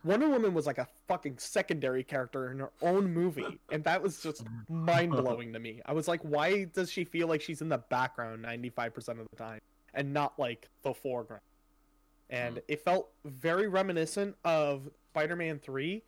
Wonder 0.05 0.29
Woman 0.29 0.55
was 0.55 0.66
like 0.66 0.79
a 0.79 0.87
fucking 1.09 1.39
secondary 1.39 2.05
character 2.05 2.53
in 2.53 2.61
her 2.61 2.70
own 2.81 3.12
movie. 3.12 3.59
And 3.70 3.83
that 3.85 4.01
was 4.01 4.23
just 4.23 4.45
mind 4.69 5.11
blowing 5.11 5.53
to 5.53 5.59
me. 5.59 5.83
I 5.85 5.93
was 5.93 6.07
like, 6.07 6.20
why 6.20 6.65
does 6.65 6.91
she 6.91 7.05
feel 7.05 7.27
like 7.27 7.41
she's 7.43 7.61
in 7.61 7.69
the 7.69 7.79
background 7.79 8.43
95% 8.45 9.20
of 9.20 9.27
the 9.31 9.37
time 9.37 9.61
and 9.95 10.12
not 10.12 10.39
like 10.39 10.69
the 10.83 10.95
foreground? 10.95 11.43
And 12.31 12.57
Mhm. 12.59 12.62
it 12.69 12.81
felt 12.85 13.11
very 13.24 13.66
reminiscent 13.69 14.37
of 14.45 14.89
Spider 15.11 15.35
Man 15.37 15.59
3 15.59 16.03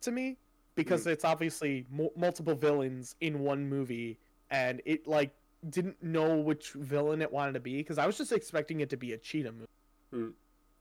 to 0.00 0.10
me 0.10 0.38
because 0.74 1.06
it's 1.06 1.24
obviously 1.26 1.86
mu- 1.90 2.08
multiple 2.16 2.54
villains 2.54 3.14
in 3.20 3.40
one 3.40 3.68
movie 3.68 4.18
and 4.50 4.80
it 4.86 5.06
like 5.06 5.30
didn't 5.68 6.02
know 6.02 6.36
which 6.36 6.72
villain 6.72 7.20
it 7.20 7.30
wanted 7.30 7.52
to 7.52 7.60
be 7.60 7.76
because 7.78 7.98
I 7.98 8.06
was 8.06 8.16
just 8.16 8.32
expecting 8.32 8.80
it 8.80 8.88
to 8.90 8.96
be 8.96 9.12
a 9.12 9.18
cheetah 9.18 9.52
movie. 9.52 9.66
Hmm. 10.12 10.28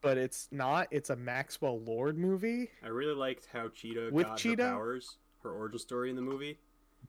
But 0.02 0.18
it's 0.18 0.48
not. 0.52 0.88
It's 0.92 1.10
a 1.10 1.16
Maxwell 1.18 1.80
Lord 1.82 2.18
movie. 2.18 2.70
I 2.84 2.88
really 2.88 3.14
liked 3.16 3.48
how 3.52 3.68
Cheetah 3.68 4.10
With 4.14 4.28
got 4.28 4.38
Cheetah? 4.38 4.64
her 4.64 4.70
powers, 4.72 5.18
her 5.44 5.52
origin 5.52 5.80
story 5.80 6.10
in 6.10 6.16
the 6.16 6.22
movie. 6.22 6.58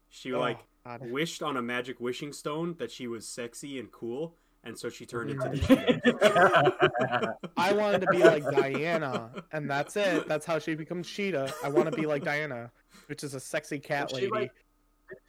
She 0.08 0.32
Oh, 0.32 0.40
like 0.40 0.58
God. 0.84 1.08
wished 1.08 1.40
on 1.42 1.56
a 1.56 1.62
magic 1.62 2.00
wishing 2.00 2.32
stone 2.32 2.74
that 2.78 2.90
she 2.90 3.06
was 3.06 3.28
sexy 3.28 3.78
and 3.78 3.92
cool, 3.92 4.34
and 4.64 4.76
so 4.76 4.88
she 4.88 5.06
turned 5.06 5.30
into 5.30 5.48
the 5.50 5.56
Mhm. 5.56 5.68
cheetah. 5.68 7.36
I 7.56 7.72
wanted 7.74 8.00
to 8.00 8.08
be 8.08 8.18
like 8.24 8.42
Diana, 8.50 9.30
and 9.52 9.70
that's 9.70 9.96
it. 9.96 10.26
That's 10.26 10.44
how 10.44 10.58
she 10.58 10.74
becomes 10.74 11.08
Cheetah. 11.08 11.54
I 11.62 11.68
want 11.68 11.88
to 11.90 11.96
be 11.96 12.06
like 12.06 12.24
Diana, 12.24 12.72
which 13.06 13.22
is 13.22 13.34
a 13.34 13.40
sexy 13.40 13.78
cat 13.78 14.10
She, 14.10 14.16
lady. 14.16 14.28
like- 14.30 14.52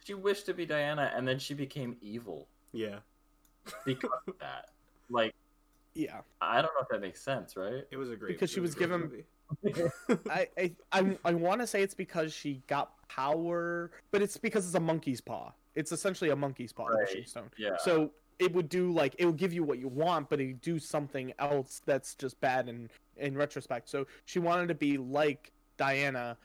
she 0.04 0.14
wished 0.14 0.46
to 0.46 0.54
be 0.54 0.66
Diana, 0.66 1.12
and 1.14 1.26
then 1.26 1.38
she 1.38 1.54
became 1.54 1.96
evil 2.00 2.46
yeah, 2.72 2.98
because 3.84 4.10
of 4.28 4.34
that. 4.40 4.70
Like, 5.10 5.34
Yeah, 5.94 6.20
I 6.40 6.56
don't 6.62 6.72
know 6.74 6.80
if 6.82 6.88
that 6.88 7.00
makes 7.00 7.20
sense, 7.20 7.56
right? 7.56 7.84
it 7.90 7.96
was 7.96 8.10
a 8.10 8.16
great 8.16 8.28
Because 8.32 8.50
she 8.50 8.58
it 8.58 8.62
was 8.62 8.74
given- 8.74 9.24
I 10.30 10.48
I 10.56 10.72
I, 10.92 11.18
I 11.26 11.34
want 11.34 11.60
to 11.60 11.66
say 11.66 11.82
it's 11.82 11.92
because 11.94 12.32
she 12.32 12.62
got 12.66 12.92
power, 13.08 13.90
but 14.10 14.22
it's 14.22 14.38
because 14.38 14.64
it's 14.66 14.74
a 14.74 14.80
monkey's 14.80 15.20
paw. 15.20 15.52
It's 15.74 15.92
essentially 15.92 16.30
a 16.30 16.36
monkey's 16.36 16.72
paw, 16.72 16.86
Right. 16.86 17.06
wishing 17.06 17.26
stone. 17.26 17.50
Yeah. 17.58 17.76
So 17.78 18.12
it 18.38 18.52
would 18.54 18.70
do 18.70 18.90
like 18.92 19.14
it 19.18 19.26
will 19.26 19.32
give 19.34 19.52
you 19.52 19.62
what 19.62 19.78
you 19.78 19.88
want, 19.88 20.30
but 20.30 20.40
it 20.40 20.46
would 20.46 20.60
do 20.62 20.78
something 20.78 21.34
else 21.38 21.82
that's 21.84 22.14
just 22.14 22.40
bad 22.40 22.68
in 22.68 22.88
in 23.18 23.36
retrospect. 23.36 23.90
So 23.90 24.06
she 24.24 24.38
wanted 24.38 24.68
to 24.68 24.74
be 24.74 24.96
like 24.96 25.52
Diana, 25.76 26.38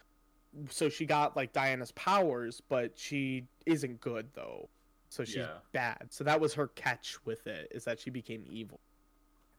so 0.69 0.89
she 0.89 1.05
got 1.05 1.35
like 1.35 1.53
Diana's 1.53 1.91
powers, 1.93 2.61
but 2.69 2.97
she 2.97 3.45
isn't 3.65 3.99
good 4.01 4.27
though. 4.33 4.69
So 5.09 5.23
she's 5.23 5.37
Yeah. 5.37 5.57
bad. 5.71 6.07
So 6.09 6.23
that 6.23 6.39
was 6.39 6.53
her 6.55 6.67
catch 6.69 7.17
with 7.25 7.47
it 7.47 7.71
is 7.71 7.83
that 7.85 7.99
she 7.99 8.09
became 8.09 8.43
evil, 8.47 8.79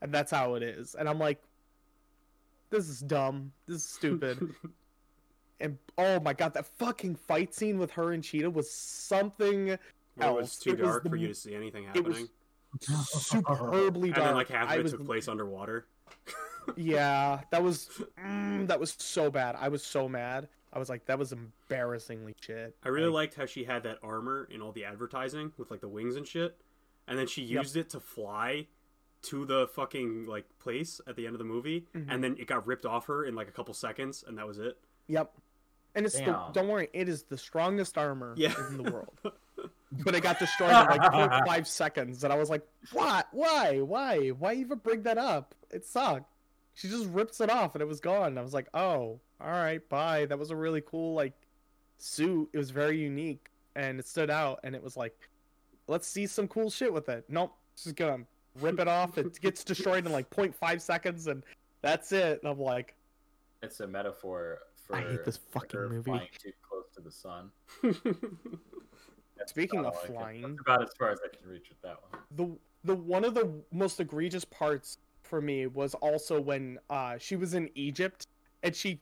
and 0.03 0.13
that's 0.13 0.31
how 0.31 0.55
it 0.55 0.63
is. 0.63 0.95
And 0.95 1.09
I'm 1.09 1.19
like, 1.19 1.41
this 2.71 2.89
is 2.89 3.01
dumb. 3.01 3.53
This 3.67 3.77
is 3.79 3.85
stupid. 3.89 4.55
and 5.61 5.79
oh 5.97 6.21
my 6.21 6.35
god, 6.35 6.53
that 6.55 6.67
fucking 6.67 7.17
fight 7.17 7.55
scene 7.55 7.79
with 7.79 7.91
her 7.93 8.13
and 8.13 8.23
Cheetah 8.23 8.51
was 8.51 8.71
something 8.71 9.69
It 9.69 9.81
was 10.19 10.59
too 10.59 10.71
It 10.71 10.81
was 10.81 10.89
dark 10.89 11.03
the 11.05 11.11
for 11.11 11.17
you 11.17 11.29
to 11.29 11.35
see 11.35 11.55
anything 11.55 11.85
it 11.95 12.05
was 12.05 12.17
happening. 12.19 13.05
superbly 13.05 14.09
And 14.09 14.15
dark. 14.17 14.27
then 14.29 14.35
like 14.35 14.49
half 14.49 14.71
of 14.71 14.79
it 14.79 14.83
was- 14.83 14.93
took 14.93 15.07
place 15.07 15.29
underwater. 15.29 15.87
Yeah, 16.77 17.41
that 17.51 17.63
was 17.63 17.89
mm, 18.23 18.67
that 18.67 18.79
was 18.79 18.95
so 18.99 19.31
bad. 19.31 19.57
I 19.59 19.69
was 19.69 19.83
so 19.83 20.07
mad. 20.07 20.49
I 20.73 20.79
was 20.79 20.89
like, 20.89 21.07
that 21.07 21.19
was 21.19 21.33
embarrassingly 21.33 22.35
shit. 22.41 22.77
I 22.83 22.89
really 22.89 23.07
Like, 23.09 23.15
liked 23.31 23.35
how 23.37 23.47
she 23.47 23.65
had 23.65 23.83
that 23.85 23.99
armor 24.03 24.47
in 24.51 24.61
all 24.61 24.73
the 24.73 24.85
advertising 24.85 25.53
with 25.57 25.71
like 25.71 25.81
the 25.81 25.89
wings 25.89 26.17
and 26.17 26.27
shit, 26.27 26.61
and 27.07 27.19
then 27.19 27.27
she 27.27 27.43
Yep. 27.43 27.63
used 27.63 27.77
it 27.77 27.91
to 27.91 28.01
fly 28.01 28.67
to 29.23 29.45
the 29.45 29.67
fucking 29.69 30.27
like 30.27 30.45
place 30.59 31.01
at 31.07 31.17
the 31.17 31.27
end 31.27 31.35
of 31.35 31.39
the 31.39 31.45
movie, 31.45 31.87
Mhm. 31.95 32.07
and 32.09 32.23
then 32.23 32.37
it 32.39 32.47
got 32.47 32.67
ripped 32.67 32.87
off 32.87 33.07
her 33.07 33.25
in 33.25 33.35
like 33.35 33.49
a 33.49 33.51
couple 33.53 33.75
seconds, 33.75 34.23
and 34.27 34.37
that 34.39 34.47
was 34.47 34.59
it. 34.59 34.79
Yep. 35.09 35.33
And 35.95 36.07
it's 36.07 36.17
the, 36.19 36.27
Damn. 36.27 36.53
don't 36.53 36.69
worry, 36.69 36.89
it 36.93 37.09
is 37.09 37.25
the 37.25 37.39
strongest 37.39 37.97
armor 37.99 38.35
Yeah. 38.37 38.55
in 38.69 38.77
the 38.83 38.91
world. 38.91 39.19
But 40.05 40.15
it 40.15 40.23
got 40.23 40.39
destroyed 40.39 40.69
in 40.69 40.75
like 40.77 41.01
0.5 41.13 41.67
seconds, 41.67 42.23
and 42.23 42.31
I 42.31 42.37
was 42.37 42.51
like, 42.51 42.63
"What? 42.93 43.27
Why? 43.33 43.81
Why? 43.81 44.29
Why 44.29 44.53
even 44.53 44.79
bring 44.79 45.03
that 45.05 45.17
up? 45.17 45.55
It 45.71 45.87
sucked." 45.87 46.31
She 46.75 46.89
just 46.91 47.07
rips 47.09 47.41
it 47.41 47.49
off, 47.49 47.75
and 47.75 47.81
it 47.81 47.87
was 47.87 47.99
gone. 47.99 48.37
I 48.37 48.43
was 48.43 48.53
like, 48.53 48.69
"Oh, 48.75 49.19
all 49.41 49.51
right, 49.51 49.87
bye." 49.89 50.27
That 50.27 50.39
was 50.39 50.51
a 50.51 50.57
really 50.57 50.81
cool 50.83 51.15
like 51.15 51.35
suit. 51.99 52.49
It 52.53 52.59
was 52.59 52.71
very 52.71 52.99
unique, 52.99 53.51
and 53.77 53.99
it 53.99 54.07
stood 54.07 54.31
out. 54.31 54.61
And 54.65 54.75
it 54.75 54.83
was 54.83 54.97
like, 54.97 55.17
"Let's 55.87 56.07
see 56.09 56.27
some 56.27 56.49
cool 56.49 56.71
shit 56.71 56.93
with 56.93 57.09
it." 57.09 57.25
Nope, 57.29 57.55
just 57.77 57.97
gonna 57.97 58.25
rip 58.61 58.79
it 58.81 58.89
off. 58.89 59.19
It 59.19 59.39
gets 59.41 59.65
destroyed 59.65 60.07
in 60.07 60.13
like 60.13 60.29
0.5 60.31 60.81
seconds, 60.81 61.27
and 61.27 61.43
that's 61.83 62.13
it. 62.13 62.41
And 62.43 62.51
I'm 62.53 62.59
like, 62.61 62.95
It's 63.63 63.81
a 63.81 63.87
metaphor 63.87 64.59
for 64.87 64.97
I 64.97 65.03
hate 65.03 65.25
this 65.25 65.37
fucking 65.37 65.79
her 65.79 65.89
movie. 65.89 66.11
flying 66.11 66.29
too 66.39 66.53
close 66.69 66.87
to 66.95 67.01
the 67.01 67.11
sun. 67.11 67.51
Speaking 69.47 69.79
of 69.81 69.87
all 69.87 69.93
I 70.03 70.07
can- 70.07 70.15
flying- 70.15 70.43
that's 70.43 70.61
about 70.61 70.83
as 70.83 70.91
far 70.99 71.11
as 71.11 71.21
I 71.25 71.35
can 71.35 71.49
reach 71.49 71.69
with 71.69 71.81
that 71.83 71.97
one. 72.11 72.23
the 72.37 72.59
the 72.85 72.95
one 72.95 73.25
of 73.25 73.35
the 73.35 73.51
most 73.73 73.99
egregious 74.01 74.45
parts 74.45 74.99
for 75.23 75.41
me 75.41 75.67
was 75.67 75.95
also 75.95 76.41
when 76.41 76.79
uh 76.91 77.17
she 77.19 77.37
was 77.37 77.55
in 77.55 77.71
Egypt 77.75 78.27
and 78.63 78.75
she 78.75 79.01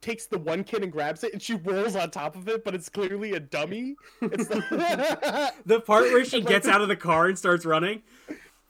takes 0.00 0.26
the 0.26 0.38
one 0.38 0.62
kid 0.62 0.82
and 0.82 0.92
grabs 0.92 1.24
it 1.24 1.32
and 1.32 1.40
she 1.40 1.54
rolls 1.54 1.96
on 1.96 2.10
top 2.10 2.36
of 2.36 2.46
it 2.46 2.62
but 2.62 2.74
it's 2.74 2.90
clearly 2.90 3.32
a 3.32 3.40
dummy 3.40 3.94
it's 4.20 4.48
the... 4.48 5.52
the 5.66 5.80
part 5.80 6.04
where 6.04 6.24
she 6.24 6.42
gets 6.42 6.68
out 6.68 6.82
of 6.82 6.88
the 6.88 6.96
car 6.96 7.26
and 7.26 7.38
starts 7.38 7.64
running, 7.64 8.02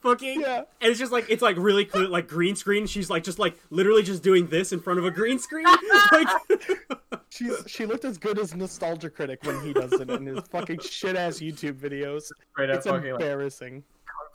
fucking, 0.00 0.40
yeah 0.40 0.62
and 0.80 0.90
it's 0.90 0.98
just 0.98 1.10
like 1.10 1.28
it's 1.28 1.42
like 1.42 1.56
really 1.58 1.84
clear, 1.84 2.06
like 2.06 2.28
green 2.28 2.54
screen. 2.54 2.86
She's 2.86 3.10
like 3.10 3.24
just 3.24 3.38
like 3.38 3.58
literally 3.70 4.02
just 4.02 4.22
doing 4.22 4.46
this 4.46 4.70
in 4.70 4.78
front 4.78 4.98
of 4.98 5.04
a 5.06 5.10
green 5.10 5.38
screen. 5.38 5.64
like, 6.12 6.28
she's 7.30 7.64
she 7.66 7.86
looked 7.86 8.04
as 8.04 8.18
good 8.18 8.38
as 8.38 8.54
nostalgia 8.54 9.10
critic 9.10 9.40
when 9.44 9.60
he 9.64 9.72
does 9.72 9.92
it 9.92 10.10
in 10.10 10.26
his 10.26 10.40
fucking 10.48 10.78
shit 10.78 11.16
ass 11.16 11.38
youtube 11.38 11.72
videos 11.72 12.30
Right 12.56 12.70
up 12.70 12.76
it's 12.76 12.86
fucking 12.86 13.12
like 13.12 13.20
embarrassing 13.20 13.82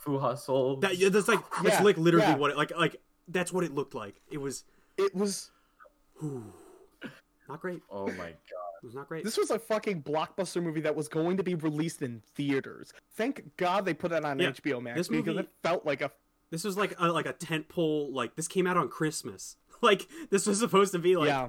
Fu 0.00 0.18
Hustle. 0.18 0.76
That 0.78 0.98
yeah, 0.98 1.10
that's 1.10 1.28
like 1.28 1.40
that's 1.62 1.78
Yeah, 1.78 1.82
like 1.82 1.98
literally 1.98 2.26
yeah. 2.26 2.36
what 2.36 2.50
it 2.50 2.56
like 2.56 2.76
like 2.76 2.96
that's 3.28 3.52
what 3.52 3.64
it 3.64 3.74
looked 3.74 3.94
like. 3.94 4.20
It 4.30 4.38
was 4.38 4.64
It 4.96 5.14
was 5.14 5.50
whew, 6.20 6.52
not 7.48 7.60
great. 7.60 7.82
oh 7.90 8.06
my 8.06 8.30
god. 8.30 8.36
It 8.82 8.86
was 8.86 8.94
not 8.94 9.08
great. 9.08 9.24
this 9.24 9.36
was 9.36 9.50
a 9.50 9.58
fucking 9.58 10.02
blockbuster 10.02 10.62
movie 10.62 10.80
that 10.82 10.94
was 10.96 11.08
going 11.08 11.36
to 11.36 11.42
be 11.42 11.54
released 11.54 12.00
in 12.02 12.22
theaters. 12.34 12.92
Thank 13.14 13.56
God 13.56 13.84
they 13.84 13.92
put 13.94 14.12
it 14.12 14.24
on 14.24 14.38
Yeah, 14.38 14.50
HBO 14.52 14.80
Max 14.82 14.96
this 14.98 15.08
because 15.08 15.26
movie- 15.26 15.40
it 15.40 15.50
felt 15.62 15.84
like 15.84 16.00
a 16.00 16.10
This 16.50 16.64
was 16.64 16.76
like 16.76 16.94
a, 16.98 17.08
like 17.12 17.26
a 17.26 17.32
tent 17.32 17.68
pole. 17.68 18.10
Like 18.12 18.36
this 18.36 18.48
came 18.48 18.66
out 18.66 18.76
on 18.76 18.88
Christmas. 18.88 19.56
Like 19.82 20.06
this 20.28 20.46
was 20.46 20.58
supposed 20.58 20.92
to 20.92 20.98
be 20.98 21.16
like 21.16 21.28
yeah. 21.28 21.48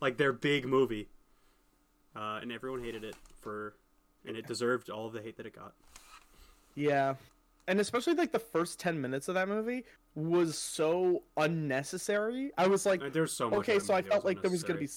like 0.00 0.16
their 0.16 0.32
big 0.32 0.64
movie, 0.64 1.08
uh, 2.14 2.38
and 2.40 2.52
everyone 2.52 2.84
hated 2.84 3.02
it 3.02 3.16
for, 3.40 3.74
and 4.24 4.36
it 4.36 4.46
deserved 4.46 4.90
all 4.90 5.08
of 5.08 5.12
the 5.12 5.20
hate 5.20 5.36
that 5.38 5.46
it 5.46 5.56
got. 5.56 5.72
Yeah. 6.76 7.14
And 7.66 7.80
especially 7.80 8.14
like 8.14 8.30
the 8.30 8.38
first 8.38 8.78
10 8.78 9.00
minutes 9.00 9.26
of 9.26 9.34
that 9.34 9.48
movie 9.48 9.84
was 10.14 10.56
so 10.58 11.22
unnecessary. 11.36 12.52
I 12.56 12.66
was 12.66 12.86
like, 12.86 13.02
Uh, 13.02 13.08
There's 13.12 13.32
so 13.32 13.50
much. 13.50 13.60
okay, 13.60 13.78
so 13.78 13.94
I 13.94 14.02
felt 14.02 14.24
like 14.24 14.42
there 14.42 14.50
was 14.50 14.62
going 14.62 14.78
to 14.78 14.84
be 14.86 14.90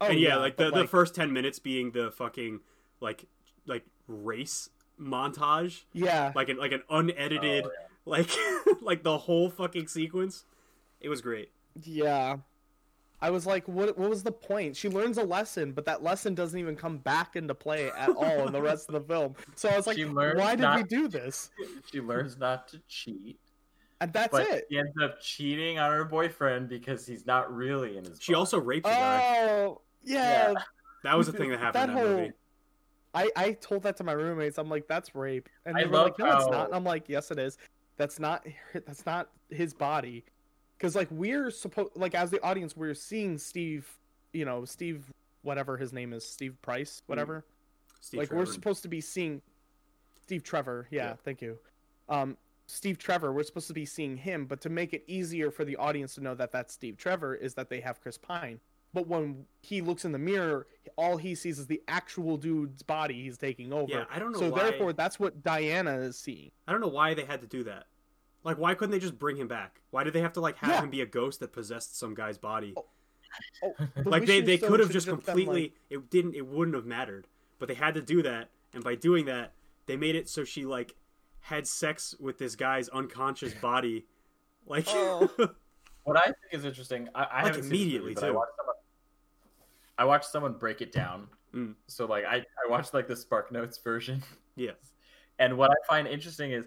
Oh, 0.00 0.06
and 0.06 0.20
yeah, 0.20 0.36
like 0.36 0.56
the, 0.56 0.70
but, 0.70 0.82
the 0.82 0.86
first 0.86 1.14
ten 1.16 1.32
minutes 1.32 1.58
being 1.58 1.90
the 1.90 2.12
fucking 2.12 2.60
like 3.00 3.24
like 3.66 3.84
race 4.06 4.70
montage, 5.00 5.82
Yeah. 5.92 6.32
like 6.36 6.48
an 6.48 6.56
like 6.58 6.70
an 6.72 6.82
unedited 6.88 7.64
Oh, 7.66 7.70
like 8.04 8.30
like 8.80 9.02
the 9.02 9.18
whole 9.18 9.50
fucking 9.50 9.88
sequence. 9.88 10.44
It 11.00 11.08
was 11.08 11.20
great. 11.20 11.50
Yeah. 11.82 12.36
I 13.20 13.30
was 13.30 13.44
like, 13.46 13.66
what 13.66 13.98
what 13.98 14.08
was 14.08 14.22
the 14.22 14.30
point? 14.30 14.76
She 14.76 14.88
learns 14.88 15.18
a 15.18 15.24
lesson, 15.24 15.72
but 15.72 15.84
that 15.86 16.04
lesson 16.04 16.36
doesn't 16.36 16.58
even 16.60 16.76
come 16.76 16.98
back 16.98 17.34
into 17.34 17.52
play 17.56 17.90
at 17.90 18.10
all 18.10 18.46
in 18.46 18.52
the 18.52 18.62
rest 18.62 18.88
of 18.88 18.92
the 18.94 19.00
film. 19.00 19.34
So 19.56 19.68
I 19.68 19.76
was 19.76 19.88
like, 19.88 19.98
why 19.98 20.54
did 20.54 20.60
not- 20.62 20.76
we 20.76 20.82
do 20.84 21.08
this? 21.08 21.50
She 21.92 22.00
learns 22.00 22.38
not 22.38 22.68
to 22.68 22.80
cheat, 22.86 23.40
And 24.00 24.12
that's 24.12 24.30
but 24.30 24.46
it. 24.46 24.66
she 24.70 24.78
ends 24.78 24.92
up 25.02 25.20
cheating 25.20 25.78
on 25.78 25.90
her 25.90 26.04
boyfriend 26.04 26.68
because 26.68 27.04
he's 27.06 27.26
not 27.26 27.52
really 27.54 27.96
in 27.96 28.04
his. 28.04 28.18
She 28.20 28.32
body. 28.32 28.38
also 28.38 28.58
raped 28.60 28.86
a 28.86 28.90
guy. 28.90 29.38
Oh, 29.40 29.80
yeah. 30.04 30.54
That 31.04 31.16
was 31.16 31.26
the 31.26 31.32
thing 31.32 31.50
that 31.50 31.58
happened 31.58 31.74
that 31.74 31.88
in 31.90 31.94
that 31.96 32.00
whole 32.06 32.16
movie. 32.16 32.32
I, 33.14 33.30
I 33.36 33.52
told 33.52 33.82
that 33.84 33.96
to 33.96 34.04
my 34.04 34.12
roommates. 34.12 34.58
I'm 34.58 34.68
like, 34.68 34.86
that's 34.86 35.14
rape, 35.14 35.48
and 35.64 35.76
I 35.76 35.80
they 35.82 35.86
were 35.86 35.94
love 35.96 36.06
like, 36.06 36.18
no, 36.18 36.26
it's 36.36 36.44
how- 36.44 36.50
not. 36.50 36.66
And 36.66 36.74
I'm 36.74 36.84
like, 36.84 37.08
yes, 37.08 37.30
it 37.30 37.38
is. 37.38 37.56
That's 37.96 38.18
not. 38.20 38.46
That's 38.74 39.04
not 39.06 39.30
his 39.50 39.72
body, 39.74 40.24
because 40.76 40.94
like 40.94 41.08
we're 41.10 41.50
supposed, 41.50 41.92
like 41.96 42.14
as 42.14 42.30
the 42.30 42.40
audience, 42.44 42.76
we're 42.76 42.94
seeing 42.94 43.38
Steve. 43.38 43.88
You 44.32 44.44
know, 44.44 44.64
Steve, 44.64 45.06
whatever 45.42 45.76
his 45.76 45.92
name 45.92 46.12
is, 46.12 46.24
Steve 46.28 46.60
Price, 46.62 47.02
whatever. 47.06 47.44
Steve 48.00 48.20
like 48.20 48.30
we're 48.30 48.44
supposed 48.46 48.82
to 48.82 48.88
be 48.88 49.00
seeing 49.00 49.40
Steve 50.22 50.44
Trevor. 50.44 50.86
Yeah, 50.90 51.04
Yeah. 51.06 51.14
thank 51.24 51.40
you. 51.42 51.58
Um, 52.08 52.36
Steve 52.68 52.98
Trevor. 52.98 53.32
We're 53.32 53.42
supposed 53.42 53.66
to 53.68 53.72
be 53.74 53.86
seeing 53.86 54.16
him, 54.18 54.44
but 54.44 54.60
to 54.60 54.68
make 54.68 54.92
it 54.92 55.02
easier 55.06 55.50
for 55.50 55.64
the 55.64 55.76
audience 55.76 56.14
to 56.14 56.20
know 56.20 56.34
that 56.34 56.52
that's 56.52 56.74
Steve 56.74 56.96
Trevor 56.98 57.34
is 57.34 57.54
that 57.54 57.70
they 57.70 57.80
have 57.80 58.00
Chris 58.00 58.18
Pine. 58.18 58.60
But 58.94 59.06
when 59.06 59.46
he 59.62 59.80
looks 59.80 60.04
in 60.04 60.12
the 60.12 60.18
mirror, 60.18 60.66
all 60.96 61.16
he 61.16 61.34
sees 61.34 61.58
is 61.58 61.66
the 61.66 61.82
actual 61.88 62.36
dude's 62.36 62.82
body 62.82 63.22
he's 63.22 63.38
taking 63.38 63.72
over. 63.72 63.90
Yeah, 63.90 64.04
I 64.10 64.18
don't 64.18 64.32
know 64.32 64.38
so 64.38 64.50
why. 64.50 64.62
therefore, 64.62 64.92
that's 64.92 65.18
what 65.18 65.42
Diana 65.42 65.96
is 65.98 66.18
seeing. 66.18 66.50
I 66.66 66.72
don't 66.72 66.80
know 66.80 66.88
why 66.88 67.14
they 67.14 67.24
had 67.24 67.40
to 67.40 67.46
do 67.46 67.64
that. 67.64 67.84
Like, 68.44 68.58
why 68.58 68.74
couldn't 68.74 68.92
they 68.92 68.98
just 68.98 69.18
bring 69.18 69.36
him 69.36 69.48
back? 69.48 69.80
Why 69.90 70.04
did 70.04 70.12
they 70.12 70.20
have 70.20 70.32
to 70.34 70.40
like 70.40 70.56
have 70.58 70.70
Yeah. 70.70 70.82
him 70.82 70.90
be 70.90 71.00
a 71.00 71.06
ghost 71.06 71.40
that 71.40 71.52
possessed 71.52 71.98
some 71.98 72.14
guy's 72.14 72.38
body? 72.38 72.74
Oh, 72.76 72.84
oh 73.62 73.74
the 73.96 74.08
like 74.08 74.26
they, 74.26 74.40
they 74.40 74.56
stone 74.58 74.70
could 74.70 74.80
have 74.80 74.90
just 74.90 75.06
been, 75.06 75.16
like- 75.16 75.24
completely 75.24 75.74
it 75.90 76.08
didn't 76.10 76.34
it 76.34 76.46
wouldn't 76.46 76.74
have 76.74 76.86
mattered 76.86 77.26
but 77.58 77.68
they 77.68 77.74
had 77.74 77.92
to 77.94 78.00
do 78.00 78.22
that 78.22 78.48
and 78.72 78.82
by 78.82 78.94
doing 78.94 79.26
that 79.26 79.52
they 79.84 79.96
made 79.96 80.14
it 80.14 80.30
so 80.30 80.44
she 80.44 80.64
like 80.64 80.94
had 81.48 81.66
sex 81.66 82.14
with 82.20 82.38
this 82.38 82.54
guy's 82.56 82.88
unconscious 82.90 83.54
body 83.62 84.06
like 84.66 84.84
Oh. 84.88 85.28
What 86.04 86.16
I 86.16 86.24
think 86.24 86.36
is 86.52 86.64
interesting, 86.64 87.06
I, 87.14 87.24
I 87.24 87.42
Like, 87.42 87.46
haven't 87.54 87.66
immediately, 87.66 88.10
movie, 88.10 88.14
but 88.14 88.24
I 88.24 88.28
too. 88.28 88.34
watched 88.34 88.52
someone. 88.56 88.74
I 89.98 90.04
watched 90.06 90.30
someone 90.30 90.52
break 90.54 90.80
it 90.80 90.90
down. 90.90 91.28
Mm. 91.54 91.74
So 91.86 92.06
like 92.06 92.24
I, 92.24 92.36
I 92.36 92.70
watched 92.70 92.94
like 92.94 93.06
the 93.08 93.14
SparkNotes 93.14 93.82
version, 93.84 94.22
yes 94.56 94.94
and 95.38 95.56
what 95.56 95.70
I 95.70 95.74
find 95.86 96.06
interesting 96.08 96.52
is 96.52 96.66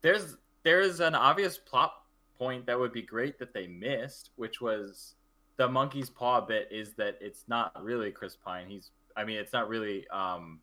there's 0.00 0.36
there's 0.62 1.00
an 1.00 1.14
obvious 1.14 1.58
plot 1.58 1.92
point 2.38 2.66
that 2.66 2.78
would 2.78 2.92
be 2.92 3.02
great 3.02 3.38
that 3.38 3.52
they 3.52 3.66
missed, 3.66 4.30
which 4.36 4.60
was 4.60 5.14
the 5.56 5.68
monkey's 5.68 6.08
paw 6.10 6.40
bit 6.40 6.68
is 6.70 6.94
that 6.94 7.18
it's 7.20 7.44
not 7.48 7.72
really 7.82 8.10
Chris 8.10 8.36
Pine. 8.36 8.68
He's 8.68 8.90
I 9.16 9.24
mean 9.24 9.36
it's 9.38 9.52
not 9.52 9.68
really 9.68 10.06
um 10.08 10.60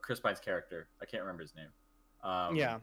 Chris 0.00 0.20
Pine's 0.20 0.40
character. 0.40 0.88
I 1.02 1.04
can't 1.04 1.22
remember 1.22 1.42
his 1.42 1.54
name. 1.54 1.68
Um, 2.22 2.54
yeah, 2.56 2.78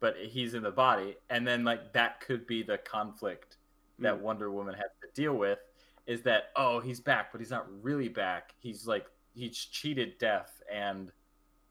but 0.00 0.16
he's 0.18 0.54
in 0.54 0.62
the 0.62 0.70
body 0.70 1.16
and 1.30 1.46
then 1.46 1.64
like 1.64 1.92
that 1.94 2.20
could 2.20 2.46
be 2.46 2.62
the 2.62 2.78
conflict 2.78 3.56
that 3.98 4.14
Mm. 4.16 4.20
wonder 4.20 4.50
woman 4.50 4.74
has 4.74 4.90
to 5.02 5.08
deal 5.20 5.34
with 5.34 5.58
is 6.06 6.20
that 6.22 6.50
oh 6.54 6.80
he's 6.80 7.00
back 7.00 7.32
but 7.32 7.40
he's 7.40 7.50
not 7.50 7.66
really 7.82 8.08
back. 8.08 8.54
He's 8.60 8.86
like 8.86 9.06
he's 9.34 9.56
cheated 9.56 10.18
death 10.18 10.62
and 10.72 11.10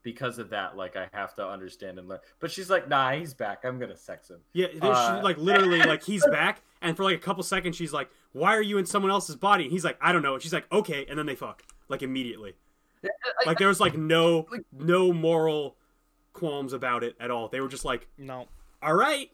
because 0.03 0.38
of 0.38 0.52
that 0.52 0.77
like 0.77 0.95
i 0.95 1.07
have 1.14 1.36
to 1.36 1.48
understand 1.48 1.98
and 1.99 2.07
learn. 2.07 2.19
But 2.40 2.52
she's 2.52 2.69
like 2.69 2.88
nah 2.90 3.11
he's 3.14 3.34
back. 3.34 3.64
I'm 3.64 3.80
gonna 3.80 3.95
sex 3.98 4.30
him. 4.30 4.40
Yeah 4.53 4.68
Uh, 4.82 5.18
she, 5.19 5.23
like 5.23 5.38
literally 5.38 5.80
like 5.84 6.03
he's 6.11 6.26
back 6.27 6.61
and 6.82 6.98
for 6.98 7.03
like 7.03 7.15
a 7.15 7.19
couple 7.19 7.44
seconds 7.44 7.76
she's 7.76 7.94
like 7.94 8.10
why 8.32 8.56
are 8.56 8.61
you 8.61 8.77
in 8.80 8.86
someone 8.86 9.11
else's 9.11 9.36
body? 9.36 9.64
And 9.65 9.72
he's 9.72 9.86
like 9.86 9.98
i 10.02 10.11
don't 10.11 10.23
know. 10.23 10.34
And 10.34 10.41
she's 10.44 10.53
like 10.53 10.65
okay 10.72 11.06
and 11.07 11.18
then 11.19 11.26
they 11.27 11.36
fuck 11.36 11.61
like 11.90 12.02
immediately. 12.02 12.53
Like 13.45 13.60
there 13.60 13.68
was 13.68 13.80
like 13.80 13.95
no 13.95 14.48
Like- 14.52 14.61
no 14.73 15.14
moral 15.14 15.77
qualms 16.35 16.73
about 16.73 17.03
it 17.03 17.15
at 17.19 17.31
all 17.31 17.47
they 17.47 17.59
were 17.61 17.67
just 17.67 17.85
like 17.85 18.07
no. 18.17 18.47
all 18.83 18.93
right 18.93 19.31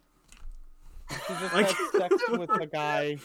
She 1.09 1.17
just 1.33 1.53
Like- 1.53 1.67
had 1.71 1.91
sex 1.97 2.15
with 2.29 2.49
a 2.51 2.65
guy 2.67 3.17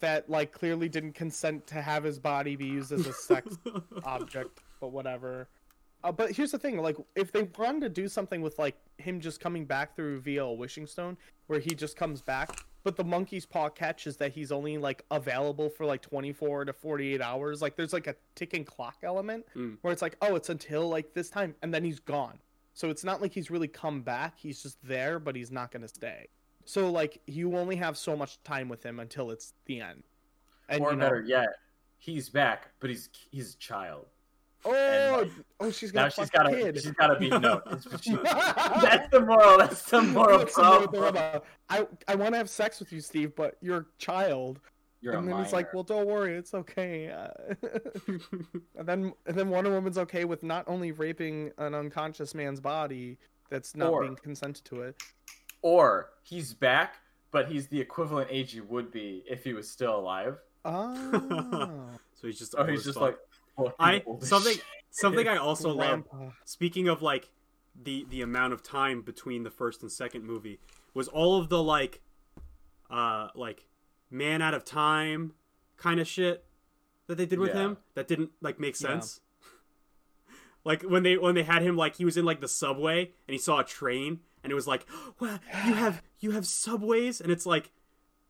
that 0.00 0.30
like 0.30 0.52
clearly 0.52 0.88
didn't 0.88 1.14
consent 1.14 1.66
to 1.68 1.82
have 1.82 2.04
his 2.04 2.18
body 2.18 2.54
be 2.54 2.66
used 2.66 2.92
as 2.92 3.06
a 3.06 3.12
sex 3.12 3.56
object, 4.04 4.60
but 4.80 4.92
whatever. 4.92 5.48
Uh, 6.04 6.12
but 6.12 6.30
here's 6.30 6.52
the 6.52 6.58
thing: 6.58 6.78
like, 6.78 6.96
if 7.16 7.32
they 7.32 7.48
wanted 7.58 7.80
to 7.80 7.88
do 7.88 8.06
something 8.06 8.40
with 8.42 8.58
like 8.60 8.76
him 8.98 9.20
just 9.20 9.40
coming 9.40 9.64
back 9.64 9.96
through 9.96 10.20
via 10.20 10.44
a 10.44 10.52
wishing 10.52 10.86
stone, 10.86 11.16
where 11.48 11.58
he 11.58 11.74
just 11.74 11.96
comes 11.96 12.22
back, 12.22 12.64
but 12.84 12.96
the 12.96 13.04
monkey's 13.04 13.46
paw 13.46 13.68
catch 13.68 14.06
is 14.06 14.16
that 14.16 14.32
he's 14.32 14.50
only 14.52 14.78
like 14.78 15.04
available 15.10 15.68
for 15.70 15.86
like 15.86 16.02
24 16.02 16.66
to 16.66 16.72
48 16.72 17.20
hours. 17.20 17.62
Like, 17.62 17.76
there's 17.76 17.92
like 17.92 18.06
a 18.06 18.16
ticking 18.34 18.64
clock 18.64 18.96
element 19.02 19.46
Mm. 19.56 19.78
where 19.82 19.92
it's 19.92 20.02
like, 20.02 20.16
oh, 20.22 20.34
it's 20.34 20.48
until 20.48 20.88
like 20.88 21.14
this 21.14 21.30
time, 21.30 21.54
and 21.62 21.72
then 21.72 21.84
he's 21.84 22.00
gone. 22.00 22.38
So 22.74 22.90
it's 22.90 23.04
not 23.04 23.20
like 23.20 23.32
he's 23.32 23.50
really 23.50 23.68
come 23.68 24.02
back. 24.02 24.38
He's 24.38 24.62
just 24.62 24.78
there, 24.82 25.18
but 25.18 25.36
he's 25.36 25.50
not 25.50 25.70
gonna 25.70 25.88
stay. 25.88 26.28
So 26.64 26.90
like, 26.90 27.20
you 27.26 27.56
only 27.56 27.76
have 27.76 27.96
so 27.96 28.16
much 28.16 28.42
time 28.42 28.68
with 28.68 28.82
him 28.84 29.00
until 29.00 29.30
it's 29.30 29.52
the 29.66 29.80
end. 29.80 30.02
And 30.68 30.82
or 30.82 30.90
you 30.92 30.96
know, 30.96 31.04
better 31.04 31.20
yet 31.22 31.48
he's 31.98 32.28
back 32.28 32.68
but 32.80 32.90
he's 32.90 33.08
he's 33.30 33.54
a 33.54 33.58
child 33.58 34.06
oh, 34.64 35.20
and, 35.22 35.30
oh, 35.60 35.70
she's 35.70 35.92
now 35.92 36.02
gonna 36.02 36.10
she's 36.10 36.30
fuck 36.30 36.32
got 36.32 36.52
a 36.52 36.56
to 36.56 36.62
kid. 36.62 36.74
she's 36.82 36.90
got 36.92 37.06
to 37.08 37.18
be 37.18 37.28
no 37.38 37.60
she- 38.00 38.12
that's 38.22 39.08
the 39.10 39.20
moral 39.20 39.58
that's 39.58 39.82
the 39.82 40.02
moral 40.02 40.38
That's 40.38 40.54
the 40.54 40.62
moral 40.62 40.88
problem 40.88 41.12
dilemma. 41.12 41.42
I 41.68 41.86
I 42.08 42.14
want 42.14 42.32
to 42.34 42.38
have 42.38 42.50
sex 42.50 42.78
with 42.80 42.92
you, 42.92 43.00
Steve, 43.00 43.34
but 43.34 43.56
you're 43.60 43.78
a 43.78 43.86
child. 43.98 44.60
you're 45.00 45.14
and 45.14 45.28
a 45.28 45.34
then 45.34 45.42
he's 45.44 45.52
like, 45.52 45.72
"Well, 45.74 45.82
don't 45.82 46.06
worry, 46.06 46.34
it's 46.36 46.54
okay." 46.54 47.10
Uh, 47.10 47.54
and 48.76 48.86
then 48.86 49.12
and 49.26 49.36
then 49.36 49.48
Wonder 49.50 49.70
Woman's 49.70 49.98
okay 49.98 50.24
with 50.24 50.42
not 50.42 50.64
only 50.68 50.92
raping 50.92 51.50
an 51.58 51.74
unconscious 51.74 52.34
man's 52.34 52.60
body 52.60 53.18
that's 53.50 53.74
not 53.76 53.90
Or- 53.92 54.02
being 54.02 54.16
consented 54.16 54.64
to 54.66 54.82
it. 54.82 55.02
or 55.62 56.10
he's 56.22 56.54
back 56.54 56.96
but 57.30 57.48
he's 57.48 57.66
the 57.68 57.80
equivalent 57.80 58.28
age 58.30 58.52
he 58.52 58.60
would 58.60 58.90
be 58.92 59.22
if 59.28 59.42
he 59.44 59.52
was 59.54 59.68
still 59.70 59.96
alive 59.96 60.36
Oh, 60.64 61.88
so 62.14 62.26
he's 62.26 62.38
just 62.38 62.54
Oh, 62.58 62.64
he's 62.64 62.84
just 62.84 62.94
fuck. 62.98 63.02
like 63.02 63.16
fucking 63.30 63.31
I 63.78 64.02
something 64.20 64.56
something 64.90 65.28
I 65.28 65.36
also 65.36 65.70
love. 65.72 66.04
Speaking 66.44 66.88
of 66.88 67.02
like 67.02 67.30
the 67.80 68.06
the 68.10 68.22
amount 68.22 68.52
of 68.52 68.62
time 68.62 69.02
between 69.02 69.42
the 69.44 69.50
first 69.50 69.82
and 69.82 69.90
second 69.90 70.24
movie 70.24 70.60
was 70.94 71.08
all 71.08 71.38
of 71.40 71.48
the 71.48 71.62
like 71.62 72.00
uh 72.90 73.28
like 73.34 73.66
man 74.10 74.42
out 74.42 74.52
of 74.54 74.64
time 74.64 75.32
kind 75.78 75.98
of 76.00 76.06
shit 76.06 76.44
that 77.06 77.16
they 77.16 77.24
did 77.26 77.38
with 77.38 77.54
Yeah. 77.54 77.60
him 77.62 77.76
that 77.94 78.06
didn't 78.08 78.30
like 78.40 78.60
make 78.60 78.78
Yeah. 78.80 78.88
sense. 78.88 79.20
like 80.64 80.82
when 80.82 81.02
they 81.02 81.16
when 81.16 81.34
they 81.34 81.42
had 81.42 81.62
him 81.62 81.76
like 81.76 81.96
he 81.96 82.04
was 82.04 82.16
in 82.16 82.24
like 82.24 82.40
the 82.40 82.48
subway 82.48 83.02
and 83.26 83.32
he 83.32 83.38
saw 83.38 83.58
a 83.60 83.64
train 83.64 84.20
and 84.44 84.50
it 84.50 84.54
was 84.54 84.66
like, 84.66 84.86
"Well, 85.20 85.38
you 85.66 85.74
have 85.74 86.02
you 86.20 86.30
have 86.32 86.46
subways?" 86.46 87.20
and 87.20 87.30
it's 87.32 87.46
like 87.46 87.70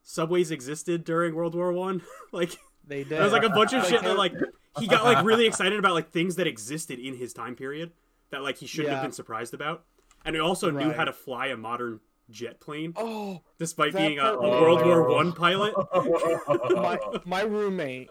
subways 0.02 0.50
existed 0.50 1.04
during 1.04 1.34
World 1.34 1.54
War 1.54 1.72
1. 1.72 2.02
like 2.32 2.56
They 2.86 2.98
did. 2.98 3.08
there 3.10 3.22
was 3.24 3.32
like 3.32 3.44
a 3.44 3.50
bunch 3.50 3.72
of 3.72 3.84
shit 3.86 4.02
that 4.02 4.16
like 4.16 4.34
he 4.78 4.86
got 4.86 5.04
like 5.04 5.24
really 5.24 5.46
excited 5.52 5.78
about 5.78 5.94
like 5.94 6.10
things 6.10 6.36
that 6.36 6.46
existed 6.46 6.98
in 6.98 7.16
his 7.16 7.32
time 7.32 7.54
period 7.56 7.92
that 8.30 8.42
like 8.42 8.56
he 8.58 8.66
shouldn't 8.66 8.94
have 8.94 9.02
been 9.02 9.12
surprised 9.12 9.54
about. 9.54 9.84
And 10.24 10.34
he 10.36 10.40
also 10.40 10.70
knew 10.70 10.92
how 10.92 11.04
to 11.04 11.12
fly 11.12 11.48
a 11.48 11.56
modern 11.56 12.00
jet 12.30 12.60
plane, 12.60 12.92
Oh, 12.96 13.42
despite 13.58 13.92
being 13.94 14.18
a, 14.18 14.34
a 14.34 14.36
part- 14.38 14.40
World 14.62 14.86
War 14.86 15.10
Oh. 15.10 15.14
One 15.16 15.32
pilot. 15.32 15.74
my 16.76 16.98
my 17.24 17.42
roommate 17.42 18.10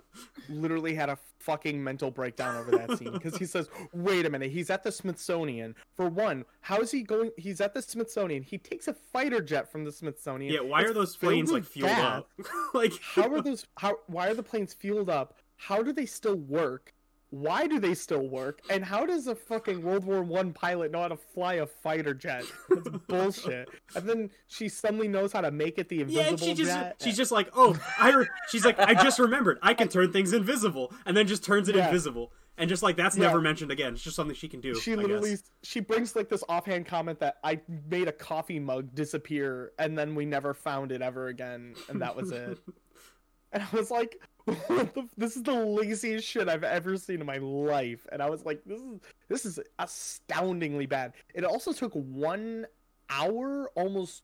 literally 0.49 0.93
had 0.93 1.09
a 1.09 1.17
fucking 1.39 1.81
mental 1.83 2.11
breakdown 2.11 2.55
over 2.57 2.71
that 2.71 2.97
scene 2.97 3.11
because 3.13 3.35
he 3.37 3.45
says, 3.45 3.69
"Wait 3.93 4.25
a 4.25 4.29
minute, 4.29 4.51
he's 4.51 4.69
at 4.69 4.83
the 4.83 4.91
Smithsonian. 4.91 5.73
For 5.95 6.07
one, 6.09 6.45
how 6.59 6.81
is 6.81 6.91
he 6.91 7.01
going? 7.01 7.31
He's 7.37 7.61
at 7.61 7.73
the 7.73 7.81
Smithsonian. 7.81 8.43
He 8.43 8.57
takes 8.57 8.87
a 8.87 8.93
fighter 8.93 9.41
jet 9.41 9.71
from 9.71 9.85
the 9.85 9.91
Smithsonian. 9.91 10.53
Yeah, 10.53 10.59
why 10.61 10.81
It's 10.81 10.91
are 10.91 10.93
those 10.93 11.15
planes 11.15 11.51
like 11.51 11.63
fueled 11.65 11.89
gas. 11.91 12.19
up? 12.19 12.29
like 12.73 12.93
How 13.01 13.33
are 13.33 13.41
those? 13.41 13.65
How 13.77 13.95
why 14.07 14.27
are 14.27 14.33
the 14.35 14.43
planes 14.43 14.73
fueled 14.73 15.09
up? 15.09 15.33
How 15.61 15.83
do 15.83 15.93
they 15.93 16.07
still 16.07 16.37
work? 16.37 16.91
Why 17.29 17.67
do 17.67 17.79
they 17.79 17.93
still 17.93 18.27
work? 18.27 18.61
And 18.69 18.83
how 18.83 19.05
does 19.05 19.27
a 19.27 19.35
fucking 19.35 19.83
World 19.83 20.03
War 20.03 20.23
One 20.23 20.51
pilot 20.53 20.91
know 20.91 21.01
how 21.01 21.07
to 21.09 21.15
fly 21.15 21.53
a 21.55 21.67
fighter 21.67 22.15
jet? 22.15 22.45
That's 22.67 22.89
bullshit. 23.07 23.69
And 23.95 24.09
then 24.09 24.31
she 24.47 24.67
suddenly 24.67 25.07
knows 25.07 25.31
how 25.31 25.41
to 25.41 25.51
make 25.51 25.77
it 25.77 25.87
the 25.87 25.97
Yeah, 25.97 26.03
invisible 26.03 26.31
and 26.31 26.39
she 26.41 26.53
just 26.55 26.71
jet. 26.71 26.95
she's 27.01 27.15
just 27.15 27.31
like, 27.31 27.49
oh, 27.55 27.79
I 27.99 28.09
re-, 28.11 28.27
she's 28.49 28.65
like, 28.65 28.79
I 28.79 28.95
just 28.95 29.19
remembered, 29.19 29.59
I 29.61 29.75
can 29.75 29.87
turn 29.87 30.11
things 30.11 30.33
invisible, 30.33 30.91
and 31.05 31.15
then 31.15 31.27
just 31.27 31.43
turns 31.43 31.69
it 31.69 31.75
Yeah. 31.75 31.85
invisible, 31.85 32.33
and 32.57 32.67
just 32.67 32.81
like 32.83 32.97
that's 32.97 33.15
Yeah. 33.15 33.27
never 33.27 33.39
mentioned 33.39 33.71
again. 33.71 33.93
It's 33.93 34.01
just 34.03 34.15
something 34.15 34.35
she 34.35 34.49
can 34.49 34.59
do. 34.59 34.73
she 34.75 34.93
I 34.93 34.95
literally 34.95 35.29
guess. 35.29 35.43
she 35.63 35.79
brings 35.79 36.15
like 36.17 36.27
this 36.27 36.43
offhand 36.49 36.87
comment 36.87 37.19
that 37.19 37.37
I 37.45 37.61
made 37.87 38.07
a 38.09 38.13
coffee 38.13 38.59
mug 38.59 38.93
disappear 38.95 39.71
and 39.79 39.95
then 39.97 40.15
we 40.15 40.25
never 40.25 40.53
found 40.55 40.91
it 40.91 41.01
ever 41.03 41.27
again 41.27 41.75
and 41.87 42.01
that 42.01 42.13
was 42.15 42.31
it. 42.31 42.59
and 43.53 43.63
I 43.63 43.67
was 43.75 43.89
like, 43.91 44.19
the, 44.47 45.07
this 45.17 45.35
is 45.35 45.43
the 45.43 45.53
laziest 45.53 46.27
shit 46.27 46.49
I've 46.49 46.63
ever 46.63 46.97
seen 46.97 47.19
in 47.19 47.25
my 47.25 47.37
life. 47.37 48.05
And 48.11 48.21
I 48.21 48.29
was 48.29 48.45
like, 48.45 48.61
this 48.65 48.81
is 48.81 48.99
this 49.29 49.45
is 49.45 49.59
astoundingly 49.79 50.85
bad. 50.85 51.13
It 51.33 51.43
also 51.43 51.73
took 51.73 51.93
one 51.93 52.65
hour, 53.09 53.69
almost. 53.75 54.23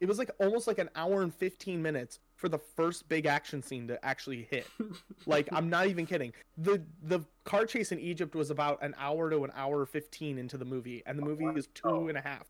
It 0.00 0.06
was 0.06 0.18
like 0.18 0.30
almost 0.40 0.66
like 0.66 0.78
an 0.78 0.90
hour 0.94 1.22
and 1.22 1.34
fifteen 1.34 1.80
minutes 1.82 2.18
for 2.34 2.48
the 2.50 2.58
first 2.58 3.08
big 3.08 3.24
action 3.26 3.62
scene 3.62 3.88
to 3.88 4.04
actually 4.04 4.46
hit. 4.50 4.66
Like 5.26 5.48
I'm 5.52 5.68
not 5.68 5.88
even 5.88 6.06
kidding. 6.06 6.32
The 6.58 6.82
the 7.02 7.20
car 7.44 7.66
chase 7.66 7.90
in 7.92 7.98
Egypt 7.98 8.34
was 8.36 8.50
about 8.50 8.78
an 8.82 8.94
hour 8.98 9.28
to 9.30 9.42
an 9.44 9.50
hour 9.56 9.84
fifteen 9.86 10.38
into 10.38 10.56
the 10.56 10.64
movie, 10.64 11.02
and 11.06 11.18
the 11.18 11.22
oh, 11.22 11.26
movie 11.26 11.58
is 11.58 11.66
two 11.68 11.88
Oh. 11.88 12.08
and 12.08 12.16
a 12.16 12.20
half. 12.20 12.46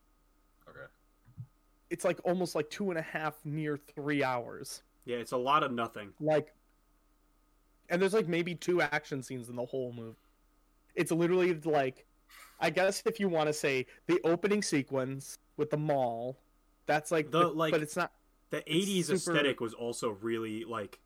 okay. 0.68 0.80
It's 1.88 2.04
like 2.04 2.18
almost 2.24 2.54
like 2.54 2.68
two 2.68 2.90
and 2.90 2.98
a 2.98 3.02
half, 3.02 3.34
near 3.44 3.76
three 3.94 4.22
hours. 4.24 4.82
Yeah, 5.06 5.16
it's 5.18 5.32
a 5.32 5.36
lot 5.36 5.62
of 5.62 5.70
nothing. 5.72 6.10
Like, 6.20 6.52
and 7.88 8.00
there's 8.00 8.14
like 8.14 8.28
maybe 8.28 8.54
two 8.54 8.80
action 8.82 9.22
scenes 9.22 9.48
in 9.48 9.56
the 9.56 9.64
whole 9.64 9.92
movie. 9.92 10.16
It's 10.94 11.10
literally 11.12 11.54
like, 11.54 12.06
I 12.60 12.70
guess 12.70 13.02
if 13.06 13.20
you 13.20 13.28
want 13.28 13.48
to 13.48 13.52
say 13.52 13.86
the 14.06 14.20
opening 14.24 14.62
sequence 14.62 15.38
with 15.56 15.70
the 15.70 15.76
mall, 15.76 16.38
that's 16.86 17.10
like 17.10 17.30
The, 17.30 17.40
the, 17.40 17.48
like- 17.48 17.72
but 17.72 17.82
it's 17.82 17.96
not. 17.96 18.12
The 18.50 18.62
'80s 18.62 19.04
super- 19.06 19.14
aesthetic 19.16 19.60
was 19.60 19.74
also 19.74 20.10
really 20.10 20.64
like 20.64 21.00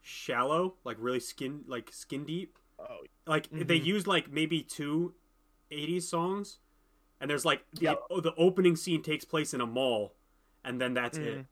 shallow, 0.00 0.74
like 0.84 0.96
really 0.98 1.20
skin 1.20 1.64
like 1.66 1.90
skin 1.92 2.24
deep. 2.24 2.58
Oh, 2.78 3.04
Like 3.26 3.48
they 3.50 3.78
Mhm. 3.78 3.84
used 3.84 4.06
like 4.06 4.30
maybe 4.30 4.62
two 4.62 5.14
'80s 5.70 6.08
songs, 6.08 6.58
and 7.20 7.30
there's 7.30 7.44
like 7.44 7.64
the, 7.72 7.82
Yeah. 7.82 7.94
oh, 8.10 8.20
the 8.20 8.34
opening 8.36 8.74
scene 8.76 9.02
takes 9.02 9.24
place 9.24 9.52
in 9.54 9.60
a 9.60 9.66
mall, 9.66 10.14
and 10.64 10.80
then 10.80 10.94
that's 10.94 11.18
Mm. 11.18 11.26
it. 11.26 11.46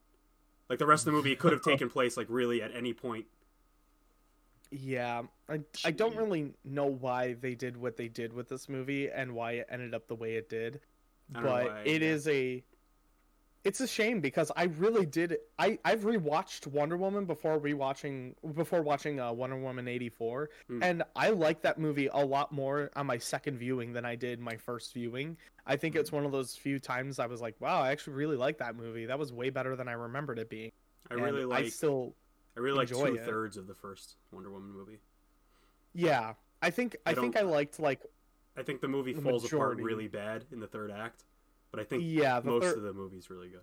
Like 0.69 0.79
the 0.79 0.87
rest 0.87 1.03
of 1.03 1.13
the 1.13 1.13
movie 1.13 1.37
could 1.37 1.53
have 1.53 1.63
taken 1.63 1.91
place 1.91 2.17
like 2.17 2.27
really 2.31 2.63
at 2.63 2.75
any 2.75 2.95
point. 2.95 3.27
Yeah, 4.71 5.23
I, 5.49 5.61
I 5.85 5.91
don't 5.91 6.17
really 6.17 6.53
know 6.65 6.87
why 6.87 7.35
they 7.35 7.55
did 7.57 7.77
what 7.77 7.97
they 7.97 8.09
did 8.09 8.33
with 8.33 8.49
this 8.49 8.69
movie 8.69 9.11
and 9.11 9.33
why 9.33 9.53
it 9.53 9.67
ended 9.71 9.95
up 9.95 10.07
the 10.07 10.15
way 10.15 10.37
it 10.37 10.49
did, 10.49 10.81
I 11.35 11.41
don't 11.41 11.45
know 11.45 11.51
but 11.51 11.67
why, 11.67 11.81
it 11.85 12.03
yeah. 12.03 12.09
is 12.09 12.29
a 12.29 12.63
it's 13.63 13.81
a 13.81 13.87
shame 13.87 14.21
because 14.21 14.51
I 14.57 14.65
really 14.65 15.05
did 15.05 15.37
I 15.59 15.79
I've 15.85 16.01
rewatched 16.03 16.67
Wonder 16.69 16.97
Woman 16.97 17.27
before 17.27 17.61
rewatching 17.61 18.35
before 18.55 18.81
watching 18.81 19.21
uh, 19.21 19.33
Wonder 19.33 19.59
Woman 19.59 19.87
84 19.89 20.49
Hmm. 20.69 20.83
and 20.83 21.03
I 21.15 21.31
like 21.31 21.61
that 21.63 21.79
movie 21.79 22.09
a 22.13 22.25
lot 22.25 22.53
more 22.53 22.91
on 22.97 23.07
my 23.07 23.19
second 23.19 23.59
viewing 23.59 23.93
than 23.93 24.05
I 24.07 24.15
did 24.15 24.41
my 24.41 24.57
first 24.57 24.95
viewing. 24.95 25.37
I 25.67 25.77
think 25.77 25.95
Hmm. 25.95 26.01
it's 26.01 26.13
one 26.13 26.25
of 26.25 26.33
those 26.33 26.57
few 26.57 26.79
times 26.79 27.19
I 27.19 27.27
was 27.27 27.41
like, 27.43 27.55
wow, 27.61 27.83
I 27.83 27.91
actually 27.91 28.15
really 28.15 28.37
like 28.37 28.59
that 28.59 28.77
movie. 28.77 29.05
That 29.07 29.19
was 29.19 29.33
way 29.33 29.51
better 29.51 29.77
than 29.77 29.89
I 29.89 29.93
remembered 29.93 30.39
it 30.39 30.49
being. 30.49 30.71
I 31.11 31.15
really 31.15 31.45
like 31.45 31.67
I 31.67 31.69
still 31.69 32.15
I 32.57 32.61
really 32.61 32.77
like 32.79 32.89
two 32.89 33.17
thirds 33.19 33.57
of 33.57 33.67
the 33.67 33.75
first 33.75 34.17
Wonder 34.33 34.51
Woman 34.51 34.73
movie. 34.73 34.99
yeah. 35.95 36.35
I 36.63 36.69
think 36.71 36.95
I, 37.07 37.13
I 37.13 37.15
think 37.15 37.37
I 37.39 37.41
liked 37.41 37.81
like 37.81 38.01
I 38.57 38.63
think 38.63 38.83
the 38.83 38.89
movie 38.89 39.15
The 39.15 39.23
falls 39.23 39.45
majority. 39.45 39.81
apart 39.81 39.87
really 39.87 40.09
bad 40.09 40.45
in 40.53 40.61
the 40.61 40.67
third 40.67 40.91
act, 40.91 41.25
but 41.71 41.81
I 41.81 41.85
think 41.85 42.03
yeah, 42.05 42.39
most 42.45 42.63
third, 42.65 42.77
of 42.77 42.83
the 42.83 42.93
movie's 42.93 43.31
really 43.31 43.49
good. 43.49 43.63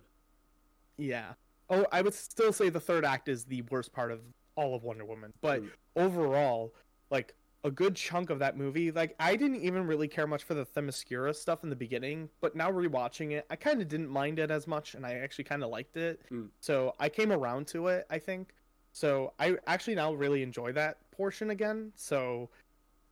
Yeah. 0.96 1.34
Oh, 1.70 1.86
I 1.92 2.02
would 2.02 2.14
still 2.14 2.52
say 2.52 2.70
the 2.70 2.80
third 2.80 3.04
act 3.04 3.28
is 3.28 3.44
the 3.44 3.62
worst 3.70 3.92
part 3.92 4.10
of 4.10 4.20
all 4.56 4.74
of 4.74 4.82
Wonder 4.82 5.04
Woman. 5.04 5.32
But 5.40 5.62
Mm. 5.62 5.70
overall, 5.94 6.74
like 7.10 7.34
a 7.62 7.70
good 7.70 7.94
chunk 7.94 8.30
of 8.30 8.40
that 8.40 8.56
movie, 8.56 8.90
like 8.90 9.14
I 9.20 9.36
didn't 9.36 9.60
even 9.60 9.86
really 9.86 10.08
care 10.08 10.26
much 10.26 10.42
for 10.42 10.54
the 10.54 10.66
Themyscira 10.66 11.34
stuff 11.36 11.62
in 11.62 11.70
the 11.70 11.76
beginning, 11.76 12.30
but 12.40 12.56
now 12.56 12.68
rewatching 12.72 13.30
it, 13.32 13.46
I 13.50 13.54
kind 13.54 13.80
of 13.80 13.86
didn't 13.86 14.08
mind 14.08 14.40
it 14.40 14.50
as 14.50 14.66
much 14.66 14.94
and 14.94 15.06
I 15.06 15.12
actually 15.14 15.44
kind 15.44 15.62
of 15.62 15.70
liked 15.70 15.96
it. 15.96 16.20
Mm. 16.32 16.48
So 16.58 16.94
I 16.98 17.08
came 17.08 17.30
around 17.30 17.68
to 17.68 17.86
it, 17.88 18.06
I 18.10 18.18
think. 18.18 18.54
So 18.92 19.32
I 19.38 19.56
actually 19.66 19.94
now 19.94 20.12
really 20.14 20.42
enjoy 20.42 20.72
that 20.72 20.98
portion 21.10 21.50
again. 21.50 21.92
So 21.96 22.48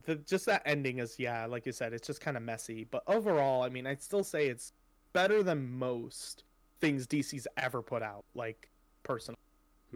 the 0.03 0.15
just 0.15 0.45
that 0.45 0.61
ending 0.65 0.99
is 0.99 1.17
yeah, 1.19 1.45
like 1.45 1.65
you 1.65 1.71
said, 1.71 1.93
it's 1.93 2.07
just 2.07 2.21
kind 2.21 2.37
of 2.37 2.43
messy, 2.43 2.85
but 2.89 3.03
overall, 3.07 3.63
I 3.63 3.69
mean, 3.69 3.85
I'd 3.87 4.01
still 4.01 4.23
say 4.23 4.47
it's 4.47 4.73
better 5.13 5.43
than 5.43 5.69
most 5.69 6.43
things 6.79 7.07
DC's 7.07 7.47
ever 7.57 7.81
put 7.81 8.01
out, 8.03 8.23
like 8.35 8.69
personally. 9.03 9.37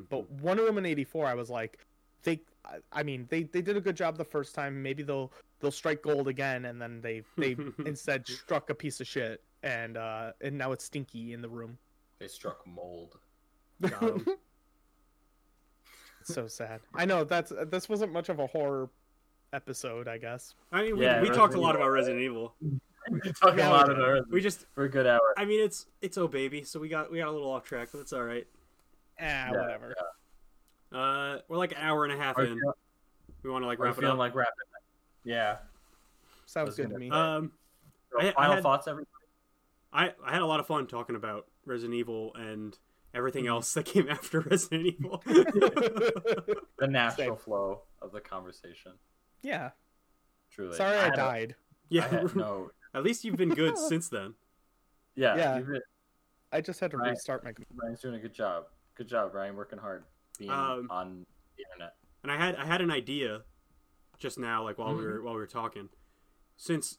But 0.10 0.30
Wonder 0.32 0.64
Woman 0.64 0.86
eighty 0.86 1.04
four, 1.04 1.26
I 1.26 1.34
was 1.34 1.50
like, 1.50 1.80
they, 2.24 2.42
I- 2.66 2.80
I 2.92 3.04
mean, 3.04 3.28
they 3.30 3.44
they 3.44 3.62
did 3.62 3.76
a 3.78 3.82
good 3.82 3.96
job 3.96 4.18
the 4.18 4.24
first 4.26 4.56
time. 4.56 4.82
Maybe 4.82 5.04
they'll 5.04 5.32
they'll 5.60 5.72
strike 5.72 6.02
gold 6.02 6.28
again, 6.28 6.66
and 6.66 6.82
then 6.82 7.02
they 7.02 7.24
they 7.38 7.56
instead 7.86 8.28
struck 8.28 8.70
a 8.70 8.76
piece 8.76 9.02
of 9.02 9.08
shit, 9.08 9.44
and 9.64 9.98
uh 9.98 10.32
and 10.42 10.58
now 10.58 10.72
it's 10.72 10.86
stinky 10.86 11.34
in 11.34 11.42
the 11.42 11.50
room. 11.50 11.78
They 12.20 12.28
struck 12.28 12.66
mold. 12.66 13.18
Got 16.36 16.42
'em. 16.44 16.50
so 16.50 16.64
sad. 16.66 16.82
I 16.96 17.06
know 17.06 17.24
that's 17.24 17.52
this 17.68 17.88
wasn't 17.90 18.12
much 18.14 18.30
of 18.30 18.40
a 18.40 18.48
horror 18.48 18.90
episode, 19.54 20.08
I 20.08 20.18
guess. 20.18 20.56
I 20.72 20.84
mean, 20.84 20.98
we, 20.98 21.06
Yeah, 21.06 21.22
we 21.22 21.30
talked 21.30 21.54
a 21.56 21.60
lot 21.60 21.76
about 21.76 21.90
Resident 21.90 22.22
Evil. 22.22 22.54
We're 23.10 23.20
talking 23.34 23.60
Yeah, 23.60 23.70
a 23.70 23.72
lot 23.72 23.88
we 23.88 23.94
of 23.94 23.98
did. 24.00 24.06
ours 24.06 24.22
We 24.30 24.42
just, 24.42 24.66
for 24.76 24.84
a 24.84 24.90
good 24.90 25.08
hour. 25.08 25.34
I 25.38 25.44
mean, 25.46 25.60
it's 25.60 25.88
it's 26.02 26.18
oh 26.18 26.28
baby, 26.28 26.64
so 26.64 26.80
we 26.80 26.88
got 26.88 27.12
we 27.12 27.18
got 27.18 27.28
a 27.28 27.32
little 27.32 27.52
off 27.52 27.64
track, 27.64 27.90
but 27.92 28.00
it's 28.00 28.14
all 28.14 28.24
right. 28.24 28.46
Ah, 29.20 29.24
Yeah, 29.24 29.52
whatever. 29.52 29.96
Uh, 30.92 31.38
we're 31.48 31.58
like 31.58 31.72
an 31.72 31.78
hour 31.80 32.04
and 32.04 32.14
a 32.14 32.18
half 32.18 32.38
Are 32.38 32.44
in. 32.46 32.56
we 32.56 32.62
We 33.44 33.50
want 33.50 33.64
to 33.64 33.68
like 33.68 33.80
wrap 33.80 33.98
it 33.98 34.04
up. 34.04 34.18
like 34.18 34.36
wrapping 34.36 34.54
it? 34.76 35.30
Yeah. 35.30 35.58
Sounds 36.46 36.68
was 36.68 36.76
good 36.76 36.90
to 36.90 36.98
me. 37.00 37.10
Um, 37.10 37.52
So 38.12 38.20
I- 38.22 38.28
I 38.30 38.32
final 38.34 38.54
had- 38.56 38.64
thoughts, 38.64 38.88
everybody. 38.88 39.10
I 39.94 40.14
I 40.24 40.32
had 40.32 40.42
a 40.42 40.46
lot 40.46 40.60
of 40.60 40.68
fun 40.68 40.86
talking 40.88 41.16
about 41.16 41.48
Resident 41.66 41.96
Evil 41.96 42.34
and 42.36 42.78
everything 43.14 43.44
Mm-hmm. 43.46 43.52
else 43.54 43.74
that 43.74 43.86
came 43.86 44.08
after 44.10 44.40
Resident 44.42 44.86
Evil. 44.88 45.24
The 46.80 46.88
natural 46.88 47.28
Same. 47.28 47.36
flow 47.38 47.82
of 48.02 48.12
the 48.12 48.20
conversation. 48.20 48.94
yeah. 49.44 49.72
Truly. 50.52 50.76
Sorry 50.76 50.98
I, 50.98 51.04
had 51.04 51.14
a- 51.14 51.16
died. 51.16 51.56
yeah, 51.90 52.08
I 52.12 52.38
no. 52.38 52.72
at 52.94 53.04
least 53.04 53.24
you've 53.24 53.38
been 53.38 53.54
good 53.54 53.78
since 53.78 54.10
then. 54.10 54.34
Yeah. 55.16 55.36
Yeah. 55.38 55.60
been- 55.60 55.82
I 56.52 56.60
just 56.60 56.80
had 56.82 56.92
to 56.92 56.98
Right. 56.98 57.12
restart 57.12 57.44
my 57.46 57.54
Ryan's 57.74 58.02
doing 58.02 58.16
a 58.16 58.20
good 58.20 58.34
job. 58.34 58.66
Good 58.96 59.08
job, 59.08 59.34
Ryan. 59.34 59.56
Working 59.56 59.80
hard. 59.80 60.04
Being 60.38 60.52
Um, 60.52 60.88
on 60.90 61.26
the 61.58 61.64
internet. 61.64 61.94
And 62.24 62.32
I 62.32 62.36
had 62.38 62.56
I 62.58 62.66
had 62.66 62.82
an 62.82 62.92
idea 62.92 63.44
just 64.20 64.38
now, 64.38 64.64
like 64.64 64.78
while 64.78 64.94
we 64.94 65.04
Mm-hmm. 65.04 65.14
were 65.14 65.22
while 65.24 65.34
we 65.36 65.40
were 65.40 65.48
talking, 65.48 65.88
since 66.58 66.98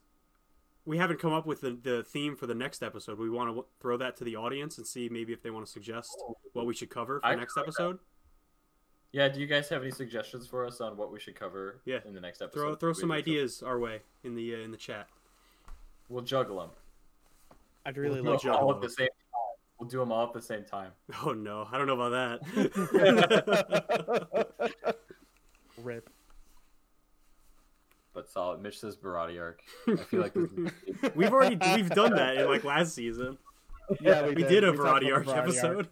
we 0.84 0.98
haven't 0.98 1.20
come 1.20 1.32
up 1.32 1.46
with 1.46 1.60
the, 1.60 1.70
the 1.70 2.02
theme 2.02 2.36
for 2.36 2.46
the 2.46 2.54
next 2.54 2.82
episode, 2.82 3.18
we 3.18 3.30
want 3.30 3.54
to 3.54 3.64
throw 3.80 3.96
that 3.98 4.16
to 4.16 4.24
the 4.24 4.36
audience 4.36 4.78
and 4.78 4.86
see 4.86 5.08
maybe 5.08 5.32
if 5.32 5.42
they 5.42 5.50
want 5.50 5.64
to 5.66 5.70
suggest 5.70 6.10
what 6.52 6.66
we 6.66 6.74
should 6.74 6.90
cover 6.90 7.20
for 7.20 7.26
I 7.26 7.34
next 7.34 7.54
could 7.54 7.60
like 7.60 7.68
episode. 7.68 7.98
Yeah. 9.12 9.28
Do 9.28 9.40
you 9.40 9.46
guys 9.46 9.68
have 9.68 9.82
any 9.82 9.90
suggestions 9.90 10.46
for 10.46 10.66
us 10.66 10.80
on 10.80 10.96
what 10.96 11.12
we 11.12 11.20
should 11.20 11.34
cover? 11.36 11.80
Yeah. 11.84 11.98
In 12.06 12.14
the 12.14 12.20
next 12.20 12.42
episode? 12.42 12.60
Throw 12.60 12.74
throw 12.74 12.92
some 12.92 13.10
can- 13.10 13.18
ideas 13.18 13.62
our 13.62 13.78
way 13.78 14.00
in 14.24 14.34
the 14.34 14.54
uh, 14.54 14.58
in 14.58 14.70
the 14.70 14.76
chat. 14.76 15.06
We'll 16.08 16.24
juggle 16.24 16.58
them. 16.60 16.70
I'd 17.86 17.96
really 17.96 18.20
we'll 18.20 18.32
like 18.32 18.42
do 18.42 18.52
all 18.52 18.74
at 18.74 18.80
the 18.80 18.90
same 18.90 19.06
time. 19.08 19.16
We'll 19.78 19.88
do 19.88 19.98
them 19.98 20.12
all 20.12 20.28
at 20.28 20.32
the 20.32 20.40
same 20.40 20.62
time. 20.64 20.92
Oh 21.26 21.32
no, 21.32 21.66
I 21.72 21.76
don't 21.76 21.88
know 21.88 22.00
about 22.00 22.40
that. 22.52 22.76
Rip. 25.82 26.08
But 28.14 28.28
solid. 28.28 28.60
Mitch 28.62 28.78
says 28.78 28.96
Baratie 28.96 29.40
arc. 29.40 29.62
I 29.88 29.96
feel 29.96 30.20
like 30.20 30.34
this 30.34 30.50
is 30.52 30.70
we've 31.14 31.32
already 31.32 31.58
we've 31.74 31.90
done 31.90 32.14
that 32.16 32.36
in 32.36 32.46
like 32.46 32.64
last 32.64 32.94
season. 32.94 33.38
Yeah, 34.00 34.26
We 34.26 34.34
did 34.34 34.64
a 34.64 34.70
We 34.70 34.76
talked 34.76 34.88
variety 34.88 35.10
about 35.10 35.26
arc 35.26 35.26
the 35.26 35.32
variety 35.32 35.58
episode. 35.58 35.88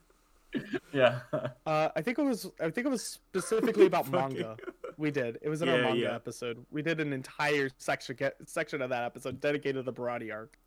yeah. 0.93 1.21
Uh, 1.67 1.89
I 1.95 2.03
think 2.03 2.19
it 2.19 2.23
was. 2.23 2.51
I 2.61 2.71
think 2.71 2.87
it 2.87 2.91
was 2.91 3.05
specifically 3.05 3.87
about 3.87 4.11
manga. 4.11 4.57
We 4.97 5.11
did. 5.11 5.39
It 5.43 5.49
was 5.49 5.63
in 5.63 5.69
our 5.69 5.79
manga 5.79 6.01
yeah. 6.01 6.15
episode. 6.15 6.65
We 6.71 6.83
did 6.83 7.01
an 7.01 7.13
entire 7.13 7.71
section 7.79 8.17
section 8.47 8.83
of 8.83 8.91
that 8.91 9.05
episode 9.05 9.41
dedicated 9.41 9.77
to 9.77 9.83
the 9.83 9.93
Baratie 9.93 10.33
arc. 10.33 10.59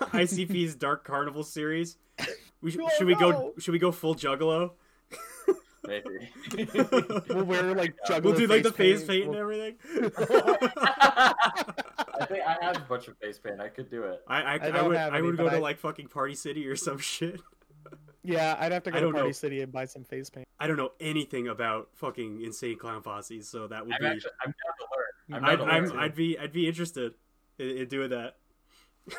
ICP's 0.00 0.74
Dark 0.74 1.04
Carnival 1.04 1.42
series. 1.42 1.96
We 2.60 2.70
sh- 2.70 2.76
Oh, 2.80 2.88
should 2.98 3.06
we 3.06 3.14
go? 3.14 3.54
Should 3.58 3.72
we 3.72 3.78
go 3.78 3.90
full 3.92 4.14
Juggalo? 4.14 4.72
Maybe. 5.86 6.28
We'll 7.28 7.44
wear 7.44 7.74
like 7.74 7.94
We'll 8.08 8.20
juggler 8.20 8.36
do 8.36 8.46
like 8.46 8.62
the 8.62 8.72
face 8.72 9.02
paint. 9.02 9.24
paint 9.24 9.26
and 9.28 9.36
everything. 9.36 9.76
I 11.16 12.26
think 12.26 12.44
I 12.46 12.56
have 12.64 12.76
a 12.76 12.80
bunch 12.88 13.08
of 13.08 13.16
face 13.18 13.38
paint. 13.38 13.60
I 13.60 13.68
could 13.68 13.90
do 13.90 14.04
it. 14.04 14.20
I 14.26 14.42
I, 14.42 14.52
I, 14.54 14.58
don't 14.70 14.88
would 14.88 14.96
have 14.96 15.12
I 15.14 15.20
would 15.20 15.36
but 15.36 15.44
go 15.44 15.50
to 15.50 15.56
I- 15.56 15.60
like 15.60 15.78
fucking 15.78 16.08
Party 16.08 16.34
City 16.34 16.66
or 16.66 16.76
some 16.76 16.98
shit. 17.14 17.40
Yeah, 18.22 18.56
I'd 18.60 18.72
have 18.72 18.82
to 18.84 18.90
go 18.90 19.00
to 19.00 19.12
Party 19.12 19.28
know. 19.28 19.32
City 19.32 19.62
and 19.62 19.72
buy 19.72 19.86
some 19.86 20.04
face 20.04 20.28
paint. 20.28 20.46
I 20.58 20.66
don't 20.66 20.76
know 20.76 20.92
anything 21.00 21.48
about 21.48 21.88
fucking 21.94 22.42
insane 22.42 22.76
clown 22.78 23.02
posses, 23.02 23.48
so 23.48 23.66
that 23.68 23.84
would 23.84 23.94
I'm 23.94 24.00
be. 24.00 24.06
actually 24.08 24.30
I'm 24.44 24.48
down 24.50 24.74
to 24.78 24.86
learn. 24.94 25.42
I'm 25.42 25.44
I'd, 25.50 25.56
to 25.56 25.64
I'm, 25.72 25.84
learn. 25.86 25.98
I'd 25.98 26.14
be 26.14 26.38
I'd 26.38 26.52
be 26.52 26.68
interested 26.68 27.14
in, 27.58 27.78
in 27.78 27.88
doing 27.88 28.10
that. 28.10 28.36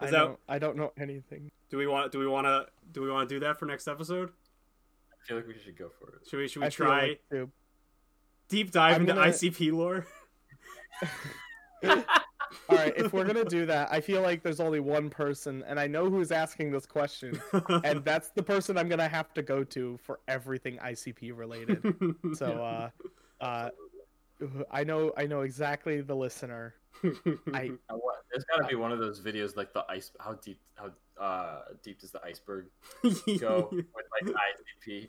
I 0.00 0.06
that 0.06 0.10
don't, 0.10 0.38
I 0.48 0.58
don't 0.58 0.76
know 0.76 0.92
anything. 0.98 1.50
do 1.70 1.76
we 1.78 1.86
want 1.86 2.10
do 2.10 2.18
we 2.18 2.26
want 2.26 2.46
to 2.46 2.66
do 2.90 3.02
we 3.02 3.10
want 3.10 3.28
to 3.28 3.34
do 3.36 3.40
that 3.40 3.58
for 3.58 3.66
next 3.66 3.86
episode? 3.86 4.30
I 5.22 5.26
feel 5.28 5.36
like 5.36 5.46
we 5.46 5.54
should 5.64 5.78
go 5.78 5.88
for 6.00 6.08
it. 6.16 6.28
Should 6.28 6.38
we 6.40 6.48
should 6.48 6.60
we 6.62 6.66
I 6.66 6.70
try 6.70 7.18
like, 7.30 7.48
deep 8.48 8.72
dive 8.72 8.96
I'm 8.96 9.02
into 9.02 9.14
gonna- 9.14 9.30
ICP 9.30 9.72
lore? 9.72 10.06
All 12.68 12.76
right, 12.76 12.94
if 12.96 13.12
we're 13.12 13.24
gonna 13.24 13.44
do 13.44 13.66
that, 13.66 13.92
I 13.92 14.00
feel 14.00 14.22
like 14.22 14.42
there's 14.42 14.60
only 14.60 14.80
one 14.80 15.10
person, 15.10 15.64
and 15.66 15.78
I 15.78 15.86
know 15.86 16.08
who's 16.08 16.30
asking 16.30 16.70
this 16.70 16.86
question, 16.86 17.40
and 17.84 18.02
that's 18.04 18.30
the 18.30 18.42
person 18.42 18.78
I'm 18.78 18.88
gonna 18.88 19.08
have 19.08 19.34
to 19.34 19.42
go 19.42 19.64
to 19.64 19.98
for 19.98 20.20
everything 20.28 20.78
ICP 20.78 21.36
related. 21.36 21.82
So, 22.34 22.46
uh, 22.46 22.90
uh, 23.40 23.70
I 24.70 24.84
know, 24.84 25.12
I 25.16 25.26
know 25.26 25.42
exactly 25.42 26.00
the 26.00 26.14
listener. 26.14 26.74
I 27.02 27.10
I 27.52 27.70
there's 28.30 28.44
got 28.44 28.62
to 28.62 28.66
be 28.68 28.76
one 28.76 28.92
of 28.92 28.98
those 28.98 29.20
videos 29.20 29.56
like 29.56 29.72
the 29.72 29.84
ice. 29.88 30.10
How 30.20 30.34
deep? 30.34 30.60
How 30.74 30.90
uh, 31.22 31.62
deep 31.82 32.00
does 32.00 32.12
the 32.12 32.22
iceberg 32.24 32.66
go 33.38 33.68
with 33.72 33.86
like 34.22 34.34
ICP? 34.34 35.08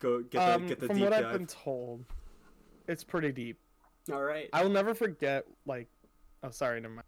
go 0.00 0.22
get 0.22 0.32
the 0.32 0.54
um, 0.54 0.66
get 0.66 0.80
the 0.80 0.86
from 0.86 0.96
deep 0.96 1.04
what 1.04 1.10
dive. 1.12 1.26
I've 1.26 1.32
been 1.32 1.46
told, 1.46 2.04
it's 2.88 3.04
pretty 3.04 3.32
deep. 3.32 3.58
All 4.12 4.22
right. 4.22 4.48
I 4.52 4.62
will 4.62 4.70
never 4.70 4.94
forget. 4.94 5.44
Like, 5.66 5.88
oh, 6.42 6.50
sorry, 6.50 6.80
never 6.80 6.94
mind. 6.94 7.06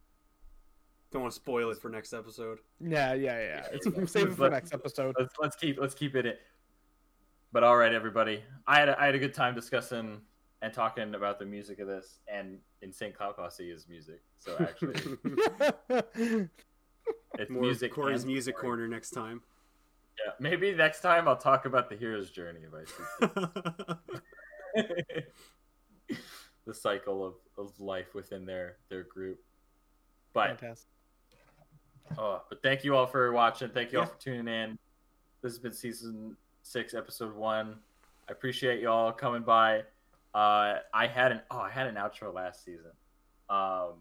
Don't 1.10 1.22
want 1.22 1.32
to 1.32 1.36
spoil 1.40 1.70
it 1.70 1.78
for 1.78 1.88
next 1.90 2.12
episode. 2.14 2.58
Yeah, 2.80 3.12
yeah, 3.12 3.38
yeah. 3.38 3.66
It's 3.72 3.84
save 4.12 4.28
it 4.28 4.34
for 4.34 4.42
Let- 4.44 4.52
next 4.52 4.72
episode. 4.72 5.14
Let's 5.18 5.34
let's 5.40 5.56
keep 5.56 5.78
let's 5.80 5.94
keep 5.94 6.14
it. 6.16 6.26
in. 6.26 6.34
But 7.52 7.64
all 7.64 7.76
right, 7.76 7.92
everybody. 7.92 8.42
I 8.66 8.78
had 8.78 8.88
a, 8.88 8.98
I 9.00 9.04
had 9.06 9.14
a 9.14 9.18
good 9.18 9.34
time 9.34 9.54
discussing 9.54 10.22
and 10.62 10.72
talking 10.72 11.14
about 11.14 11.38
the 11.38 11.44
music 11.44 11.80
of 11.80 11.86
this, 11.86 12.20
and 12.32 12.58
Insane 12.80 13.12
Clown 13.12 13.34
Posse 13.34 13.70
is 13.70 13.86
music. 13.88 14.22
So 14.38 14.56
actually, 14.60 14.94
it's 17.38 17.50
More 17.50 17.60
music. 17.62 17.92
Corey's 17.92 18.24
music 18.24 18.56
story. 18.56 18.68
corner 18.70 18.88
next 18.88 19.10
time. 19.10 19.42
Yeah, 20.24 20.32
maybe 20.40 20.72
next 20.72 21.00
time 21.00 21.26
I'll 21.28 21.36
talk 21.36 21.66
about 21.66 21.90
the 21.90 21.96
hero's 21.96 22.30
journey 22.30 22.60
of 22.64 22.72
ICP. 22.72 23.66
the 26.66 26.74
cycle 26.74 27.24
of, 27.24 27.34
of 27.58 27.78
life 27.80 28.14
within 28.14 28.44
their 28.44 28.76
their 28.88 29.02
group. 29.04 29.40
But 30.32 30.58
Fantastic. 30.60 30.88
oh, 32.18 32.42
but 32.48 32.62
thank 32.62 32.84
you 32.84 32.96
all 32.96 33.06
for 33.06 33.32
watching. 33.32 33.68
Thank 33.70 33.92
you 33.92 34.00
all 34.00 34.06
for 34.06 34.18
tuning 34.18 34.48
in. 34.48 34.78
This 35.42 35.52
has 35.52 35.58
been 35.58 35.72
season 35.72 36.36
six, 36.62 36.94
episode 36.94 37.34
one. 37.34 37.76
I 38.28 38.32
appreciate 38.32 38.80
you 38.80 38.88
all 38.88 39.12
coming 39.12 39.42
by. 39.42 39.80
Uh, 40.34 40.78
I 40.94 41.06
had 41.06 41.32
an 41.32 41.40
oh, 41.50 41.58
I 41.58 41.70
had 41.70 41.86
an 41.86 41.96
outro 41.96 42.32
last 42.32 42.64
season. 42.64 42.92
Um, 43.50 43.94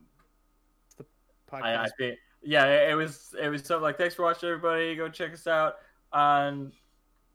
the 0.98 1.06
Podcast. 1.52 1.64
I, 1.64 1.84
I 1.84 1.88
think 1.98 2.18
yeah, 2.44 2.66
it, 2.66 2.92
it 2.92 2.96
was 2.96 3.36
it 3.42 3.50
was 3.50 3.64
something 3.64 3.84
like 3.84 3.98
thanks 3.98 4.16
for 4.16 4.24
watching 4.24 4.50
everybody. 4.50 4.96
Go 4.96 5.10
check 5.10 5.34
us 5.34 5.48
out 5.48 5.76
on 6.14 6.72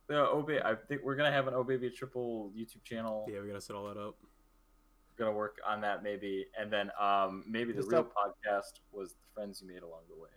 the 0.06 0.20
OB. 0.30 0.50
I 0.64 0.74
think 0.88 1.02
we're 1.02 1.16
gonna 1.16 1.32
have 1.32 1.48
an 1.48 1.54
OBB 1.54 1.94
triple 1.94 2.50
YouTube 2.56 2.84
channel. 2.84 3.26
yeah, 3.28 3.40
we 3.40 3.48
gotta 3.48 3.60
set 3.60 3.76
all 3.76 3.86
that 3.88 4.00
up. 4.00 4.16
Gonna 5.16 5.32
work 5.32 5.56
on 5.66 5.80
that 5.82 6.02
maybe, 6.02 6.46
and 6.58 6.72
then 6.72 6.90
um 7.00 7.44
maybe 7.48 7.72
the 7.72 7.78
Just 7.80 7.90
real 7.90 8.00
up- 8.00 8.14
podcast 8.14 8.80
was 8.92 9.12
the 9.12 9.26
friends 9.34 9.60
you 9.62 9.68
made 9.68 9.82
along 9.82 10.02
the 10.08 10.20
way. 10.20 10.30